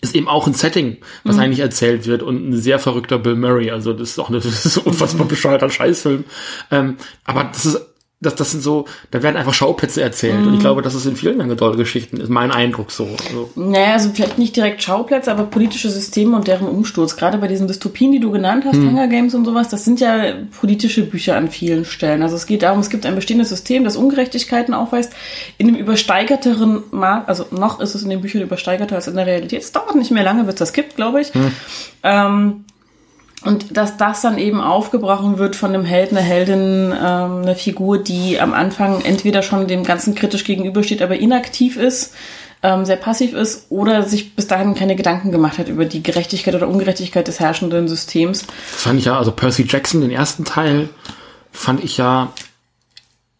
Ist 0.00 0.14
eben 0.14 0.28
auch 0.28 0.46
ein 0.46 0.54
Setting, 0.54 0.98
was 1.24 1.36
Mhm. 1.36 1.42
eigentlich 1.42 1.58
erzählt 1.60 2.06
wird 2.06 2.22
und 2.22 2.48
ein 2.50 2.60
sehr 2.60 2.78
verrückter 2.78 3.18
Bill 3.18 3.34
Murray. 3.34 3.70
Also 3.70 3.92
das 3.92 4.10
ist 4.10 4.18
auch 4.20 4.28
eine, 4.28 4.38
das 4.38 4.64
ist 4.64 4.76
ein 4.76 4.84
unfassbar 4.84 5.26
bescheuerter 5.26 5.70
Scheißfilm. 5.70 6.24
Ähm, 6.70 6.96
aber 7.24 7.44
das 7.44 7.66
ist 7.66 7.80
das, 8.20 8.34
das 8.34 8.50
sind 8.50 8.62
so, 8.62 8.86
da 9.12 9.22
werden 9.22 9.36
einfach 9.36 9.54
Schauplätze 9.54 10.02
erzählt. 10.02 10.44
Und 10.44 10.54
ich 10.54 10.60
glaube, 10.60 10.82
das 10.82 10.96
ist 10.96 11.06
in 11.06 11.14
vielen 11.14 11.38
Geschichten, 11.76 12.16
ist 12.20 12.30
mein 12.30 12.50
Eindruck 12.50 12.90
so. 12.90 13.04
Also, 13.04 13.50
Naja, 13.54 13.92
also 13.92 14.10
vielleicht 14.12 14.38
nicht 14.38 14.56
direkt 14.56 14.82
Schauplätze, 14.82 15.30
aber 15.30 15.44
politische 15.44 15.88
Systeme 15.88 16.34
und 16.34 16.48
deren 16.48 16.66
Umsturz. 16.66 17.16
Gerade 17.16 17.38
bei 17.38 17.46
diesen 17.46 17.68
Dystopien, 17.68 18.10
die 18.10 18.18
du 18.18 18.32
genannt 18.32 18.64
hast, 18.66 18.74
Hunger 18.76 19.06
Games 19.06 19.36
und 19.36 19.44
sowas, 19.44 19.68
das 19.68 19.84
sind 19.84 20.00
ja 20.00 20.34
politische 20.60 21.04
Bücher 21.04 21.36
an 21.36 21.48
vielen 21.48 21.84
Stellen. 21.84 22.22
Also 22.22 22.34
es 22.34 22.46
geht 22.46 22.62
darum, 22.62 22.80
es 22.80 22.90
gibt 22.90 23.06
ein 23.06 23.14
bestehendes 23.14 23.50
System, 23.50 23.84
das 23.84 23.94
Ungerechtigkeiten 23.96 24.74
aufweist, 24.74 25.12
in 25.56 25.68
einem 25.68 25.76
übersteigerteren 25.76 26.82
Maß, 26.90 27.28
also 27.28 27.46
noch 27.52 27.78
ist 27.78 27.94
es 27.94 28.02
in 28.02 28.10
den 28.10 28.20
Büchern 28.20 28.42
übersteigerter 28.42 28.96
als 28.96 29.06
in 29.06 29.14
der 29.14 29.26
Realität. 29.26 29.62
Es 29.62 29.70
dauert 29.70 29.94
nicht 29.94 30.10
mehr 30.10 30.24
lange, 30.24 30.42
bis 30.42 30.56
das 30.56 30.72
kippt, 30.72 30.96
glaube 30.96 31.20
ich. 31.20 31.30
Ähm, 32.02 32.64
und 33.44 33.76
dass 33.76 33.96
das 33.96 34.20
dann 34.20 34.38
eben 34.38 34.60
aufgebrochen 34.60 35.38
wird 35.38 35.54
von 35.54 35.72
einem 35.74 35.84
Held, 35.84 36.10
einer 36.10 36.20
Heldin, 36.20 36.92
ähm, 36.92 37.42
eine 37.42 37.54
Figur, 37.54 37.98
die 37.98 38.40
am 38.40 38.52
Anfang 38.52 39.00
entweder 39.02 39.42
schon 39.42 39.68
dem 39.68 39.84
Ganzen 39.84 40.14
kritisch 40.14 40.44
gegenübersteht, 40.44 41.02
aber 41.02 41.16
inaktiv 41.16 41.76
ist, 41.76 42.14
ähm, 42.62 42.84
sehr 42.84 42.96
passiv 42.96 43.34
ist 43.34 43.66
oder 43.68 44.02
sich 44.02 44.34
bis 44.34 44.48
dahin 44.48 44.74
keine 44.74 44.96
Gedanken 44.96 45.30
gemacht 45.30 45.58
hat 45.58 45.68
über 45.68 45.84
die 45.84 46.02
Gerechtigkeit 46.02 46.54
oder 46.54 46.68
Ungerechtigkeit 46.68 47.28
des 47.28 47.38
herrschenden 47.38 47.86
Systems. 47.86 48.44
das 48.72 48.82
fand 48.82 48.98
ich 48.98 49.04
ja, 49.04 49.16
also 49.16 49.30
Percy 49.30 49.64
Jackson, 49.68 50.00
den 50.00 50.10
ersten 50.10 50.44
Teil, 50.44 50.88
fand 51.52 51.84
ich 51.84 51.96
ja 51.96 52.32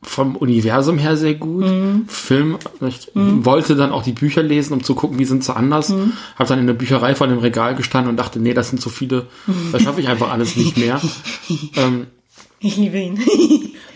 vom 0.03 0.37
Universum 0.37 0.97
her 0.99 1.17
sehr 1.17 1.35
gut. 1.35 1.65
Film, 2.07 2.59
ich 2.87 3.11
wollte 3.15 3.75
dann 3.75 3.91
auch 3.91 4.03
die 4.03 4.13
Bücher 4.13 4.43
lesen, 4.43 4.73
um 4.75 4.85
zu 4.85 4.95
gucken, 4.95 5.19
wie 5.19 5.25
sind 5.25 5.43
sie 5.43 5.55
anders. 5.55 5.93
Hab 6.37 6.47
dann 6.47 6.61
in 6.61 6.67
der 6.67 6.75
Bücherei 6.75 7.15
vor 7.15 7.27
dem 7.27 7.39
Regal 7.39 7.75
gestanden 7.75 8.11
und 8.11 8.17
dachte, 8.17 8.39
nee, 8.39 8.55
das 8.55 8.71
sind 8.71 8.81
so 8.81 8.91
viele, 8.91 9.27
das 9.73 9.83
schaffe 9.83 10.01
ich 10.01 10.09
einfach 10.09 10.31
alles 10.31 10.57
nicht 10.57 10.77
mehr. 10.77 11.01
ähm, 11.77 12.07
Ich 12.61 12.77
liebe 12.77 12.99
ihn. 12.99 13.21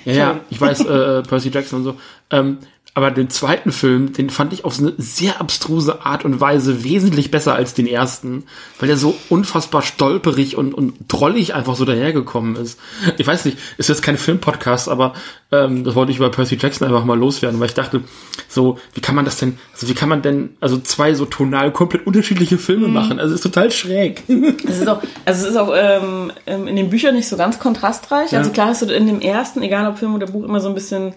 Ja, 0.04 0.12
ja, 0.12 0.40
ich 0.50 0.60
weiß, 0.60 0.80
äh, 0.86 1.22
Percy 1.22 1.50
Jackson 1.50 1.80
und 1.80 1.84
so. 1.84 1.94
Ähm, 2.30 2.58
aber 2.94 3.10
den 3.10 3.30
zweiten 3.30 3.72
Film, 3.72 4.12
den 4.12 4.28
fand 4.28 4.52
ich 4.52 4.66
auf 4.66 4.74
so 4.74 4.82
eine 4.82 4.94
sehr 4.98 5.40
abstruse 5.40 6.04
Art 6.04 6.26
und 6.26 6.40
Weise 6.40 6.84
wesentlich 6.84 7.30
besser 7.30 7.54
als 7.54 7.72
den 7.72 7.86
ersten, 7.86 8.44
weil 8.78 8.86
der 8.86 8.98
so 8.98 9.16
unfassbar 9.30 9.80
stolperig 9.80 10.58
und, 10.58 10.74
und 10.74 10.94
drollig 11.08 11.54
einfach 11.54 11.74
so 11.74 11.86
dahergekommen 11.86 12.54
ist. 12.56 12.78
Ich 13.16 13.26
weiß 13.26 13.46
nicht, 13.46 13.56
ist 13.78 13.88
jetzt 13.88 14.02
kein 14.02 14.18
Filmpodcast, 14.18 14.90
aber 14.90 15.14
ähm, 15.50 15.84
das 15.84 15.94
wollte 15.94 16.12
ich 16.12 16.18
über 16.18 16.30
Percy 16.30 16.58
Jackson 16.60 16.86
einfach 16.86 17.06
mal 17.06 17.18
loswerden, 17.18 17.60
weil 17.60 17.68
ich 17.68 17.74
dachte, 17.74 18.02
so, 18.46 18.78
wie 18.92 19.00
kann 19.00 19.14
man 19.14 19.24
das 19.24 19.38
denn, 19.38 19.58
also 19.72 19.88
wie 19.88 19.94
kann 19.94 20.10
man 20.10 20.20
denn, 20.20 20.50
also 20.60 20.76
zwei 20.78 21.14
so 21.14 21.24
tonal 21.24 21.72
komplett 21.72 22.06
unterschiedliche 22.06 22.58
Filme 22.58 22.88
machen? 22.88 23.18
Also 23.18 23.34
ist 23.34 23.42
total 23.42 23.70
schräg. 23.70 24.22
Es 24.68 24.80
ist 24.80 24.88
auch, 24.88 25.02
also 25.24 25.44
es 25.44 25.50
ist 25.50 25.56
auch 25.56 25.72
ähm, 25.74 26.32
ähm, 26.46 26.66
in 26.66 26.76
den 26.76 26.90
Büchern 26.90 27.14
nicht 27.14 27.28
so 27.28 27.36
ganz 27.36 27.58
kontrastreich. 27.58 28.36
Also 28.36 28.50
klar 28.50 28.68
hast 28.68 28.82
du 28.82 28.86
in 28.86 29.06
dem 29.06 29.20
ersten, 29.20 29.62
egal 29.62 29.88
ob 29.88 29.98
Film 29.98 30.14
oder 30.14 30.26
Buch, 30.26 30.44
immer 30.44 30.60
so 30.60 30.68
ein 30.68 30.74
bisschen 30.74 31.14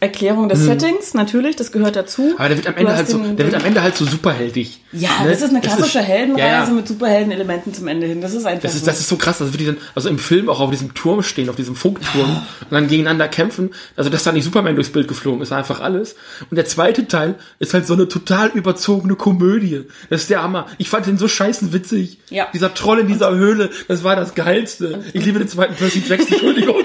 Erklärung 0.00 0.48
des 0.48 0.64
Settings, 0.64 1.12
natürlich, 1.14 1.56
das 1.56 1.72
gehört 1.72 1.96
dazu. 1.96 2.34
Aber 2.38 2.48
der 2.48 2.56
wird 2.56 2.66
am 2.68 2.76
Ende 2.76 2.94
halt 2.94 3.08
so, 3.08 3.18
der 3.18 3.38
wird 3.46 3.54
am 3.54 3.64
Ende 3.64 3.82
halt 3.82 3.96
so 3.96 4.04
superheldig. 4.04 4.80
Ja, 4.92 5.10
Ne? 5.24 5.30
das 5.30 5.42
ist 5.42 5.50
eine 5.50 5.60
klassische 5.60 6.00
Heldenreise 6.00 6.40
ja, 6.46 6.64
ja. 6.64 6.70
mit 6.70 6.86
Superheldenelementen 6.86 7.74
zum 7.74 7.88
Ende 7.88 8.06
hin. 8.06 8.20
Das 8.20 8.32
ist 8.32 8.46
einfach 8.46 8.62
Das 8.62 8.74
ist, 8.74 8.80
so. 8.80 8.86
das 8.86 9.00
ist 9.00 9.08
so 9.08 9.16
krass, 9.16 9.38
dass 9.38 9.52
wir 9.52 9.58
die 9.58 9.66
dann, 9.66 9.76
also 9.96 10.08
im 10.08 10.18
Film 10.18 10.48
auch 10.48 10.60
auf 10.60 10.70
diesem 10.70 10.94
Turm 10.94 11.22
stehen, 11.22 11.48
auf 11.50 11.56
diesem 11.56 11.74
Funkturm 11.74 12.30
und 12.60 12.70
dann 12.70 12.86
gegeneinander 12.86 13.26
kämpfen. 13.28 13.70
Also, 13.96 14.08
dass 14.08 14.22
da 14.22 14.30
nicht 14.32 14.44
Superman 14.44 14.76
durchs 14.76 14.90
Bild 14.90 15.08
geflogen 15.08 15.42
ist, 15.42 15.50
einfach 15.52 15.80
alles. 15.80 16.14
Und 16.50 16.56
der 16.56 16.64
zweite 16.66 17.08
Teil 17.08 17.34
ist 17.58 17.74
halt 17.74 17.86
so 17.86 17.94
eine 17.94 18.06
total 18.08 18.48
überzogene 18.54 19.16
Komödie. 19.16 19.82
Das 20.10 20.22
ist 20.22 20.30
der 20.30 20.42
Hammer. 20.42 20.66
Ich 20.78 20.88
fand 20.88 21.06
den 21.06 21.18
so 21.18 21.26
scheißen 21.26 21.72
witzig. 21.72 22.18
Ja. 22.30 22.46
Dieser 22.54 22.72
Troll 22.72 23.00
in 23.00 23.08
dieser 23.08 23.34
Höhle, 23.34 23.70
das 23.88 24.04
war 24.04 24.14
das 24.16 24.34
Geilste. 24.36 25.02
Ich 25.12 25.24
liebe 25.24 25.38
den 25.40 25.48
zweiten 25.48 25.74
Percy 25.74 26.02
Jackson, 26.06 26.28
Entschuldigung. 26.32 26.84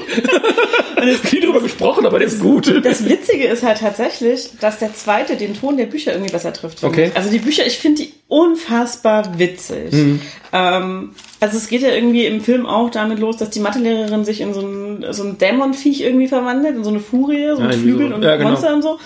Ich 1.07 1.23
hab 1.23 1.33
nie 1.33 1.39
drüber 1.41 1.61
gesprochen, 1.61 2.05
aber 2.05 2.19
der 2.19 2.27
ist 2.27 2.39
gut. 2.39 2.73
Das 2.83 3.07
Witzige 3.07 3.45
ist 3.45 3.63
halt 3.63 3.79
tatsächlich, 3.79 4.49
dass 4.59 4.79
der 4.79 4.93
zweite 4.93 5.35
den 5.35 5.53
Ton 5.59 5.77
der 5.77 5.85
Bücher 5.85 6.13
irgendwie 6.13 6.31
besser 6.31 6.53
trifft. 6.53 6.83
Okay. 6.83 7.11
Also 7.15 7.29
die 7.29 7.39
Bücher, 7.39 7.65
ich 7.65 7.77
finde 7.77 8.03
die 8.03 8.13
unfassbar 8.27 9.37
witzig. 9.37 9.91
Mhm. 9.91 10.21
Ähm, 10.51 11.11
also 11.39 11.57
es 11.57 11.67
geht 11.67 11.81
ja 11.81 11.89
irgendwie 11.89 12.25
im 12.25 12.41
Film 12.41 12.65
auch 12.65 12.89
damit 12.89 13.19
los, 13.19 13.37
dass 13.37 13.49
die 13.49 13.59
Mathelehrerin 13.59 14.25
sich 14.25 14.41
in 14.41 14.53
so 14.53 14.61
ein, 14.61 15.05
so 15.11 15.23
ein 15.23 15.37
Dämonviech 15.37 16.01
irgendwie 16.01 16.27
verwandelt, 16.27 16.75
in 16.75 16.83
so 16.83 16.89
eine 16.89 16.99
Furie, 16.99 17.49
so 17.55 17.61
Ja, 17.61 17.67
mit 17.67 17.73
irgendwie 17.73 17.79
Flügeln 17.81 18.09
so. 18.09 18.15
und 18.15 18.23
Ja, 18.23 18.35
genau. 18.37 18.49
Monster 18.51 18.73
und 18.73 18.81
so. 18.81 18.99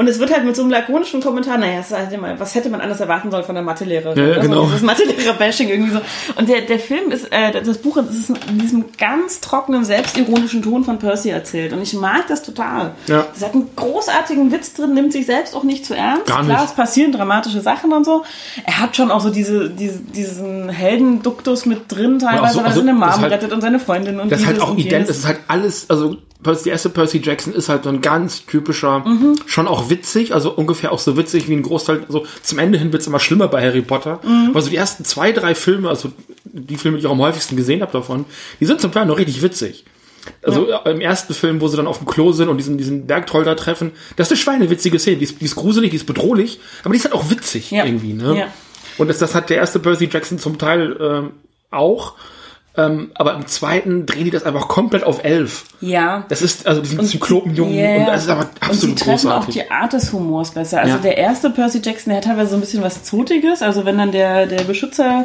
Und 0.00 0.08
es 0.08 0.18
wird 0.18 0.32
halt 0.32 0.46
mit 0.46 0.56
so 0.56 0.62
einem 0.62 0.70
lakonischen 0.70 1.20
Kommentar, 1.20 1.58
naja, 1.58 1.82
halt 1.90 2.10
immer, 2.10 2.40
was 2.40 2.54
hätte 2.54 2.70
man 2.70 2.80
anders 2.80 3.00
erwarten 3.00 3.30
sollen 3.30 3.44
von 3.44 3.54
der 3.54 3.62
Mathelehrerin? 3.62 4.16
Ja, 4.16 4.24
ja, 4.30 4.34
Also 4.38 4.48
genau. 4.48 4.64
Das 4.66 4.80
Mathelehrer-Bashing 4.80 5.68
irgendwie 5.68 5.90
so. 5.92 6.00
Und 6.36 6.48
der, 6.48 6.62
der 6.62 6.78
Film 6.78 7.10
ist, 7.10 7.30
äh, 7.30 7.52
das 7.62 7.76
Buch 7.76 7.98
ist 7.98 8.30
in 8.30 8.58
diesem 8.58 8.86
ganz 8.96 9.40
trockenen, 9.42 9.84
selbstironischen 9.84 10.62
Ton 10.62 10.84
von 10.84 10.98
Percy 10.98 11.28
erzählt. 11.28 11.74
Und 11.74 11.82
ich 11.82 11.92
mag 11.92 12.26
das 12.28 12.42
total. 12.42 12.92
Ja. 13.08 13.26
Das 13.34 13.44
hat 13.44 13.52
einen 13.52 13.68
großartigen 13.76 14.50
Witz 14.50 14.72
drin, 14.72 14.94
nimmt 14.94 15.12
sich 15.12 15.26
selbst 15.26 15.54
auch 15.54 15.64
nicht 15.64 15.84
zu 15.84 15.94
ernst. 15.94 16.24
Gar 16.26 16.44
Klar, 16.44 16.60
nicht. 16.62 16.70
es 16.70 16.74
passieren 16.74 17.12
dramatische 17.12 17.60
Sachen 17.60 17.92
und 17.92 18.04
so. 18.06 18.24
Er 18.64 18.80
hat 18.80 18.96
schon 18.96 19.10
auch 19.10 19.20
so 19.20 19.28
diese, 19.28 19.68
diese 19.68 19.98
diesen 20.00 20.70
Heldenduktus 20.70 21.66
mit 21.66 21.92
drin, 21.92 22.18
teilweise, 22.20 22.54
so- 22.54 22.58
weil 22.60 22.64
er 22.64 22.68
also, 22.70 22.80
seine 22.80 22.94
Mom 22.94 23.02
halt- 23.20 23.32
rettet 23.32 23.52
und 23.52 23.60
seine 23.60 23.78
Freundin 23.78 24.18
und 24.18 24.32
Das 24.32 24.40
ist 24.40 24.46
halt 24.46 24.62
auch 24.62 24.74
ident, 24.78 25.10
das 25.10 25.18
ist 25.18 25.26
halt 25.26 25.40
alles, 25.46 25.90
also 25.90 26.16
Percy- 26.42 26.64
die 26.64 26.70
erste 26.70 26.88
Percy 26.88 27.18
Jackson 27.22 27.52
ist 27.54 27.68
halt 27.68 27.84
so 27.84 27.90
ein 27.90 28.00
ganz 28.00 28.46
typischer, 28.46 29.00
Mhm. 29.00 29.36
schon 29.46 29.68
auch 29.68 29.90
witzig, 29.90 30.34
also 30.34 30.50
ungefähr 30.52 30.92
auch 30.92 30.98
so 30.98 31.16
witzig 31.16 31.48
wie 31.48 31.52
ein 31.54 31.62
Großteil, 31.62 32.04
also 32.06 32.26
zum 32.42 32.58
Ende 32.58 32.78
hin 32.78 32.92
wird's 32.92 33.06
immer 33.06 33.20
schlimmer 33.20 33.48
bei 33.48 33.62
Harry 33.62 33.82
Potter. 33.82 34.20
Mhm. 34.24 34.48
Aber 34.50 34.62
so 34.62 34.70
die 34.70 34.76
ersten 34.76 35.04
zwei, 35.04 35.32
drei 35.32 35.54
Filme, 35.54 35.88
also 35.88 36.10
die 36.44 36.76
Filme, 36.76 36.96
die 36.96 37.02
ich 37.02 37.06
auch 37.06 37.12
am 37.12 37.20
häufigsten 37.20 37.56
gesehen 37.56 37.82
habe 37.82 37.92
davon, 37.92 38.24
die 38.60 38.66
sind 38.66 38.80
zum 38.80 38.90
Teil 38.92 39.06
noch 39.06 39.18
richtig 39.18 39.42
witzig. 39.42 39.84
Also 40.42 40.68
im 40.84 41.00
ersten 41.00 41.32
Film, 41.32 41.60
wo 41.62 41.68
sie 41.68 41.78
dann 41.78 41.86
auf 41.86 41.96
dem 41.98 42.06
Klo 42.06 42.32
sind 42.32 42.48
und 42.50 42.58
diesen, 42.58 42.76
diesen 42.76 43.06
Bergtroll 43.06 43.44
da 43.44 43.54
treffen, 43.54 43.92
das 44.16 44.26
ist 44.28 44.32
eine 44.32 44.38
schweinewitzige 44.58 44.98
Szene, 44.98 45.16
die 45.16 45.24
ist, 45.24 45.40
die 45.40 45.44
ist 45.46 45.56
gruselig, 45.56 45.90
die 45.90 45.96
ist 45.96 46.04
bedrohlich, 46.06 46.60
aber 46.84 46.92
die 46.92 46.98
ist 46.98 47.04
halt 47.04 47.14
auch 47.14 47.30
witzig 47.30 47.70
Ja. 47.70 47.84
irgendwie, 47.86 48.12
ne? 48.12 48.38
Ja. 48.38 48.46
Und 48.98 49.08
das, 49.08 49.16
das 49.18 49.34
hat 49.34 49.48
der 49.48 49.56
erste 49.56 49.78
Percy 49.78 50.10
Jackson 50.12 50.38
zum 50.38 50.58
Teil 50.58 50.96
ähm, 51.00 51.30
auch. 51.70 52.14
Ähm, 52.76 53.10
aber 53.14 53.34
im 53.34 53.46
zweiten 53.48 54.06
drehen 54.06 54.24
die 54.24 54.30
das 54.30 54.44
einfach 54.44 54.68
komplett 54.68 55.02
auf 55.02 55.24
elf. 55.24 55.64
Ja. 55.80 56.24
Das 56.28 56.40
ist 56.40 56.66
also 56.68 56.80
diesen 56.80 57.04
Zyklopenjungen 57.04 57.74
Ja, 57.74 57.96
und 57.96 58.06
das 58.06 58.22
ist 58.24 58.28
aber 58.30 58.42
und 58.42 58.48
sie 58.52 58.62
absolut 58.70 58.98
treffen 59.00 59.30
auch 59.30 59.34
großartig. 59.46 59.54
die 59.54 59.70
Art 59.70 59.92
des 59.92 60.12
Humors 60.12 60.52
besser. 60.52 60.80
Also 60.80 60.94
Ja. 60.94 61.00
der 61.02 61.18
erste 61.18 61.50
Percy 61.50 61.80
Jackson, 61.84 62.10
der 62.10 62.18
hat 62.18 62.24
teilweise 62.24 62.50
so 62.50 62.56
ein 62.56 62.60
bisschen 62.60 62.82
was 62.82 63.02
Zotiges. 63.02 63.62
Also 63.62 63.84
wenn 63.84 63.98
dann 63.98 64.12
der, 64.12 64.46
der 64.46 64.62
Beschützer 64.62 65.24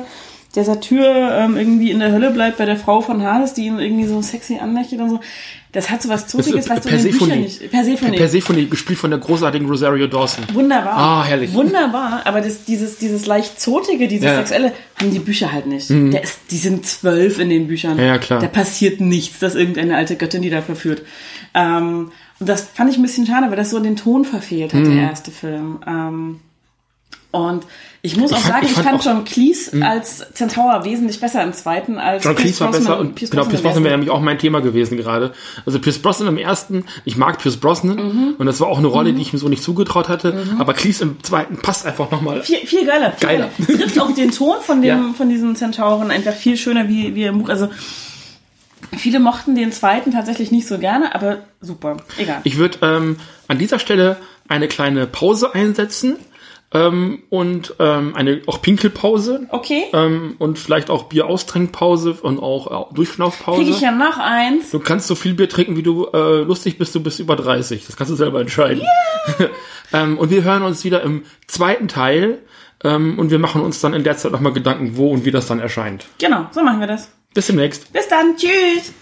der 0.55 0.63
Satyr 0.63 1.05
ähm, 1.37 1.57
irgendwie 1.57 1.91
in 1.91 1.99
der 1.99 2.11
Hölle 2.11 2.31
bleibt 2.31 2.57
bei 2.57 2.65
der 2.65 2.77
Frau 2.77 3.01
von 3.01 3.21
Hades, 3.23 3.53
die 3.53 3.65
ihn 3.65 3.79
irgendwie 3.79 4.05
so 4.05 4.21
sexy 4.21 4.57
anlächelt 4.57 5.01
und 5.01 5.09
so. 5.09 5.19
Das 5.73 5.89
hat 5.89 6.01
so 6.01 6.07
was 6.07 6.27
Zotiges, 6.27 6.69
was 6.69 6.79
du 6.81 6.89
in 6.89 7.03
den 7.03 7.11
Büchern 7.11 7.41
nicht... 7.41 7.69
Persephone. 7.69 8.13
Persephone, 8.13 8.69
gespielt 8.69 8.97
von 8.97 9.09
der 9.09 9.19
großartigen 9.19 9.67
Rosario 9.67 10.07
Dawson. 10.07 10.45
Wunderbar. 10.53 10.97
Ah, 10.97 11.25
herrlich. 11.25 11.53
Wunderbar, 11.53 12.21
aber 12.23 12.39
das, 12.39 12.63
dieses, 12.63 12.97
dieses 12.97 13.25
leicht 13.25 13.59
zotige, 13.59 14.07
dieses 14.07 14.23
Ja. 14.25 14.31
Mhm. 14.33 14.37
sexuelle, 14.37 14.71
haben 15.01 15.11
die 15.11 15.19
Bücher 15.19 15.51
halt 15.51 15.65
nicht. 15.67 15.89
Der 15.89 16.23
ist, 16.23 16.39
die 16.49 16.57
sind 16.57 16.85
zwölf 16.85 17.39
in 17.39 17.49
den 17.49 17.67
Büchern. 17.67 17.97
Ja, 17.97 18.05
ja, 18.05 18.17
klar. 18.17 18.39
Da 18.39 18.47
passiert 18.47 19.01
nichts, 19.01 19.39
dass 19.39 19.55
irgendeine 19.55 19.97
alte 19.97 20.15
Göttin 20.15 20.41
die 20.41 20.49
da 20.49 20.61
verführt. 20.61 21.01
Ähm, 21.53 22.11
und 22.39 22.47
das 22.49 22.61
fand 22.73 22.89
ich 22.89 22.97
ein 22.97 23.01
bisschen 23.01 23.25
schade, 23.25 23.49
weil 23.49 23.57
das 23.57 23.69
so 23.71 23.79
den 23.81 23.97
Ton 23.97 24.23
verfehlt 24.23 24.73
hat, 24.73 24.79
Mhm. 24.81 24.95
der 24.95 25.03
erste 25.09 25.31
Film. 25.31 25.79
Ähm, 25.85 26.39
und 27.35 27.65
ich 28.01 28.17
muss 28.17 28.31
auch 28.31 28.37
fand- 28.37 28.53
sagen, 28.53 28.65
ich 28.65 28.71
ich 28.71 28.77
fand 28.77 28.87
fand, 28.87 29.05
Mhm. 29.05 29.11
John 29.11 29.25
Cleese 29.25 29.83
als 29.83 30.25
Centaur 30.33 30.85
wesentlich 30.85 31.19
besser 31.19 31.41
im 31.41 31.53
zweiten 31.53 31.97
als 31.97 32.23
John 32.23 32.35
Pierce 32.35 32.57
Cleese 32.57 32.59
war 32.61 32.67
Brosnan- 32.71 32.83
besser 32.83 32.99
und 32.99 33.15
Pierce 33.15 33.31
genau, 33.31 33.41
Brosnan 33.43 33.49
Pierce 33.51 33.63
Brosnan 33.63 33.83
wäre 33.83 33.93
nämlich 33.93 34.09
auch 34.11 34.21
mein 34.21 34.37
Thema 34.37 34.59
gewesen 34.61 34.95
gerade. 34.97 35.33
Also 35.65 35.79
Pierce 35.79 35.97
Brosnan 35.99 36.27
im 36.27 36.37
ersten, 36.37 36.85
ich 37.03 37.17
mag 37.17 37.39
Pierce 37.39 37.57
Brosnan 37.57 37.95
Mhm. 37.95 38.35
und 38.37 38.45
das 38.45 38.59
war 38.59 38.67
auch 38.67 38.77
eine 38.77 38.87
Rolle, 38.87 39.13
die 39.13 39.21
ich 39.23 39.33
mir 39.33 39.39
so 39.39 39.49
nicht 39.49 39.63
zugetraut 39.63 40.07
hatte, 40.07 40.45
aber 40.59 40.73
Cleese 40.75 41.03
im 41.03 41.23
zweiten 41.23 41.57
passt 41.57 41.85
einfach 41.87 42.11
nochmal. 42.11 42.43
Viel, 42.43 42.57
viel 42.67 42.85
geiler. 42.85 43.11
Viel 43.13 43.27
Geiler. 43.27 43.49
geiler. 43.67 43.79
Trifft 43.79 43.99
auch 43.99 44.11
den 44.13 44.29
Ton 44.31 44.57
von 44.61 44.81
dem, 44.83 44.87
Ja. 45.07 45.13
von 45.17 45.27
diesen 45.29 45.55
Zentauren 45.55 46.11
einfach 46.11 46.33
viel 46.33 46.57
schöner 46.57 46.87
wie, 46.87 47.15
wie 47.15 47.23
im 47.23 47.39
Buch. 47.39 47.49
Also, 47.49 47.69
viele 48.97 49.19
mochten 49.19 49.55
den 49.55 49.71
zweiten 49.71 50.11
tatsächlich 50.11 50.51
nicht 50.51 50.67
so 50.67 50.77
gerne, 50.77 51.15
aber 51.15 51.39
super. 51.61 51.97
Egal. 52.17 52.41
Ich 52.43 52.57
würde 52.57 52.77
ähm, 52.81 53.17
an 53.47 53.57
dieser 53.57 53.79
Stelle 53.79 54.17
eine 54.47 54.67
kleine 54.67 55.07
Pause 55.07 55.55
einsetzen 55.55 56.17
ähm, 56.75 57.23
und 57.29 57.75
ähm, 57.79 58.15
eine 58.15 58.41
auch 58.47 58.61
Pinkelpause 58.61 59.47
okay. 59.49 59.85
ähm, 59.93 60.35
und 60.39 60.59
vielleicht 60.59 60.89
auch 60.89 61.03
Bier-Austrinkpause 61.03 62.17
und 62.21 62.39
auch 62.39 62.91
äh, 62.91 62.93
Durchschnaufpause. 62.93 63.61
Kriege 63.61 63.75
ich 63.75 63.81
ja 63.81 63.91
noch 63.91 64.17
eins. 64.17 64.71
Du 64.71 64.79
kannst 64.79 65.07
so 65.07 65.15
viel 65.15 65.33
Bier 65.33 65.47
trinken, 65.47 65.77
wie 65.77 65.83
du 65.83 66.07
äh, 66.13 66.41
lustig 66.41 66.77
bist, 66.77 66.93
du 66.93 67.01
bist 67.01 67.19
über 67.19 67.35
30. 67.35 67.85
Das 67.85 67.95
kannst 67.95 68.11
du 68.11 68.15
selber 68.15 68.41
entscheiden. 68.41 68.83
ähm, 69.93 70.17
und 70.17 70.29
wir 70.29 70.43
hören 70.43 70.63
uns 70.63 70.83
wieder 70.83 71.01
im 71.01 71.23
zweiten 71.47 71.87
Teil 71.87 72.39
ähm, 72.83 73.17
und 73.19 73.31
wir 73.31 73.39
machen 73.39 73.61
uns 73.61 73.79
dann 73.79 73.93
in 73.93 74.03
der 74.03 74.17
Zeit 74.17 74.33
nochmal 74.33 74.53
Gedanken, 74.53 74.97
wo 74.97 75.11
und 75.11 75.23
wie 75.23 75.31
das 75.31 75.47
dann 75.47 75.59
erscheint. 75.59 76.07
Genau, 76.19 76.47
so 76.51 76.61
machen 76.61 76.81
wir 76.81 76.87
das. 76.87 77.09
Bis 77.33 77.47
demnächst. 77.47 77.91
Bis 77.93 78.07
dann. 78.07 78.35
Tschüss. 78.35 78.93